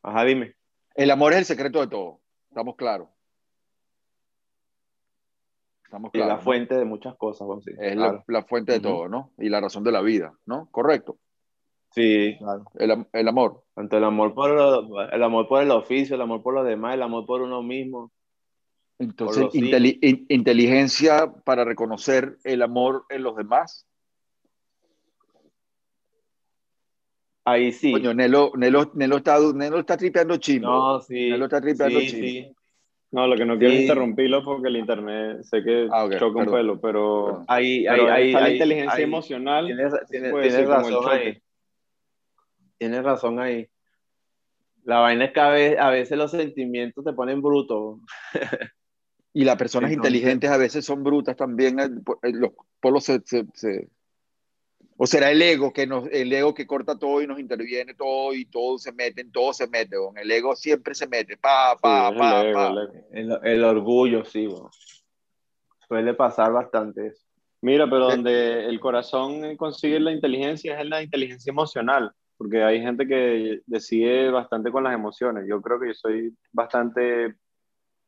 Ajá, 0.02 0.24
dime. 0.24 0.54
El 0.94 1.10
amor 1.10 1.32
es 1.32 1.38
el 1.38 1.44
secreto 1.44 1.80
de 1.80 1.88
todo, 1.88 2.20
estamos 2.48 2.74
claros. 2.76 3.08
Estamos 5.88 6.12
claros. 6.12 6.28
Y 6.28 6.36
la 6.36 6.38
fuente 6.42 6.76
de 6.76 6.84
muchas 6.84 7.16
cosas, 7.16 7.48
vamos 7.48 7.66
a 7.66 7.70
decir. 7.70 7.82
Es 7.82 7.96
la, 7.96 8.42
fuente 8.42 8.72
de 8.72 8.80
todo, 8.80 9.08
¿no? 9.08 9.32
Y 9.38 9.48
la 9.48 9.58
razón 9.58 9.84
de 9.84 9.90
la 9.90 10.02
vida, 10.02 10.34
¿no? 10.44 10.68
Correcto. 10.70 11.16
Sí, 11.92 12.36
claro. 12.38 12.64
El, 12.74 13.06
el, 13.10 13.28
amor. 13.28 13.64
Tanto 13.74 13.96
el 13.96 14.04
amor 14.04 14.34
por 14.34 14.50
el 14.50 15.22
amor 15.22 15.48
por 15.48 15.62
el 15.62 15.70
oficio, 15.70 16.14
el 16.14 16.20
amor 16.20 16.42
por 16.42 16.52
los 16.52 16.66
demás, 16.66 16.92
el 16.92 17.00
amor 17.00 17.24
por 17.24 17.40
uno 17.40 17.62
mismo. 17.62 18.12
Entonces, 18.98 19.46
inteligencia 19.54 21.32
para 21.44 21.64
reconocer 21.64 22.36
el 22.44 22.60
amor 22.60 23.06
en 23.08 23.22
los 23.22 23.34
demás. 23.34 23.86
Ahí 27.46 27.72
sí. 27.72 27.92
Coño, 27.92 28.12
Nelo, 28.12 28.52
Nelo, 28.56 28.90
Nelo, 28.92 29.16
está, 29.16 29.38
Nelo 29.54 29.78
está 29.78 29.96
tripeando 29.96 30.36
chino. 30.36 30.68
No, 30.68 31.00
sí. 31.00 31.30
Nelo 31.30 31.46
está 31.46 31.62
tripeando 31.62 31.98
sí, 32.00 32.08
Sí. 32.10 32.56
No, 33.10 33.26
lo 33.26 33.36
que 33.36 33.46
no 33.46 33.58
quiero 33.58 33.72
es 33.72 33.80
interrumpirlo 33.80 34.44
porque 34.44 34.68
el 34.68 34.76
internet 34.76 35.42
sé 35.42 35.62
que 35.64 35.88
ah, 35.90 36.08
choca 36.18 36.40
un 36.40 36.50
pelo, 36.50 36.78
pero, 36.78 37.42
ahí, 37.48 37.86
ahí, 37.86 38.32
la 38.32 38.50
inteligencia 38.50 39.02
emocional. 39.02 39.66
Tienes, 40.10 40.66
razón 40.66 41.08
ahí 41.08 41.42
tienes 42.78 43.04
razón 43.04 43.38
ahí. 43.40 43.68
La 44.84 45.00
vaina 45.00 45.26
es 45.26 45.32
que 45.32 45.40
a 45.78 45.90
veces, 45.90 46.16
los 46.16 46.30
sentimientos 46.30 47.04
te 47.04 47.12
ponen 47.12 47.42
brutos. 47.42 47.98
y 49.34 49.44
las 49.44 49.56
personas 49.56 49.92
inteligentes 49.92 50.50
a 50.50 50.56
veces 50.56 50.84
son 50.84 51.02
brutas 51.02 51.36
también. 51.36 51.78
Eh, 51.78 51.90
eh, 52.22 52.32
los 52.32 52.52
polos 52.80 53.04
se, 53.04 53.20
O 55.00 55.06
será 55.06 55.30
el 55.30 55.40
ego 55.40 55.72
que 55.72 55.86
nos, 55.86 56.08
el 56.10 56.32
ego 56.32 56.52
que 56.52 56.66
corta 56.66 56.98
todo 56.98 57.22
y 57.22 57.26
nos 57.26 57.38
interviene 57.38 57.94
todo 57.94 58.34
y 58.34 58.44
todo 58.46 58.78
se 58.78 58.92
mete, 58.92 59.20
en 59.20 59.30
todo 59.30 59.52
se 59.52 59.68
mete. 59.68 59.96
El 60.16 60.30
ego 60.30 60.56
siempre 60.56 60.94
se 60.94 61.06
mete. 61.06 61.36
Pa, 61.36 61.76
pa, 61.80 62.12
pa, 62.12 62.42
el, 63.12 63.64
orgullo, 63.64 64.24
sí. 64.24 64.48
Suele 65.86 66.14
pasar 66.14 66.52
bastante 66.52 67.06
eso. 67.06 67.24
Mira, 67.60 67.88
pero 67.88 68.10
donde 68.10 68.66
el 68.66 68.78
corazón 68.80 69.56
consigue 69.56 70.00
la 70.00 70.12
inteligencia 70.12 70.74
es 70.74 70.80
en 70.80 70.90
la 70.90 71.02
inteligencia 71.02 71.50
emocional 71.50 72.12
porque 72.38 72.62
hay 72.62 72.80
gente 72.80 73.06
que 73.06 73.60
decide 73.66 74.30
bastante 74.30 74.70
con 74.70 74.84
las 74.84 74.94
emociones. 74.94 75.44
Yo 75.46 75.60
creo 75.60 75.80
que 75.80 75.88
yo 75.88 75.94
soy 75.94 76.32
bastante, 76.52 77.34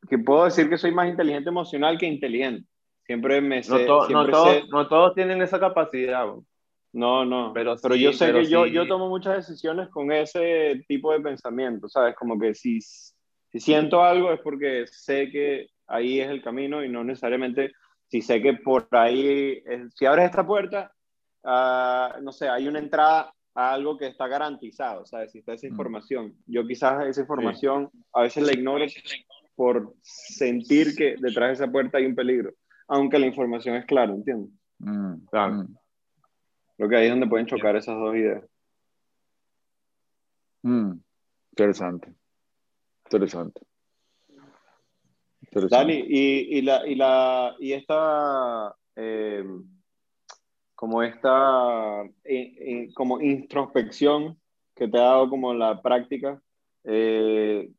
que 0.09 0.17
puedo 0.17 0.45
decir 0.45 0.69
que 0.69 0.77
soy 0.77 0.93
más 0.93 1.09
inteligente 1.09 1.49
emocional 1.49 1.97
que 1.97 2.05
inteligente. 2.05 2.67
Siempre 3.05 3.41
me 3.41 3.61
sé, 3.61 3.85
no, 3.85 4.25
todos, 4.25 4.69
no 4.69 4.87
todos 4.87 5.13
tienen 5.13 5.41
esa 5.41 5.59
capacidad. 5.59 6.25
No, 6.93 7.23
no, 7.25 7.53
pero, 7.53 7.75
pero 7.81 7.95
yo 7.95 8.11
sé 8.11 8.33
que 8.33 8.45
yo, 8.47 8.65
yo 8.65 8.85
tomo 8.85 9.07
muchas 9.07 9.47
decisiones 9.47 9.87
con 9.89 10.11
ese 10.11 10.83
tipo 10.87 11.13
de 11.13 11.21
pensamiento, 11.21 11.87
¿sabes? 11.87 12.15
Como 12.15 12.37
que 12.37 12.53
si, 12.53 12.81
si 12.81 13.59
siento 13.59 14.03
algo 14.03 14.31
es 14.33 14.41
porque 14.41 14.85
sé 14.87 15.29
que 15.31 15.67
ahí 15.87 16.19
es 16.19 16.29
el 16.29 16.41
camino 16.41 16.83
y 16.83 16.89
no 16.89 17.03
necesariamente 17.03 17.71
si 18.07 18.21
sé 18.21 18.41
que 18.41 18.53
por 18.55 18.89
ahí, 18.91 19.63
si 19.95 20.05
abres 20.05 20.25
esta 20.25 20.45
puerta, 20.45 20.91
uh, 21.43 22.21
no 22.21 22.33
sé, 22.33 22.49
hay 22.49 22.67
una 22.67 22.79
entrada 22.79 23.33
a 23.55 23.73
algo 23.73 23.97
que 23.97 24.07
está 24.07 24.27
garantizado, 24.27 25.05
¿sabes? 25.05 25.31
Si 25.31 25.39
está 25.39 25.53
esa 25.53 25.67
mm. 25.67 25.71
información. 25.71 26.35
Yo 26.45 26.67
quizás 26.67 27.05
esa 27.05 27.21
información 27.21 27.89
a 28.13 28.23
veces 28.23 28.45
la 28.45 28.51
ignoro 28.51 28.85
por 29.55 29.93
sentir 30.01 30.93
que 30.95 31.15
detrás 31.19 31.49
de 31.49 31.53
esa 31.53 31.71
puerta 31.71 31.97
hay 31.97 32.05
un 32.05 32.15
peligro, 32.15 32.51
aunque 32.89 33.17
la 33.17 33.27
información 33.27 33.75
es 33.75 33.85
clara, 33.85 34.13
¿entiendes? 34.13 34.51
Mm, 34.79 35.25
claro. 35.29 35.53
Mm. 35.53 35.75
Creo 36.81 36.89
que 36.89 36.95
ahí 36.95 37.05
es 37.05 37.11
donde 37.11 37.27
pueden 37.27 37.45
chocar 37.45 37.75
esas 37.75 37.95
dos 37.95 38.15
ideas. 38.15 38.43
Interesante. 41.51 42.11
Interesante. 43.05 43.61
Dani, 45.53 46.05
y, 46.07 46.57
y, 46.57 46.61
la, 46.63 46.87
y, 46.87 46.95
la, 46.95 47.55
y 47.59 47.73
esta... 47.73 48.75
Eh, 48.95 49.45
como 50.73 51.03
esta 51.03 52.01
eh, 52.23 52.55
eh, 52.57 52.89
como 52.95 53.21
introspección 53.21 54.41
que 54.75 54.87
te 54.87 54.97
ha 54.97 55.01
dado 55.01 55.29
como 55.29 55.53
la 55.53 55.83
práctica, 55.83 56.41
eh, 56.83 57.69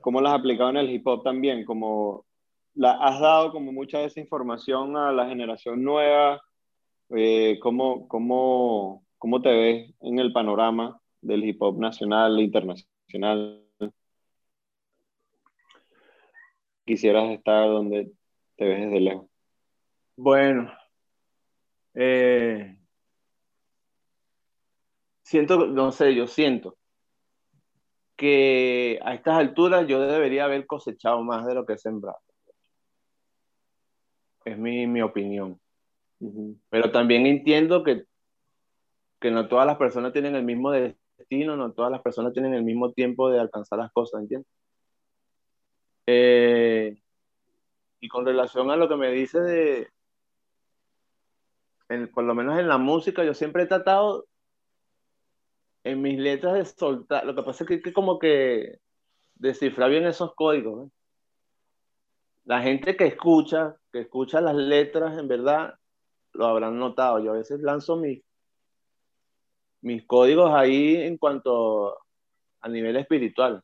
¿cómo 0.00 0.20
la 0.20 0.30
has 0.30 0.38
aplicado 0.38 0.70
en 0.70 0.76
el 0.76 0.90
hip 0.90 1.04
hop 1.04 1.24
también? 1.24 1.64
Como 1.64 2.26
la 2.74 2.92
has 2.92 3.18
dado 3.18 3.50
como 3.50 3.72
mucha 3.72 3.98
de 3.98 4.04
esa 4.04 4.20
información 4.20 4.96
a 4.96 5.10
la 5.10 5.26
generación 5.26 5.82
nueva, 5.82 6.40
¿cómo, 7.60 8.08
cómo, 8.08 9.04
cómo 9.18 9.42
te 9.42 9.50
ves 9.50 9.94
en 10.00 10.18
el 10.18 10.32
panorama 10.32 11.00
del 11.20 11.44
hip 11.44 11.60
hop 11.62 11.78
nacional 11.78 12.38
e 12.38 12.42
internacional? 12.42 13.66
Quisieras 16.84 17.30
estar 17.30 17.68
donde 17.68 18.12
te 18.56 18.64
ves 18.64 18.80
desde 18.80 19.00
lejos. 19.00 19.26
Bueno, 20.16 20.72
eh, 21.94 22.78
siento, 25.22 25.66
no 25.66 25.92
sé, 25.92 26.14
yo 26.14 26.26
siento 26.26 26.76
que 28.16 29.00
a 29.02 29.14
estas 29.14 29.38
alturas 29.38 29.86
yo 29.86 30.00
debería 30.00 30.44
haber 30.44 30.66
cosechado 30.66 31.22
más 31.22 31.46
de 31.46 31.54
lo 31.54 31.66
que 31.66 31.74
he 31.74 31.78
sembrado. 31.78 32.18
Es 34.44 34.58
mi, 34.58 34.86
mi 34.86 35.02
opinión. 35.02 35.61
Pero 36.70 36.90
también 36.92 37.26
entiendo 37.26 37.82
que, 37.82 38.04
que 39.20 39.30
no 39.30 39.48
todas 39.48 39.66
las 39.66 39.76
personas 39.76 40.12
tienen 40.12 40.36
el 40.36 40.44
mismo 40.44 40.70
destino, 40.70 41.56
no 41.56 41.72
todas 41.72 41.90
las 41.90 42.02
personas 42.02 42.32
tienen 42.32 42.54
el 42.54 42.62
mismo 42.62 42.92
tiempo 42.92 43.30
de 43.30 43.40
alcanzar 43.40 43.78
las 43.78 43.92
cosas, 43.92 44.22
¿entiendes? 44.22 44.48
Eh, 46.06 47.00
y 48.00 48.08
con 48.08 48.26
relación 48.26 48.70
a 48.70 48.76
lo 48.76 48.88
que 48.88 48.96
me 48.96 49.10
dice 49.12 49.40
de, 49.40 49.88
por 52.14 52.24
lo 52.24 52.34
menos 52.34 52.58
en 52.58 52.68
la 52.68 52.78
música, 52.78 53.24
yo 53.24 53.34
siempre 53.34 53.64
he 53.64 53.66
tratado 53.66 54.26
en 55.84 56.00
mis 56.00 56.18
letras 56.18 56.54
de 56.54 56.64
soltar. 56.64 57.24
Lo 57.24 57.34
que 57.34 57.42
pasa 57.42 57.64
es 57.64 57.68
que, 57.68 57.82
que 57.82 57.92
como 57.92 58.18
que 58.18 58.78
descifrar 59.34 59.90
bien 59.90 60.06
esos 60.06 60.34
códigos. 60.34 60.90
La 62.44 62.60
gente 62.62 62.96
que 62.96 63.06
escucha, 63.06 63.76
que 63.92 64.00
escucha 64.00 64.40
las 64.40 64.56
letras, 64.56 65.18
en 65.18 65.28
verdad, 65.28 65.74
lo 66.34 66.46
habrán 66.46 66.78
notado. 66.78 67.18
Yo 67.20 67.32
a 67.32 67.38
veces 67.38 67.60
lanzo 67.60 67.96
mis, 67.96 68.22
mis 69.80 70.04
códigos 70.06 70.52
ahí 70.54 70.96
en 70.96 71.18
cuanto 71.18 71.98
a 72.60 72.68
nivel 72.68 72.96
espiritual. 72.96 73.62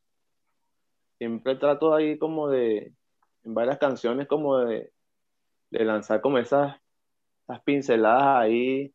Siempre 1.18 1.56
trato 1.56 1.94
ahí 1.94 2.18
como 2.18 2.48
de, 2.48 2.92
en 3.44 3.54
varias 3.54 3.78
canciones, 3.78 4.28
como 4.28 4.58
de, 4.58 4.92
de 5.70 5.84
lanzar 5.84 6.20
como 6.20 6.38
esas 6.38 6.76
las 7.48 7.62
pinceladas 7.62 8.42
ahí 8.42 8.94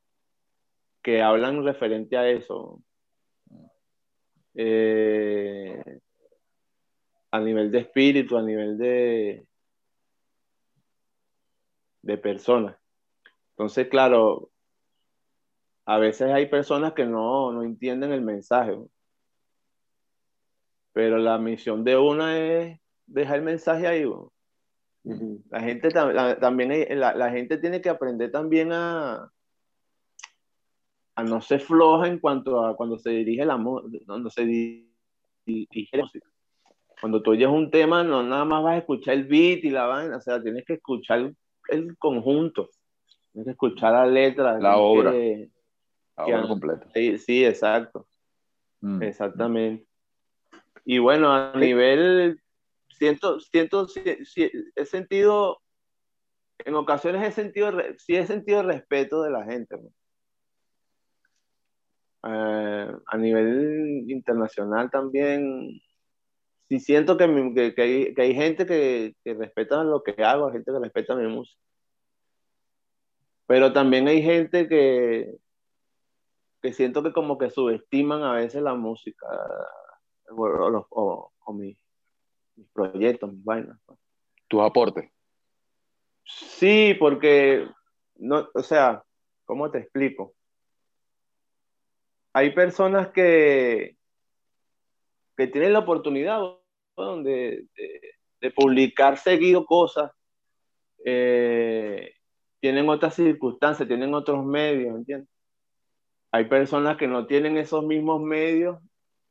que 1.01 1.21
hablan 1.21 1.65
referente 1.65 2.15
a 2.17 2.29
eso. 2.29 2.81
Eh, 4.55 5.99
a 7.31 7.39
nivel 7.39 7.71
de 7.71 7.79
espíritu, 7.79 8.37
a 8.37 8.43
nivel 8.43 8.77
de, 8.77 9.47
de 12.03 12.17
personas. 12.19 12.77
Entonces, 13.53 13.87
claro, 13.87 14.49
a 15.85 15.97
veces 15.97 16.31
hay 16.31 16.47
personas 16.47 16.93
que 16.93 17.05
no, 17.05 17.51
no 17.51 17.63
entienden 17.63 18.11
el 18.11 18.21
mensaje. 18.21 18.77
Pero 20.91 21.17
la 21.17 21.37
misión 21.37 21.83
de 21.83 21.97
una 21.97 22.37
es 22.37 22.79
dejar 23.05 23.37
el 23.37 23.45
mensaje 23.45 23.87
ahí. 23.87 24.05
La 25.49 25.59
gente 25.59 25.89
también, 25.89 26.99
la, 26.99 27.29
gente 27.31 27.57
tiene 27.57 27.81
que 27.81 27.89
aprender 27.89 28.31
también 28.31 28.71
a, 28.71 29.29
a 31.15 31.23
no 31.23 31.41
ser 31.41 31.59
floja 31.59 32.07
en 32.07 32.19
cuanto 32.19 32.65
a 32.65 32.75
cuando 32.75 32.97
se 32.97 33.09
dirige 33.09 33.45
la 33.45 33.61
cuando 34.05 34.29
se 34.29 34.45
dirige 34.45 35.97
la 35.97 36.03
música. 36.03 36.27
Cuando 37.01 37.21
tú 37.21 37.31
oyes 37.31 37.49
un 37.49 37.69
tema, 37.69 38.01
no 38.03 38.23
nada 38.23 38.45
más 38.45 38.63
vas 38.63 38.75
a 38.75 38.77
escuchar 38.77 39.15
el 39.15 39.25
beat 39.25 39.65
y 39.65 39.69
la 39.71 39.87
vaina, 39.87 40.15
o 40.15 40.21
sea, 40.21 40.41
tienes 40.41 40.63
que 40.63 40.75
escuchar 40.75 41.33
el, 41.67 41.97
conjunto, 41.97 42.69
tienes 43.33 43.45
que 43.45 43.51
escuchar 43.51 43.93
la 43.93 44.05
letra. 44.05 44.59
La 44.59 44.77
obra. 44.77 45.11
la 45.11 46.25
obra 46.25 46.47
completa. 46.47 46.87
Sí, 46.93 47.45
exacto. 47.45 48.07
Mm. 48.81 49.01
Exactamente. 49.01 49.87
Y 50.85 50.99
bueno, 50.99 51.33
a 51.33 51.53
nivel, 51.55 52.41
siento, 52.89 53.39
siento, 53.39 53.87
he 54.75 54.85
sentido, 54.85 55.61
en 56.59 56.75
ocasiones 56.75 57.25
he 57.25 57.31
sentido, 57.31 57.71
sí 57.97 58.15
he 58.15 58.25
sentido 58.27 58.63
respeto 58.63 59.23
de 59.23 59.31
la 59.31 59.45
gente. 59.45 59.77
Eh, 62.25 62.91
a 63.05 63.17
nivel 63.17 64.03
internacional 64.09 64.91
también, 64.91 65.81
sí 66.67 66.79
siento 66.79 67.15
que, 67.15 67.73
que, 67.75 67.81
hay, 67.81 68.13
que 68.13 68.21
hay, 68.21 68.35
gente 68.35 68.65
que, 68.65 69.15
que, 69.23 69.33
respeta 69.33 69.83
lo 69.85 70.03
que 70.03 70.21
hago, 70.21 70.51
gente 70.51 70.71
que 70.71 70.79
respeta 70.79 71.15
mi 71.15 71.27
música. 71.27 71.62
Pero 73.45 73.73
también 73.73 74.07
hay 74.07 74.21
gente 74.21 74.67
que, 74.67 75.35
que 76.61 76.73
siento 76.73 77.03
que 77.03 77.11
como 77.11 77.37
que 77.37 77.49
subestiman 77.49 78.23
a 78.23 78.33
veces 78.33 78.61
la 78.61 78.73
música 78.73 79.27
o, 80.29 81.31
o, 81.45 81.53
mis, 81.53 81.77
proyectos, 82.71 83.31
mis 83.33 83.43
vainas. 83.43 83.77
Pues. 83.85 83.99
¿Tus 84.47 84.61
aportes? 84.61 85.09
Sí, 86.25 86.95
porque, 86.99 87.67
no, 88.15 88.47
o 88.53 88.63
sea, 88.63 89.03
¿cómo 89.45 89.69
te 89.71 89.79
explico? 89.79 90.33
Hay 92.31 92.51
personas 92.55 93.09
que, 93.09 93.97
que 95.35 95.47
tienen 95.47 95.73
la 95.73 95.79
oportunidad 95.79 96.39
de, 97.23 97.67
de, 98.39 98.51
publicar 98.51 99.17
seguido 99.17 99.65
cosas, 99.65 100.11
eh, 101.05 102.13
tienen 102.63 102.87
otras 102.87 103.15
circunstancias, 103.15 103.89
tienen 103.89 104.13
otros 104.13 104.45
medios, 104.45 104.95
¿entiendes? 104.95 105.27
Hay 106.31 106.45
personas 106.45 106.95
que 106.95 107.09
no 107.09 107.27
tienen 107.27 107.57
esos 107.57 107.85
mismos 107.85 108.21
medios 108.21 108.79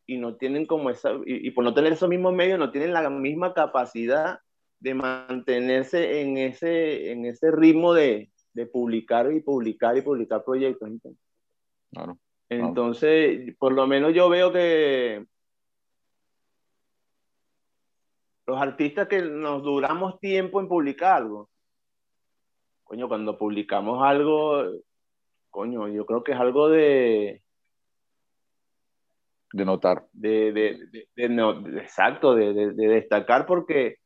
y 0.04 0.18
no 0.18 0.36
tienen 0.36 0.66
como 0.66 0.90
esa, 0.90 1.12
y, 1.24 1.50
por 1.52 1.64
no 1.64 1.72
tener 1.72 1.94
esos 1.94 2.10
mismos 2.10 2.34
medios, 2.34 2.58
no 2.58 2.70
tienen 2.70 2.92
la 2.92 3.08
misma 3.08 3.54
capacidad 3.54 4.40
de 4.80 4.92
mantenerse 4.92 6.20
en 6.20 6.36
ese, 6.36 7.10
en 7.10 7.24
ese 7.24 7.50
ritmo 7.50 7.94
de, 7.94 8.30
de 8.52 8.66
publicar 8.66 9.32
y 9.32 9.40
publicar 9.40 9.96
y 9.96 10.02
publicar 10.02 10.44
proyectos. 10.44 10.90
Claro, 11.90 12.18
Entonces, 12.50 13.56
por 13.56 13.72
lo 13.72 13.86
menos 13.86 14.12
yo 14.12 14.28
veo 14.28 14.52
que 14.52 15.24
los 18.46 18.60
artistas 18.60 19.08
que 19.08 19.22
nos 19.22 19.62
duramos 19.62 20.20
tiempo 20.20 20.60
en 20.60 20.68
publicar 20.68 21.22
algo, 21.22 21.48
coño, 22.92 23.08
cuando 23.08 23.38
publicamos 23.38 24.04
algo, 24.04 24.64
coño, 25.48 25.88
yo 25.88 26.04
creo 26.04 26.22
que 26.22 26.32
es 26.32 26.38
algo 26.38 26.68
de, 26.68 27.42
de 29.50 29.64
notar. 29.64 30.04
De, 30.12 30.52
de, 30.52 31.06
de, 31.16 31.78
exacto, 31.78 32.34
de, 32.34 32.52
destacar 32.74 33.46
porque, 33.46 33.96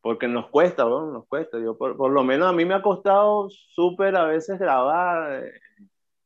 porque 0.00 0.28
nos 0.28 0.48
cuesta, 0.48 0.84
¿no? 0.84 1.12
nos 1.12 1.28
cuesta. 1.28 1.58
Yo, 1.60 1.76
por, 1.76 2.10
lo 2.10 2.24
menos 2.24 2.48
a 2.48 2.54
mí 2.54 2.64
me 2.64 2.72
ha 2.72 2.80
costado 2.80 3.50
súper 3.50 4.16
a 4.16 4.24
veces 4.24 4.58
grabar. 4.58 5.44
Eh, 5.44 5.52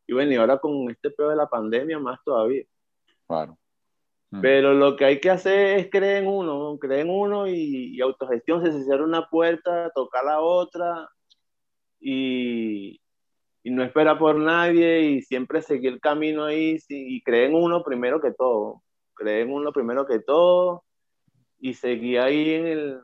y 0.06 0.12
bueno, 0.12 0.30
y 0.30 0.36
ahora 0.36 0.58
con 0.58 0.88
este 0.92 1.10
peor 1.10 1.30
de 1.30 1.36
la 1.38 1.48
pandemia 1.48 1.98
más 1.98 2.20
todavía. 2.24 2.62
Claro. 3.26 3.58
Mm. 4.30 4.40
Pero 4.42 4.74
lo 4.74 4.94
que 4.94 5.06
hay 5.06 5.20
que 5.20 5.30
hacer 5.30 5.80
es 5.80 5.90
creer 5.90 6.22
en 6.22 6.28
uno, 6.28 6.78
creer 6.78 7.00
en 7.00 7.10
uno 7.10 7.48
y, 7.48 7.96
y 7.96 8.00
autogestión, 8.00 8.64
se 8.64 8.84
cierra 8.84 9.02
una 9.02 9.28
puerta, 9.28 9.90
tocar 9.92 10.24
la 10.24 10.40
otra 10.40 11.08
y, 12.00 13.00
y 13.62 13.70
no 13.70 13.82
espera 13.82 14.18
por 14.18 14.36
nadie 14.36 15.02
y 15.02 15.22
siempre 15.22 15.62
seguir 15.62 15.92
el 15.92 16.00
camino 16.00 16.44
ahí 16.44 16.78
y 16.88 17.22
cree 17.22 17.46
en 17.46 17.54
uno 17.54 17.84
primero 17.84 18.20
que 18.20 18.32
todo, 18.32 18.82
cree 19.14 19.42
en 19.42 19.52
uno 19.52 19.72
primero 19.72 20.06
que 20.06 20.20
todo 20.20 20.84
y 21.58 21.74
seguir 21.74 22.20
ahí 22.20 22.54
en, 22.54 22.66
el, 22.66 23.00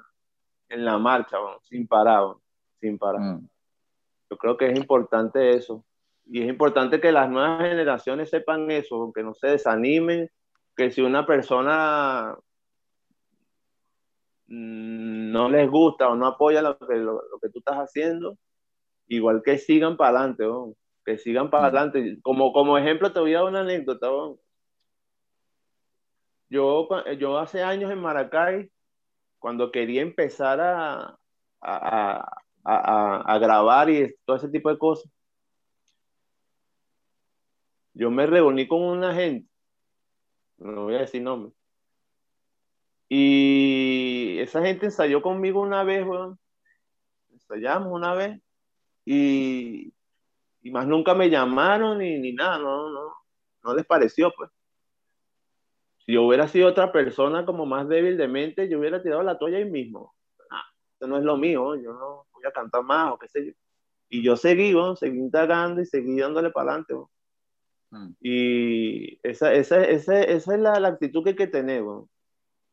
en 0.71 0.85
la 0.85 0.99
marcha, 0.99 1.37
sin 1.63 1.87
parar, 1.87 2.35
sin 2.81 2.97
parar. 2.99 3.21
Mm. 3.21 3.49
Yo 4.31 4.37
creo 4.39 4.57
que 4.57 4.71
es 4.71 4.79
importante 4.79 5.51
eso 5.51 5.85
y 6.25 6.43
es 6.43 6.49
importante 6.49 7.01
que 7.01 7.13
las 7.13 7.31
nuevas 7.31 7.61
generaciones 7.61 8.31
sepan 8.31 8.71
eso, 8.71 9.13
que 9.15 9.23
no 9.23 9.35
se 9.35 9.49
desanimen, 9.49 10.29
que 10.75 10.91
si 10.91 11.03
una 11.03 11.25
persona 11.27 12.37
no 14.49 15.49
les 15.49 15.71
gusta 15.71 16.09
o 16.09 16.17
no 16.17 16.27
apoya 16.27 16.63
lo 16.63 16.79
que, 16.79 16.97
lo 16.97 17.21
que 17.41 17.51
tú 17.51 17.59
estás 17.59 17.77
haciendo, 17.77 18.37
igual 19.09 19.43
que 19.45 19.59
sigan 19.59 19.97
para 19.97 20.19
adelante, 20.21 20.45
que 21.05 21.19
sigan 21.19 21.51
para 21.51 21.65
mm. 21.65 21.67
adelante. 21.67 22.19
Como, 22.23 22.53
como 22.53 22.79
ejemplo, 22.79 23.13
te 23.13 23.21
voy 23.21 23.35
a 23.35 23.39
dar 23.39 23.49
una 23.49 23.61
anécdota. 23.61 24.09
Yo, 26.49 26.89
yo 27.19 27.39
hace 27.39 27.63
años 27.63 27.91
en 27.91 28.01
Maracay, 28.01 28.71
cuando 29.39 29.71
quería 29.73 30.03
empezar 30.03 30.61
a, 30.61 31.19
a, 31.61 32.43
a, 32.65 33.35
a, 33.35 33.39
grabar 33.39 33.91
y 33.91 34.15
todo 34.25 34.37
ese 34.37 34.49
tipo 34.49 34.71
de 34.71 34.79
cosas, 34.79 35.11
yo 37.95 38.11
me 38.11 38.27
reuní 38.27 38.69
con 38.69 38.83
una 38.83 39.15
gente, 39.15 39.49
no 40.59 40.85
voy 40.85 40.97
a 40.97 41.01
decir 41.01 41.23
nombre, 41.23 41.53
y 43.09 44.39
esa 44.41 44.63
gente 44.63 44.87
ensayó 44.87 45.23
conmigo 45.23 45.61
una 45.61 45.85
vez, 45.85 46.05
bueno, 46.05 46.39
ensayamos 47.33 47.93
una 47.93 48.15
vez, 48.15 48.41
y, 49.07 49.95
y 50.63 50.71
más 50.73 50.87
nunca 50.87 51.15
me 51.15 51.31
llamaron 51.31 51.99
ni, 51.99 52.19
ni 52.19 52.33
nada, 52.33 52.59
no, 52.59 52.91
no, 52.91 53.15
no 53.63 53.75
les 53.75 53.87
pareció, 53.87 54.33
pues. 54.37 54.51
Si 56.05 56.13
yo 56.13 56.25
hubiera 56.25 56.49
sido 56.49 56.69
otra 56.69 56.93
persona 56.93 57.47
como 57.47 57.67
más 57.67 57.89
débil 57.89 58.17
de 58.17 58.29
mente, 58.29 58.69
yo 58.69 58.79
hubiera 58.79 59.03
tirado 59.03 59.23
la 59.23 59.39
toalla 59.39 59.59
ahí 59.59 59.65
mismo. 59.65 60.15
Ah, 60.51 60.65
esto 60.93 61.07
no 61.07 61.19
es 61.19 61.25
lo 61.25 61.37
mío, 61.37 61.77
yo 61.77 61.93
no 61.93 62.27
voy 62.33 62.45
a 62.47 62.53
cantar 62.53 62.83
más 62.83 63.13
o 63.13 63.19
qué 63.19 63.29
sé 63.29 63.47
yo. 63.47 63.53
Y 64.09 64.23
yo 64.23 64.37
seguí, 64.37 64.75
seguí 64.97 65.19
indagando 65.19 65.81
y 65.81 65.87
seguí 65.87 66.19
dándole 66.19 66.51
para 66.51 66.71
adelante. 66.71 66.95
Mm. 67.91 68.11
Y 68.21 69.21
esa, 69.23 69.53
esa, 69.55 69.83
esa, 69.85 70.21
esa 70.21 70.55
es 70.55 70.61
la, 70.61 70.81
la, 70.81 70.89
actitud 70.89 71.23
que 71.23 71.31
hay 71.31 71.37
que 71.37 71.47
tener, 71.47 71.85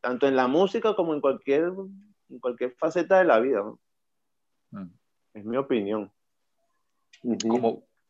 tanto 0.00 0.26
en 0.26 0.36
la 0.36 0.48
música 0.48 0.94
como 0.94 1.14
en 1.14 1.20
cualquier, 1.20 1.72
en 2.28 2.38
cualquier 2.40 2.74
faceta 2.76 3.18
de 3.18 3.24
la 3.24 3.38
vida. 3.40 3.62
Mm. 4.70 4.90
Es 5.34 5.44
mi 5.44 5.56
opinión. 5.56 6.12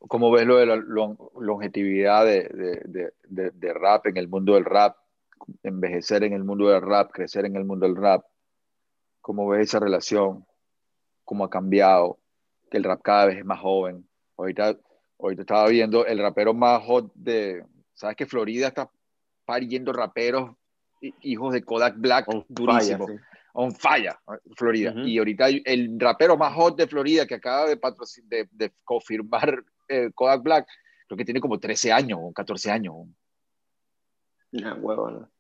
¿Cómo, 0.09 0.31
ves 0.31 0.47
lo 0.47 0.57
de 0.57 0.66
la 0.66 0.77
longevidad 0.77 2.27
de, 2.27 3.12
de, 3.28 3.73
rap 3.73 4.07
en 4.07 4.16
el 4.16 4.28
mundo 4.28 4.55
del 4.55 4.65
rap? 4.65 4.97
Envejecer 5.62 6.24
en 6.24 6.32
el 6.32 6.45
mundo 6.45 6.69
del 6.69 6.82
rap, 6.82 7.11
crecer 7.12 7.45
en 7.45 7.57
el 7.57 7.65
mundo 7.65 7.86
del 7.86 7.97
rap. 7.97 8.24
¿Cómo 9.20 9.49
ves 9.49 9.69
esa 9.69 9.78
relación? 9.78 10.45
¿Cómo 11.24 11.45
ha 11.45 11.51
cambiado? 11.51 12.19
Que 12.70 12.78
el 12.78 12.85
rap 12.85 13.03
cada 13.03 13.27
vez 13.27 13.39
es 13.39 13.45
más 13.45 13.61
joven. 13.61 14.07
Ahorita, 14.36 14.77
ahorita 15.19 15.43
estaba 15.43 15.69
viendo 15.69 16.05
el 16.07 16.19
rapero 16.19 16.55
más 16.55 16.82
hot 16.85 17.12
de. 17.15 17.65
¿Sabes 17.95 18.16
que 18.16 18.27
Florida 18.27 18.69
está 18.69 18.91
pariendo 19.45 19.93
raperos 19.93 20.51
hijos 21.20 21.53
de 21.53 21.62
Kodak 21.62 21.97
Black 21.99 22.27
durísimo? 22.49 23.07
On 23.55 23.72
fire, 23.72 24.16
Florida. 24.56 24.93
Y 24.97 25.18
ahorita 25.18 25.48
el 25.48 25.98
rapero 25.98 26.36
más 26.36 26.55
hot 26.55 26.76
de 26.76 26.86
Florida 26.86 27.26
que 27.26 27.36
acaba 27.36 27.66
de, 27.68 27.78
de, 28.24 28.48
de 28.51 28.72
confirmar 28.85 29.64
eh, 29.89 30.10
Kodak 30.14 30.43
Black, 30.43 30.68
creo 31.06 31.16
que 31.16 31.24
tiene 31.24 31.40
como 31.40 31.59
13 31.59 31.93
años 31.93 32.18
o 32.22 32.32
14 32.32 32.70
años. 32.70 32.94
Una 34.52 34.74
huevona. 34.74 35.31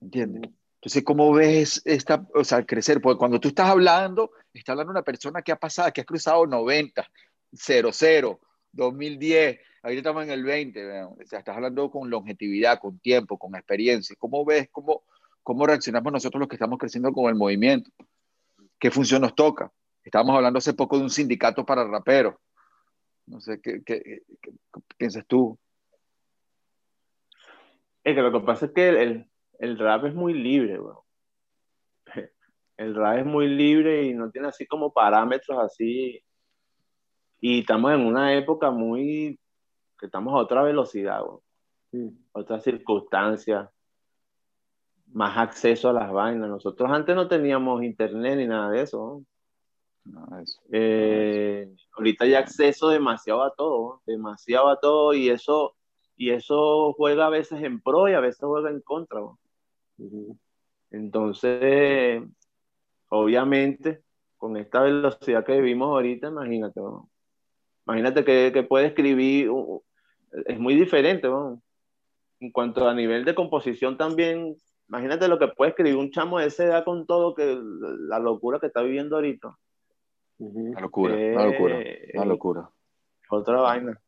¿Entiendes? 0.00 0.50
Entonces, 0.74 1.04
¿cómo 1.04 1.32
ves 1.32 1.82
esta, 1.84 2.26
o 2.34 2.44
sea, 2.44 2.64
crecer? 2.64 3.00
Porque 3.00 3.18
cuando 3.18 3.40
tú 3.40 3.48
estás 3.48 3.70
hablando, 3.70 4.30
está 4.52 4.72
hablando 4.72 4.90
una 4.92 5.02
persona 5.02 5.42
que 5.42 5.52
ha 5.52 5.56
pasado, 5.56 5.92
que 5.92 6.00
ha 6.00 6.04
cruzado 6.04 6.46
90, 6.46 7.04
00, 7.52 8.40
2010, 8.72 9.58
ahorita 9.82 10.00
estamos 10.00 10.24
en 10.24 10.30
el 10.30 10.44
20, 10.44 11.02
o 11.04 11.16
sea, 11.24 11.38
estás 11.38 11.56
hablando 11.56 11.90
con 11.90 12.10
longevidad, 12.10 12.78
con 12.78 12.98
tiempo, 12.98 13.38
con 13.38 13.54
experiencia. 13.54 14.14
¿Cómo 14.18 14.44
ves, 14.44 14.68
cómo, 14.70 15.04
cómo 15.46 15.64
reaccionamos 15.64 16.12
nosotros 16.12 16.40
los 16.40 16.48
que 16.48 16.56
estamos 16.56 16.76
creciendo 16.76 17.12
con 17.12 17.28
el 17.28 17.36
movimiento? 17.36 17.88
¿Qué 18.80 18.90
función 18.90 19.22
nos 19.22 19.36
toca? 19.36 19.70
Estábamos 20.02 20.34
hablando 20.34 20.58
hace 20.58 20.74
poco 20.74 20.96
de 20.98 21.04
un 21.04 21.10
sindicato 21.10 21.64
para 21.64 21.86
raperos. 21.86 22.34
No 23.26 23.40
sé, 23.40 23.60
¿qué, 23.60 23.80
qué, 23.84 24.22
piensas 24.96 25.24
tú? 25.28 25.56
Es 28.02 28.16
que 28.16 28.22
lo 28.22 28.32
que 28.32 28.44
pasa 28.44 28.66
es 28.66 28.72
que 28.72 28.88
el, 28.88 29.30
el 29.60 29.78
rap 29.78 30.06
es 30.06 30.14
muy 30.16 30.34
libre, 30.34 30.78
bro. 30.78 31.04
El 32.76 32.96
rap 32.96 33.18
es 33.18 33.26
muy 33.26 33.46
libre 33.46 34.02
y 34.02 34.14
no 34.14 34.32
tiene 34.32 34.48
así 34.48 34.66
como 34.66 34.92
parámetros 34.92 35.58
así. 35.60 36.20
Y 37.40 37.60
estamos 37.60 37.92
en 37.92 38.00
una 38.00 38.34
época 38.34 38.72
muy 38.72 39.38
que 39.96 40.06
estamos 40.06 40.34
a 40.34 40.38
otra 40.38 40.64
velocidad, 40.64 41.22
bro. 41.22 41.40
Otra 42.32 42.58
circunstancia, 42.58 43.70
más 45.16 45.38
acceso 45.38 45.88
a 45.88 45.94
las 45.94 46.12
vainas. 46.12 46.50
Nosotros 46.50 46.90
antes 46.92 47.16
no 47.16 47.26
teníamos 47.26 47.82
internet 47.82 48.36
ni 48.36 48.46
nada 48.46 48.70
de 48.70 48.82
eso. 48.82 49.24
Eh, 50.70 51.72
ahorita 51.96 52.24
hay 52.24 52.34
acceso 52.34 52.90
demasiado 52.90 53.42
a 53.42 53.54
todo, 53.54 54.02
demasiado 54.06 54.68
a 54.68 54.78
todo 54.78 55.14
y 55.14 55.30
eso 55.30 55.74
y 56.18 56.30
eso 56.30 56.92
juega 56.92 57.26
a 57.26 57.30
veces 57.30 57.62
en 57.62 57.80
pro 57.80 58.08
y 58.08 58.12
a 58.12 58.20
veces 58.20 58.40
juega 58.40 58.68
en 58.68 58.82
contra. 58.82 59.20
Entonces, 60.90 62.22
obviamente, 63.08 64.02
con 64.36 64.58
esta 64.58 64.82
velocidad 64.82 65.46
que 65.46 65.60
vivimos 65.60 65.88
ahorita, 65.88 66.28
imagínate, 66.28 66.80
imagínate 67.86 68.22
que, 68.22 68.50
que, 68.52 68.62
puede 68.64 68.88
escribir, 68.88 69.50
es 70.44 70.58
muy 70.58 70.74
diferente, 70.74 71.26
en 72.40 72.52
cuanto 72.52 72.86
a 72.86 72.94
nivel 72.94 73.24
de 73.24 73.34
composición 73.34 73.96
también, 73.96 74.56
imagínate 74.88 75.28
lo 75.28 75.38
que 75.38 75.48
puede 75.48 75.70
escribir 75.70 75.96
un 75.96 76.10
chamo 76.10 76.38
de 76.38 76.46
esa 76.46 76.64
edad 76.64 76.84
con 76.84 77.06
todo 77.06 77.34
que 77.34 77.58
la 77.60 78.18
locura 78.18 78.58
que 78.58 78.66
está 78.66 78.82
viviendo 78.82 79.16
ahorita. 79.16 79.56
Una 80.38 80.80
locura, 80.80 81.14
una 81.14 81.46
locura, 81.46 81.78
una 82.14 82.24
locura. 82.24 82.70
Otra 83.30 83.60
vaina. 83.60 84.00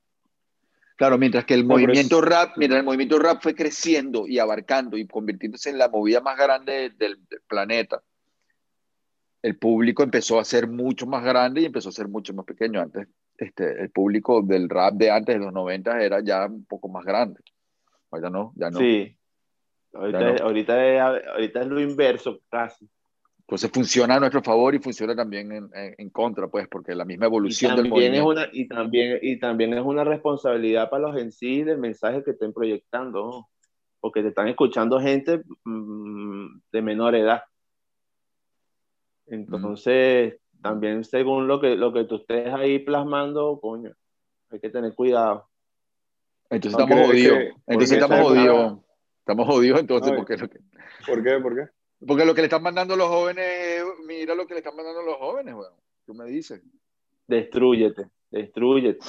Claro, 0.97 1.17
mientras 1.17 1.45
que 1.45 1.55
el 1.55 1.65
movimiento 1.65 2.21
rap, 2.21 2.57
mientras 2.57 2.81
el 2.81 2.85
movimiento 2.85 3.21
rap 3.21 3.41
fue 3.41 3.55
creciendo 3.55 4.27
y 4.27 4.41
abarcando 4.41 4.97
y 4.97 5.07
convirtiéndose 5.07 5.71
en 5.71 5.79
la 5.79 5.89
movida 5.89 6.21
más 6.21 6.37
grande 6.37 6.91
del, 6.99 7.21
planeta, 7.47 8.03
el 9.41 9.57
público 9.57 10.03
empezó 10.03 10.41
a 10.41 10.45
ser 10.45 10.67
mucho 10.67 11.07
más 11.07 11.23
grande 11.23 11.61
y 11.61 11.67
empezó 11.67 11.91
a 11.91 11.93
ser 11.93 12.09
mucho 12.09 12.35
más 12.35 12.45
pequeño. 12.45 12.81
Antes, 12.81 13.07
este, 13.37 13.81
el 13.81 13.91
público 13.91 14.43
del 14.43 14.69
rap 14.69 14.95
de 14.95 15.13
antes 15.13 15.39
de 15.39 15.45
los 15.45 15.53
90 15.53 16.03
era 16.03 16.21
ya 16.21 16.47
un 16.47 16.65
poco 16.65 16.89
más 16.89 17.05
grande. 17.05 17.41
Ahorita 18.11 18.31
no, 18.31 18.53
ya 18.57 18.71
no. 18.71 18.81
Sí. 18.81 19.18
Ahorita, 19.93 20.45
ahorita 20.45 21.61
es 21.61 21.67
lo 21.67 21.81
inverso 21.81 22.41
casi. 22.51 22.89
Entonces 23.49 23.71
funciona 23.73 24.17
a 24.17 24.21
nuestro 24.21 24.43
favor 24.43 24.75
y 24.75 24.79
funciona 24.79 25.17
también 25.17 25.51
en, 25.51 25.71
en, 25.73 26.11
contra, 26.11 26.49
pues, 26.49 26.69
porque 26.69 26.95
la 26.95 27.07
misma 27.07 27.27
evolución 27.27 27.77
del 27.77 27.87
Es 27.87 28.21
una, 28.21 28.47
y, 28.53 28.69
también, 28.69 29.19
y 29.23 29.39
también 29.39 29.73
es 29.73 29.81
una 29.83 30.05
responsabilidad 30.05 30.91
para 30.91 31.09
los 31.09 31.17
en 31.17 31.33
sí 31.33 31.63
del 31.63 31.79
mensaje 31.79 32.23
que 32.23 32.33
estén 32.33 32.53
proyectando, 32.53 33.49
porque 34.01 34.21
te 34.21 34.29
están 34.29 34.49
escuchando 34.49 35.01
gente 35.01 35.43
mm, 35.65 36.59
de 36.71 36.83
menor 36.83 37.15
edad. 37.15 37.43
Entonces, 39.27 40.39
también 40.61 41.05
según 41.05 41.49
lo 41.49 41.59
que, 41.59 41.75
lo 41.75 41.91
que 41.95 42.05
tú 42.05 42.17
estés 42.17 42.53
ahí 42.53 42.81
plasmando, 42.81 43.59
coño, 43.63 43.93
hay 44.51 44.61
que 44.61 44.69
tener 44.69 44.95
cuidado. 44.95 45.49
Entonces 46.51 46.79
estamos 46.79 47.07
jodidos. 47.07 47.39
Entonces 47.67 47.93
estamos 47.93 48.21
jodidos. 48.21 48.79
Estamos 49.29 49.47
jodidos 49.47 49.81
entonces, 49.81 50.11
porque... 50.17 50.39
¿Por 51.07 51.23
qué? 51.23 51.39
¿Por 51.39 51.55
qué? 51.55 51.71
Porque 52.07 52.25
lo 52.25 52.35
que 52.35 52.41
le 52.41 52.47
están 52.47 52.63
mandando 52.63 52.97
los 52.97 53.09
jóvenes, 53.09 53.85
mira 54.07 54.35
lo 54.35 54.47
que 54.47 54.55
le 54.55 54.61
están 54.61 54.75
mandando 54.75 55.03
los 55.03 55.17
jóvenes, 55.17 55.55
weón. 55.55 55.75
Tú 56.07 56.15
me 56.15 56.25
dices. 56.25 56.63
Destrúyete, 57.27 58.07
destrúyete. 58.31 59.05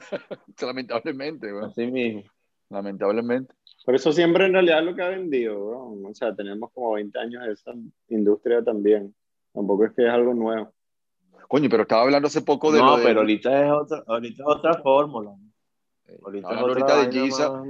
Lamentablemente, 0.62 1.52
weón. 1.52 1.64
Así 1.64 1.86
mismo. 1.86 2.22
Lamentablemente. 2.70 3.52
Por 3.84 3.94
eso 3.94 4.12
siempre 4.12 4.46
en 4.46 4.54
realidad 4.54 4.82
lo 4.82 4.94
que 4.94 5.02
ha 5.02 5.08
vendido, 5.08 5.62
weón. 5.62 6.06
O 6.06 6.14
sea, 6.14 6.34
tenemos 6.34 6.72
como 6.72 6.94
20 6.94 7.18
años 7.18 7.44
de 7.44 7.52
esa 7.52 7.74
industria 8.08 8.64
también. 8.64 9.14
Tampoco 9.52 9.84
es 9.84 9.92
que 9.92 10.06
es 10.06 10.10
algo 10.10 10.32
nuevo. 10.32 10.72
Coño, 11.48 11.68
pero 11.68 11.82
estaba 11.82 12.00
hablando 12.00 12.28
hace 12.28 12.40
poco 12.40 12.72
de. 12.72 12.78
No, 12.78 12.96
pero 12.96 13.20
ahorita 13.20 13.66
es 13.66 13.70
otra, 13.70 14.04
ahorita 14.06 14.42
es 14.42 14.48
otra 14.48 14.80
fórmula. 14.80 15.32
Ahorita, 16.22 16.48
ahorita 16.48 17.06
de 17.06 17.12
Giza, 17.12 17.62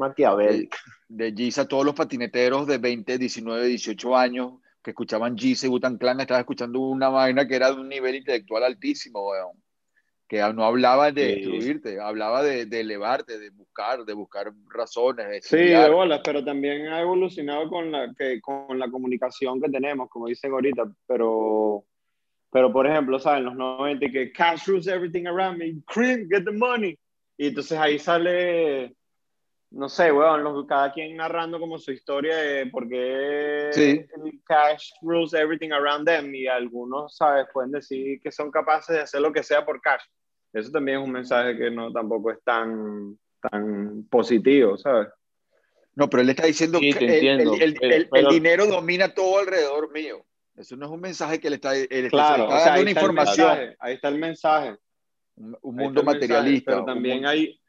de, 1.09 1.33
Giza, 1.33 1.69
todos 1.69 1.85
los 1.85 1.95
patineteros 1.95 2.67
de 2.67 2.79
20, 2.79 3.19
19, 3.19 3.67
18 3.67 4.17
años 4.17 4.55
que 4.83 4.91
escuchaban 4.91 5.39
Giza 5.39 5.67
y 5.67 5.71
Butan 5.71 5.97
Clan 5.99 6.21
estaban 6.21 6.41
escuchando 6.41 6.81
una 6.81 7.09
vaina 7.09 7.47
que 7.47 7.55
era 7.55 7.71
de 7.71 7.81
un 7.81 7.89
nivel 7.89 8.17
intelectual 8.17 8.65
altísimo, 8.65 9.29
weón. 9.29 9.63
Que 10.27 10.39
no 10.53 10.65
hablaba 10.65 11.13
de 11.13 11.37
destruirte, 11.37 12.01
hablaba 12.01 12.43
de, 12.43 12.63
elevarte, 12.63 13.39
de 13.39 13.51
buscar, 13.51 14.05
de 14.05 14.15
buscar 14.15 14.53
razones. 14.69 15.47
sí, 15.47 15.57
de 15.57 15.91
bolas, 15.91 16.23
pero 16.25 16.45
también 16.45 16.89
ha 16.89 17.01
evolucionado 17.01 17.69
con 17.69 17.93
la, 17.93 18.13
que, 18.19 18.41
con 18.41 18.79
la 18.79 18.91
comunicación 18.91 19.61
que 19.61 19.69
tenemos, 19.69 20.09
como 20.09 20.27
dicen 20.27 20.53
ahorita, 20.53 20.91
pero, 21.07 21.85
pero 22.51 22.73
por 22.73 22.87
ejemplo, 22.87 23.19
¿saben? 23.19 23.45
Los 23.45 23.55
90 23.55 24.11
que 24.11 24.33
cash 24.33 24.67
rules 24.67 24.87
everything 24.89 25.27
around 25.27 25.59
me, 25.59 25.77
cream, 25.87 26.27
get 26.29 26.45
the 26.45 26.53
money 26.53 26.99
y 27.37 27.49
entonces 27.49 27.79
ahí 27.79 27.99
sale, 27.99 28.95
no 29.71 29.89
sé, 29.89 30.13
weón, 30.13 30.67
cada 30.67 30.93
quien 30.93 31.17
narrando 31.17 31.59
como 31.59 31.79
su 31.79 31.93
historia 31.93 32.37
de 32.37 32.67
por 32.67 32.89
qué 32.89 33.71
el 33.71 34.41
cash 34.45 34.91
rules 35.03 35.35
everything 35.35 35.73
around 35.73 36.07
them 36.07 36.35
y 36.35 36.47
algunos, 36.47 37.17
¿sabes? 37.17 37.47
Pueden 37.53 37.73
decir 37.73 38.21
que 38.21 38.31
son 38.31 38.51
capaces 38.51 38.95
de 38.95 39.03
hacer 39.03 39.21
lo 39.21 39.33
que 39.33 39.43
sea 39.43 39.65
por 39.65 39.81
cash. 39.81 40.03
Eso 40.53 40.71
también 40.71 40.99
es 40.99 41.05
un 41.05 41.13
mensaje 41.13 41.57
que 41.57 41.71
no 41.71 41.91
tampoco 41.93 42.31
es 42.31 42.43
tan, 42.45 43.19
tan 43.41 44.05
positivo, 44.09 44.77
¿sabes? 44.77 45.09
No, 45.97 46.09
pero 46.09 46.23
él 46.23 46.31
está 46.31 46.47
diciendo 46.47 46.79
que 46.81 46.91
el, 46.91 48.29
dinero 48.29 48.67
domina 48.67 49.13
todo 49.13 49.39
alrededor 49.39 49.93
mío. 49.93 50.25
Eso 50.57 50.77
no 50.77 50.87
es 50.87 50.93
un 50.93 51.01
mensaje 51.01 51.41
que 51.41 51.51
le 51.51 51.57
está, 51.57 51.75
él 51.77 52.09
claro, 52.11 52.45
está, 52.45 52.67
dando 52.67 52.83
una 52.83 52.91
información. 52.91 53.77
ahí 53.81 53.95
está 53.95 54.09
el 54.09 54.19
mensaje 54.19 54.77
un, 55.37 55.57
mundo 55.63 56.03
materialista. 56.03 56.73
pero 56.73 56.85
también 56.85 57.27
hay, 57.27 57.61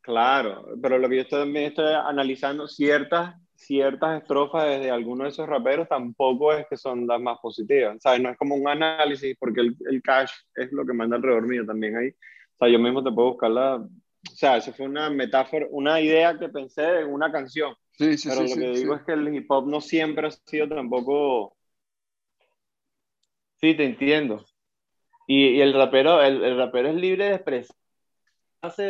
claro, 0.00 0.66
pero 0.80 0.98
lo 0.98 1.08
que 1.08 1.16
yo 1.16 1.26
también 1.26 1.66
estoy 1.66 1.92
analizando, 1.92 2.66
ciertas, 2.66 3.36
ciertas 3.54 4.22
estrofas 4.22 4.64
desde 4.64 4.90
algunos 4.90 5.24
de 5.24 5.30
esos 5.30 5.48
raperos 5.48 5.88
tampoco 5.88 6.52
es 6.52 6.66
que 6.68 6.76
son 6.76 7.06
las 7.06 7.20
más 7.20 7.38
positivas, 7.40 7.96
¿sabes? 8.00 8.20
No 8.20 8.30
es 8.30 8.36
como 8.36 8.54
un 8.54 8.68
análisis, 8.68 9.36
porque 9.38 9.60
el, 9.60 9.76
el 9.90 10.02
cash 10.02 10.30
es 10.54 10.72
lo 10.72 10.86
que 10.86 10.92
manda 10.92 11.16
alrededor 11.16 11.46
mío 11.46 11.64
también 11.66 11.96
ahí. 11.96 12.08
O 12.08 12.58
sea, 12.58 12.68
yo 12.68 12.78
mismo 12.78 13.04
te 13.04 13.12
puedo 13.12 13.32
buscar 13.32 13.50
la... 13.50 13.76
O 13.76 14.34
sea, 14.34 14.56
eso 14.56 14.72
fue 14.72 14.86
una 14.86 15.08
metáfora, 15.10 15.66
una 15.70 16.00
idea 16.00 16.38
que 16.38 16.48
pensé 16.48 17.00
en 17.00 17.12
una 17.12 17.30
canción. 17.30 17.74
Sí, 17.92 18.16
sí, 18.18 18.28
pero 18.28 18.42
lo 18.42 18.54
que 18.54 18.70
digo 18.70 18.94
es 18.94 19.02
que 19.02 19.12
el 19.12 19.34
hip 19.34 19.50
hop 19.50 19.68
no 19.68 19.80
siempre 19.80 20.26
ha 20.26 20.30
sido 20.30 20.68
tampoco... 20.68 21.56
Sí, 23.60 23.74
te 23.74 23.84
entiendo. 23.84 24.44
Y, 25.26 25.60
el, 25.60 25.74
rapero, 25.74 26.22
el, 26.22 26.56
rapero 26.56 26.88
es 26.88 26.94
libre 26.94 27.24
de 27.26 27.34
expresarse 27.34 27.74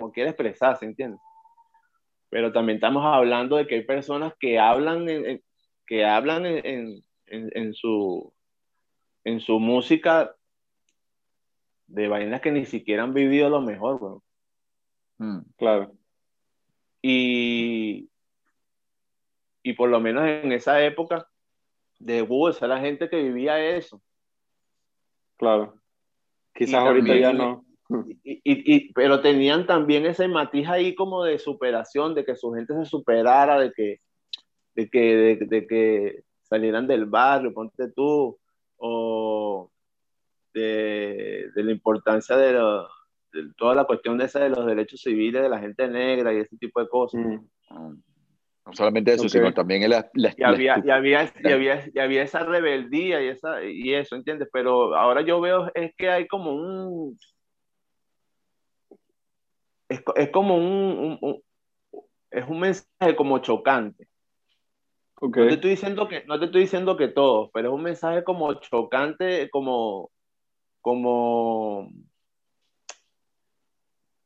como 0.00 0.12
quiere 0.12 0.30
expresarse, 0.30 0.84
¿entiendes? 0.84 1.20
Pero 2.28 2.52
también 2.52 2.76
estamos 2.76 3.04
hablando 3.04 3.56
de 3.56 3.66
que 3.66 3.76
hay 3.76 3.84
personas 3.84 4.34
que 4.38 4.58
hablan 4.58 5.08
en, 5.08 5.42
que 5.86 6.04
hablan 6.04 6.44
en, 6.44 7.04
en, 7.26 7.74
su, 7.74 8.32
en 9.24 9.40
su 9.40 9.60
música 9.60 10.34
de 11.86 12.08
vainas 12.08 12.40
que 12.40 12.50
ni 12.50 12.66
siquiera 12.66 13.04
han 13.04 13.14
vivido 13.14 13.48
lo 13.48 13.60
mejor, 13.60 14.00
bro. 14.00 14.22
Mm, 15.18 15.40
claro. 15.56 15.92
Y, 17.00 18.10
y 19.62 19.72
por 19.74 19.88
lo 19.88 20.00
menos 20.00 20.26
en 20.26 20.52
esa 20.52 20.84
época 20.84 21.28
de 21.98 22.26
esa 22.50 22.66
la 22.66 22.80
gente 22.80 23.08
que 23.08 23.22
vivía 23.22 23.76
eso. 23.76 24.02
Claro. 25.36 25.80
Quizás 26.57 26.74
ahorita 26.74 27.15
ya 27.16 27.33
no. 27.33 27.65
Y, 28.24 28.41
y, 28.45 28.93
pero 28.93 29.20
tenían 29.20 29.66
también 29.66 30.07
ese 30.07 30.27
matiz 30.27 30.69
ahí 30.69 30.95
como 30.95 31.23
de 31.23 31.39
superación, 31.39 32.15
de 32.15 32.24
que 32.24 32.35
su 32.35 32.53
gente 32.53 32.74
se 32.74 32.85
superara, 32.85 33.61
de 33.61 33.73
que, 33.73 34.01
de 34.74 34.89
que, 34.91 35.37
de, 35.49 35.66
que 35.66 36.24
salieran 36.43 36.87
del 36.87 37.07
barrio, 37.07 37.55
ponte 37.55 37.91
tú, 37.93 38.39
o 38.78 39.70
de, 40.53 41.51
de 41.55 41.62
la 41.62 41.70
importancia 41.70 42.37
de, 42.37 42.59
toda 43.57 43.74
la 43.74 43.85
cuestión 43.85 44.19
de 44.19 44.24
esa 44.24 44.41
de 44.41 44.49
los 44.49 44.66
derechos 44.66 45.01
civiles 45.03 45.43
de 45.43 45.49
la 45.49 45.61
gente 45.61 45.87
negra 45.87 46.33
y 46.33 46.39
ese 46.39 46.57
tipo 46.57 46.81
de 46.81 46.89
cosas. 46.89 47.20
Mm. 47.20 48.03
No 48.66 48.72
solamente 48.72 49.12
eso, 49.12 49.28
sino 49.28 49.55
también 49.55 49.88
la, 49.88 50.10
y, 50.14 50.43
había, 50.43 50.82
y, 50.84 50.90
había, 50.90 51.32
y, 51.40 51.52
había, 51.52 51.88
y, 51.94 51.98
había, 52.01 52.22
esa 52.22 52.40
rebeldía 52.40 53.22
y, 53.22 53.28
esa, 53.28 53.62
y 53.62 53.94
eso, 53.94 54.16
¿entiendes? 54.16 54.48
Pero 54.52 54.97
ahora 54.97 55.20
yo 55.22 55.40
veo 55.40 55.70
es 55.72 55.94
que 55.97 56.10
hay 56.10 56.26
como 56.26 56.52
un... 56.52 57.16
es, 59.88 60.02
es 60.16 60.30
como 60.30 60.56
un, 60.56 61.18
un, 61.20 61.43
es 62.32 62.44
un 62.48 62.59
mensaje 62.59 63.14
como 63.14 63.38
chocante. 63.38 64.09
No 65.20 65.30
te 65.30 65.55
estoy 65.55 65.70
diciendo 65.70 66.09
que, 66.09 66.24
no 66.26 66.38
te 66.38 66.47
estoy 66.47 66.62
diciendo 66.62 66.97
que 66.97 67.09
todo, 67.09 67.51
pero 67.55 67.68
es 67.68 67.74
un 67.74 67.82
mensaje 67.82 68.22
como 68.22 68.52
chocante, 68.55 69.48
como, 69.48 70.10
como, 70.82 71.88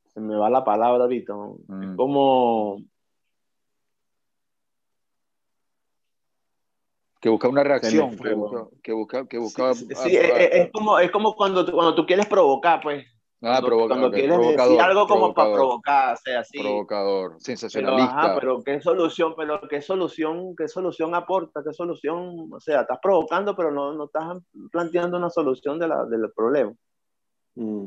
se 0.06 0.20
me 0.20 0.34
va 0.34 0.50
la 0.50 0.64
palabra 0.64 1.04
ahorita, 1.04 1.32
mm. 1.68 1.94
como, 1.94 2.78
que 7.20 7.28
busca 7.28 7.48
una 7.48 7.62
reacción, 7.62 8.16
que 8.82 8.92
busca, 8.92 9.26
que 9.28 9.38
busca, 9.38 9.74
sí, 9.74 10.16
es, 10.16 10.70
como, 10.72 10.98
es 10.98 11.10
como 11.10 11.34
cuando, 11.34 11.70
cuando 11.70 11.94
tú 11.94 12.06
quieres 12.06 12.26
provocar, 12.26 12.80
pues. 12.82 13.06
Ah, 13.42 13.60
cuando, 13.62 14.10
quieres 14.10 14.38
decir 14.38 14.80
algo 14.80 15.06
como 15.06 15.32
para 15.32 15.52
provocar, 15.54 16.14
o 16.14 16.16
sea, 16.18 16.40
así. 16.40 16.58
Provocador, 16.58 17.36
sensacionalista. 17.38 18.14
Pero, 18.14 18.20
ajá, 18.20 18.34
pero 18.38 18.62
qué 18.62 18.80
solución, 18.82 19.34
pero 19.36 19.60
qué 19.62 19.80
solución, 19.80 20.54
qué 20.56 20.68
solución 20.68 21.14
aporta, 21.14 21.62
qué 21.64 21.72
solución, 21.72 22.50
o 22.52 22.60
sea, 22.60 22.82
estás 22.82 22.98
provocando, 23.02 23.56
pero 23.56 23.70
no, 23.70 23.94
no 23.94 24.04
estás 24.04 24.38
planteando 24.70 25.16
una 25.16 25.30
solución 25.30 25.78
de 25.78 25.88
la, 25.88 26.04
del 26.04 26.30
problema. 26.34 26.72
Mm. 27.54 27.86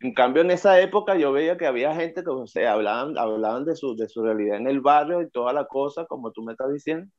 En 0.00 0.14
cambio, 0.14 0.42
en 0.42 0.50
esa 0.50 0.80
época 0.80 1.16
yo 1.16 1.32
veía 1.32 1.56
que 1.56 1.66
había 1.66 1.94
gente 1.94 2.22
que, 2.22 2.30
o 2.30 2.46
sea, 2.46 2.72
hablaban, 2.72 3.16
hablaban 3.16 3.64
de, 3.64 3.76
su, 3.76 3.96
de 3.96 4.08
su 4.08 4.22
realidad 4.22 4.58
en 4.58 4.66
el 4.66 4.80
barrio 4.80 5.22
y 5.22 5.30
toda 5.30 5.54
la 5.54 5.66
cosa, 5.66 6.06
como 6.06 6.32
tú 6.32 6.42
me 6.42 6.52
estás 6.52 6.70
diciendo. 6.70 7.10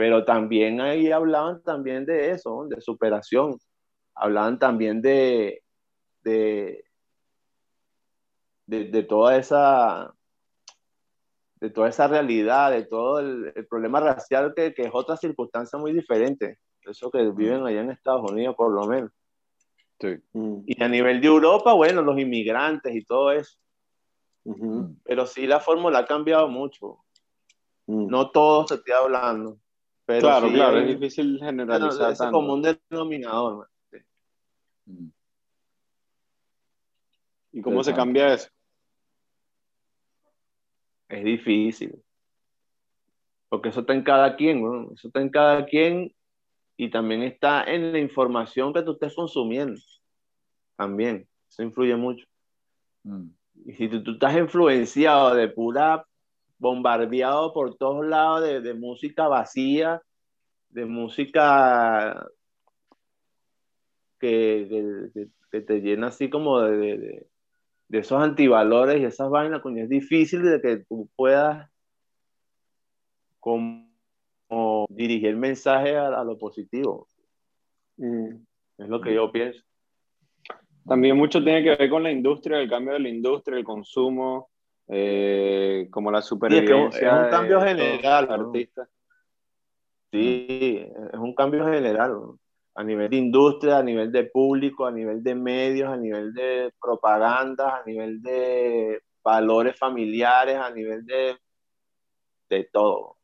Pero 0.00 0.24
también 0.24 0.80
ahí 0.80 1.12
hablaban 1.12 1.62
también 1.62 2.06
de 2.06 2.30
eso, 2.30 2.66
de 2.70 2.80
superación. 2.80 3.58
Hablaban 4.14 4.58
también 4.58 5.02
de, 5.02 5.62
de, 6.22 6.82
de, 8.64 9.02
toda 9.02 9.36
esa 9.36 10.10
de 11.56 11.68
toda 11.68 11.90
esa 11.90 12.08
realidad, 12.08 12.70
de 12.70 12.86
todo 12.86 13.18
el, 13.18 13.52
problema 13.68 14.00
racial 14.00 14.54
que, 14.56 14.72
que, 14.72 14.84
es 14.84 14.90
otra 14.90 15.18
circunstancia 15.18 15.78
muy 15.78 15.92
diferente, 15.92 16.58
eso 16.86 17.10
que 17.10 17.30
viven 17.32 17.66
allá 17.66 17.82
en 17.82 17.90
Estados 17.90 18.30
Unidos 18.30 18.54
por 18.56 18.72
lo 18.72 18.86
menos. 18.86 19.12
Mm. 20.32 20.62
Y 20.64 20.82
a 20.82 20.88
nivel 20.88 21.20
de 21.20 21.26
Europa, 21.26 21.74
bueno, 21.74 22.00
los 22.00 22.18
inmigrantes 22.18 22.96
y 22.96 23.04
todo 23.04 23.32
eso. 23.32 23.58
Pero 25.04 25.26
sí 25.26 25.46
la 25.46 25.60
fórmula 25.60 25.98
ha 25.98 26.06
cambiado 26.06 26.48
mucho. 26.48 27.04
Mm. 27.84 28.06
No 28.06 28.30
todo 28.30 28.66
se 28.66 28.76
está 28.76 28.96
hablando. 28.96 29.58
Pero 30.10 30.22
claro, 30.22 30.48
claro, 30.48 30.78
es 30.80 30.88
difícil 30.88 31.38
generalizar. 31.38 32.12
Es 32.12 32.18
como 32.18 32.54
un 32.54 32.62
denominador. 32.62 33.70
Mm. 34.86 35.08
¿Y 37.52 37.62
cómo 37.62 37.84
se 37.84 37.94
cambia 37.94 38.34
eso? 38.34 38.48
Es 41.08 41.22
difícil. 41.22 42.02
Porque 43.48 43.68
eso 43.68 43.80
está 43.80 43.94
en 43.94 44.02
cada 44.02 44.34
quien, 44.34 44.64
eso 44.92 45.06
está 45.06 45.20
en 45.20 45.28
cada 45.28 45.64
quien 45.64 46.12
y 46.76 46.90
también 46.90 47.22
está 47.22 47.62
en 47.62 47.92
la 47.92 48.00
información 48.00 48.72
que 48.72 48.82
tú 48.82 48.92
estés 48.92 49.14
consumiendo. 49.14 49.80
También, 50.74 51.28
eso 51.48 51.62
influye 51.62 51.94
mucho. 51.94 52.26
Mm. 53.04 53.28
Y 53.66 53.74
si 53.74 53.88
tú, 53.88 54.10
estás 54.10 54.36
influenciado 54.36 55.36
de 55.36 55.46
pura, 55.46 56.04
bombardeado 56.60 57.52
por 57.52 57.76
todos 57.76 58.06
lados 58.06 58.62
de, 58.62 58.74
música 58.74 59.26
vacía, 59.26 60.00
de 60.68 60.84
música 60.86 62.24
que, 64.20 65.10
te 65.50 65.80
llena 65.80 66.08
así 66.08 66.30
como 66.30 66.60
de, 66.60 67.26
de 67.88 67.98
esos 67.98 68.22
antivalores 68.22 69.00
y 69.00 69.04
esas 69.04 69.28
vainas, 69.30 69.62
coño, 69.62 69.82
es 69.82 69.88
difícil 69.88 70.42
de 70.44 70.60
que 70.60 70.76
tú 70.88 71.08
puedas 71.16 71.68
como, 73.40 73.88
dirigir 74.90 75.30
el 75.30 75.36
mensaje 75.36 75.96
a, 75.96 76.22
lo 76.22 76.38
positivo. 76.38 77.08
Mm. 77.96 78.36
Es 78.78 78.88
lo 78.88 79.00
que 79.00 79.14
yo 79.14 79.32
pienso. 79.32 79.62
También 80.86 81.16
mucho 81.16 81.42
tiene 81.42 81.62
que 81.62 81.76
ver 81.76 81.90
con 81.90 82.02
la 82.02 82.12
industria, 82.12 82.60
el 82.60 82.70
cambio 82.70 82.94
de 82.94 83.00
la 83.00 83.08
industria, 83.08 83.58
el 83.58 83.64
consumo, 83.64 84.49
eh, 84.92 85.88
como 85.90 86.10
la 86.10 86.20
supervivencia. 86.20 87.08
es, 87.08 87.24
un 87.24 87.30
cambio 87.30 87.60
general. 87.60 88.28
Artista. 88.30 88.88
Sí, 90.10 90.84
es 91.12 91.18
un 91.18 91.34
cambio 91.34 91.64
general 91.66 92.34
a 92.74 92.82
nivel 92.82 93.10
de 93.10 93.16
industria, 93.16 93.78
a 93.78 93.82
nivel 93.82 94.10
de 94.10 94.24
público, 94.24 94.86
a 94.86 94.90
nivel 94.90 95.22
de 95.22 95.34
medios, 95.34 95.90
a 95.90 95.96
nivel 95.96 96.32
de 96.32 96.72
propaganda, 96.80 97.76
a 97.76 97.84
nivel 97.84 98.20
de 98.22 99.02
valores 99.22 99.78
familiares, 99.78 100.56
a 100.56 100.70
nivel 100.70 101.04
de, 101.04 101.36
de 102.48 102.64
todo. 102.72 103.16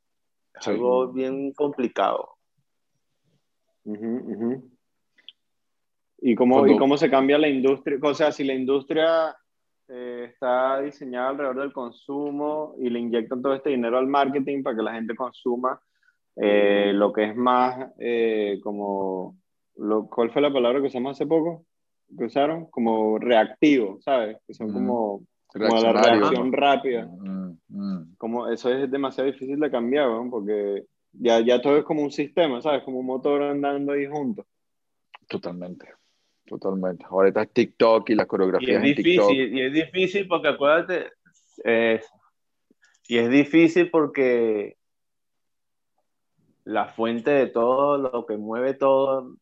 Es 0.55 0.69
algo 0.69 1.13
bien 1.13 1.53
complicado. 1.53 2.37
¿Y, 6.19 6.35
cómo, 6.35 6.67
¿Y 6.67 6.77
cómo 6.77 6.97
se 6.97 7.11
cambia 7.11 7.39
la 7.39 7.49
industria? 7.49 7.99
O 8.03 8.15
sea, 8.15 8.33
si 8.33 8.45
la 8.45 8.55
industria 8.55 9.37
eh, 9.89 10.31
está 10.33 10.81
diseñada 10.81 11.29
alrededor 11.29 11.61
del 11.61 11.73
consumo 11.73 12.75
y 12.79 12.91
le 12.91 12.99
inyectan 12.99 13.41
todo 13.41 13.55
este 13.55 13.71
dinero 13.71 13.99
al 13.99 14.09
marketing 14.09 14.63
para 14.63 14.77
que 14.77 14.83
la 14.83 14.95
gente 14.95 15.15
consuma, 15.15 15.81
eh, 16.35 16.93
lo 16.93 17.13
que 17.13 17.31
es 17.31 17.37
más 17.37 17.93
eh, 17.99 18.59
como, 18.65 19.37
lo, 19.77 20.09
¿cuál 20.09 20.33
fue 20.33 20.43
la 20.43 20.53
palabra 20.53 20.81
que 20.81 20.89
usamos 20.89 21.13
hace 21.13 21.27
poco? 21.27 21.65
Que 22.19 22.25
usaron 22.25 22.67
como 22.67 23.19
reactivo, 23.19 23.99
¿sabes? 24.01 24.39
Que 24.47 24.55
son 24.55 24.73
como, 24.73 25.23
como 25.47 25.81
la 25.81 25.93
reacción 25.93 26.53
rápida. 26.53 27.09
Como 28.19 28.49
eso 28.49 28.73
es 28.73 28.91
demasiado 28.91 29.31
difícil 29.31 29.61
de 29.61 29.71
cambiar, 29.71 30.09
¿no? 30.09 30.31
porque 30.31 30.85
ya, 31.13 31.41
ya 31.41 31.61
todo 31.61 31.79
es 31.79 31.85
como 31.85 32.03
un 32.03 32.11
sistema, 32.11 32.61
¿sabes? 32.61 32.83
Como 32.83 32.99
un 32.99 33.07
motor 33.07 33.43
andando 33.43 33.93
ahí 33.93 34.07
juntos. 34.07 34.47
Totalmente. 35.29 35.87
Totalmente. 36.47 37.05
Ahorita 37.09 37.43
es 37.43 37.53
TikTok 37.53 38.11
y 38.11 38.15
las 38.15 38.27
coreografías. 38.27 38.85
Y 38.85 38.91
es 38.91 38.97
difícil, 38.97 39.59
y 39.59 39.63
es 39.63 39.73
difícil 39.73 40.29
porque 40.29 40.49
acuérdate, 40.49 41.11
y 43.09 43.19
es 43.19 43.31
difícil 43.31 43.91
porque 43.91 44.77
la 46.65 46.87
fuente 46.87 47.31
de 47.31 47.47
todo, 47.47 47.99
lo 47.99 48.27
que 48.27 48.37
mueve 48.37 48.75
todo, 48.75 49.35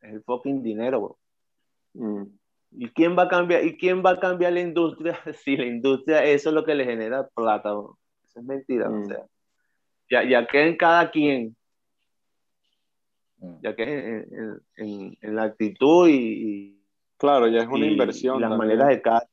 es 0.00 0.12
el 0.12 0.22
fucking 0.22 0.62
dinero, 0.62 1.18
mm. 1.94 2.24
¿Y 2.76 2.88
quién 2.88 3.16
va 3.16 3.24
a 3.24 3.28
cambiar? 3.28 3.64
¿Y 3.64 3.76
quién 3.76 4.02
va 4.04 4.10
a 4.10 4.20
cambiar 4.20 4.52
la 4.52 4.60
industria? 4.60 5.18
Si 5.44 5.56
la 5.56 5.66
industria, 5.66 6.24
eso 6.24 6.48
es 6.48 6.54
lo 6.54 6.64
que 6.64 6.74
le 6.74 6.84
genera 6.84 7.28
plata, 7.28 7.70
Eso 7.70 8.40
es 8.40 8.44
mentira, 8.44 8.88
o 8.88 8.92
mm. 8.92 9.06
sea. 9.06 9.24
Ya, 10.10 10.24
ya 10.24 10.46
que 10.46 10.66
en 10.66 10.76
cada 10.76 11.10
quien. 11.10 11.56
Ya 13.62 13.74
que 13.74 13.82
en, 13.82 14.62
en, 14.76 15.18
en, 15.20 15.34
la 15.36 15.44
actitud 15.44 16.08
y, 16.08 16.80
Claro, 17.16 17.46
ya 17.48 17.60
es 17.60 17.68
una 17.68 17.86
inversión. 17.86 18.40
las 18.40 18.56
maneras 18.56 18.88
de 18.88 19.00
cada. 19.00 19.26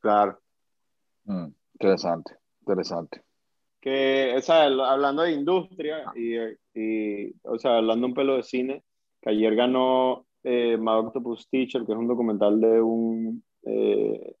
Claro. 0.00 0.38
interesante, 1.74 2.36
interesante 2.60 3.24
que, 3.84 4.40
hablando 4.48 5.22
de 5.24 5.32
industria 5.32 6.10
y, 6.16 6.36
y, 6.74 7.34
o 7.42 7.58
sea, 7.58 7.76
hablando 7.76 8.06
un 8.06 8.14
pelo 8.14 8.36
de 8.36 8.42
cine, 8.42 8.82
que 9.20 9.28
ayer 9.28 9.54
ganó 9.54 10.24
eh, 10.42 10.78
Mad 10.78 11.00
Octopus 11.00 11.46
Teacher, 11.50 11.84
que 11.84 11.92
es 11.92 11.98
un 11.98 12.08
documental 12.08 12.58
de 12.62 12.80
un, 12.80 13.44
eh, 13.62 14.36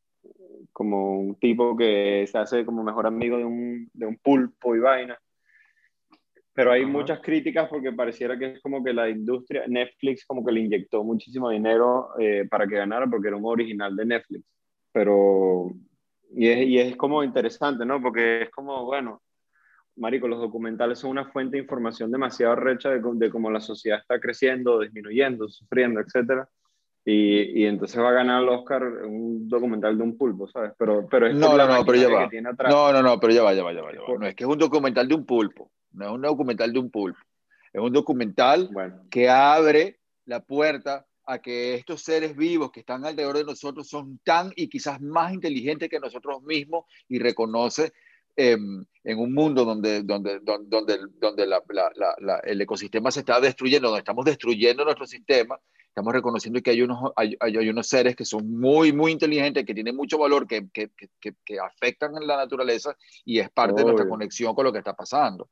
como 0.72 1.20
un 1.20 1.34
tipo 1.34 1.76
que 1.76 2.26
se 2.26 2.38
hace 2.38 2.64
como 2.64 2.82
mejor 2.82 3.06
amigo 3.06 3.36
de 3.36 3.44
un, 3.44 3.90
de 3.92 4.06
un 4.06 4.16
pulpo 4.16 4.74
y 4.74 4.78
vaina. 4.78 5.20
Pero 6.54 6.70
hay 6.70 6.86
muchas 6.86 7.20
críticas 7.20 7.68
porque 7.68 7.92
pareciera 7.92 8.38
que 8.38 8.52
es 8.52 8.62
como 8.62 8.82
que 8.82 8.92
la 8.92 9.10
industria, 9.10 9.64
Netflix 9.66 10.24
como 10.24 10.44
que 10.44 10.52
le 10.52 10.60
inyectó 10.60 11.02
muchísimo 11.02 11.50
dinero 11.50 12.10
eh, 12.18 12.46
para 12.48 12.66
que 12.68 12.76
ganara 12.76 13.08
porque 13.08 13.26
era 13.28 13.36
un 13.36 13.44
original 13.44 13.94
de 13.96 14.06
Netflix. 14.06 14.44
Pero, 14.92 15.72
y 16.32 16.46
es, 16.46 16.66
y 16.68 16.78
es 16.78 16.96
como 16.96 17.24
interesante, 17.24 17.84
¿no? 17.84 18.00
Porque 18.00 18.42
es 18.42 18.50
como, 18.50 18.84
bueno, 18.84 19.20
Marico, 19.96 20.28
los 20.28 20.40
documentales 20.40 21.00
son 21.00 21.10
una 21.10 21.26
fuente 21.26 21.56
de 21.56 21.62
información 21.64 22.12
demasiado 22.12 22.54
recha 22.54 22.90
de, 22.90 23.00
de 23.02 23.30
cómo 23.30 23.50
la 23.50 23.60
sociedad 23.60 23.98
está 23.98 24.20
creciendo, 24.20 24.78
disminuyendo, 24.78 25.48
sufriendo, 25.48 26.00
etc. 26.00 26.46
Y, 27.04 27.62
y, 27.62 27.66
entonces 27.66 28.00
va 28.00 28.10
a 28.10 28.14
ganar 28.14 28.42
el 28.42 28.48
Oscar 28.48 28.82
un 28.82 29.48
documental 29.48 29.96
de 29.96 30.04
un 30.04 30.16
pulpo, 30.16 30.48
¿sabes? 30.48 30.72
Pero, 30.78 31.06
pero 31.08 31.26
es 31.26 31.34
no, 31.34 31.56
no, 31.56 31.66
no, 31.66 31.84
pero 31.84 31.98
ya 31.98 32.08
va. 32.08 32.30
No, 32.70 32.92
no, 32.92 33.02
no, 33.02 33.20
pero 33.20 33.32
ya 33.32 33.42
va, 33.42 33.54
ya 33.54 33.62
va, 33.62 33.72
ya 33.72 33.82
va. 33.82 33.90
No, 34.18 34.26
es 34.26 34.34
que 34.34 34.44
es 34.44 34.50
un 34.50 34.58
documental 34.58 35.06
de 35.06 35.14
un 35.14 35.26
pulpo. 35.26 35.70
No 35.94 36.06
es 36.06 36.12
un 36.12 36.22
documental 36.22 36.72
de 36.72 36.78
un 36.78 36.90
pulpo. 36.90 37.18
Es 37.72 37.80
un 37.80 37.92
documental 37.92 38.70
que 39.10 39.28
abre 39.28 39.98
la 40.26 40.40
puerta 40.40 41.06
a 41.26 41.38
que 41.38 41.74
estos 41.74 42.02
seres 42.02 42.36
vivos 42.36 42.70
que 42.70 42.80
están 42.80 43.04
alrededor 43.04 43.38
de 43.38 43.44
nosotros 43.44 43.88
son 43.88 44.20
tan 44.22 44.52
y 44.54 44.68
quizás 44.68 45.00
más 45.00 45.32
inteligentes 45.32 45.88
que 45.88 45.98
nosotros 45.98 46.42
mismos 46.42 46.84
y 47.08 47.18
reconoce 47.18 47.92
Em, 48.36 48.84
en 49.04 49.18
un 49.20 49.32
mundo 49.32 49.64
donde, 49.64 50.02
donde, 50.02 50.40
donde, 50.40 50.98
donde, 51.20 51.46
el 52.44 52.60
ecosistema 52.60 53.10
se 53.12 53.20
está 53.20 53.38
destruyendo, 53.38 53.88
donde 53.88 54.00
estamos 54.00 54.24
destruyendo 54.24 54.84
nuestro 54.84 55.06
sistema, 55.06 55.60
estamos 55.86 56.12
reconociendo 56.12 56.60
que 56.60 56.70
hay 56.70 56.82
unos, 56.82 57.12
hay, 57.14 57.36
hay, 57.38 57.68
unos 57.68 57.86
seres 57.86 58.16
que 58.16 58.24
son 58.24 58.58
muy, 58.58 58.92
muy 58.92 59.12
inteligentes, 59.12 59.64
que 59.64 59.74
tienen 59.74 59.94
mucho 59.94 60.18
valor, 60.18 60.48
que, 60.48 60.68
que, 60.72 60.90
que, 61.20 61.34
que 61.44 61.60
afectan 61.60 62.16
en 62.16 62.26
la 62.26 62.36
naturaleza 62.36 62.96
y 63.24 63.38
es 63.38 63.50
parte 63.50 63.82
de 63.82 63.84
nuestra 63.84 64.08
conexión 64.08 64.52
con 64.52 64.64
lo 64.64 64.72
que 64.72 64.78
está 64.78 64.94
pasando. 64.94 65.48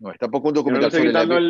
No, 0.00 0.10
es 0.10 0.18
tampoco 0.18 0.48
un 0.48 0.54
documental 0.54 0.90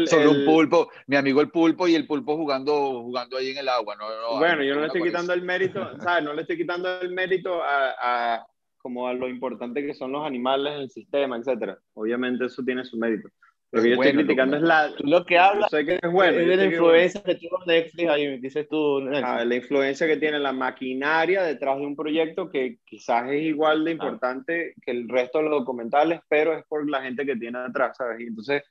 sobre, 0.08 0.28
un 0.28 0.44
pulpo, 0.44 0.90
mi 1.06 1.14
amigo 1.14 1.40
el 1.40 1.50
pulpo 1.50 1.86
y 1.86 1.94
el 1.94 2.04
pulpo 2.04 2.36
jugando, 2.36 3.00
jugando 3.00 3.36
ahí 3.36 3.50
en 3.50 3.58
el 3.58 3.68
agua. 3.68 3.94
No, 3.94 4.38
bueno, 4.38 4.64
yo 4.64 4.74
no 4.74 4.80
le 4.80 4.88
estoy 4.88 5.04
quitando 5.04 5.32
el 5.32 5.42
mérito, 5.42 5.88
¿sabes? 6.00 6.24
No 6.24 6.34
le 6.34 6.42
estoy 6.42 6.56
quitando 6.56 7.00
el 7.00 7.12
mérito 7.12 7.62
a, 7.62 7.94
a, 8.34 8.46
como 8.78 9.06
a 9.06 9.14
lo 9.14 9.28
importante 9.28 9.86
que 9.86 9.94
son 9.94 10.10
los 10.10 10.26
animales 10.26 10.74
en 10.74 10.80
el 10.80 10.90
sistema, 10.90 11.36
etcétera. 11.36 11.78
Obviamente 11.94 12.46
eso 12.46 12.64
tiene 12.64 12.84
su 12.84 12.96
mérito. 12.96 13.28
Lo 13.72 13.82
que 13.82 13.90
yo 13.90 13.94
estoy 13.94 14.12
criticando 14.12 14.56
es 14.56 14.62
la. 14.62 14.92
lo 14.98 15.24
que 15.24 15.38
hablas 15.38 15.70
sé 15.70 15.84
que 15.84 16.00
es, 16.02 16.12
bueno, 16.12 16.38
es 16.38 16.48
de 16.48 16.56
la 16.56 16.64
influencia 16.64 17.22
que, 17.22 17.36
tuvo 17.36 17.64
Netflix, 17.64 18.08
ahí 18.10 18.38
dices 18.40 18.68
tú. 18.68 18.98
Ah, 19.22 19.44
la 19.44 19.54
influencia 19.54 20.08
que 20.08 20.16
tiene 20.16 20.40
la 20.40 20.52
maquinaria 20.52 21.44
detrás 21.44 21.78
de 21.78 21.86
un 21.86 21.94
proyecto 21.94 22.50
que 22.50 22.78
quizás 22.84 23.30
es 23.30 23.42
igual 23.42 23.84
de 23.84 23.92
importante 23.92 24.74
que 24.82 24.90
el 24.90 25.08
resto 25.08 25.38
de 25.38 25.44
los 25.44 25.60
documentales, 25.60 26.20
pero 26.28 26.52
es 26.56 26.64
por 26.66 26.88
la 26.90 27.02
gente 27.02 27.24
que 27.24 27.36
tiene 27.36 27.58
atrás, 27.58 27.96
¿sabes? 27.96 28.20
Y 28.20 28.24
entonces, 28.24 28.62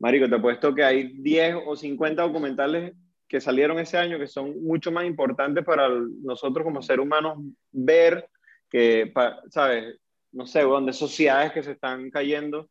Marico, 0.00 0.28
te 0.28 0.34
apuesto 0.34 0.74
que 0.74 0.82
hay 0.82 1.12
10 1.14 1.56
o 1.66 1.76
50 1.76 2.22
documentales 2.22 2.92
que 3.28 3.40
salieron 3.40 3.78
ese 3.78 3.98
año 3.98 4.18
que 4.18 4.26
son 4.26 4.64
mucho 4.64 4.90
más 4.90 5.04
importantes 5.04 5.64
para 5.64 5.88
nosotros 6.22 6.64
como 6.64 6.82
seres 6.82 7.04
humanos 7.04 7.38
ver 7.70 8.28
que, 8.68 9.12
¿sabes? 9.50 9.96
No 10.32 10.44
sé, 10.44 10.64
de 10.64 10.92
sociedades 10.92 11.52
que 11.52 11.62
se 11.62 11.72
están 11.72 12.10
cayendo 12.10 12.68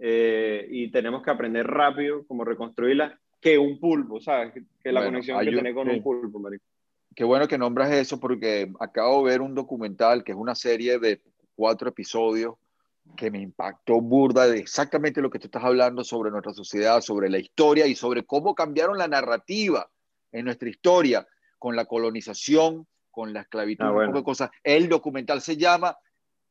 eh, 0.00 0.66
y 0.70 0.90
tenemos 0.90 1.22
que 1.22 1.30
aprender 1.30 1.66
rápido 1.66 2.26
cómo 2.26 2.44
reconstruirla 2.44 3.18
que 3.40 3.58
un 3.58 3.78
pulpo, 3.78 4.20
¿sabes? 4.20 4.52
Que 4.82 4.92
la 4.92 5.04
conexión 5.04 5.38
que 5.40 5.50
tiene 5.50 5.74
con 5.74 5.88
un 5.88 6.02
pulpo, 6.02 6.38
marico. 6.38 6.64
Qué 7.14 7.24
bueno 7.24 7.48
que 7.48 7.58
nombras 7.58 7.90
eso 7.90 8.20
porque 8.20 8.70
acabo 8.78 9.24
de 9.24 9.32
ver 9.32 9.40
un 9.40 9.54
documental 9.54 10.22
que 10.22 10.32
es 10.32 10.38
una 10.38 10.54
serie 10.54 10.98
de 10.98 11.20
cuatro 11.56 11.88
episodios 11.88 12.54
que 13.16 13.30
me 13.30 13.40
impactó 13.40 14.00
burda 14.00 14.46
de 14.46 14.58
exactamente 14.58 15.20
lo 15.20 15.30
que 15.30 15.38
tú 15.38 15.46
estás 15.46 15.64
hablando 15.64 16.04
sobre 16.04 16.30
nuestra 16.30 16.52
sociedad, 16.52 17.00
sobre 17.00 17.28
la 17.28 17.38
historia 17.38 17.86
y 17.86 17.94
sobre 17.94 18.24
cómo 18.24 18.54
cambiaron 18.54 18.98
la 18.98 19.08
narrativa 19.08 19.90
en 20.30 20.44
nuestra 20.44 20.68
historia 20.68 21.26
con 21.58 21.74
la 21.74 21.86
colonización, 21.86 22.86
con 23.10 23.32
la 23.32 23.40
esclavitud, 23.40 23.84
ah, 23.84 23.92
un 23.92 24.06
poco 24.06 24.18
de 24.18 24.24
cosas. 24.24 24.50
El 24.62 24.88
documental 24.88 25.40
se 25.40 25.56
llama 25.56 25.96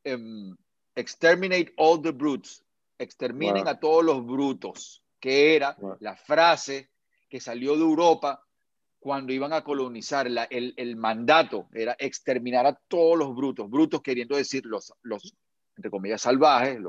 em, 0.04 0.54
Exterminate 0.94 1.72
All 1.76 2.02
the 2.02 2.10
Brutes, 2.10 2.64
exterminen 2.98 3.68
a 3.68 3.78
todos 3.78 4.04
los 4.04 4.24
brutos, 4.24 5.02
que 5.20 5.56
era 5.56 5.76
la 6.00 6.16
frase 6.16 6.90
que 7.28 7.40
salió 7.40 7.76
de 7.76 7.82
Europa 7.82 8.42
cuando 8.98 9.32
iban 9.32 9.52
a 9.52 9.62
colonizar, 9.62 10.26
el, 10.26 10.74
el, 10.76 10.96
mandato 10.96 11.68
era 11.72 11.94
exterminar 11.98 12.66
a 12.66 12.78
todos 12.88 13.16
los 13.16 13.34
brutos, 13.34 13.70
brutos 13.70 14.02
queriendo 14.02 14.36
decir 14.36 14.66
los, 14.66 14.92
los 15.02 15.34
entre 15.78 15.90
comillas, 15.90 16.22
salvajes, 16.22 16.80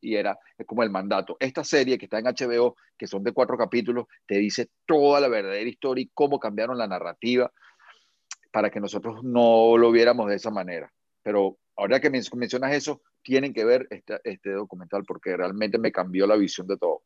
y 0.00 0.14
era 0.14 0.38
como 0.64 0.84
el 0.84 0.90
mandato. 0.90 1.36
Esta 1.40 1.64
serie 1.64 1.98
que 1.98 2.06
está 2.06 2.20
en 2.20 2.26
HBO, 2.26 2.76
que 2.96 3.08
son 3.08 3.24
de 3.24 3.32
cuatro 3.32 3.58
capítulos, 3.58 4.06
te 4.24 4.36
dice 4.36 4.70
toda 4.86 5.20
la 5.20 5.26
verdadera 5.26 5.68
historia 5.68 6.02
y 6.02 6.10
cómo 6.14 6.38
cambiaron 6.38 6.78
la 6.78 6.86
narrativa 6.86 7.52
para 8.52 8.70
que 8.70 8.78
nosotros 8.78 9.24
no 9.24 9.76
lo 9.76 9.90
viéramos 9.90 10.28
de 10.28 10.36
esa 10.36 10.50
manera. 10.50 10.92
Pero 11.22 11.58
ahora 11.76 11.98
que 11.98 12.08
mencionas 12.08 12.72
eso, 12.72 13.02
tienen 13.22 13.52
que 13.52 13.64
ver 13.64 13.86
este, 13.90 14.18
este 14.24 14.50
documental 14.52 15.04
porque 15.06 15.36
realmente 15.36 15.78
me 15.78 15.92
cambió 15.92 16.26
la 16.26 16.36
visión 16.36 16.66
de 16.66 16.76
todo. 16.76 17.02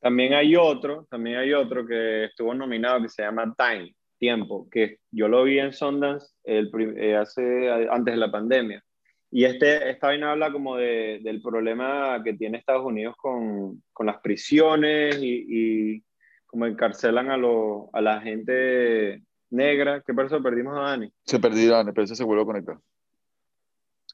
También 0.00 0.32
hay 0.32 0.56
otro, 0.56 1.06
también 1.10 1.38
hay 1.38 1.52
otro 1.52 1.86
que 1.86 2.24
estuvo 2.24 2.54
nominado 2.54 3.02
que 3.02 3.08
se 3.08 3.22
llama 3.22 3.54
Time, 3.56 3.94
Tiempo, 4.18 4.68
que 4.70 4.98
yo 5.10 5.28
lo 5.28 5.44
vi 5.44 5.58
en 5.58 5.72
Sundance 5.72 6.34
el, 6.44 6.70
eh, 6.96 7.16
hace, 7.16 7.70
antes 7.70 8.14
de 8.14 8.20
la 8.20 8.30
pandemia. 8.30 8.82
Y 9.30 9.44
este, 9.44 9.90
esta 9.90 10.08
vaina 10.08 10.32
habla 10.32 10.50
como 10.50 10.76
de, 10.76 11.20
del 11.22 11.40
problema 11.40 12.20
que 12.24 12.34
tiene 12.34 12.58
Estados 12.58 12.84
Unidos 12.84 13.14
con, 13.16 13.82
con 13.92 14.06
las 14.06 14.20
prisiones 14.20 15.18
y, 15.22 15.44
y 15.48 16.04
como 16.46 16.66
encarcelan 16.66 17.30
a, 17.30 17.36
lo, 17.36 17.90
a 17.92 18.00
la 18.00 18.20
gente 18.20 19.22
negra. 19.50 20.02
¿Qué 20.04 20.12
pasó? 20.14 20.42
Perdimos 20.42 20.76
a 20.76 20.80
Dani. 20.80 21.12
Se 21.24 21.38
perdió 21.38 21.72
Dani, 21.72 21.92
pero 21.92 22.06
se 22.06 22.24
vuelve 22.24 22.42
a 22.42 22.46
conectar. 22.46 22.78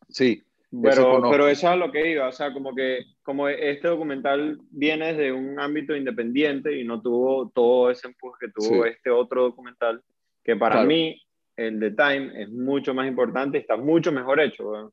Sí, 0.08 0.44
pero 0.70 0.90
eso, 0.90 1.30
pero 1.30 1.48
eso 1.48 1.66
es 1.66 1.72
a 1.72 1.76
lo 1.76 1.92
que 1.92 2.10
iba, 2.10 2.28
o 2.28 2.32
sea, 2.32 2.52
como 2.52 2.74
que 2.74 3.04
como 3.22 3.48
este 3.48 3.88
documental 3.88 4.58
viene 4.70 5.14
de 5.14 5.32
un 5.32 5.58
ámbito 5.60 5.94
independiente 5.94 6.78
y 6.78 6.84
no 6.84 7.00
tuvo 7.00 7.50
todo 7.50 7.90
ese 7.90 8.08
empuje 8.08 8.36
que 8.40 8.52
tuvo 8.52 8.84
este 8.84 9.10
otro 9.10 9.42
documental, 9.42 10.02
que 10.42 10.56
para 10.56 10.84
mí, 10.84 11.20
el 11.56 11.80
de 11.80 11.90
Time, 11.92 12.42
es 12.42 12.50
mucho 12.50 12.94
más 12.94 13.06
importante 13.06 13.58
y 13.58 13.60
está 13.60 13.76
mucho 13.76 14.12
mejor 14.12 14.40
hecho, 14.40 14.92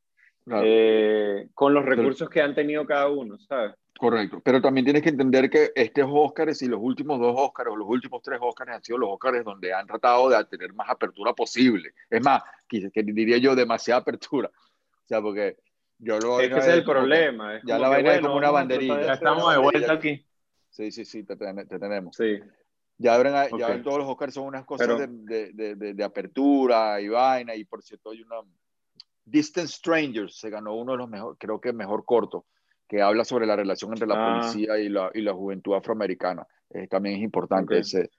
eh, 0.52 1.48
con 1.54 1.74
los 1.74 1.86
recursos 1.86 2.30
que 2.30 2.42
han 2.42 2.56
tenido 2.56 2.86
cada 2.86 3.10
uno, 3.10 3.38
¿sabes? 3.40 3.74
Correcto, 3.98 4.42
pero 4.44 4.60
también 4.60 4.86
tienes 4.86 5.04
que 5.04 5.10
entender 5.10 5.50
que 5.50 5.72
estos 5.76 6.06
Óscares 6.10 6.62
y 6.62 6.68
los 6.68 6.80
últimos 6.82 7.20
dos 7.20 7.36
Óscares 7.38 7.72
o 7.74 7.78
los 7.78 7.88
últimos 7.88 8.22
tres 8.22 8.40
Óscares 8.42 8.76
han 8.76 8.84
sido 8.84 8.98
los 8.98 9.10
Óscares 9.12 9.44
donde 9.44 9.74
han 9.74 9.86
tratado 9.86 10.30
de 10.30 10.44
tener 10.46 10.74
más 10.74 10.90
apertura 10.90 11.34
posible. 11.34 11.92
Es 12.10 12.24
más, 12.24 12.42
que 12.68 12.90
diría 13.04 13.38
yo, 13.38 13.56
demasiada 13.56 14.02
apertura. 14.02 14.50
O 14.50 15.08
sea, 15.08 15.22
porque 15.22 15.58
yo 16.04 16.20
lo 16.20 16.40
es 16.40 16.50
que 16.50 16.60
ese 16.60 16.70
es 16.70 16.76
el 16.76 16.84
problema. 16.84 17.62
ya 17.64 17.80
la 17.80 17.90
vaina 17.90 18.16
es 18.16 18.22
como 18.22 18.36
una 18.36 18.52
banderita. 18.52 19.02
Ya 19.02 19.14
estamos 19.14 19.52
de 19.54 19.60
vuelta 19.60 19.94
aquí. 19.94 20.26
Sí, 20.70 20.92
sí, 20.92 21.06
sí, 21.06 21.24
te, 21.24 21.36
tenemos. 21.36 22.16
Sí. 22.16 22.40
Ya 22.98 23.16
abren, 23.16 23.34
ya 23.58 23.82
todos 23.82 24.00
los 24.00 24.08
Oscars 24.08 24.34
son 24.34 24.46
unas 24.46 24.66
cosas 24.66 24.88
de, 25.00 25.52
de, 25.54 25.76
de, 25.76 25.94
de, 25.94 26.04
apertura 26.04 27.00
y 27.00 27.08
vaina. 27.08 27.56
Y 27.56 27.64
por 27.66 27.82
cierto, 27.82 28.12
hay 28.12 28.22
una. 28.22 28.38
Distant 29.26 29.70
Strangers 29.70 30.38
se 30.38 30.50
ganó 30.50 30.76
uno 30.76 30.94
de 30.94 30.98
los 30.98 31.10
mejores, 31.10 31.38
creo 31.40 31.62
que 31.62 31.72
mejor 31.72 32.04
corto, 32.04 32.46
que 32.88 33.02
habla 33.02 33.24
sobre 33.24 33.46
la 33.46 33.56
relación 33.56 33.92
entre 33.92 34.08
la 34.08 34.16
ah. 34.16 34.40
policía 34.42 34.78
y 34.78 34.90
la, 34.90 35.10
y 35.14 35.22
la 35.22 35.34
juventud 35.34 35.76
afroamericana. 35.76 36.46
Eh, 36.70 36.88
también 36.88 37.16
es 37.16 37.22
importante 37.22 37.80
ese. 37.80 38.12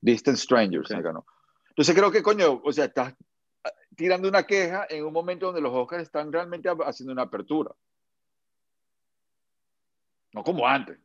Distant 0.00 0.36
Strangers 0.36 0.88
se 0.88 1.00
ganó. 1.00 1.24
Entonces 1.70 1.94
creo 1.94 2.10
que, 2.10 2.22
coño, 2.22 2.60
o 2.62 2.72
sea, 2.72 2.86
estás 2.86 3.14
tirando 3.96 4.28
una 4.28 4.44
queja 4.44 4.86
en 4.88 5.04
un 5.04 5.12
momento 5.12 5.46
donde 5.46 5.60
los 5.60 5.74
Oscars 5.74 6.04
están 6.04 6.32
realmente 6.32 6.68
haciendo 6.84 7.12
una 7.12 7.22
apertura. 7.22 7.74
No 10.32 10.42
como 10.42 10.66
antes. 10.66 10.98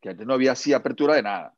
Que 0.00 0.10
antes 0.10 0.26
no 0.26 0.34
había 0.34 0.52
así 0.52 0.72
apertura 0.72 1.14
de 1.14 1.22
nada. 1.22 1.54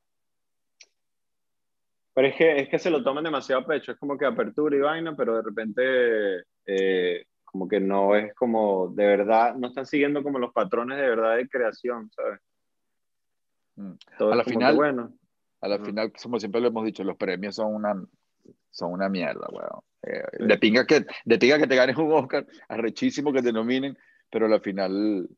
Pero 2.15 2.29
es 2.29 2.37
que, 2.37 2.57
es 2.59 2.69
que 2.69 2.79
se 2.79 2.91
lo 2.91 3.03
toman 3.03 3.25
demasiado 3.25 3.63
a 3.63 3.67
pecho. 3.67 3.93
Es 3.93 3.99
como 3.99 4.19
que 4.19 4.27
apertura 4.27 4.77
y 4.77 4.81
vaina, 4.81 5.15
pero 5.17 5.37
de 5.37 5.43
repente 5.43 6.45
eh, 6.67 7.27
como 7.45 7.69
que 7.69 7.81
no 7.81 8.17
es 8.17 8.35
como 8.35 8.89
de 8.89 9.07
verdad, 9.07 9.55
no 9.55 9.69
están 9.69 9.87
siguiendo 9.87 10.23
como 10.23 10.39
los 10.39 10.53
patrones 10.53 10.99
de 10.99 11.07
verdad 11.07 11.37
de 11.37 11.49
creación, 11.49 12.11
¿sabes? 12.11 12.41
Mm. 13.77 13.93
a 14.19 14.37
la 14.37 14.45
final, 14.45 14.75
bueno. 14.75 15.13
A 15.61 15.69
la 15.69 15.79
final, 15.79 16.13
como 16.21 16.41
siempre 16.41 16.61
lo 16.61 16.69
hemos 16.69 16.85
dicho, 16.85 17.05
los 17.05 17.17
premios 17.17 17.55
son 17.55 17.75
una, 17.75 17.95
son 18.71 18.93
una 18.93 19.09
mierda, 19.09 19.47
weón. 19.51 19.83
Eh, 20.03 20.47
de, 20.47 20.59
pinga 20.59 20.85
que, 20.85 21.07
de 21.25 21.39
pinga 21.39 21.59
que 21.59 21.67
te 21.67 21.77
ganes 21.77 21.97
un 21.97 22.13
Oscar, 22.13 22.47
arrechísimo 22.69 23.33
que 23.33 23.43
te 23.43 23.53
nominen, 23.53 23.97
pero 24.31 24.47
a 24.47 24.49
la 24.49 24.59
final, 24.59 25.29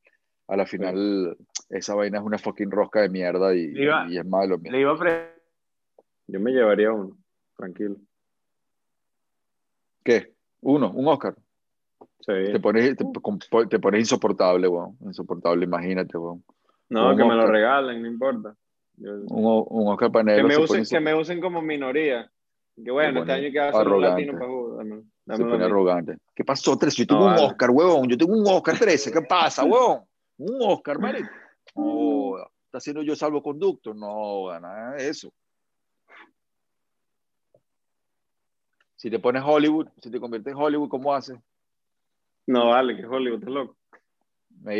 a 0.48 0.56
la 0.56 0.66
final, 0.66 1.36
esa 1.68 1.94
vaina 1.94 2.18
es 2.18 2.24
una 2.24 2.38
fucking 2.38 2.70
rosca 2.70 3.02
de 3.02 3.10
mierda 3.10 3.54
y, 3.54 3.74
y 4.08 4.18
es 4.18 4.26
malo. 4.26 4.58
Le 4.62 4.80
iba 4.80 4.92
a 4.92 5.28
Yo 6.28 6.40
me 6.40 6.52
llevaría 6.52 6.92
uno, 6.92 7.16
tranquilo. 7.56 7.96
¿Qué? 10.02 10.32
¿Uno? 10.60 10.90
¿Un 10.92 11.08
Oscar? 11.08 11.34
Sí. 12.20 12.52
Te 12.52 12.60
pones, 12.60 12.96
te, 12.96 13.78
pones 13.78 14.00
insoportable, 14.00 14.66
weón. 14.66 14.96
Insoportable, 15.00 15.64
imagínate, 15.64 16.16
weón. 16.16 16.42
No, 16.88 17.16
que 17.16 17.24
me 17.24 17.34
lo 17.34 17.46
regalen, 17.46 18.00
no 18.02 18.08
importa. 18.08 18.54
un, 18.98 19.64
un, 19.68 19.88
Oscar 19.88 20.12
panel. 20.12 20.36
Que 20.36 20.44
me, 20.44 20.56
usen, 20.56 20.84
que 20.84 21.00
me 21.00 21.14
usen 21.14 21.40
como 21.40 21.60
minoría. 21.60 22.30
Que 22.82 22.90
bueno, 22.90 23.20
este 23.20 23.32
año 23.32 23.52
que 23.52 23.58
va 23.60 23.68
a 23.68 23.72
ser 23.72 23.88
un 23.88 24.02
latino 24.02 24.32
para 24.32 24.46
jugar. 24.46 24.86
Se 25.36 25.44
pone 25.44 25.64
arrogante. 25.64 26.18
¿Qué 26.34 26.44
pasó, 26.44 26.76
13? 26.76 27.02
Yo 27.02 27.06
tengo 27.06 27.26
un 27.26 27.34
Oscar, 27.34 27.70
huevón. 27.70 28.08
Yo 28.08 28.18
tengo 28.18 28.34
un 28.34 28.46
Oscar 28.46 28.78
13. 28.78 29.12
¿Qué 29.12 29.22
pasa, 29.22 29.64
huevón? 29.64 30.04
Un 30.38 30.58
Oscar, 30.60 30.98
marico. 30.98 31.28
No, 31.76 32.36
está 32.38 32.78
haciendo 32.78 33.02
yo 33.02 33.16
salvoconducto. 33.16 33.94
No, 33.94 34.60
nada 34.60 34.92
de 34.92 35.08
eso. 35.08 35.32
Si 38.94 39.10
te 39.10 39.18
pones 39.18 39.42
Hollywood, 39.44 39.88
si 40.00 40.10
te 40.10 40.20
conviertes 40.20 40.52
en 40.52 40.58
Hollywood, 40.58 40.88
¿cómo 40.88 41.12
haces? 41.12 41.36
No, 42.46 42.68
vale, 42.68 42.96
que 42.96 43.06
Hollywood, 43.06 43.38
estás 43.38 43.52
loco. 43.52 43.76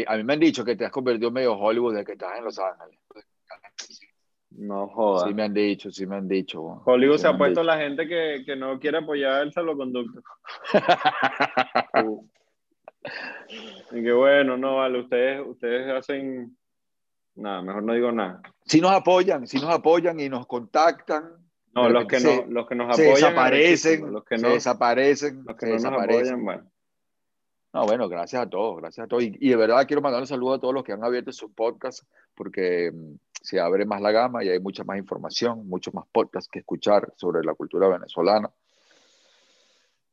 A 0.07 0.17
mí 0.17 0.25
me 0.25 0.33
han 0.35 0.41
dicho 0.41 0.65
que 0.65 0.77
te 0.77 0.85
has 0.85 0.93
convertido 0.93 1.31
medio 1.31 1.55
Hollywood 1.55 1.97
de 1.97 2.05
que 2.05 2.13
estás 2.13 2.39
en 2.39 2.45
Los 2.45 2.59
Ángeles. 2.59 2.99
No 4.57 4.89
jodas. 4.89 5.29
Sí 5.29 5.35
me 5.35 5.43
han 5.43 5.55
dicho, 5.55 5.91
sí 5.91 6.07
me 6.07 6.17
han 6.17 6.29
dicho. 6.29 6.63
Hollywood 6.85 7.19
se 7.19 7.29
ha 7.29 7.37
puesto 7.37 7.63
la 7.63 7.77
gente 7.77 8.07
que, 8.07 8.43
que, 8.47 8.55
no 8.57 8.79
quiere 8.79 8.99
apoyar 8.99 9.43
el 9.43 9.53
salvoconducto. 9.53 10.23
uh. 12.05 12.29
Y 13.93 14.03
que 14.03 14.13
bueno, 14.13 14.57
no 14.57 14.77
vale, 14.77 15.01
ustedes, 15.01 15.43
ustedes 15.47 15.93
hacen 15.93 16.57
nada, 17.35 17.63
mejor 17.63 17.83
no 17.83 17.93
digo 17.93 18.11
nada. 18.13 18.41
Si 18.65 18.81
nos 18.81 18.93
apoyan, 18.93 19.47
si 19.47 19.59
nos 19.59 19.71
apoyan 19.71 20.19
y 20.21 20.29
nos 20.29 20.47
contactan 20.47 21.31
No, 21.75 21.89
los 21.91 22.07
que, 22.07 22.21
no, 22.21 22.47
los 22.49 22.67
que 22.67 22.75
nos 22.75 22.87
apoyan. 22.87 23.17
Se 23.17 23.27
desaparecen, 23.27 24.13
los 24.13 24.25
que 24.25 24.37
no, 24.37 24.49
se 24.49 24.55
desaparecen. 24.55 25.45
Los 25.45 25.57
que 25.57 25.67
no 25.67 25.75
nos 25.75 25.85
apoyan, 25.85 26.45
bueno. 26.45 26.71
No, 27.75 27.87
bueno, 27.87 28.09
gracias 28.09 28.41
a 28.41 28.49
todos, 28.49 28.81
gracias 28.81 29.05
a 29.05 29.09
todos. 29.09 29.25
Y, 29.25 29.49
de 29.49 29.57
verdad 29.57 29.85
quiero 29.87 30.01
mandar 30.01 30.21
un 30.21 30.29
saludo 30.29 30.55
a 30.55 30.61
todos 30.61 30.73
los 30.73 30.85
que 30.85 30.93
han 30.93 31.05
abierto 31.05 31.33
su 31.33 31.53
podcast, 31.53 32.05
porque 32.35 32.93
mm, 32.93 33.15
se 33.45 33.61
abre 33.61 33.85
más 33.85 34.01
la 34.01 34.11
gama 34.11 34.43
y 34.43 34.49
hay 34.49 34.59
mucha 34.59 34.85
más 34.85 34.97
información, 34.97 35.69
muchos 35.69 35.93
más 35.93 36.07
podcasts 36.11 36.49
que 36.51 36.61
escuchar 36.61 37.13
sobre 37.15 37.45
la 37.45 37.53
cultura 37.53 37.89
venezolana. 37.89 38.51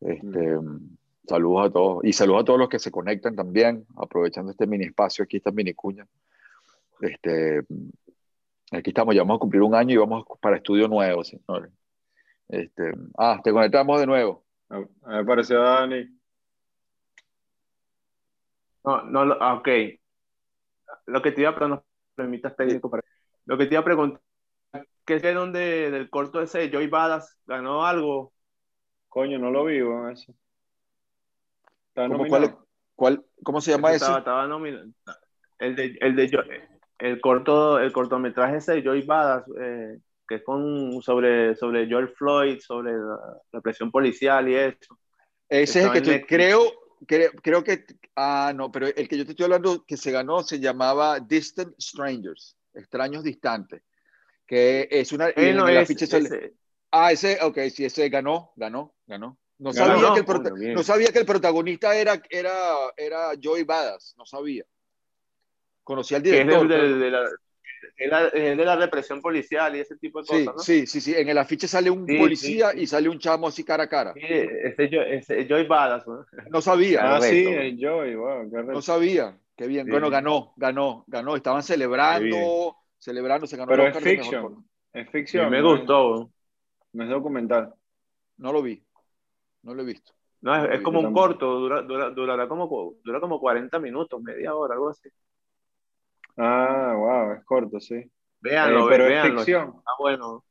Este, 0.02 0.58
mm, 0.58 0.98
saludos 1.26 1.68
a 1.68 1.72
todos. 1.72 2.03
Y 2.03 2.12
saludos 2.12 2.41
a 2.41 2.45
todos 2.45 2.60
los 2.60 2.68
que 2.68 2.78
se 2.78 2.91
conectan 2.91 3.34
también, 3.34 3.86
aprovechando 3.95 4.52
este 4.52 4.68
mini 4.68 4.84
espacio, 4.84 5.24
aquí 5.24 5.38
esta 5.38 5.52
mini 5.52 5.74
cuña. 5.74 6.06
Este, 6.99 7.60
aquí 8.70 8.90
estamos, 8.90 9.16
ya 9.16 9.22
vamos 9.22 9.38
a 9.38 9.40
cumplir 9.40 9.62
un 9.62 9.76
año 9.76 9.94
y 9.94 9.98
vamos 9.98 10.26
para 10.41 10.58
estudio 10.58 10.90
nuevo, 10.90 11.24
señores. 11.24 11.72
Este, 12.49 12.91
ah, 13.18 13.40
te 13.41 13.53
conectamos 13.53 13.98
de 13.98 14.08
nuevo. 14.08 14.44
Me 15.08 15.24
pareció 15.24 15.62
Dani. 15.62 16.06
No, 18.84 19.03
no, 19.03 19.38
ah, 19.40 19.53
ok. 19.53 19.70
Lo 21.06 21.22
que 21.22 21.32
te 21.32 21.41
iba 21.41 21.52
a 21.52 21.56
preguntar, 21.56 22.56
técnico 22.58 22.90
para... 22.90 23.03
Lo 23.45 23.57
que 23.57 23.65
te 23.65 23.73
iba 23.73 23.81
a 23.81 23.85
preguntar, 23.85 24.22
¿qué 25.05 25.15
es 25.15 25.22
de 25.22 25.34
donde 25.34 25.91
del 25.91 26.09
corto 26.09 26.41
ese 26.41 26.69
Joy 26.69 26.88
Badas 26.88 27.38
ganó 27.45 27.85
algo? 27.85 28.34
Coño, 29.09 29.39
no 29.39 29.51
lo 29.51 29.65
vivo 29.65 30.07
eso. 30.09 30.34
¿Cómo, 31.93 32.26
cuál, 32.27 32.57
cuál, 32.95 33.26
¿Cómo 33.43 33.59
se 33.59 33.72
llama 33.72 33.91
ese? 33.91 34.05
Estaba, 34.05 34.47
nominado. 34.47 34.88
El 35.59 35.76
de, 35.76 35.97
el 35.99 36.15
de 36.15 36.68
el 37.01 37.19
corto, 37.19 37.80
el 37.80 37.91
cortometraje 37.91 38.57
ese 38.57 38.73
de 38.73 38.84
Joy 38.84 39.01
Badas, 39.01 39.43
eh, 39.59 39.97
que 40.27 40.35
es 40.35 40.43
con, 40.43 41.01
sobre, 41.01 41.55
sobre 41.55 41.88
George 41.88 42.13
Floyd, 42.15 42.59
sobre 42.59 42.93
la, 42.93 43.61
presión 43.61 43.91
policial 43.91 44.47
y 44.47 44.55
eso. 44.55 44.97
Ese 45.49 45.80
es 45.80 45.85
el 45.88 46.01
que 46.03 46.26
creo, 46.26 46.61
creo, 47.05 47.63
que, 47.63 47.85
ah, 48.15 48.53
no, 48.55 48.72
pero 48.72 48.88
el 48.88 49.07
que 49.07 49.18
yo 49.18 49.26
te 49.26 49.31
estoy 49.31 49.45
hablando 49.45 49.84
que 49.85 49.97
se 49.97 50.11
ganó 50.11 50.43
se 50.43 50.59
llamaba 50.59 51.19
Distant 51.19 51.73
Strangers, 51.80 52.55
extraños 52.73 53.23
distantes, 53.23 53.84
que 54.45 54.88
es 54.89 55.11
una... 55.11 55.30
Eh, 55.30 55.53
no, 55.53 55.65
Ah, 56.91 57.14
ese, 57.14 57.39
ok, 57.41 57.57
sí, 57.73 57.85
ese 57.85 58.10
ganó, 58.10 58.52
ganó, 58.57 58.93
ganó. 59.07 59.38
No 59.60 59.72
sabía, 59.72 60.11
que, 60.14 60.19
el 60.19 60.73
no 60.73 60.84
sabía 60.84 61.14
que 61.14 61.19
el 61.19 61.26
protagonista 61.26 61.95
era, 61.95 62.22
era, 62.30 62.53
era 62.98 63.31
Joey 63.41 63.64
Badass, 63.64 64.15
no 64.18 64.26
sabía. 64.26 64.65
Conocía 65.84 66.18
al 66.18 66.23
director. 66.23 66.72
Es 66.72 66.99
de, 67.98 68.07
la, 68.07 68.30
de 68.30 68.56
la 68.56 68.76
represión 68.76 69.22
policial 69.22 69.76
y 69.76 69.80
ese 69.81 69.98
tipo 69.98 70.22
de 70.22 70.27
cosas, 70.27 70.56
¿no? 70.56 70.60
Sí, 70.60 70.88
sí, 70.88 70.99
sí. 70.99 71.14
En 71.15 71.30
el 71.30 71.38
afiche 71.38 71.68
sale 71.68 71.91
un 71.91 72.06
policía 72.06 72.73
y 72.76 72.88
sale 72.88 73.07
un 73.07 73.19
chamo 73.19 73.48
así 73.48 73.64
cara 73.64 73.84
a 73.84 73.89
cara. 73.89 74.14
Sí, 74.14 74.22
ese, 74.23 75.15
ese 75.38 75.64
Badass. 75.64 76.07
¿no? 76.07 76.26
no 76.49 76.61
sabía. 76.61 77.15
Ah, 77.18 77.22
sí, 77.22 77.77
Joy, 77.80 78.15
wow. 78.15 78.49
no 78.49 78.81
sabía. 78.81 79.38
Qué 79.61 79.67
bien. 79.67 79.88
Bueno, 79.88 80.09
ganó, 80.09 80.53
ganó, 80.55 81.03
ganó. 81.05 81.35
Estaban 81.35 81.61
celebrando, 81.61 82.77
celebrando, 82.97 83.45
se 83.45 83.57
ganó. 83.57 83.69
Pero 83.69 83.85
es 83.85 83.97
ficción. 83.99 84.67
Es 84.91 85.07
ficción. 85.11 85.51
me 85.51 85.61
gustó. 85.61 86.31
No 86.93 87.03
es 87.03 87.09
documental. 87.11 87.71
No 88.38 88.51
lo 88.51 88.63
vi. 88.63 88.83
No 89.61 89.75
lo 89.75 89.83
he 89.83 89.85
visto. 89.85 90.13
No, 90.41 90.65
es, 90.65 90.81
como 90.81 90.99
un 90.99 91.13
corto, 91.13 91.59
dura, 91.59 91.83
dura, 91.83 92.09
durará 92.09 92.47
como, 92.47 92.95
dura 93.03 93.19
como 93.19 93.39
40 93.39 93.77
minutos, 93.77 94.19
media 94.23 94.55
hora, 94.55 94.73
algo 94.73 94.89
así. 94.89 95.09
Ah, 96.38 96.95
wow, 96.97 97.33
es 97.33 97.45
corto, 97.45 97.79
sí. 97.79 98.03
Véanlo, 98.39 98.88
eh, 98.88 98.89
pero 98.89 99.07
es 99.09 99.21
ficción. 99.21 99.75
Ah, 99.85 99.91
bueno. 99.99 100.43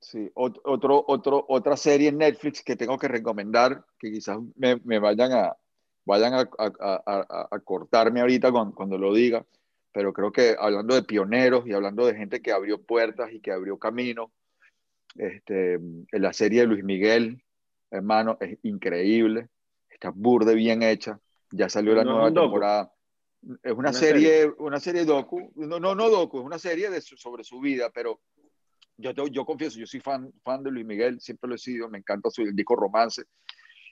Sí, 0.00 0.28
otro, 0.34 1.04
otro, 1.06 1.44
otra 1.46 1.76
serie 1.76 2.08
en 2.08 2.18
Netflix 2.18 2.64
que 2.64 2.74
tengo 2.74 2.98
que 2.98 3.06
recomendar, 3.06 3.84
que 3.96 4.10
quizás 4.10 4.38
me, 4.56 4.80
me 4.82 4.98
vayan 4.98 5.30
a, 5.34 5.56
vayan 6.06 6.34
a, 6.34 6.48
a, 6.58 7.48
a 7.50 7.58
cortarme 7.60 8.20
ahorita 8.20 8.50
cuando, 8.50 8.74
cuando, 8.74 8.96
lo 8.96 9.12
diga, 9.12 9.44
pero 9.92 10.12
creo 10.12 10.32
que 10.32 10.56
hablando 10.58 10.94
de 10.94 11.02
pioneros 11.02 11.66
y 11.66 11.72
hablando 11.72 12.06
de 12.06 12.14
gente 12.14 12.40
que 12.40 12.52
abrió 12.52 12.80
puertas 12.80 13.32
y 13.32 13.40
que 13.40 13.52
abrió 13.52 13.78
caminos, 13.78 14.30
este, 15.16 15.74
en 15.74 16.06
la 16.12 16.32
serie 16.32 16.60
de 16.60 16.66
Luis 16.66 16.84
Miguel, 16.84 17.42
hermano, 17.90 18.38
es 18.40 18.58
increíble, 18.62 19.48
está 19.90 20.10
burde 20.10 20.54
bien 20.54 20.82
hecha, 20.82 21.20
ya 21.50 21.68
salió 21.68 21.94
la 21.94 22.04
nueva 22.04 22.32
temporada. 22.32 22.92
Es 23.62 23.72
una, 23.72 23.92
serie, 23.92 24.50
una 24.58 24.80
serie 24.80 25.04
docu, 25.04 25.52
no, 25.56 25.78
no, 25.78 25.94
no 25.94 26.10
docu, 26.10 26.40
es 26.40 26.44
una 26.44 26.58
serie 26.58 26.90
de 26.90 27.00
sobre 27.00 27.44
su 27.44 27.60
vida, 27.60 27.90
pero 27.94 28.20
yo, 28.96 29.12
yo 29.12 29.44
confieso, 29.44 29.78
yo 29.78 29.86
soy 29.86 30.00
fan, 30.00 30.32
fan 30.42 30.62
de 30.62 30.70
Luis 30.70 30.86
Miguel, 30.86 31.20
siempre 31.20 31.48
lo 31.48 31.54
he 31.54 31.58
sido, 31.58 31.88
me 31.88 31.98
encanta 31.98 32.30
su 32.30 32.44
disco 32.52 32.76
Romance. 32.76 33.24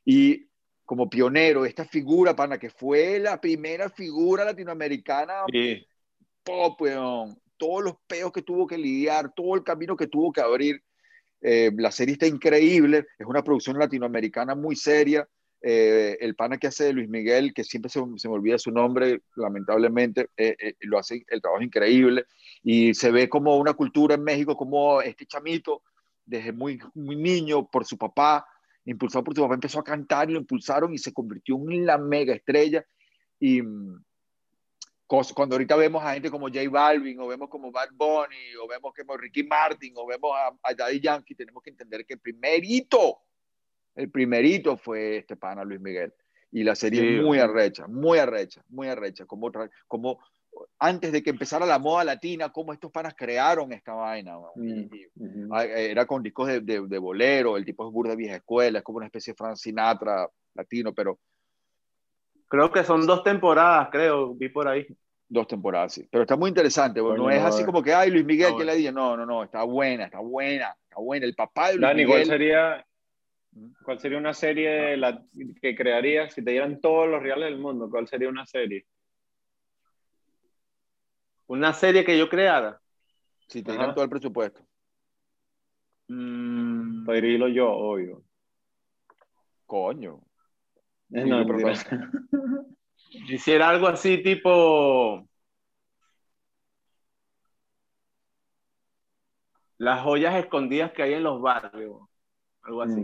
Y 0.04 0.48
como 0.84 1.08
pionero, 1.08 1.64
esta 1.64 1.84
figura, 1.84 2.36
pana, 2.36 2.58
que 2.58 2.70
fue 2.70 3.18
la 3.18 3.40
primera 3.40 3.88
figura 3.88 4.44
latinoamericana 4.44 5.44
pop, 6.42 6.80
todos 7.56 7.84
los 7.84 7.94
peos 8.06 8.32
que 8.32 8.42
tuvo 8.42 8.66
que 8.66 8.76
lidiar, 8.76 9.32
todo 9.34 9.54
el 9.54 9.64
camino 9.64 9.96
que 9.96 10.06
tuvo 10.06 10.32
que 10.32 10.42
abrir 10.42 10.82
eh, 11.46 11.70
la 11.76 11.92
serie 11.92 12.14
está 12.14 12.26
increíble, 12.26 13.06
es 13.18 13.26
una 13.26 13.44
producción 13.44 13.78
latinoamericana 13.78 14.54
muy 14.54 14.76
seria. 14.76 15.28
Eh, 15.60 16.16
el 16.20 16.34
pana 16.34 16.58
que 16.58 16.66
hace 16.66 16.84
de 16.84 16.92
Luis 16.94 17.08
Miguel, 17.08 17.54
que 17.54 17.64
siempre 17.64 17.90
se, 17.90 18.00
se 18.16 18.28
me 18.28 18.34
olvida 18.34 18.58
su 18.58 18.70
nombre, 18.70 19.20
lamentablemente, 19.36 20.28
eh, 20.36 20.74
lo 20.80 20.98
hace 20.98 21.24
el 21.28 21.42
trabajo 21.42 21.62
increíble. 21.62 22.24
Y 22.62 22.94
se 22.94 23.10
ve 23.10 23.28
como 23.28 23.56
una 23.56 23.74
cultura 23.74 24.14
en 24.14 24.24
México, 24.24 24.56
como 24.56 25.02
este 25.02 25.26
chamito, 25.26 25.82
desde 26.24 26.52
muy, 26.52 26.80
muy 26.94 27.16
niño, 27.16 27.68
por 27.70 27.84
su 27.84 27.98
papá, 27.98 28.46
impulsado 28.84 29.24
por 29.24 29.34
su 29.34 29.42
papá, 29.42 29.54
empezó 29.54 29.80
a 29.80 29.84
cantar 29.84 30.30
y 30.30 30.34
lo 30.34 30.40
impulsaron 30.40 30.92
y 30.92 30.98
se 30.98 31.12
convirtió 31.12 31.56
en 31.70 31.86
la 31.86 31.98
mega 31.98 32.34
estrella. 32.34 32.84
Y, 33.38 33.62
mm, 33.62 34.04
cuando 35.06 35.54
ahorita 35.54 35.76
vemos 35.76 36.02
a 36.02 36.14
gente 36.14 36.30
como 36.30 36.48
J 36.48 36.68
Balvin, 36.68 37.20
o 37.20 37.28
vemos 37.28 37.48
como 37.48 37.70
Bad 37.70 37.90
Bunny, 37.92 38.56
o 38.60 38.66
vemos 38.66 38.92
como 38.94 39.16
Ricky 39.16 39.44
Martin, 39.44 39.92
o 39.96 40.06
vemos 40.06 40.32
a, 40.34 40.74
Daddy 40.74 41.00
Yankee, 41.00 41.34
tenemos 41.34 41.62
que 41.62 41.70
entender 41.70 42.04
que 42.04 42.14
el 42.14 42.20
primerito, 42.20 43.18
el 43.94 44.10
primerito 44.10 44.76
fue 44.76 45.18
este 45.18 45.36
pana 45.36 45.64
Luis 45.64 45.80
Miguel. 45.80 46.12
Y 46.50 46.62
la 46.62 46.74
serie 46.74 47.16
es 47.16 47.22
muy 47.22 47.38
arrecha, 47.38 47.86
muy 47.88 48.18
arrecha, 48.18 48.64
muy 48.68 48.88
arrecha. 48.88 49.26
Como, 49.26 49.50
como 49.88 50.20
antes 50.78 51.12
de 51.12 51.22
que 51.22 51.30
empezara 51.30 51.66
la 51.66 51.78
moda 51.78 52.04
latina, 52.04 52.50
cómo 52.50 52.72
estos 52.72 52.90
panas 52.90 53.14
crearon 53.16 53.72
esta 53.72 53.94
vaina. 53.94 54.38
Mm, 54.54 55.52
era 55.54 56.06
con 56.06 56.22
discos 56.22 56.48
de, 56.48 56.60
de, 56.60 56.98
bolero, 56.98 57.56
el 57.56 57.64
tipo 57.64 57.86
es 57.86 57.92
burda 57.92 58.10
de 58.10 58.16
vieja 58.16 58.36
escuela, 58.36 58.78
es 58.78 58.84
como 58.84 58.98
una 58.98 59.06
especie 59.06 59.32
de 59.32 59.36
Frank 59.36 59.56
Sinatra 59.56 60.28
latino, 60.54 60.92
pero 60.92 61.18
Creo 62.54 62.70
que 62.70 62.84
son 62.84 63.04
dos 63.04 63.24
temporadas, 63.24 63.88
creo, 63.90 64.32
vi 64.32 64.48
por 64.48 64.68
ahí. 64.68 64.86
Dos 65.28 65.48
temporadas, 65.48 65.94
sí. 65.94 66.06
Pero 66.08 66.22
está 66.22 66.36
muy 66.36 66.48
interesante, 66.48 67.00
no 67.00 67.28
es 67.28 67.42
así 67.42 67.64
como 67.64 67.82
que, 67.82 67.92
ay, 67.92 68.12
Luis 68.12 68.24
Miguel, 68.24 68.54
que 68.56 68.64
le 68.64 68.76
dije, 68.76 68.92
no, 68.92 69.16
no, 69.16 69.26
no, 69.26 69.42
está 69.42 69.64
buena, 69.64 70.04
está 70.04 70.20
buena, 70.20 70.76
está 70.84 71.00
buena. 71.00 71.26
El 71.26 71.34
papá 71.34 71.68
de 71.68 71.74
Luis 71.74 71.82
Dani, 71.82 72.04
Miguel. 72.04 72.18
¿cuál 72.18 72.26
sería, 72.26 72.86
¿cuál 73.84 73.98
sería 73.98 74.18
una 74.18 74.34
serie 74.34 74.96
la, 74.96 75.20
que 75.60 75.74
crearías 75.74 76.32
si 76.34 76.44
te 76.44 76.52
dieran 76.52 76.80
todos 76.80 77.08
los 77.08 77.20
reales 77.20 77.50
del 77.50 77.58
mundo? 77.58 77.88
¿Cuál 77.90 78.06
sería 78.06 78.28
una 78.28 78.46
serie? 78.46 78.86
Una 81.46 81.72
serie 81.72 82.04
que 82.04 82.18
yo 82.18 82.28
creara. 82.28 82.80
Si 83.48 83.62
te 83.62 83.72
dieran 83.72 83.94
todo 83.94 84.04
el 84.04 84.10
presupuesto. 84.10 84.62
Mm. 86.08 87.06
Yo, 87.52 87.70
obvio. 87.70 88.22
Coño. 89.66 90.22
No, 91.08 91.44
Hiciera 93.28 93.68
algo 93.68 93.86
así 93.86 94.22
tipo 94.22 95.28
las 99.78 100.02
joyas 100.02 100.34
escondidas 100.36 100.92
que 100.92 101.02
hay 101.02 101.14
en 101.14 101.22
los 101.22 101.40
barrios, 101.40 102.00
algo 102.62 102.82
así. 102.82 103.00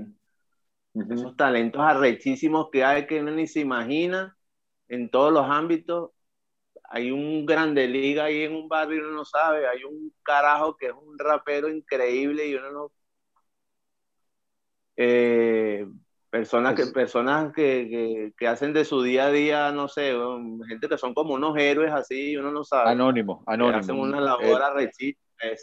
Mm. 0.95 1.12
Esos 1.12 1.37
talentos 1.37 1.81
arrechísimos 1.81 2.69
que 2.71 2.85
hay 2.85 3.07
que 3.07 3.21
uno 3.21 3.31
ni 3.31 3.47
se 3.47 3.61
imagina 3.61 4.37
en 4.89 5.09
todos 5.11 5.33
los 5.33 5.47
ámbitos. 5.49 6.11
Hay 6.91 7.11
un 7.11 7.47
grande 7.47 7.87
liga 7.87 8.25
ahí 8.25 8.43
en 8.43 8.55
un 8.55 8.69
barrio 8.69 8.97
y 8.97 9.01
uno 9.01 9.12
no 9.12 9.25
sabe. 9.25 9.67
Hay 9.67 9.85
un 9.85 10.12
carajo 10.23 10.77
que 10.77 10.87
es 10.87 10.93
un 10.93 11.19
rapero 11.19 11.69
increíble 11.69 12.47
y 12.47 12.55
uno 12.55 12.71
no. 12.71 12.93
Eh, 14.97 15.87
Personas, 16.31 16.75
que, 16.75 16.83
pues 16.83 16.93
personas 16.93 17.53
que, 17.53 18.33
que, 18.39 18.47
hacen 18.47 18.73
de 18.73 18.85
su 18.85 19.03
día 19.03 19.27
a 19.27 19.31
día, 19.33 19.73
no 19.73 19.89
sé, 19.89 20.15
gente 20.69 20.89
que 20.89 20.97
son 20.97 21.12
como 21.12 21.35
unos 21.35 21.57
héroes 21.59 21.93
así, 21.93 22.37
uno 22.37 22.53
no 22.53 22.62
sabe. 22.62 22.91
Anónimo, 22.91 23.43
anónimo. 23.47 23.79
Hacen 23.79 23.99
una 23.99 24.21
labor 24.21 24.62
eh, 24.79 25.57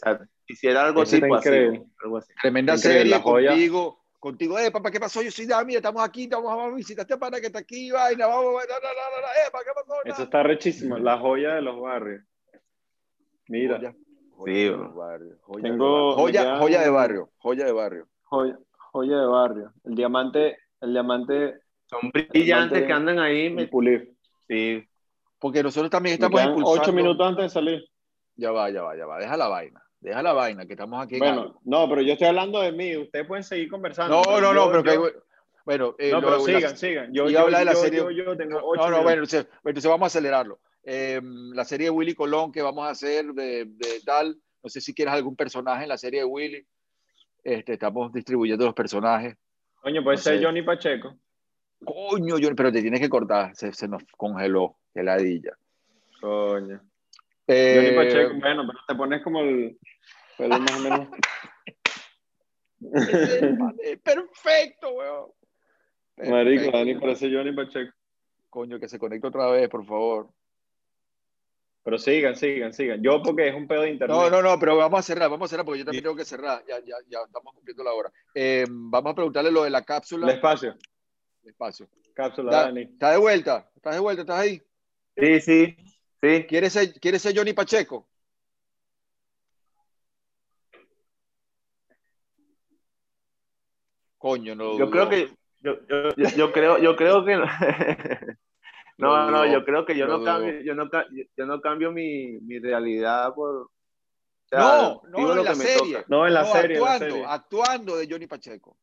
Quisiera 0.46 0.86
algo 0.86 1.06
tipo 1.06 1.36
así, 1.36 1.50
algo 2.04 2.18
así. 2.18 2.34
Tremenda 2.42 2.78
serie 2.78 3.22
contigo. 3.22 4.04
Contigo, 4.20 4.58
eh, 4.58 4.72
papá, 4.72 4.90
¿qué 4.90 5.00
pasó? 5.00 5.22
Yo 5.22 5.30
soy 5.30 5.46
Dami, 5.46 5.76
estamos 5.76 6.04
aquí, 6.04 6.24
estamos 6.24 6.52
a 6.52 6.74
visitar 6.74 7.02
a 7.02 7.04
este 7.04 7.18
pana 7.18 7.40
que 7.40 7.48
está 7.48 7.60
aquí, 7.60 7.92
vaina, 7.92 8.26
vamos, 8.26 8.64
eh, 8.64 8.68
¿qué 8.68 9.72
pasó? 9.76 9.94
Eso 10.06 10.24
está 10.24 10.42
rechísimo, 10.44 10.98
la 10.98 11.20
joya 11.20 11.54
de 11.56 11.62
los 11.62 11.80
barrios. 11.80 12.24
Mira. 13.48 13.80
Joya, 14.36 14.54
de 14.54 14.72
barrio. 14.76 15.38
Joya, 15.42 15.64
Tengo- 15.64 16.10
de 16.10 16.16
joya, 16.22 16.54
me 16.54 16.60
joya 16.60 16.82
de 16.82 16.90
barrio. 16.90 17.30
Joya 17.38 17.66
de 17.66 17.72
barrio. 17.72 18.08
Joya, 18.24 18.60
joya 18.92 19.18
de 19.20 19.26
barrio. 19.26 19.74
El 19.84 19.96
diamante, 19.96 20.58
el 20.82 20.92
diamante 20.92 21.60
Son 21.86 22.12
brillantes 22.12 22.86
que 22.86 22.94
andan 22.94 23.20
ahí. 23.20 23.46
y 23.46 23.50
me- 23.50 23.68
pulir. 23.68 24.14
Sí, 24.48 24.84
Porque 25.40 25.62
nosotros 25.62 25.90
también 25.92 26.14
estamos 26.16 26.42
impulsando. 26.42 26.82
ocho 26.82 26.92
minutos 26.94 27.28
antes 27.28 27.44
de 27.46 27.50
salir. 27.50 27.86
Ya 28.36 28.52
va, 28.52 28.70
ya 28.72 28.82
va, 28.82 28.96
ya 28.98 29.06
va. 29.06 29.20
Deja 29.20 29.38
la 29.38 29.48
vaina. 29.48 29.82
Deja 30.08 30.24
la 30.24 30.32
vaina, 30.32 30.66
que 30.66 30.72
estamos 30.74 31.04
aquí. 31.04 31.20
Bueno, 31.20 31.60
no, 31.66 31.90
pero 31.90 32.02
yo 32.02 32.14
estoy 32.14 32.28
hablando 32.28 32.62
de 32.62 32.72
mí. 32.72 32.96
Ustedes 32.96 33.28
pueden 33.28 33.44
seguir 33.44 33.70
conversando. 33.70 34.22
No, 34.26 34.40
no, 34.40 34.54
no, 34.54 34.66
yo- 34.66 34.72
pero 34.72 34.84
que 34.84 34.94
yo- 34.94 35.22
Bueno, 35.66 35.96
eh, 36.00 36.12
No, 36.12 36.22
lo- 36.22 36.28
pero 36.28 36.48
la- 36.48 36.60
sigan, 36.60 36.78
sigan. 36.78 37.14
Yo, 37.14 37.30
yo, 37.30 37.42
hablar 37.42 37.60
de 37.60 37.66
la 37.66 37.76
serie- 37.76 38.00
yo- 38.00 38.10
yo 38.12 38.38
tengo 38.38 38.62
No, 38.62 38.66
ocho 38.68 38.90
no, 38.90 39.04
bueno, 39.04 39.24
entonces, 39.24 39.48
entonces 39.66 39.92
vamos 39.92 40.06
a 40.06 40.08
acelerarlo. 40.08 40.60
Eh, 40.82 41.20
la 41.22 41.66
serie 41.66 41.88
de 41.88 41.92
Willy 41.92 42.14
Colón 42.16 42.54
que 42.54 42.62
vamos 42.62 42.88
a 42.88 42.92
hacer 42.92 43.26
de, 43.34 43.66
de 43.66 44.00
tal, 44.06 44.38
no 44.64 44.70
sé 44.70 44.80
si 44.80 44.94
quieres 44.94 45.14
algún 45.14 45.36
personaje 45.36 45.84
en 45.84 45.90
la 45.90 45.98
serie 45.98 46.22
de 46.22 46.26
Willy. 46.26 46.66
Este, 47.44 47.74
estamos 47.74 48.14
distribuyendo 48.14 48.64
los 48.64 48.74
personajes. 48.74 49.36
Coño, 49.82 50.02
puede 50.06 50.16
no 50.16 50.24
ser 50.24 50.40
sé. 50.40 50.46
Johnny 50.46 50.62
Pacheco. 50.62 51.18
Coño, 51.84 52.38
yo, 52.38 52.56
pero 52.56 52.72
te 52.72 52.82
tienes 52.82 53.02
que 53.02 53.10
cortar, 53.10 53.54
se, 53.54 53.74
se 53.74 53.90
nos 53.90 54.02
congeló, 54.16 54.78
qué 54.94 55.04
ladilla. 55.04 55.52
Coño. 56.22 56.80
Eh, 57.48 57.76
Johnny 57.76 57.96
Pacheco, 57.96 58.40
bueno, 58.40 58.68
pero 58.68 58.80
te 58.88 58.96
pones 58.96 59.24
como 59.24 59.42
el 59.42 59.80
pelo 60.38 60.60
más 60.60 60.72
o 60.72 60.80
menos. 60.80 61.08
eh, 63.84 63.98
perfecto, 63.98 64.92
weón. 64.92 65.32
Marico. 66.18 66.72
Dani 66.72 66.96
parece 66.96 67.32
Johnny 67.32 67.54
Pacheco. 67.54 67.94
Coño, 68.50 68.80
que 68.80 68.90
se 68.90 69.00
conecte 69.00 69.28
otra 69.28 69.50
vez, 69.50 69.70
por 69.70 69.86
favor. 69.86 70.30
Pero 71.84 71.98
sigan, 71.98 72.36
sigan, 72.36 72.74
sigan. 72.74 73.02
Yo 73.02 73.22
porque 73.22 73.48
es 73.48 73.56
un 73.56 73.66
pedo 73.68 73.84
de 73.84 73.92
internet. 73.92 74.18
No, 74.18 74.30
no, 74.30 74.42
no, 74.42 74.60
pero 74.60 74.76
vamos 74.76 75.00
a 75.00 75.04
cerrar, 75.04 75.30
vamos 75.30 75.46
a 75.46 75.52
cerrar 75.52 75.66
porque 75.66 75.80
yo 75.80 75.86
también 75.86 76.04
tengo 76.04 76.18
que 76.18 76.26
cerrar. 76.26 76.62
Ya, 76.68 76.80
ya, 76.80 76.96
ya 77.08 77.20
estamos 77.26 77.54
cumpliendo 77.54 77.84
la 77.84 77.94
hora. 77.94 78.12
Eh, 78.36 78.66
vamos 78.70 79.12
a 79.12 79.16
preguntarle 79.16 79.52
lo 79.52 79.64
de 79.64 79.70
la 79.70 79.84
cápsula. 79.84 80.28
El 80.28 80.36
espacio. 80.36 80.76
Espacio. 81.46 81.88
Cápsula, 82.14 82.52
Da- 82.52 82.64
Dani. 82.66 82.82
¿Estás 82.82 83.12
de 83.12 83.18
vuelta? 83.18 83.72
¿Estás 83.74 83.94
de 83.94 84.00
vuelta? 84.02 84.22
¿Estás 84.24 84.40
ahí? 84.40 84.62
sí, 85.16 85.40
sí. 85.40 85.78
Sí. 86.22 86.46
¿Quieres 86.48 86.74
ser, 86.74 86.94
¿Quieres 87.00 87.22
ser 87.22 87.36
Johnny 87.36 87.54
Pacheco? 87.54 88.08
Coño, 94.18 94.56
no. 94.56 94.78
Yo 94.78 94.90
creo 94.90 95.06
no. 95.06 95.10
que. 95.10 95.30
Yo, 95.60 95.74
yo, 95.88 96.16
yo, 96.16 96.30
yo 96.36 96.52
creo, 96.52 96.78
yo 96.80 96.96
creo 96.96 97.26
que. 97.26 97.36
No, 97.36 97.48
no, 98.98 99.44
dudo, 99.44 99.46
yo 99.54 99.66
creo 99.66 99.86
que 99.86 99.98
yo 99.98 100.08
no 100.08 100.24
cambio, 100.24 100.60
yo 100.62 100.76
no, 100.76 100.90
ca- 100.90 101.08
yo 101.36 101.46
no 101.46 101.62
cambio 101.62 101.92
mi, 101.92 102.40
mi 102.42 102.60
realidad 102.60 103.34
por. 103.34 103.56
o 103.56 103.72
sea, 104.46 104.60
No, 104.60 105.02
no 105.08 105.18
digo 105.18 105.32
en 105.32 105.38
lo 105.38 105.44
la 105.44 105.52
que 105.52 105.58
me 105.58 105.66
serie. 105.66 105.94
toca. 105.96 106.06
No, 106.10 106.28
en 106.28 106.34
la 106.34 106.46
serie, 106.46 106.78
en 106.78 106.84
la 106.84 106.90
Actuando, 106.94 107.16
serie. 107.16 107.26
actuando 107.28 107.98
de 107.98 108.08
Johnny 108.10 108.28
Pacheco. 108.28 108.78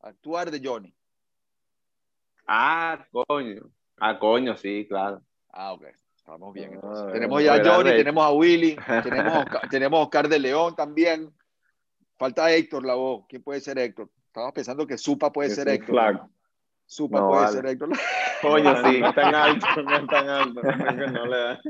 Actuar 0.00 0.50
de 0.50 0.60
Johnny. 0.62 0.94
Ah, 2.46 3.04
coño. 3.10 3.70
Ah, 3.98 4.18
coño, 4.18 4.56
sí, 4.56 4.86
claro. 4.88 5.20
Ah, 5.50 5.72
ok. 5.72 5.84
Estamos 6.26 6.52
bien. 6.52 6.70
Ah, 6.72 6.74
entonces. 6.74 7.12
tenemos 7.12 7.42
ya 7.44 7.54
a 7.54 7.64
Johnny, 7.64 7.90
de- 7.90 7.96
tenemos 7.98 8.24
a 8.24 8.32
Willy, 8.32 8.76
tenemos 9.04 9.32
a 9.32 9.38
Oscar, 9.40 9.68
tenemos 9.70 10.00
a 10.00 10.02
Oscar 10.02 10.28
de 10.28 10.38
León 10.40 10.74
también. 10.74 11.32
Falta 12.18 12.50
Héctor 12.52 12.84
la 12.84 12.94
voz. 12.94 13.26
¿Quién 13.28 13.44
puede 13.44 13.60
ser 13.60 13.78
Héctor? 13.78 14.10
Estaba 14.26 14.52
pensando 14.52 14.84
que 14.88 14.98
Supa 14.98 15.30
puede 15.30 15.50
ser 15.50 15.68
Héctor. 15.68 15.88
flaco. 15.90 16.28
Supa 16.84 17.20
No, 17.20 17.28
puede 17.28 17.42
vale. 17.42 17.56
ser 17.56 17.66
Héctor. 17.66 17.90
Coño, 18.42 18.72
No, 18.72 18.90
sí. 18.90 18.98
No 19.00 19.08
es 19.08 19.14
tan 19.14 19.34
alto, 19.36 19.66
no 19.84 19.96
es 19.96 20.06
tan 20.08 20.28
alto. 20.28 20.62
No 20.62 21.26
le 21.26 21.36
da. 21.36 21.60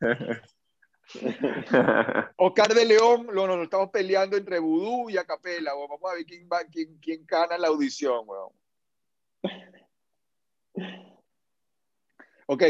Oscar 2.36 2.74
de 2.74 2.84
León, 2.84 3.28
lo, 3.32 3.46
nos 3.46 3.62
estamos 3.64 3.88
peleando 3.90 4.36
entre 4.36 4.58
Vudú 4.58 5.08
y 5.08 5.16
Acapela. 5.16 5.72
Vamos 5.72 5.98
a 6.10 6.14
ver 6.14 6.26
quién, 6.26 6.46
va, 6.52 6.58
quién, 6.70 6.98
quién 7.00 7.24
gana 7.26 7.56
la 7.56 7.68
audición. 7.68 8.24
weón. 8.26 8.50
Ok, 12.46 12.62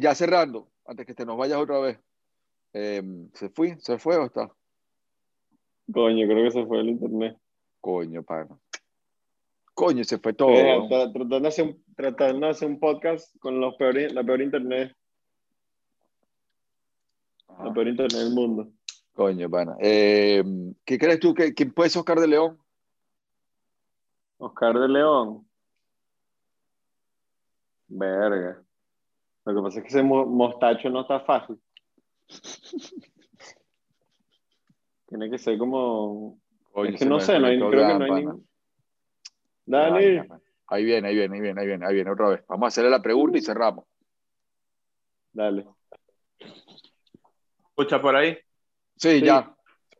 ya 0.00 0.14
cerrando, 0.14 0.68
antes 0.86 1.06
que 1.06 1.14
te 1.14 1.24
nos 1.24 1.36
vayas 1.36 1.58
otra 1.58 1.78
vez. 1.80 1.98
Eh, 2.72 3.02
¿Se 3.34 3.48
fue? 3.50 3.76
¿Se 3.80 3.98
fue 3.98 4.16
o 4.16 4.24
está? 4.26 4.50
Coño, 5.92 6.26
creo 6.26 6.44
que 6.44 6.50
se 6.50 6.66
fue 6.66 6.80
el 6.80 6.88
internet. 6.88 7.38
Coño, 7.80 8.22
pana. 8.22 8.58
Coño, 9.74 10.04
se 10.04 10.18
fue 10.18 10.32
todo. 10.32 10.50
Eh, 10.50 10.78
tra- 10.88 11.12
tratando, 11.12 11.40
de 11.40 11.48
hacer 11.48 11.64
un, 11.66 11.84
tratando 11.96 12.46
de 12.46 12.52
hacer 12.52 12.68
un 12.68 12.78
podcast 12.80 13.36
con 13.38 13.60
los 13.60 13.74
peores, 13.76 14.12
la 14.12 14.22
peor 14.24 14.40
internet, 14.40 14.96
Ajá. 17.48 17.64
la 17.66 17.72
peor 17.74 17.88
internet 17.88 18.16
del 18.22 18.32
mundo. 18.34 18.68
Coño, 19.12 19.48
pana. 19.50 19.76
Eh, 19.80 20.42
¿Qué 20.84 20.98
crees 20.98 21.20
tú? 21.20 21.34
que 21.34 21.54
¿Quién 21.54 21.72
puede 21.72 21.90
ser 21.90 22.00
Oscar 22.00 22.18
de 22.20 22.28
León? 22.28 22.58
Oscar 24.38 24.78
de 24.78 24.88
León. 24.88 25.46
Verga. 27.88 28.62
Lo 29.44 29.54
que 29.54 29.62
pasa 29.62 29.78
es 29.78 29.82
que 29.84 29.88
ese 29.88 30.02
mo- 30.02 30.26
mostacho 30.26 30.88
no 30.90 31.02
está 31.02 31.20
fácil. 31.20 31.60
Tiene 35.08 35.30
que 35.30 35.38
ser 35.38 35.58
como. 35.58 36.38
Es 36.76 36.92
que 36.92 36.98
se 36.98 37.06
no 37.06 37.20
sé, 37.20 37.38
no 37.38 37.46
hay, 37.46 37.58
creo 37.58 37.70
que 37.70 37.76
no 37.98 38.04
hay 38.04 38.10
ningún. 38.12 38.48
Pana. 39.66 39.96
Ahí 40.66 40.84
viene, 40.84 41.08
ahí 41.08 41.14
viene, 41.14 41.36
ahí 41.36 41.40
viene, 41.40 41.60
ahí 41.60 41.66
viene, 41.66 41.86
ahí 41.86 41.94
viene 41.94 42.10
otra 42.10 42.28
vez. 42.30 42.44
Vamos 42.48 42.64
a 42.64 42.68
hacerle 42.68 42.90
la 42.90 43.02
pregunta 43.02 43.38
y 43.38 43.42
cerramos. 43.42 43.84
Dale. 45.32 45.66
¿Escucha 47.68 48.00
por 48.00 48.16
ahí? 48.16 48.34
Sí, 48.96 49.20
Sí. 49.20 49.24
ya. 49.24 49.54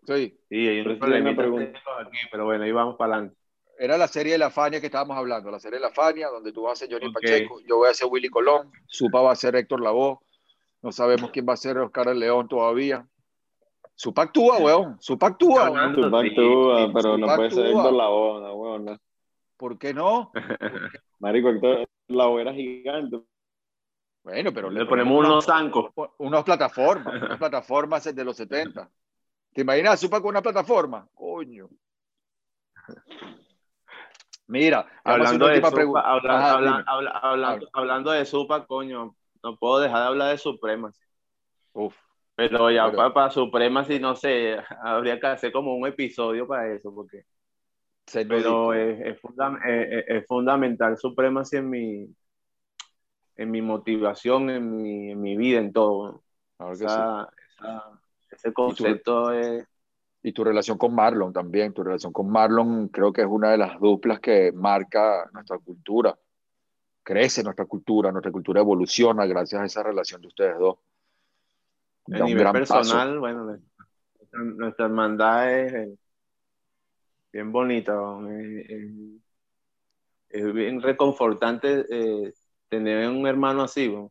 Sí. 0.07 0.39
Sí, 0.49 0.69
hay 0.69 0.81
un 0.81 0.93
aquí, 0.93 2.19
pero 2.31 2.45
bueno, 2.45 2.65
ahí 2.65 2.73
vamos 2.73 2.97
para 2.97 3.15
adelante. 3.15 3.37
Era 3.79 3.99
la 3.99 4.09
serie 4.09 4.33
de 4.33 4.39
la 4.39 4.51
Fania 4.51 4.81
que 4.81 4.87
estábamos 4.87 5.17
hablando, 5.17 5.51
la 5.51 5.59
serie 5.59 5.79
de 5.79 5.85
la 5.85 5.91
Fania, 5.91 6.29
donde 6.29 6.53
tú 6.53 6.63
vas 6.63 6.73
a 6.73 6.77
ser 6.77 6.93
Johnny. 6.93 7.13
Pacheco, 7.13 7.61
yo 7.67 7.79
voy 7.79 7.89
a 7.89 7.95
ser 7.95 8.09
Willy 8.11 8.29
Colón, 8.29 8.71
Supa 8.87 9.21
va 9.21 9.33
a 9.33 9.37
ser 9.37 9.57
Héctor 9.57 9.81
Lavoe, 9.81 10.19
no 10.83 10.93
sabemos 10.93 11.31
quién 11.31 11.47
va 11.49 11.55
a 11.55 11.57
ser 11.57 11.79
Oscar 11.79 12.09
el 12.09 12.21
León 12.21 12.49
todavía. 12.49 13.07
Supa 13.97 14.23
actúa, 14.23 14.59
weón, 14.59 14.97
Supa 15.01 15.29
actúa, 15.29 15.71
weón. 15.71 15.95
Sí, 15.95 16.03
actúa, 16.03 16.87
sí, 16.87 16.93
pero 16.95 17.19
no 17.19 17.37
puede 17.37 17.51
ser. 17.51 17.67
Héctor 17.67 17.93
Lavoe, 17.93 18.41
no, 18.41 18.55
weón, 18.55 18.85
no. 18.85 18.99
¿Por 19.57 19.79
qué 19.79 19.95
no? 19.95 20.33
Marico, 21.21 21.51
Héctor 21.51 21.89
Lavoe 22.09 22.43
era 22.43 22.53
gigante. 22.53 23.21
Bueno, 24.23 24.53
pero 24.55 24.71
Le 24.71 24.87
ponemos 24.87 25.19
unos 25.19 25.45
zancos. 25.45 25.93
unas 26.19 26.45
plataformas, 26.45 27.23
unas 27.23 27.39
plataformas 27.39 28.15
de 28.15 28.25
los 28.25 28.37
70. 28.37 28.91
¿Te 29.53 29.61
imaginas 29.61 30.01
Supa 30.01 30.21
con 30.21 30.31
una 30.31 30.43
plataforma? 30.43 31.07
Coño. 31.15 31.69
Mira, 34.47 34.87
Hablando 35.05 35.47
de, 35.47 35.65
Supa, 35.65 36.01
habla- 36.01 36.85
habla- 36.87 37.11
hablando, 37.23 37.69
hablando 37.73 38.11
de 38.11 38.25
Supa, 38.27 38.67
coño, 38.67 39.17
no 39.43 39.57
puedo 39.57 39.81
dejar 39.81 40.01
de 40.01 40.07
hablar 40.09 40.31
de 40.31 40.39
Supremacy. 40.39 41.01
Uf, 41.73 41.97
Pero 42.37 42.71
ya 42.71 42.91
Claro. 42.91 43.15
para, 43.15 43.31
Supremacy, 43.31 43.99
no 44.01 44.17
sé, 44.17 44.57
habría 44.83 45.19
que 45.21 45.27
hacer 45.27 45.53
como 45.53 45.75
un 45.77 45.87
episodio 45.87 46.47
para 46.47 46.73
eso, 46.75 46.95
porque 46.95 47.23
se 48.07 48.25
pero 48.27 48.73
es, 48.75 49.01
es 49.01 49.21
funda- 49.21 49.59
es- 49.65 49.89
es- 49.93 50.05
es 50.09 50.27
fundamental 50.27 50.97
Supremacy 50.99 51.57
en 51.57 51.71
mi, 51.71 52.09
en 53.37 53.51
mi 53.51 53.63
motivación, 53.63 54.51
en 54.51 54.77
mi, 54.77 55.11
en 55.13 55.21
mi 55.21 55.37
vida, 55.37 55.59
en 55.61 55.73
todo. 55.73 56.23
Claro 56.57 56.79
que 56.79 56.89
sí. 56.89 57.01
Esa- 57.01 57.29
ese 58.31 58.53
concepto 58.53 59.33
es... 59.33 59.67
Y 60.25 60.33
tu 60.33 60.43
relación 60.43 60.79
con 60.79 60.95
Marlon 60.95 61.33
también, 61.35 61.75
tu 61.75 61.85
relación 61.85 62.13
con 62.13 62.31
Marlon 62.31 62.89
creo 62.89 63.13
que 63.13 63.21
es 63.21 63.27
una 63.29 63.51
de 63.51 63.59
las 63.59 63.79
duplas 63.79 64.21
que 64.21 64.53
marca 64.53 65.31
nuestra 65.35 65.59
cultura. 65.59 66.19
Crece 67.03 67.43
nuestra 67.45 67.67
cultura, 67.67 68.11
nuestra 68.11 68.33
cultura 68.33 68.61
evoluciona 68.61 69.27
gracias 69.27 69.61
a 69.63 69.67
esa 69.67 69.83
relación 69.83 70.23
de 70.23 70.29
ustedes 70.29 70.59
dos. 70.59 70.79
A 72.07 72.19
nivel 72.21 72.51
personal, 72.53 73.09
paso. 73.09 73.21
bueno, 73.21 73.59
nuestra, 74.33 74.87
hermandad 74.87 75.53
es 75.61 75.73
eh, 75.75 75.97
bien 77.33 77.53
bonita, 77.53 77.95
es, 78.31 78.71
es- 78.71 79.21
es 80.31 80.53
bien 80.53 80.83
reconfortante 80.83 81.85
eh, 81.91 82.33
tener 82.69 83.09
un 83.09 83.27
hermano 83.27 83.63
así. 83.63 83.89
¿no? 83.89 84.11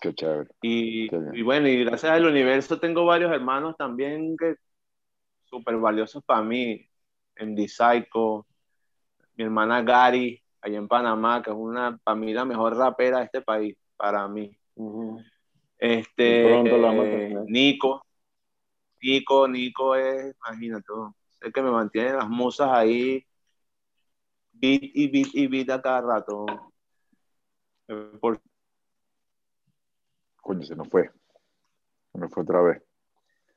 Qué 0.00 0.14
chévere. 0.14 0.48
Y, 0.62 1.08
Qué 1.10 1.18
bien. 1.18 1.34
y 1.34 1.42
bueno, 1.42 1.68
y 1.68 1.84
gracias 1.84 2.12
al 2.12 2.26
universo 2.26 2.78
tengo 2.80 3.04
varios 3.04 3.32
hermanos 3.32 3.76
también 3.76 4.36
que 4.36 4.56
súper 5.54 5.76
valiosos 5.76 6.22
para 6.24 6.42
mí. 6.42 6.88
En 7.36 7.56
Psycho, 7.68 8.46
mi 9.36 9.44
hermana 9.44 9.82
Gary, 9.82 10.42
allá 10.60 10.78
en 10.78 10.88
Panamá, 10.88 11.42
que 11.42 11.50
es 11.50 11.56
una, 11.56 11.96
para 11.98 12.16
mí 12.16 12.32
la 12.32 12.44
mejor 12.44 12.76
rapera 12.76 13.18
de 13.18 13.24
este 13.24 13.40
país, 13.40 13.76
para 13.96 14.26
mí. 14.28 14.56
Este, 15.78 16.62
lo 16.64 16.80
vamos 16.80 17.04
a 17.04 17.08
eh. 17.08 17.44
Nico, 17.46 18.04
Nico, 19.00 19.48
Nico 19.48 19.94
es, 19.94 20.34
imagínate, 20.36 20.86
es 20.92 21.46
el 21.46 21.52
que 21.52 21.62
me 21.62 21.70
mantiene 21.70 22.12
las 22.14 22.28
musas 22.28 22.70
ahí, 22.70 23.24
beat 24.52 24.82
y 24.82 25.08
beat 25.08 25.34
y 25.34 25.46
beat 25.46 25.70
a 25.70 25.82
cada 25.82 26.00
rato. 26.00 26.46
Por 28.20 28.40
Coño, 30.40 30.62
se 30.62 30.76
nos 30.76 30.88
fue. 30.88 31.10
Se 32.12 32.18
nos 32.18 32.30
fue 32.30 32.42
otra 32.42 32.60
vez. 32.60 32.82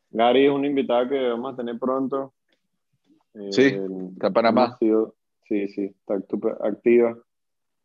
Gary 0.10 0.46
es 0.46 0.52
un 0.52 0.66
invitado 0.66 1.10
que 1.10 1.30
vamos 1.30 1.54
a 1.54 1.58
tener 1.58 1.78
pronto. 1.78 2.34
Sí, 3.52 3.64
eh, 3.64 3.88
está 4.14 4.28
en 4.28 4.34
Panamá. 4.34 4.78
sí, 4.80 5.68
sí, 5.68 5.84
está 5.86 6.16
activa. 6.62 7.18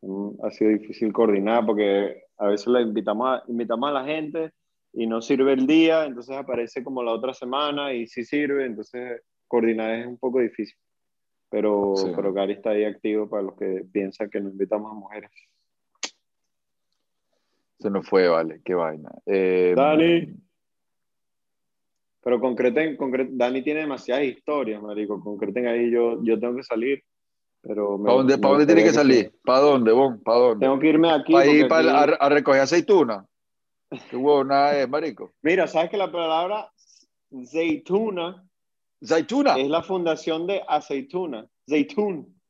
Mm, 0.02 0.44
ha 0.44 0.50
sido 0.50 0.70
difícil 0.70 1.12
coordinar 1.12 1.64
porque 1.64 2.24
a 2.38 2.48
veces 2.48 2.66
la 2.68 2.80
invitamos 2.80 3.28
a, 3.28 3.42
invitamos 3.48 3.88
a 3.88 3.92
la 3.92 4.04
gente 4.04 4.52
y 4.92 5.06
no 5.06 5.22
sirve 5.22 5.52
el 5.52 5.66
día, 5.66 6.04
entonces 6.04 6.36
aparece 6.36 6.82
como 6.82 7.02
la 7.02 7.12
otra 7.12 7.32
semana 7.32 7.92
y 7.92 8.06
sí 8.06 8.24
sirve, 8.24 8.66
entonces 8.66 9.22
coordinar 9.46 9.94
es 9.94 10.06
un 10.06 10.18
poco 10.18 10.40
difícil. 10.40 10.76
Pero, 11.48 11.94
pero 12.16 12.32
Gary 12.32 12.54
está 12.54 12.70
ahí 12.70 12.84
activo 12.84 13.28
para 13.28 13.42
los 13.42 13.56
que 13.56 13.84
piensan 13.92 14.30
que 14.30 14.40
nos 14.40 14.52
invitamos 14.52 14.90
a 14.90 14.94
mujeres. 14.94 15.30
Se 17.78 17.90
nos 17.90 18.08
fue, 18.08 18.28
vale, 18.28 18.62
qué 18.64 18.74
vaina. 18.74 19.10
Eh, 19.26 19.74
Dani. 19.76 20.34
Pero 22.22 22.40
concreten, 22.40 22.96
concreten, 22.96 23.36
Dani 23.36 23.62
tiene 23.62 23.80
demasiadas 23.80 24.24
historias, 24.24 24.80
marico. 24.80 25.20
Concreten 25.20 25.66
ahí, 25.66 25.90
yo, 25.90 26.22
yo 26.22 26.38
tengo 26.38 26.56
que 26.56 26.62
salir. 26.62 27.02
Pero 27.60 28.00
¿Para 28.02 28.16
dónde, 28.16 28.38
¿para 28.38 28.50
dónde 28.50 28.66
tiene 28.66 28.84
que 28.84 28.92
salir? 28.92 29.32
¿Para 29.44 29.60
dónde, 29.60 29.92
bon? 29.92 30.20
¿Para 30.22 30.38
dónde? 30.38 30.66
Tengo 30.66 30.78
que 30.78 30.88
irme 30.88 31.10
aquí. 31.10 31.32
¿Para 31.32 31.46
ir 31.46 31.68
para 31.68 32.02
A, 32.02 32.28
recoger 32.28 32.62
aceituna? 32.62 33.26
Qué 34.10 34.16
nada 34.16 34.80
es, 34.80 34.88
marico. 34.88 35.32
Mira, 35.42 35.66
¿sabes 35.66 35.90
que 35.90 35.96
la 35.96 36.10
palabra 36.10 36.72
zeituna 37.46 38.44
Zaituna. 39.04 39.58
Es 39.58 39.68
la 39.68 39.82
fundación 39.82 40.46
de 40.46 40.62
aceituna. 40.66 41.46
Zeitun. 41.68 42.40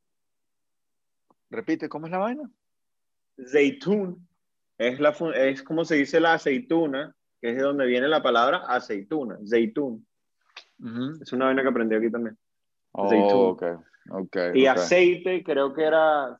Repite, 1.49 1.89
¿cómo 1.89 2.05
es 2.05 2.11
la 2.11 2.19
vaina? 2.19 2.49
Zeitun. 3.51 4.27
Es, 4.77 4.99
la, 4.99 5.15
es 5.35 5.63
como 5.63 5.85
se 5.85 5.95
dice 5.95 6.19
la 6.19 6.33
aceituna, 6.33 7.15
que 7.43 7.49
es 7.49 7.57
de 7.57 7.61
donde 7.63 7.85
viene 7.85 8.07
la 8.07 8.23
palabra 8.23 8.59
aceituna. 8.69 9.37
Zeitun. 9.45 10.07
Es 11.21 11.33
una 11.33 11.47
vaina 11.47 11.61
que 11.61 11.67
aprendí 11.67 11.93
aquí 11.93 12.09
también. 12.09 12.37
Oh, 12.93 13.49
okay. 13.49 13.73
Okay, 14.09 14.61
y 14.61 14.65
aceite, 14.65 15.43
creo 15.43 15.73
que 15.73 15.83
era. 15.83 16.39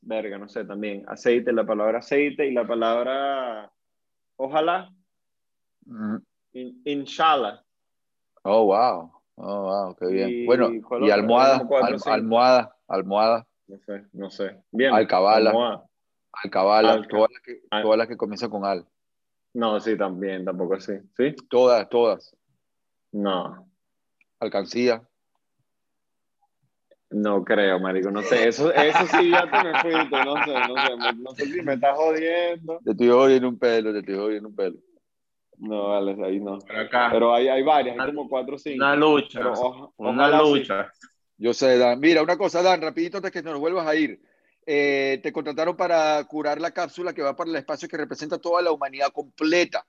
Verga, 0.00 0.38
no 0.38 0.48
sé, 0.48 0.64
también. 0.64 1.04
Aceite, 1.08 1.52
la 1.52 1.66
palabra 1.66 1.98
aceite 1.98 2.46
y 2.46 2.54
la 2.54 2.66
palabra. 2.66 3.70
Ojalá. 4.36 4.90
inshallah. 6.54 7.62
Oh, 8.44 8.64
wow. 8.64 9.12
Oh, 9.34 9.62
wow, 9.62 9.96
qué 9.96 10.06
bien. 10.06 10.46
bueno, 10.46 10.70
y 11.02 11.10
almohada, 11.10 11.68
almohada, 12.06 12.74
almohada. 12.88 13.46
No 13.68 13.76
sé, 13.84 14.06
no 14.14 14.30
sé. 14.30 14.56
Bien. 14.70 14.94
Alcabala. 14.94 15.84
Alcabala, 16.32 17.06
todas 17.08 17.30
las 17.30 17.42
que, 17.42 17.60
todas 17.82 17.98
las 17.98 18.08
que 18.08 18.16
comienzan 18.16 18.48
con 18.48 18.64
al. 18.64 18.86
No, 19.54 19.80
sí, 19.80 19.96
también, 19.96 20.44
tampoco 20.44 20.74
así. 20.74 20.92
¿Sí? 21.16 21.34
Todas, 21.48 21.88
todas. 21.88 22.36
No. 23.12 23.66
Alcancía. 24.38 25.02
No 27.10 27.44
creo, 27.44 27.80
marico, 27.80 28.08
no 28.12 28.22
sé, 28.22 28.46
eso, 28.46 28.72
eso 28.72 29.06
sí 29.06 29.30
ya 29.30 29.42
te 29.50 29.64
me 29.64 29.80
fuiste, 29.80 30.24
no 30.24 30.44
sé, 30.44 30.52
no 30.52 30.76
sé, 30.76 31.14
no 31.16 31.30
sé 31.32 31.44
si 31.46 31.62
me 31.62 31.74
estás 31.74 31.96
jodiendo. 31.96 32.78
Te 32.84 32.92
estoy 32.92 33.08
jodiendo 33.08 33.48
un 33.48 33.58
pelo, 33.58 33.92
te 33.92 33.98
estoy 33.98 34.14
jodiendo 34.14 34.48
un 34.48 34.54
pelo. 34.54 34.76
No, 35.58 35.88
vale, 35.88 36.16
ahí 36.24 36.38
no. 36.38 36.58
Pero, 37.10 37.34
hay, 37.34 37.48
hay 37.48 37.62
varias, 37.64 37.98
hay 37.98 38.14
como 38.14 38.28
cuatro 38.28 38.54
o 38.54 38.58
cinco. 38.58 38.76
Una 38.76 38.94
lucha. 38.94 39.40
una 39.96 40.40
lucha. 40.40 40.92
Yo 41.36 41.52
sé, 41.52 41.76
Dan. 41.78 41.98
Mira, 41.98 42.22
una 42.22 42.38
cosa, 42.38 42.62
Dan, 42.62 42.80
rapidito 42.80 43.16
antes 43.16 43.32
que 43.32 43.42
nos 43.42 43.58
vuelvas 43.58 43.86
a 43.86 43.94
ir. 43.96 44.20
Eh, 44.66 45.20
te 45.22 45.32
contrataron 45.32 45.76
para 45.76 46.22
curar 46.24 46.60
la 46.60 46.70
cápsula 46.70 47.12
que 47.12 47.22
va 47.22 47.34
para 47.34 47.50
el 47.50 47.56
espacio 47.56 47.88
que 47.88 47.96
representa 47.96 48.38
toda 48.38 48.62
la 48.62 48.72
humanidad 48.72 49.12
completa. 49.12 49.86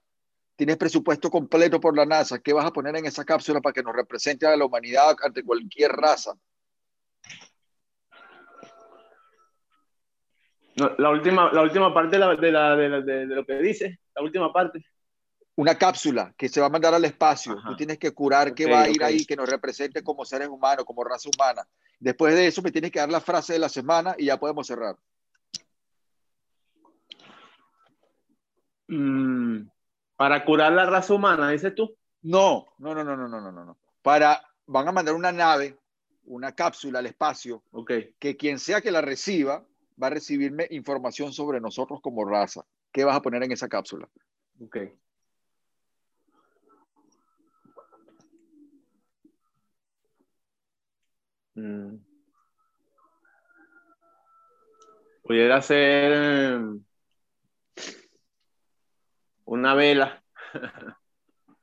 Tienes 0.55 0.77
presupuesto 0.77 1.29
completo 1.29 1.79
por 1.79 1.95
la 1.95 2.05
NASA. 2.05 2.39
¿Qué 2.39 2.53
vas 2.53 2.65
a 2.65 2.71
poner 2.71 2.95
en 2.95 3.05
esa 3.05 3.25
cápsula 3.25 3.61
para 3.61 3.73
que 3.73 3.83
nos 3.83 3.95
represente 3.95 4.45
a 4.45 4.55
la 4.55 4.65
humanidad 4.65 5.15
ante 5.23 5.43
cualquier 5.43 5.91
raza? 5.91 6.33
la, 10.75 11.09
última, 11.09 11.51
la 11.51 11.61
última 11.61 11.93
parte 11.93 12.17
de, 12.17 12.19
la, 12.19 12.35
de, 12.35 12.51
la, 12.89 13.01
de, 13.01 13.25
lo 13.27 13.45
que 13.45 13.55
dice, 13.55 13.99
la 14.15 14.23
última 14.23 14.51
parte 14.51 14.83
una 15.55 15.75
cápsula 15.75 16.33
que 16.37 16.49
se 16.49 16.61
va 16.61 16.67
a 16.67 16.69
mandar 16.69 16.93
al 16.93 17.05
espacio. 17.05 17.55
Tú 17.65 17.75
tienes 17.75 17.97
que 17.97 18.11
curar 18.11 18.53
que 18.53 18.69
va 18.69 18.83
a 18.83 18.89
ir 18.89 19.03
ahí, 19.03 19.25
que 19.25 19.35
nos 19.35 19.49
represente 19.49 20.03
como 20.03 20.25
seres 20.25 20.47
humanos, 20.47 20.85
como 20.85 21.03
raza 21.03 21.29
humana. 21.29 21.67
Después 21.99 22.33
de 22.33 22.47
eso, 22.47 22.61
me 22.61 22.71
tienes 22.71 22.91
que 22.91 22.99
dar 22.99 23.09
la 23.09 23.21
frase 23.21 23.53
de 23.53 23.59
la 23.59 23.69
semana 23.69 24.15
y 24.17 24.25
ya 24.25 24.39
podemos 24.39 24.65
cerrar. 24.65 24.95
Mm, 28.87 29.69
para 30.15 30.43
curar 30.43 30.73
la 30.73 30.85
raza 30.85 31.13
humana, 31.13 31.49
dices 31.51 31.73
tú. 31.75 31.95
No, 32.23 32.67
no, 32.77 32.93
no, 32.93 33.03
no, 33.03 33.15
no, 33.15 33.27
no, 33.27 33.51
no, 33.51 33.65
no. 33.65 33.77
Para, 34.01 34.41
van 34.65 34.87
a 34.87 34.91
mandar 34.91 35.15
una 35.15 35.31
nave, 35.31 35.77
una 36.25 36.53
cápsula 36.53 36.99
al 36.99 37.05
espacio, 37.05 37.63
okay. 37.71 38.15
que 38.19 38.37
quien 38.37 38.59
sea 38.59 38.81
que 38.81 38.91
la 38.91 39.01
reciba 39.01 39.65
va 40.01 40.07
a 40.07 40.11
recibirme 40.11 40.67
información 40.71 41.33
sobre 41.33 41.59
nosotros 41.59 41.99
como 42.01 42.25
raza. 42.25 42.65
¿Qué 42.91 43.03
vas 43.03 43.15
a 43.15 43.21
poner 43.21 43.43
en 43.43 43.51
esa 43.51 43.67
cápsula? 43.67 44.09
Okay. 44.59 44.93
Mm. 51.55 51.95
Pudiera 55.23 55.61
ser 55.61 56.61
una 59.45 59.75
vela. 59.75 60.23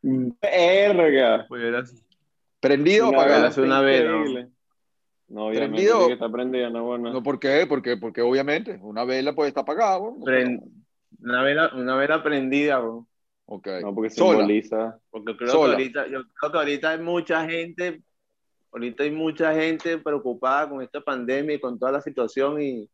Verga. 0.02 1.46
Pudiera 1.48 1.84
ser. 1.84 1.98
¿Prendido 2.60 3.08
o 3.08 3.14
apagado? 3.14 3.62
una 3.62 3.80
vela. 3.80 4.48
No, 5.28 5.46
obviamente 5.46 5.76
¿Prendido? 5.76 6.06
que 6.06 6.12
está 6.14 6.30
prendida, 6.30 6.70
no, 6.70 6.84
bueno. 6.84 7.12
No, 7.12 7.22
¿por 7.22 7.38
qué? 7.38 7.66
Porque, 7.68 7.98
porque 7.98 8.22
obviamente 8.22 8.78
una 8.82 9.04
vela 9.04 9.34
puede 9.34 9.48
estar 9.48 9.62
apagada. 9.62 9.98
Una 9.98 11.42
vela, 11.42 11.70
una 11.74 11.96
vela 11.96 12.22
prendida, 12.22 12.78
bro. 12.78 13.06
Okay. 13.44 13.82
No, 13.82 13.94
porque 13.94 14.10
simboliza. 14.10 14.98
Porque 15.10 15.36
creo 15.36 15.52
que 15.52 15.58
ahorita, 15.58 16.06
yo 16.06 16.22
creo 16.38 16.52
que 16.52 16.58
ahorita 16.58 16.90
hay 16.90 16.98
mucha 17.00 17.46
gente 17.46 18.02
ahorita 18.72 19.04
hay 19.04 19.10
mucha 19.10 19.54
gente 19.54 19.98
preocupada 19.98 20.68
con 20.68 20.82
esta 20.82 21.00
pandemia 21.00 21.56
y 21.56 21.60
con 21.60 21.78
toda 21.78 21.92
la 21.92 22.00
situación 22.00 22.60
y, 22.60 22.88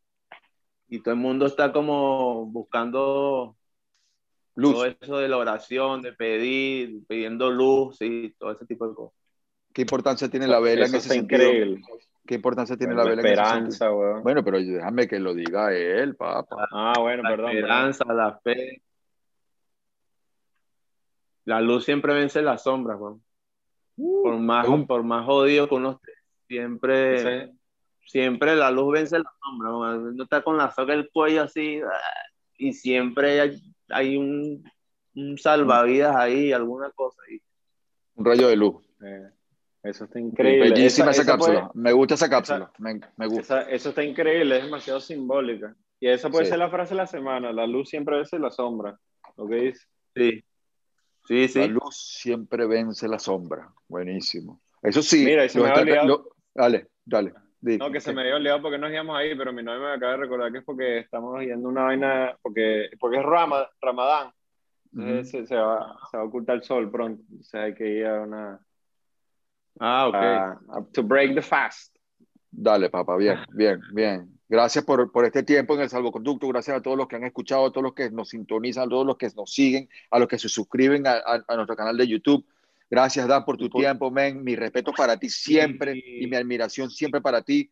y 0.89 1.01
todo 1.01 1.15
el 1.15 1.21
mundo 1.21 1.47
está 1.47 1.73
como 1.73 2.47
buscando 2.47 3.57
luz. 4.55 4.75
todo 4.75 4.87
eso 4.87 5.19
de 5.19 5.29
la 5.29 5.37
oración, 5.37 6.03
de 6.03 6.13
pedir, 6.13 7.05
pidiendo 7.07 7.51
luz 7.51 7.99
y 8.01 8.31
todo 8.35 8.53
ese 8.53 8.67
tipo 8.67 8.89
de 8.89 8.95
cosas. 8.95 9.19
¿Qué 9.73 9.83
importancia 9.83 10.29
tiene 10.29 10.47
la 10.47 10.61
vela 10.61 10.87
en 10.87 10.95
ese 10.95 11.09
sentido? 11.09 11.43
Increíble. 11.43 11.83
¿Qué 12.27 12.37
importancia 12.37 12.77
tiene 12.77 12.95
la 12.95 13.05
vela 13.05 13.23
esperanza, 13.23 13.57
en 13.57 13.67
ese 13.67 13.79
sentido? 13.79 14.23
Bueno, 14.23 14.45
pero 14.45 14.59
déjame 14.59 15.09
que 15.09 15.19
lo 15.19 15.35
diga 15.35 15.75
él, 15.75 16.17
papá. 16.17 16.69
Ah, 16.71 16.95
bueno, 16.99 17.23
la 17.25 17.29
perdón. 17.31 17.47
La 17.47 17.53
esperanza, 17.53 18.05
la 18.13 18.39
fe. 18.39 18.83
La 21.45 21.61
luz 21.61 21.85
siempre 21.85 22.15
vence 22.15 22.41
las 22.41 22.63
sombras, 22.63 22.99
Juan 23.97 24.23
por 24.23 24.39
más, 24.39 24.67
por 24.87 25.03
más 25.05 25.25
jodido 25.27 25.69
que 25.69 25.75
uno 25.75 25.93
esté, 25.93 26.13
siempre, 26.49 27.53
siempre 28.07 28.57
la 28.57 28.71
luz 28.71 28.93
vence 28.93 29.19
la 29.19 29.33
sombra. 29.43 29.75
Uno 29.75 30.23
está 30.23 30.43
con 30.43 30.57
la 30.57 30.71
soga 30.71 30.95
del 30.95 31.11
cuello 31.11 31.43
así 31.43 31.81
y 32.59 32.73
siempre 32.73 33.61
hay, 33.91 34.17
un, 34.17 34.65
un, 35.15 35.39
salvavidas 35.39 36.17
ahí, 36.17 36.53
alguna 36.53 36.91
cosa 36.91 37.21
ahí. 37.29 37.41
Un 38.15 38.25
rayo 38.25 38.49
de 38.49 38.57
luz. 38.57 38.77
Eh, 39.05 39.31
eso 39.83 40.05
está 40.05 40.19
increíble. 40.19 40.71
Bellísima 40.71 41.11
esa, 41.11 41.27
cápsula. 41.27 41.71
me 41.75 41.93
gusta 41.93 42.15
esa 42.15 42.31
cápsula. 42.31 42.73
me, 42.79 43.01
me, 43.17 43.27
gusta. 43.27 43.63
eso 43.63 43.91
está 43.91 44.03
increíble, 44.03 44.59
es 44.59 44.65
demasiado 44.65 45.01
simbólica. 45.01 45.77
Y 46.01 46.09
esa 46.09 46.31
puede 46.31 46.47
ser 46.47 46.59
la 46.59 46.71
frase 46.71 46.95
de 46.95 46.99
la 46.99 47.07
semana. 47.07 47.53
La 47.53 47.67
luz 47.67 47.89
siempre 47.89 48.17
vence 48.17 48.39
la 48.39 48.51
sombra. 48.51 48.99
¿Lo 49.37 49.49
que 49.49 49.55
dice? 49.57 49.87
Sí. 50.15 50.45
Sí, 51.25 51.49
sí. 51.49 51.61
La 51.61 51.67
luz 51.67 51.97
siempre 51.97 52.67
vence 52.67 53.09
la 53.09 53.19
sombra. 53.19 53.71
Buenísimo. 53.89 54.61
Eso 54.83 55.03
sí. 55.03 55.25
Mira, 55.25 55.49
se 55.49 55.59
me 55.59 55.69
había 55.69 55.83
olvidado. 55.83 56.29
dale, 56.55 56.89
dale. 57.05 57.33
No, 57.61 57.91
que 57.91 58.01
se 58.01 58.13
me 58.13 58.21
había 58.21 58.37
olvidado 58.37 58.61
porque 58.61 58.77
nos 58.77 58.93
íbamos 58.93 59.17
ahí, 59.17 59.35
pero 59.35 59.51
mi 59.53 59.63
novia 59.63 59.81
me 59.81 59.93
acaba 59.95 60.13
de 60.13 60.19
recordar 60.19 60.53
que 60.53 60.59
es 60.59 60.65
porque 60.65 60.99
estamos 60.99 61.41
yendo 61.41 61.69
una 61.69 61.85
vaina, 61.85 62.37
porque, 62.43 62.91
porque 63.01 63.19
es 63.19 63.23
Ramadán. 63.25 64.31
Entonces 64.93 65.49
se, 65.49 65.57
va, 65.57 65.99
se, 66.11 66.17
va, 66.17 66.23
a 66.23 66.27
ocultar 66.27 66.57
el 66.57 66.63
sol 66.63 66.91
pronto. 66.91 67.25
O 67.41 67.43
sea, 67.43 67.63
hay 67.63 67.75
que 67.75 67.89
ir 67.89 68.07
a 68.07 68.21
una. 68.23 68.61
Ah, 69.81 70.09
ok. 70.09 70.93
to 70.93 71.03
break 71.03 71.35
the 71.35 71.43
fast. 71.43 71.97
Dale, 72.51 72.91
papá, 72.91 73.17
bien, 73.17 73.39
bien, 73.53 73.81
bien. 73.93 74.39
Gracias 74.55 74.85
por, 74.85 75.11
por, 75.11 75.25
este 75.25 75.43
tiempo 75.43 75.75
en 75.75 75.81
el 75.81 75.89
salvoconducto. 75.89 76.47
Gracias 76.47 76.77
a 76.77 76.81
todos 76.81 76.97
los 76.97 77.09
que 77.09 77.17
han 77.17 77.25
escuchado, 77.25 77.67
a 77.67 77.73
todos 77.73 77.83
los 77.83 77.93
que 77.93 78.09
nos 78.13 78.29
sintonizan, 78.29 78.85
a 78.85 78.89
todos 78.89 79.05
los 79.05 79.17
que 79.17 79.29
nos 79.35 79.53
siguen, 79.53 79.89
a 80.13 80.21
los 80.21 80.29
que 80.29 80.39
se 80.39 80.49
suscriben 80.49 81.09
a, 81.09 81.17
a, 81.49 81.57
nuestro 81.57 81.75
canal 81.75 81.97
de 81.97 82.07
YouTube. 82.07 82.47
Gracias, 82.89 83.27
Dan, 83.27 83.45
por 83.45 83.57
tu 83.57 83.69
tiempo, 83.69 84.13
men. 84.13 84.45
Mi 84.45 84.55
respeto 84.55 84.93
para 84.93 85.17
ti 85.17 85.29
siempre 85.29 86.01
y 86.07 86.25
mi 86.29 86.37
admiración 86.37 86.89
siempre 86.89 87.21
para 87.21 87.43
ti. 87.43 87.69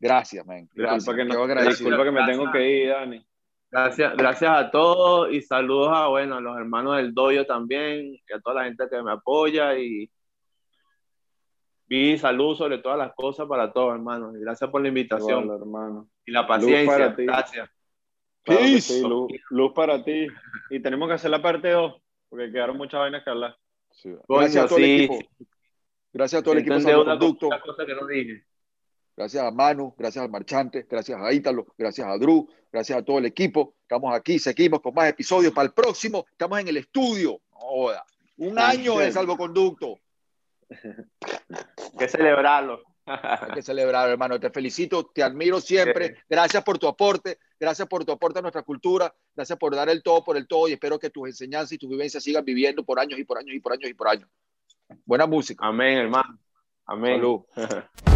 Gracias, 0.00 0.44
men. 0.44 0.68
Gracias. 0.74 1.04
Disculpa 1.04 1.46
que, 1.46 1.54
no, 1.54 1.70
disculpa 1.70 2.02
que 2.02 2.10
me 2.10 2.26
tengo 2.26 2.50
que 2.50 2.68
ir, 2.68 2.88
Dani. 2.88 3.26
Gracias, 3.70 4.16
gracias 4.16 4.58
a 4.58 4.70
todos 4.72 5.32
y 5.32 5.40
saludos 5.40 5.90
a, 5.92 6.08
bueno, 6.08 6.38
a 6.38 6.40
los 6.40 6.58
hermanos 6.58 6.96
del 6.96 7.14
Doyo 7.14 7.46
también 7.46 8.06
y 8.06 8.32
a 8.34 8.40
toda 8.40 8.56
la 8.56 8.64
gente 8.64 8.86
que 8.90 9.00
me 9.04 9.12
apoya 9.12 9.78
y, 9.78 10.10
y 11.94 12.18
salud 12.18 12.56
sobre 12.56 12.78
todas 12.78 12.98
las 12.98 13.14
cosas 13.14 13.46
para 13.46 13.72
todos, 13.72 13.94
hermanos. 13.94 14.34
Y 14.36 14.40
gracias 14.40 14.68
por 14.68 14.82
la 14.82 14.88
invitación. 14.88 15.48
hermano. 15.48 16.08
Y 16.26 16.32
la 16.32 16.44
paciencia. 16.44 17.14
Gracias. 17.16 17.70
luz, 19.50 19.72
para 19.72 20.02
ti. 20.02 20.26
Y 20.70 20.80
tenemos 20.80 21.08
que 21.08 21.14
hacer 21.14 21.30
la 21.30 21.40
parte 21.40 21.70
2, 21.70 21.94
porque 22.28 22.50
quedaron 22.50 22.76
muchas 22.76 22.98
vainas 22.98 23.22
que 23.22 23.30
hablar. 23.30 23.56
Gracias 24.28 24.64
a 24.64 24.68
todo 24.68 24.78
el 24.78 24.84
equipo. 24.84 25.18
Gracias 26.12 26.40
a 26.40 26.42
todo 26.42 26.54
el 26.54 26.60
equipo 26.60 26.76
de 26.76 27.04
Conducto. 27.04 27.48
Que 27.86 27.94
no 27.94 28.06
dije. 28.08 28.44
Gracias 29.16 29.44
a 29.44 29.50
Manu, 29.52 29.94
gracias 29.96 30.24
al 30.24 30.30
Marchante, 30.30 30.88
gracias 30.90 31.20
a 31.20 31.32
Ítalo, 31.32 31.66
gracias 31.78 32.04
a 32.04 32.18
Drew, 32.18 32.48
gracias 32.72 32.98
a 32.98 33.04
todo 33.04 33.18
el 33.18 33.26
equipo. 33.26 33.76
Estamos 33.82 34.12
aquí, 34.12 34.40
seguimos 34.40 34.80
con 34.80 34.92
más 34.92 35.08
episodios. 35.08 35.52
Para 35.52 35.66
el 35.66 35.72
próximo, 35.72 36.26
estamos 36.28 36.58
en 36.58 36.66
el 36.66 36.78
estudio. 36.78 37.40
un 38.38 38.58
año 38.58 38.98
de 38.98 39.12
salvoconducto. 39.12 40.00
Hay 41.20 41.98
que 41.98 42.08
celebrarlo. 42.08 42.82
Hay 43.06 43.52
que 43.54 43.62
celebrarlo, 43.62 44.12
hermano. 44.12 44.40
Te 44.40 44.50
felicito, 44.50 45.10
te 45.14 45.22
admiro 45.22 45.60
siempre. 45.60 46.16
Gracias 46.28 46.62
por 46.64 46.78
tu 46.78 46.88
aporte, 46.88 47.38
gracias 47.60 47.86
por 47.86 48.04
tu 48.04 48.12
aporte 48.12 48.38
a 48.38 48.42
nuestra 48.42 48.62
cultura, 48.62 49.14
gracias 49.34 49.58
por 49.58 49.74
dar 49.74 49.88
el 49.90 50.02
todo 50.02 50.24
por 50.24 50.36
el 50.36 50.46
todo 50.46 50.68
y 50.68 50.72
espero 50.72 50.98
que 50.98 51.10
tus 51.10 51.28
enseñanzas 51.28 51.72
y 51.72 51.78
tus 51.78 51.90
vivencias 51.90 52.22
sigan 52.22 52.44
viviendo 52.44 52.82
por 52.84 52.98
años 52.98 53.18
y 53.18 53.24
por 53.24 53.38
años 53.38 53.54
y 53.54 53.60
por 53.60 53.72
años 53.72 53.90
y 53.90 53.94
por 53.94 54.08
años. 54.08 54.28
Buena 55.04 55.26
música. 55.26 55.66
Amén, 55.66 55.98
hermano. 55.98 56.38
Amén. 56.86 57.22